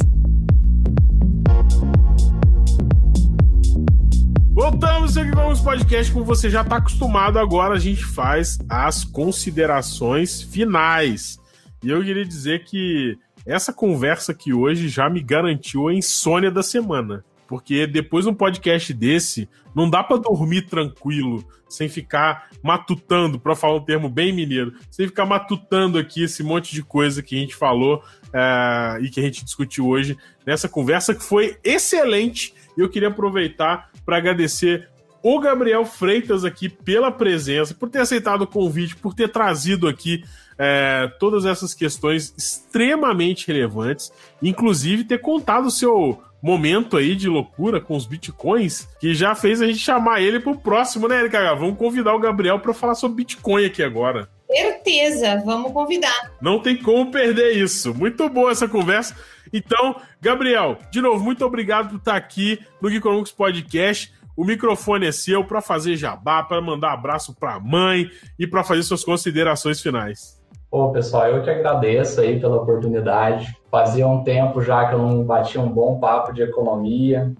Voltamos 4.52 5.16
aqui 5.16 5.32
com 5.32 5.48
os 5.48 5.60
podcast, 5.60 6.12
como 6.12 6.24
você 6.24 6.48
já 6.48 6.60
está 6.60 6.76
acostumado 6.76 7.38
agora, 7.38 7.74
a 7.74 7.78
gente 7.78 8.04
faz 8.04 8.58
as 8.68 9.04
considerações 9.04 10.42
finais. 10.42 11.40
E 11.82 11.90
eu 11.90 12.02
queria 12.02 12.24
dizer 12.24 12.64
que 12.64 13.18
essa 13.46 13.72
conversa 13.72 14.32
aqui 14.32 14.52
hoje 14.52 14.88
já 14.88 15.08
me 15.08 15.20
garantiu 15.20 15.88
a 15.88 15.94
insônia 15.94 16.50
da 16.50 16.62
semana. 16.62 17.24
Porque 17.48 17.84
depois 17.84 18.24
de 18.24 18.30
um 18.30 18.34
podcast 18.34 18.94
desse, 18.94 19.48
não 19.74 19.90
dá 19.90 20.04
para 20.04 20.18
dormir 20.18 20.68
tranquilo, 20.68 21.44
sem 21.68 21.88
ficar 21.88 22.48
matutando, 22.62 23.40
para 23.40 23.56
falar 23.56 23.74
um 23.74 23.84
termo 23.84 24.08
bem 24.08 24.32
mineiro, 24.32 24.74
sem 24.88 25.08
ficar 25.08 25.26
matutando 25.26 25.98
aqui 25.98 26.22
esse 26.22 26.44
monte 26.44 26.72
de 26.72 26.82
coisa 26.82 27.22
que 27.24 27.34
a 27.34 27.38
gente 27.40 27.56
falou 27.56 28.04
é, 28.32 28.98
e 29.02 29.10
que 29.10 29.18
a 29.18 29.22
gente 29.24 29.44
discutiu 29.44 29.88
hoje 29.88 30.16
nessa 30.46 30.68
conversa, 30.68 31.12
que 31.12 31.24
foi 31.24 31.56
excelente. 31.64 32.54
Eu 32.78 32.88
queria 32.88 33.08
aproveitar 33.08 33.90
para 34.06 34.18
agradecer 34.18 34.88
o 35.22 35.38
Gabriel 35.38 35.84
Freitas 35.84 36.44
aqui 36.44 36.68
pela 36.68 37.10
presença, 37.10 37.74
por 37.74 37.88
ter 37.88 38.00
aceitado 38.00 38.42
o 38.42 38.46
convite, 38.46 38.96
por 38.96 39.14
ter 39.14 39.28
trazido 39.28 39.86
aqui 39.86 40.24
é, 40.58 41.10
todas 41.18 41.44
essas 41.44 41.74
questões 41.74 42.34
extremamente 42.36 43.46
relevantes, 43.46 44.12
inclusive 44.42 45.04
ter 45.04 45.18
contado 45.18 45.66
o 45.66 45.70
seu 45.70 46.22
momento 46.42 46.96
aí 46.96 47.14
de 47.14 47.28
loucura 47.28 47.80
com 47.80 47.96
os 47.96 48.06
bitcoins, 48.06 48.88
que 48.98 49.14
já 49.14 49.34
fez 49.34 49.60
a 49.60 49.66
gente 49.66 49.78
chamar 49.78 50.20
ele 50.20 50.40
pro 50.40 50.58
próximo, 50.58 51.06
né, 51.06 51.20
Erika? 51.20 51.54
Vamos 51.54 51.76
convidar 51.76 52.14
o 52.14 52.18
Gabriel 52.18 52.58
para 52.58 52.72
falar 52.72 52.94
sobre 52.94 53.18
Bitcoin 53.18 53.66
aqui 53.66 53.82
agora. 53.82 54.28
Certeza, 54.50 55.40
vamos 55.44 55.72
convidar. 55.72 56.32
Não 56.40 56.58
tem 56.58 56.76
como 56.76 57.10
perder 57.10 57.52
isso. 57.52 57.94
Muito 57.94 58.28
boa 58.28 58.50
essa 58.50 58.66
conversa. 58.66 59.14
Então, 59.52 59.96
Gabriel, 60.20 60.78
de 60.90 61.00
novo, 61.00 61.22
muito 61.22 61.44
obrigado 61.44 61.90
por 61.90 61.96
estar 61.96 62.16
aqui 62.16 62.58
no 62.80 62.90
Geekonomics 62.90 63.32
Podcast. 63.32 64.12
O 64.36 64.44
microfone 64.44 65.06
é 65.06 65.12
seu 65.12 65.44
para 65.44 65.60
fazer 65.60 65.96
jabá, 65.96 66.42
para 66.42 66.60
mandar 66.60 66.92
abraço 66.92 67.34
para 67.34 67.54
a 67.54 67.60
mãe 67.60 68.08
e 68.38 68.46
para 68.46 68.64
fazer 68.64 68.82
suas 68.82 69.04
considerações 69.04 69.80
finais. 69.80 70.40
Pô, 70.70 70.92
pessoal, 70.92 71.26
eu 71.26 71.42
que 71.42 71.50
agradeço 71.50 72.20
aí 72.20 72.38
pela 72.38 72.56
oportunidade. 72.56 73.56
Fazia 73.70 74.06
um 74.06 74.22
tempo 74.22 74.62
já 74.62 74.86
que 74.86 74.94
eu 74.94 74.98
não 75.00 75.24
batia 75.24 75.60
um 75.60 75.68
bom 75.68 75.98
papo 75.98 76.32
de 76.32 76.42
economia. 76.42 77.32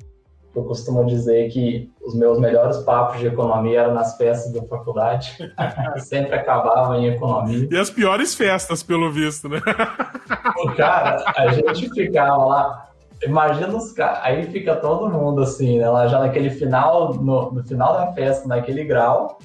Eu 0.55 0.65
costumo 0.65 1.07
dizer 1.07 1.49
que 1.51 1.93
os 2.05 2.13
meus 2.13 2.41
melhores 2.41 2.79
papos 2.79 3.21
de 3.21 3.29
economia 3.29 3.83
eram 3.83 3.95
nas 3.95 4.17
festas 4.17 4.53
da 4.53 4.63
faculdade. 4.67 5.37
Sempre 5.99 6.35
acabavam 6.35 6.97
em 6.97 7.07
economia. 7.07 7.69
E 7.71 7.79
as 7.79 7.89
piores 7.89 8.35
festas, 8.35 8.83
pelo 8.83 9.13
visto, 9.13 9.49
né? 9.49 9.61
Cara, 10.77 11.23
a 11.37 11.53
gente 11.53 11.89
ficava 11.91 12.45
lá. 12.45 12.90
Imagina 13.23 13.77
os 13.77 13.93
caras. 13.93 14.21
Aí 14.23 14.45
fica 14.47 14.77
todo 14.77 15.11
mundo 15.11 15.43
assim, 15.43 15.79
né? 15.79 15.89
Lá 15.89 16.07
já 16.07 16.19
naquele 16.21 16.51
final, 16.51 17.15
no, 17.15 17.53
no 17.53 17.65
final 17.65 17.93
da 17.93 18.13
festa, 18.13 18.49
naquele 18.49 18.85
grau. 18.85 19.39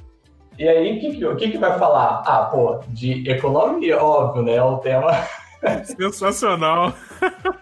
E 0.58 0.68
aí, 0.68 0.98
o 0.98 1.00
que, 1.02 1.18
que, 1.18 1.36
que, 1.36 1.52
que 1.52 1.58
vai 1.58 1.78
falar? 1.78 2.24
Ah, 2.26 2.46
pô, 2.46 2.80
de 2.88 3.30
economia, 3.30 4.02
óbvio, 4.02 4.42
né? 4.42 4.56
É 4.56 4.64
o 4.64 4.78
tema. 4.78 5.12
Sensacional. 5.84 6.94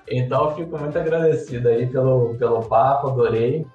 então, 0.07 0.49
eu 0.49 0.55
fico 0.55 0.77
muito 0.77 0.97
agradecido 0.97 1.69
aí 1.69 1.87
pelo, 1.87 2.35
pelo 2.35 2.61
papo, 2.63 3.09
adorei. 3.09 3.65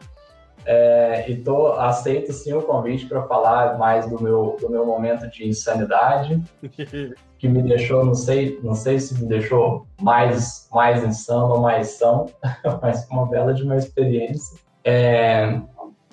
É, 0.70 1.24
e 1.31 1.36
tô, 1.36 1.73
aceito 1.73 2.31
sim 2.31 2.53
o 2.53 2.61
convite 2.61 3.07
para 3.07 3.23
falar 3.23 3.78
mais 3.78 4.07
do 4.07 4.23
meu, 4.23 4.55
do 4.61 4.69
meu 4.69 4.85
momento 4.85 5.27
de 5.31 5.49
insanidade, 5.49 6.43
que 7.39 7.49
me 7.49 7.62
deixou, 7.62 8.05
não 8.05 8.15
sei, 8.15 8.61
não 8.62 8.74
sei 8.74 9.01
se 9.01 9.19
me 9.19 9.27
deixou 9.27 9.86
mais, 9.99 10.69
mais 10.70 11.03
insano 11.03 11.55
ou 11.55 11.61
mais 11.62 11.93
são, 11.93 12.27
mas 12.82 13.09
uma 13.09 13.27
bela 13.27 13.55
de 13.55 13.62
uma 13.62 13.77
experiência. 13.77 14.59
É, 14.85 15.59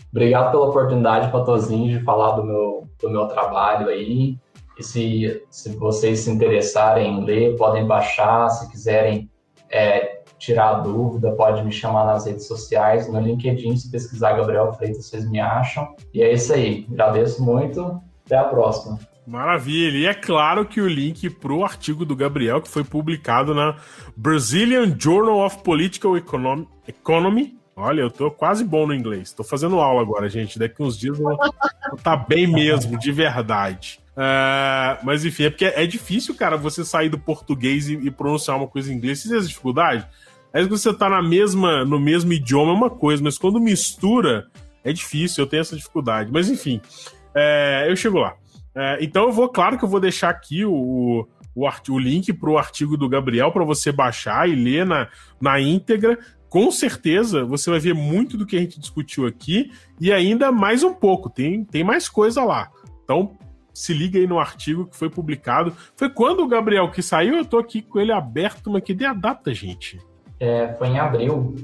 obrigado 0.09 0.51
pela 0.51 0.67
oportunidade, 0.67 1.33
Patozinho, 1.33 1.99
de 1.99 2.05
falar 2.05 2.37
do 2.37 2.45
meu, 2.45 2.87
do 3.01 3.09
meu 3.09 3.27
trabalho 3.27 3.89
aí. 3.89 4.37
E 4.79 4.83
se, 4.83 5.43
se 5.49 5.75
vocês 5.75 6.19
se 6.19 6.31
interessarem 6.31 7.19
em 7.19 7.25
ler, 7.25 7.57
podem 7.57 7.85
baixar, 7.85 8.47
se 8.47 8.71
quiserem 8.71 9.29
é, 9.69 10.14
tirar 10.45 10.75
dúvida, 10.75 11.31
pode 11.31 11.63
me 11.63 11.71
chamar 11.71 12.05
nas 12.05 12.25
redes 12.25 12.47
sociais, 12.47 13.11
no 13.11 13.19
LinkedIn, 13.19 13.75
se 13.75 13.89
pesquisar 13.89 14.33
Gabriel 14.33 14.71
Freitas, 14.73 15.05
vocês 15.05 15.29
me 15.29 15.39
acham. 15.39 15.95
E 16.13 16.21
é 16.21 16.31
isso 16.31 16.53
aí. 16.53 16.85
Agradeço 16.91 17.43
muito. 17.43 17.99
Até 18.25 18.37
a 18.37 18.43
próxima. 18.43 18.99
Maravilha. 19.25 19.97
E 19.97 20.05
é 20.05 20.13
claro 20.13 20.65
que 20.65 20.79
o 20.79 20.87
link 20.87 21.29
para 21.29 21.51
o 21.51 21.63
artigo 21.63 22.05
do 22.05 22.15
Gabriel, 22.15 22.61
que 22.61 22.69
foi 22.69 22.83
publicado 22.83 23.55
na 23.55 23.75
Brazilian 24.15 24.95
Journal 24.97 25.43
of 25.43 25.63
Political 25.63 26.17
Economy. 26.17 26.67
Economy. 26.87 27.57
Olha, 27.75 28.01
eu 28.01 28.09
tô 28.09 28.31
quase 28.31 28.63
bom 28.63 28.87
no 28.87 28.93
inglês. 28.93 29.33
Tô 29.33 29.43
fazendo 29.43 29.79
aula 29.79 30.01
agora, 30.01 30.29
gente. 30.29 30.57
Daqui 30.57 30.81
uns 30.81 30.97
dias 30.97 31.19
eu 31.19 31.25
vou 31.25 31.37
tá 32.03 32.15
bem 32.15 32.47
mesmo, 32.47 32.97
de 32.97 33.11
verdade. 33.11 33.99
Uh, 34.15 35.03
mas 35.03 35.25
enfim, 35.25 35.43
é 35.43 35.49
porque 35.49 35.65
é 35.65 35.85
difícil, 35.85 36.35
cara, 36.35 36.55
você 36.55 36.85
sair 36.85 37.09
do 37.09 37.19
português 37.19 37.89
e, 37.89 37.95
e 37.95 38.09
pronunciar 38.09 38.57
uma 38.57 38.67
coisa 38.67 38.91
em 38.91 38.95
inglês. 38.95 39.19
Você 39.19 39.29
tem 39.29 39.37
essa 39.37 39.47
dificuldade? 39.47 40.07
Aí 40.55 40.63
que 40.63 40.69
você 40.69 40.93
tá 40.93 41.09
na 41.09 41.21
mesma, 41.21 41.83
no 41.83 41.99
mesmo 41.99 42.31
idioma 42.31 42.71
é 42.71 42.75
uma 42.75 42.89
coisa, 42.89 43.21
mas 43.21 43.37
quando 43.37 43.59
mistura, 43.59 44.47
é 44.85 44.93
difícil, 44.93 45.43
eu 45.43 45.49
tenho 45.49 45.59
essa 45.59 45.75
dificuldade. 45.75 46.31
Mas 46.31 46.49
enfim, 46.49 46.79
é, 47.35 47.87
eu 47.89 47.95
chego 47.97 48.19
lá. 48.19 48.37
É, 48.73 49.03
então 49.03 49.25
eu 49.25 49.33
vou, 49.33 49.49
claro 49.49 49.77
que 49.77 49.83
eu 49.83 49.89
vou 49.89 49.99
deixar 49.99 50.29
aqui 50.29 50.63
o, 50.63 51.27
o, 51.53 51.67
o 51.89 51.99
link 51.99 52.31
para 52.31 52.49
o 52.49 52.57
artigo 52.57 52.95
do 52.95 53.09
Gabriel 53.09 53.51
para 53.51 53.65
você 53.65 53.91
baixar 53.91 54.47
e 54.47 54.55
ler 54.55 54.85
na, 54.85 55.09
na 55.41 55.59
íntegra. 55.59 56.17
Com 56.47 56.71
certeza 56.71 57.43
você 57.43 57.69
vai 57.69 57.79
ver 57.81 57.93
muito 57.93 58.37
do 58.37 58.45
que 58.45 58.55
a 58.55 58.59
gente 58.59 58.79
discutiu 58.79 59.27
aqui 59.27 59.73
e 59.99 60.09
ainda 60.13 60.53
mais 60.53 60.83
um 60.83 60.93
pouco. 60.93 61.29
Tem, 61.29 61.65
tem 61.65 61.83
mais 61.83 62.07
coisa 62.07 62.45
lá. 62.45 62.71
Então 63.03 63.37
se 63.73 63.93
liga 63.93 64.17
aí 64.17 64.25
no 64.25 64.39
artigo 64.39 64.85
que 64.85 64.95
foi 64.95 65.09
publicado. 65.09 65.75
Foi 65.97 66.09
quando 66.09 66.39
o 66.39 66.47
Gabriel 66.47 66.89
que 66.91 67.01
saiu, 67.01 67.35
eu 67.35 67.43
tô 67.43 67.57
aqui 67.57 67.81
com 67.81 67.99
ele 67.99 68.13
aberto, 68.13 68.71
mas 68.71 68.83
que 68.83 68.93
dê 68.93 69.03
a 69.03 69.13
data, 69.13 69.53
gente. 69.53 69.99
É, 70.45 70.75
foi 70.77 70.87
em 70.89 70.99
abril. 70.99 71.55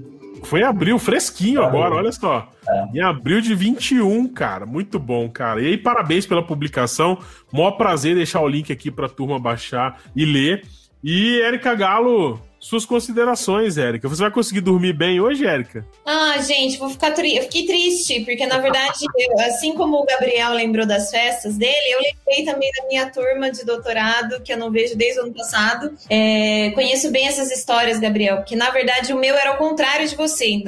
Foi 0.44 0.62
em 0.62 0.64
abril, 0.64 0.98
fresquinho 0.98 1.62
abril. 1.62 1.82
agora, 1.84 1.96
olha 1.96 2.12
só. 2.12 2.50
É. 2.68 2.98
Em 2.98 3.02
abril 3.02 3.42
de 3.42 3.54
21, 3.54 4.28
cara. 4.28 4.66
Muito 4.66 4.98
bom, 4.98 5.30
cara. 5.30 5.62
E 5.62 5.68
aí, 5.68 5.78
parabéns 5.78 6.26
pela 6.26 6.44
publicação. 6.44 7.18
Mó 7.52 7.72
prazer 7.72 8.16
deixar 8.16 8.42
o 8.42 8.48
link 8.48 8.72
aqui 8.72 8.90
pra 8.90 9.08
turma 9.08 9.40
baixar 9.40 10.02
e 10.16 10.26
ler. 10.26 10.64
E 11.04 11.40
Erika 11.42 11.74
Galo, 11.76 12.40
suas 12.62 12.86
considerações, 12.86 13.76
Érica. 13.76 14.08
Você 14.08 14.22
vai 14.22 14.30
conseguir 14.30 14.62
dormir 14.62 14.94
bem 14.94 15.20
hoje, 15.20 15.48
Érica? 15.48 15.84
Ah, 16.06 16.38
gente, 16.38 16.78
vou 16.78 16.92
ficar 16.92 17.12
tri... 17.12 17.36
eu 17.36 17.44
fiquei 17.44 17.66
triste, 17.66 18.20
porque 18.24 18.46
na 18.46 18.60
verdade, 18.60 19.00
eu, 19.18 19.40
assim 19.40 19.74
como 19.74 19.98
o 19.98 20.06
Gabriel 20.06 20.54
lembrou 20.54 20.86
das 20.86 21.10
festas 21.10 21.58
dele, 21.58 21.92
eu 21.92 22.00
lembrei 22.00 22.46
também 22.46 22.72
da 22.78 22.88
minha 22.88 23.10
turma 23.10 23.52
de 23.52 23.66
doutorado, 23.66 24.42
que 24.44 24.54
eu 24.54 24.58
não 24.58 24.72
vejo 24.72 24.96
desde 24.96 25.20
o 25.20 25.24
ano 25.24 25.34
passado. 25.34 25.98
É... 26.08 26.70
Conheço 26.76 27.10
bem 27.10 27.28
essas 27.28 27.52
histórias, 27.52 28.00
Gabriel, 28.00 28.38
porque 28.38 28.56
na 28.56 28.70
verdade 28.70 29.12
o 29.12 29.18
meu 29.18 29.36
era 29.36 29.54
o 29.54 29.58
contrário 29.58 30.08
de 30.08 30.16
você. 30.16 30.62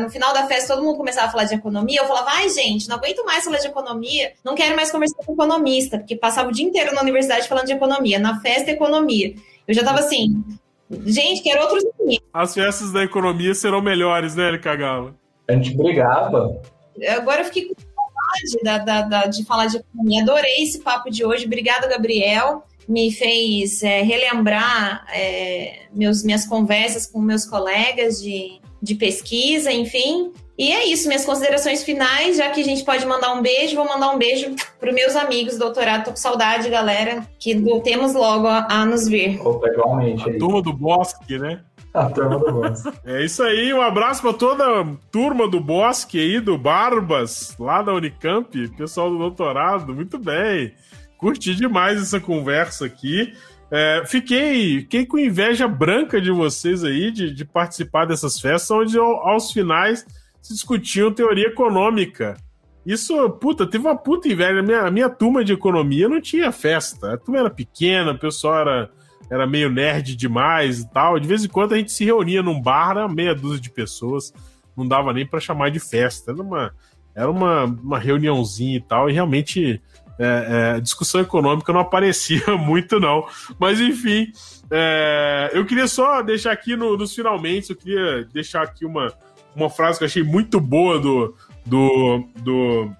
No 0.00 0.10
final 0.10 0.34
da 0.34 0.48
festa, 0.48 0.74
todo 0.74 0.84
mundo 0.84 0.96
começava 0.96 1.28
a 1.28 1.30
falar 1.30 1.44
de 1.44 1.54
economia. 1.54 2.00
Eu 2.00 2.08
falava, 2.08 2.30
ai, 2.30 2.50
gente, 2.50 2.88
não 2.88 2.96
aguento 2.96 3.24
mais 3.24 3.44
falar 3.44 3.58
de 3.58 3.68
economia, 3.68 4.32
não 4.42 4.56
quero 4.56 4.74
mais 4.74 4.90
conversar 4.90 5.22
com 5.24 5.32
economista, 5.32 5.96
porque 5.98 6.16
passava 6.16 6.48
o 6.48 6.52
dia 6.52 6.66
inteiro 6.66 6.92
na 6.92 7.02
universidade 7.02 7.46
falando 7.46 7.66
de 7.66 7.72
economia, 7.72 8.18
na 8.18 8.40
festa, 8.40 8.72
economia. 8.72 9.32
Eu 9.68 9.74
já 9.74 9.84
tava 9.84 10.00
assim, 10.00 10.44
Gente, 10.90 11.42
quero 11.42 11.62
outros 11.62 11.84
As 12.32 12.54
festas 12.54 12.92
da 12.92 13.02
economia 13.02 13.54
serão 13.54 13.80
melhores, 13.82 14.34
né, 14.34 14.56
Galo? 14.56 15.16
A 15.48 15.52
gente 15.52 15.76
brigava. 15.76 16.60
Agora 17.08 17.40
eu 17.40 17.44
fiquei 17.46 17.66
com 17.66 17.74
vontade 17.74 18.62
da, 18.62 18.78
da, 18.78 19.02
da, 19.02 19.26
de 19.26 19.44
falar 19.44 19.66
de 19.66 19.78
economia. 19.78 20.22
Adorei 20.22 20.62
esse 20.62 20.80
papo 20.80 21.10
de 21.10 21.24
hoje. 21.24 21.46
Obrigada, 21.46 21.88
Gabriel. 21.88 22.64
Me 22.88 23.10
fez 23.12 23.82
é, 23.82 24.02
relembrar 24.02 25.04
é, 25.12 25.86
meus, 25.92 26.22
minhas 26.22 26.46
conversas 26.46 27.06
com 27.06 27.20
meus 27.20 27.44
colegas 27.44 28.22
de, 28.22 28.60
de 28.80 28.94
pesquisa, 28.94 29.72
enfim. 29.72 30.32
E 30.58 30.72
é 30.72 30.86
isso, 30.86 31.06
minhas 31.06 31.24
considerações 31.24 31.84
finais, 31.84 32.38
já 32.38 32.48
que 32.48 32.62
a 32.62 32.64
gente 32.64 32.82
pode 32.82 33.04
mandar 33.04 33.34
um 33.34 33.42
beijo, 33.42 33.76
vou 33.76 33.86
mandar 33.86 34.10
um 34.10 34.18
beijo 34.18 34.54
para 34.80 34.90
meus 34.90 35.14
amigos 35.14 35.58
doutorado. 35.58 36.04
Tô 36.04 36.10
com 36.12 36.16
saudade, 36.16 36.70
galera, 36.70 37.26
que 37.38 37.54
voltemos 37.54 38.14
logo 38.14 38.46
a, 38.46 38.66
a 38.70 38.86
nos 38.86 39.06
ver. 39.06 39.38
Opa, 39.46 39.68
igualmente. 39.68 40.28
A 40.28 40.38
turma 40.38 40.62
do 40.62 40.72
Bosque, 40.72 41.38
né? 41.38 41.60
A 41.92 42.08
turma 42.08 42.38
do 42.38 42.52
Bosque. 42.52 42.90
É 43.04 43.22
isso 43.22 43.42
aí, 43.42 43.72
um 43.72 43.82
abraço 43.82 44.22
para 44.22 44.32
toda 44.32 44.64
a 44.64 44.86
turma 45.12 45.46
do 45.46 45.60
Bosque 45.60 46.18
aí, 46.18 46.40
do 46.40 46.56
Barbas, 46.56 47.54
lá 47.58 47.82
da 47.82 47.92
Unicamp, 47.92 48.68
pessoal 48.78 49.10
do 49.10 49.18
doutorado, 49.18 49.94
muito 49.94 50.18
bem. 50.18 50.72
Curti 51.18 51.54
demais 51.54 52.00
essa 52.00 52.18
conversa 52.18 52.86
aqui. 52.86 53.34
É, 53.70 54.04
fiquei, 54.06 54.80
fiquei 54.80 55.04
com 55.04 55.18
inveja 55.18 55.68
branca 55.68 56.18
de 56.18 56.30
vocês 56.30 56.82
aí, 56.82 57.10
de, 57.10 57.34
de 57.34 57.44
participar 57.44 58.06
dessas 58.06 58.40
festas, 58.40 58.70
onde 58.70 58.98
aos 58.98 59.52
finais 59.52 60.06
se 60.46 60.54
discutiam 60.54 61.12
teoria 61.12 61.48
econômica. 61.48 62.36
Isso, 62.84 63.28
puta, 63.30 63.66
teve 63.66 63.84
uma 63.84 63.96
puta 63.96 64.28
inveja. 64.28 64.60
A 64.60 64.62
minha, 64.62 64.80
a 64.82 64.90
minha 64.90 65.10
turma 65.10 65.44
de 65.44 65.52
economia 65.52 66.08
não 66.08 66.20
tinha 66.20 66.52
festa. 66.52 67.14
A 67.14 67.18
turma 67.18 67.40
era 67.40 67.50
pequena, 67.50 68.12
o 68.12 68.18
pessoal 68.18 68.60
era, 68.60 68.90
era 69.28 69.46
meio 69.46 69.68
nerd 69.68 70.14
demais 70.14 70.80
e 70.80 70.92
tal. 70.92 71.18
De 71.18 71.26
vez 71.26 71.44
em 71.44 71.48
quando 71.48 71.72
a 71.74 71.76
gente 71.76 71.90
se 71.90 72.04
reunia 72.04 72.42
num 72.42 72.60
bar, 72.60 73.08
meia 73.12 73.34
dúzia 73.34 73.60
de 73.60 73.70
pessoas. 73.70 74.32
Não 74.76 74.86
dava 74.86 75.12
nem 75.12 75.26
para 75.26 75.40
chamar 75.40 75.70
de 75.70 75.80
festa. 75.80 76.30
Era 76.30 76.40
uma, 76.40 76.74
era 77.14 77.30
uma, 77.30 77.64
uma 77.64 77.98
reuniãozinha 77.98 78.76
e 78.76 78.80
tal. 78.80 79.10
E 79.10 79.12
realmente 79.12 79.82
é, 80.18 80.76
é, 80.76 80.80
discussão 80.80 81.20
econômica 81.20 81.72
não 81.72 81.80
aparecia 81.80 82.46
muito, 82.56 83.00
não. 83.00 83.26
Mas 83.58 83.80
enfim, 83.80 84.30
é, 84.70 85.50
eu 85.52 85.66
queria 85.66 85.88
só 85.88 86.22
deixar 86.22 86.52
aqui 86.52 86.76
no, 86.76 86.96
nos 86.96 87.14
finalmente, 87.14 87.70
eu 87.70 87.76
queria 87.76 88.24
deixar 88.32 88.62
aqui 88.62 88.84
uma, 88.84 89.12
uma 89.56 89.70
frase 89.70 89.98
que 89.98 90.04
eu 90.04 90.06
achei 90.06 90.22
muito 90.22 90.60
boa 90.60 91.00
do, 91.00 91.34
do, 91.64 92.28
do, 92.36 92.90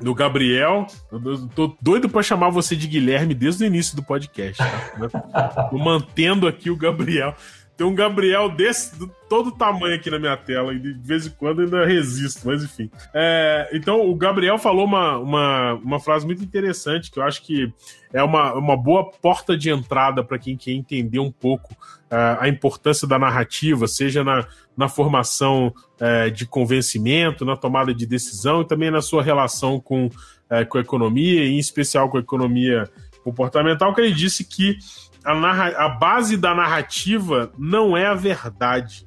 do 0.00 0.14
Gabriel. 0.14 0.86
Eu 1.10 1.48
tô 1.48 1.76
doido 1.80 2.08
para 2.08 2.22
chamar 2.22 2.50
você 2.50 2.76
de 2.76 2.86
Guilherme 2.86 3.34
desde 3.34 3.64
o 3.64 3.66
início 3.66 3.96
do 3.96 4.02
podcast. 4.02 4.62
Tá? 5.32 5.68
Tô 5.70 5.76
mantendo 5.76 6.46
aqui 6.46 6.70
o 6.70 6.76
Gabriel. 6.76 7.34
Tem 7.76 7.84
um 7.84 7.94
Gabriel 7.94 8.48
desse, 8.48 8.96
do, 8.96 9.10
todo 9.28 9.50
tamanho 9.50 9.96
aqui 9.96 10.08
na 10.08 10.18
minha 10.18 10.36
tela, 10.36 10.72
e 10.72 10.78
de 10.78 10.92
vez 10.92 11.26
em 11.26 11.30
quando 11.30 11.62
ainda 11.62 11.84
resisto, 11.84 12.46
mas 12.46 12.62
enfim. 12.62 12.88
É, 13.12 13.68
então, 13.72 14.08
o 14.08 14.14
Gabriel 14.14 14.58
falou 14.58 14.84
uma, 14.84 15.18
uma, 15.18 15.74
uma 15.74 15.98
frase 15.98 16.24
muito 16.24 16.44
interessante, 16.44 17.10
que 17.10 17.18
eu 17.18 17.24
acho 17.24 17.42
que 17.42 17.72
é 18.12 18.22
uma, 18.22 18.54
uma 18.54 18.76
boa 18.76 19.10
porta 19.10 19.56
de 19.56 19.70
entrada 19.70 20.22
para 20.22 20.38
quem 20.38 20.56
quer 20.56 20.70
entender 20.70 21.18
um 21.18 21.32
pouco 21.32 21.72
uh, 21.72 22.38
a 22.38 22.48
importância 22.48 23.08
da 23.08 23.18
narrativa, 23.18 23.88
seja 23.88 24.22
na, 24.22 24.46
na 24.76 24.88
formação 24.88 25.72
uh, 26.00 26.30
de 26.30 26.46
convencimento, 26.46 27.44
na 27.44 27.56
tomada 27.56 27.94
de 27.94 28.06
decisão 28.06 28.62
e 28.62 28.66
também 28.66 28.90
na 28.90 29.00
sua 29.00 29.22
relação 29.22 29.80
com, 29.80 30.06
uh, 30.06 30.66
com 30.68 30.78
a 30.78 30.80
economia, 30.80 31.46
em 31.46 31.58
especial 31.58 32.08
com 32.08 32.16
a 32.16 32.20
economia 32.20 32.90
comportamental, 33.22 33.94
que 33.94 34.00
ele 34.00 34.12
disse 34.12 34.44
que 34.44 34.76
a, 35.24 35.34
narra 35.34 35.68
a 35.76 35.88
base 35.88 36.36
da 36.36 36.54
narrativa 36.54 37.50
não 37.58 37.96
é 37.96 38.06
a 38.06 38.14
verdade, 38.14 39.06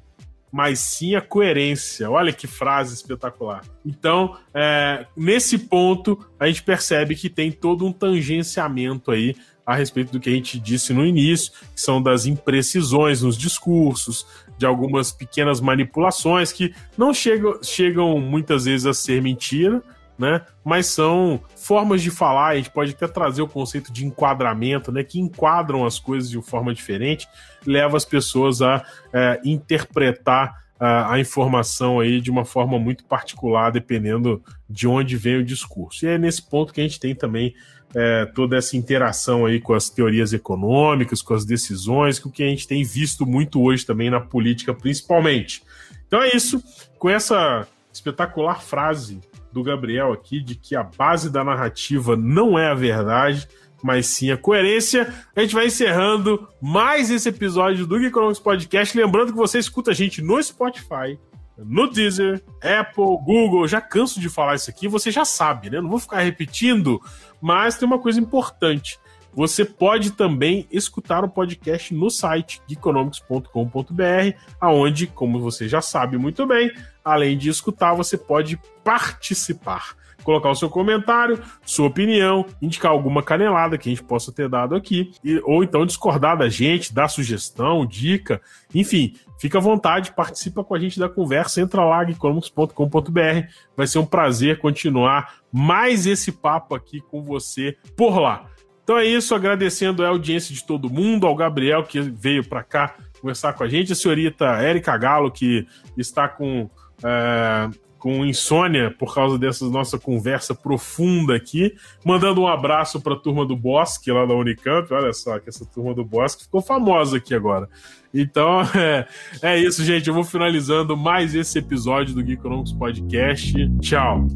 mas 0.50 0.78
sim 0.80 1.14
a 1.14 1.20
coerência. 1.20 2.10
Olha 2.10 2.32
que 2.32 2.46
frase 2.46 2.94
espetacular. 2.94 3.62
Então, 3.84 4.36
é, 4.52 5.06
nesse 5.16 5.58
ponto, 5.58 6.18
a 6.40 6.46
gente 6.46 6.62
percebe 6.62 7.14
que 7.14 7.28
tem 7.28 7.52
todo 7.52 7.86
um 7.86 7.92
tangenciamento 7.92 9.10
aí 9.10 9.36
a 9.64 9.74
respeito 9.74 10.10
do 10.10 10.18
que 10.18 10.30
a 10.30 10.32
gente 10.32 10.58
disse 10.58 10.94
no 10.94 11.04
início, 11.04 11.52
que 11.74 11.80
são 11.80 12.02
das 12.02 12.24
imprecisões 12.24 13.20
nos 13.22 13.36
discursos, 13.36 14.26
de 14.58 14.66
algumas 14.66 15.12
pequenas 15.12 15.60
manipulações 15.60 16.52
que 16.52 16.74
não 16.96 17.14
chegam, 17.14 17.62
chegam 17.62 18.18
muitas 18.20 18.64
vezes 18.64 18.86
a 18.86 18.92
ser 18.92 19.22
mentira, 19.22 19.82
né? 20.18 20.42
Mas 20.64 20.86
são 20.86 21.40
formas 21.56 22.02
de 22.02 22.10
falar, 22.10 22.48
a 22.48 22.56
gente 22.56 22.70
pode 22.70 22.92
até 22.92 23.06
trazer 23.06 23.40
o 23.40 23.48
conceito 23.48 23.92
de 23.92 24.04
enquadramento, 24.04 24.90
né? 24.90 25.04
Que 25.04 25.20
enquadram 25.20 25.86
as 25.86 25.98
coisas 26.00 26.28
de 26.28 26.36
uma 26.36 26.42
forma 26.42 26.74
diferente, 26.74 27.28
leva 27.64 27.96
as 27.96 28.04
pessoas 28.04 28.60
a 28.60 28.84
é, 29.12 29.40
interpretar 29.44 30.64
a, 30.78 31.14
a, 31.14 31.20
informação 31.20 32.00
aí 32.00 32.20
de 32.20 32.30
uma 32.30 32.44
forma 32.44 32.78
muito 32.78 33.04
particular, 33.04 33.70
dependendo 33.70 34.42
de 34.68 34.86
onde 34.86 35.16
vem 35.16 35.36
o 35.36 35.44
discurso. 35.44 36.04
E 36.04 36.08
é 36.08 36.18
nesse 36.18 36.42
ponto 36.42 36.72
que 36.72 36.80
a 36.80 36.84
gente 36.84 37.00
tem 37.00 37.14
também 37.14 37.54
é, 37.94 38.26
toda 38.26 38.56
essa 38.56 38.76
interação 38.76 39.46
aí 39.46 39.60
com 39.60 39.74
as 39.74 39.88
teorias 39.88 40.32
econômicas, 40.32 41.22
com 41.22 41.34
as 41.34 41.44
decisões, 41.44 42.18
que 42.18 42.28
o 42.28 42.30
que 42.30 42.42
a 42.42 42.48
gente 42.48 42.68
tem 42.68 42.84
visto 42.84 43.24
muito 43.24 43.62
hoje 43.62 43.84
também 43.84 44.10
na 44.10 44.20
política, 44.20 44.74
principalmente. 44.74 45.62
Então 46.06 46.22
é 46.22 46.34
isso. 46.34 46.62
Com 46.98 47.08
essa 47.08 47.66
espetacular 47.92 48.62
frase 48.62 49.20
do 49.52 49.62
Gabriel 49.62 50.12
aqui 50.12 50.40
de 50.40 50.54
que 50.54 50.76
a 50.76 50.82
base 50.82 51.30
da 51.30 51.42
narrativa 51.42 52.16
não 52.16 52.58
é 52.58 52.68
a 52.68 52.74
verdade, 52.74 53.48
mas 53.82 54.06
sim 54.06 54.30
a 54.30 54.36
coerência. 54.36 55.12
A 55.34 55.40
gente 55.40 55.54
vai 55.54 55.66
encerrando 55.66 56.48
mais 56.60 57.10
esse 57.10 57.28
episódio 57.28 57.86
do 57.86 57.98
Geekonomics 57.98 58.40
Podcast. 58.40 58.96
Lembrando 58.96 59.32
que 59.32 59.38
você 59.38 59.58
escuta 59.58 59.92
a 59.92 59.94
gente 59.94 60.20
no 60.20 60.42
Spotify, 60.42 61.18
no 61.58 61.90
Deezer, 61.90 62.42
Apple, 62.62 63.18
Google. 63.24 63.66
Já 63.66 63.80
canso 63.80 64.20
de 64.20 64.28
falar 64.28 64.54
isso 64.54 64.70
aqui, 64.70 64.88
você 64.88 65.10
já 65.10 65.24
sabe, 65.24 65.70
né? 65.70 65.80
Não 65.80 65.90
vou 65.90 65.98
ficar 65.98 66.20
repetindo, 66.20 67.00
mas 67.40 67.76
tem 67.76 67.86
uma 67.86 67.98
coisa 67.98 68.20
importante. 68.20 68.98
Você 69.34 69.64
pode 69.64 70.12
também 70.12 70.66
escutar 70.70 71.24
o 71.24 71.28
podcast 71.28 71.94
no 71.94 72.10
site 72.10 72.60
geekonomics.com.br, 72.66 74.36
aonde, 74.60 75.06
como 75.06 75.38
você 75.38 75.68
já 75.68 75.80
sabe 75.80 76.16
muito 76.16 76.46
bem, 76.46 76.72
além 77.04 77.36
de 77.36 77.48
escutar, 77.48 77.94
você 77.94 78.16
pode 78.16 78.58
participar 78.82 79.97
colocar 80.28 80.50
o 80.50 80.54
seu 80.54 80.68
comentário, 80.68 81.42
sua 81.64 81.86
opinião, 81.86 82.44
indicar 82.60 82.92
alguma 82.92 83.22
canelada 83.22 83.78
que 83.78 83.88
a 83.88 83.92
gente 83.92 84.04
possa 84.04 84.30
ter 84.30 84.46
dado 84.46 84.74
aqui, 84.74 85.10
e, 85.24 85.40
ou 85.42 85.64
então 85.64 85.86
discordar 85.86 86.36
da 86.36 86.50
gente, 86.50 86.92
dar 86.92 87.08
sugestão, 87.08 87.86
dica, 87.86 88.38
enfim, 88.74 89.14
fica 89.40 89.56
à 89.56 89.60
vontade, 89.60 90.12
participa 90.12 90.62
com 90.62 90.74
a 90.74 90.78
gente 90.78 91.00
da 91.00 91.08
conversa, 91.08 91.62
entra 91.62 91.82
lá, 91.82 92.02
economics.com.br, 92.02 93.48
vai 93.74 93.86
ser 93.86 94.00
um 94.00 94.04
prazer 94.04 94.58
continuar 94.58 95.36
mais 95.50 96.04
esse 96.04 96.30
papo 96.30 96.74
aqui 96.74 97.00
com 97.00 97.22
você 97.22 97.78
por 97.96 98.20
lá. 98.20 98.44
Então 98.84 98.98
é 98.98 99.06
isso, 99.06 99.34
agradecendo 99.34 100.04
a 100.04 100.08
audiência 100.08 100.54
de 100.54 100.62
todo 100.62 100.90
mundo, 100.90 101.26
ao 101.26 101.34
Gabriel 101.34 101.84
que 101.84 102.02
veio 102.02 102.46
para 102.46 102.62
cá 102.62 102.96
conversar 103.18 103.54
com 103.54 103.64
a 103.64 103.68
gente, 103.68 103.94
a 103.94 103.96
senhorita 103.96 104.44
Érica 104.44 104.94
Galo, 104.98 105.30
que 105.30 105.66
está 105.96 106.28
com 106.28 106.68
é, 107.02 107.70
com 107.98 108.24
insônia 108.24 108.94
por 108.96 109.14
causa 109.14 109.38
dessa 109.38 109.68
nossa 109.68 109.98
conversa 109.98 110.54
profunda 110.54 111.34
aqui. 111.34 111.74
Mandando 112.04 112.42
um 112.42 112.46
abraço 112.46 113.00
para 113.00 113.14
a 113.14 113.18
turma 113.18 113.44
do 113.44 113.56
Bosque 113.56 114.10
lá 114.10 114.24
da 114.24 114.34
Unicamp. 114.34 114.92
Olha 114.92 115.12
só 115.12 115.38
que 115.38 115.48
essa 115.48 115.66
turma 115.66 115.94
do 115.94 116.04
Bosque 116.04 116.44
ficou 116.44 116.60
famosa 116.60 117.16
aqui 117.16 117.34
agora. 117.34 117.68
Então 118.12 118.62
é, 118.74 119.06
é 119.42 119.58
isso, 119.58 119.84
gente. 119.84 120.08
Eu 120.08 120.14
vou 120.14 120.24
finalizando 120.24 120.96
mais 120.96 121.34
esse 121.34 121.58
episódio 121.58 122.14
do 122.14 122.24
Geekonomics 122.24 122.72
Podcast. 122.72 123.52
Tchau. 123.80 124.26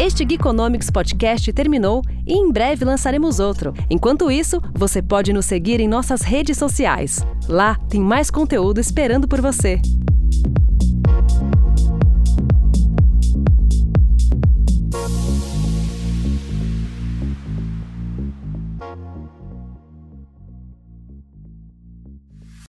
Este 0.00 0.24
Geekonomics 0.24 0.90
Podcast 0.90 1.52
terminou 1.52 2.04
e 2.24 2.32
em 2.32 2.52
breve 2.52 2.84
lançaremos 2.84 3.40
outro. 3.40 3.74
Enquanto 3.90 4.30
isso, 4.30 4.62
você 4.72 5.02
pode 5.02 5.32
nos 5.32 5.44
seguir 5.44 5.80
em 5.80 5.88
nossas 5.88 6.22
redes 6.22 6.56
sociais. 6.56 7.18
Lá 7.48 7.74
tem 7.88 8.00
mais 8.00 8.30
conteúdo 8.30 8.78
esperando 8.78 9.26
por 9.26 9.40
você. 9.40 9.80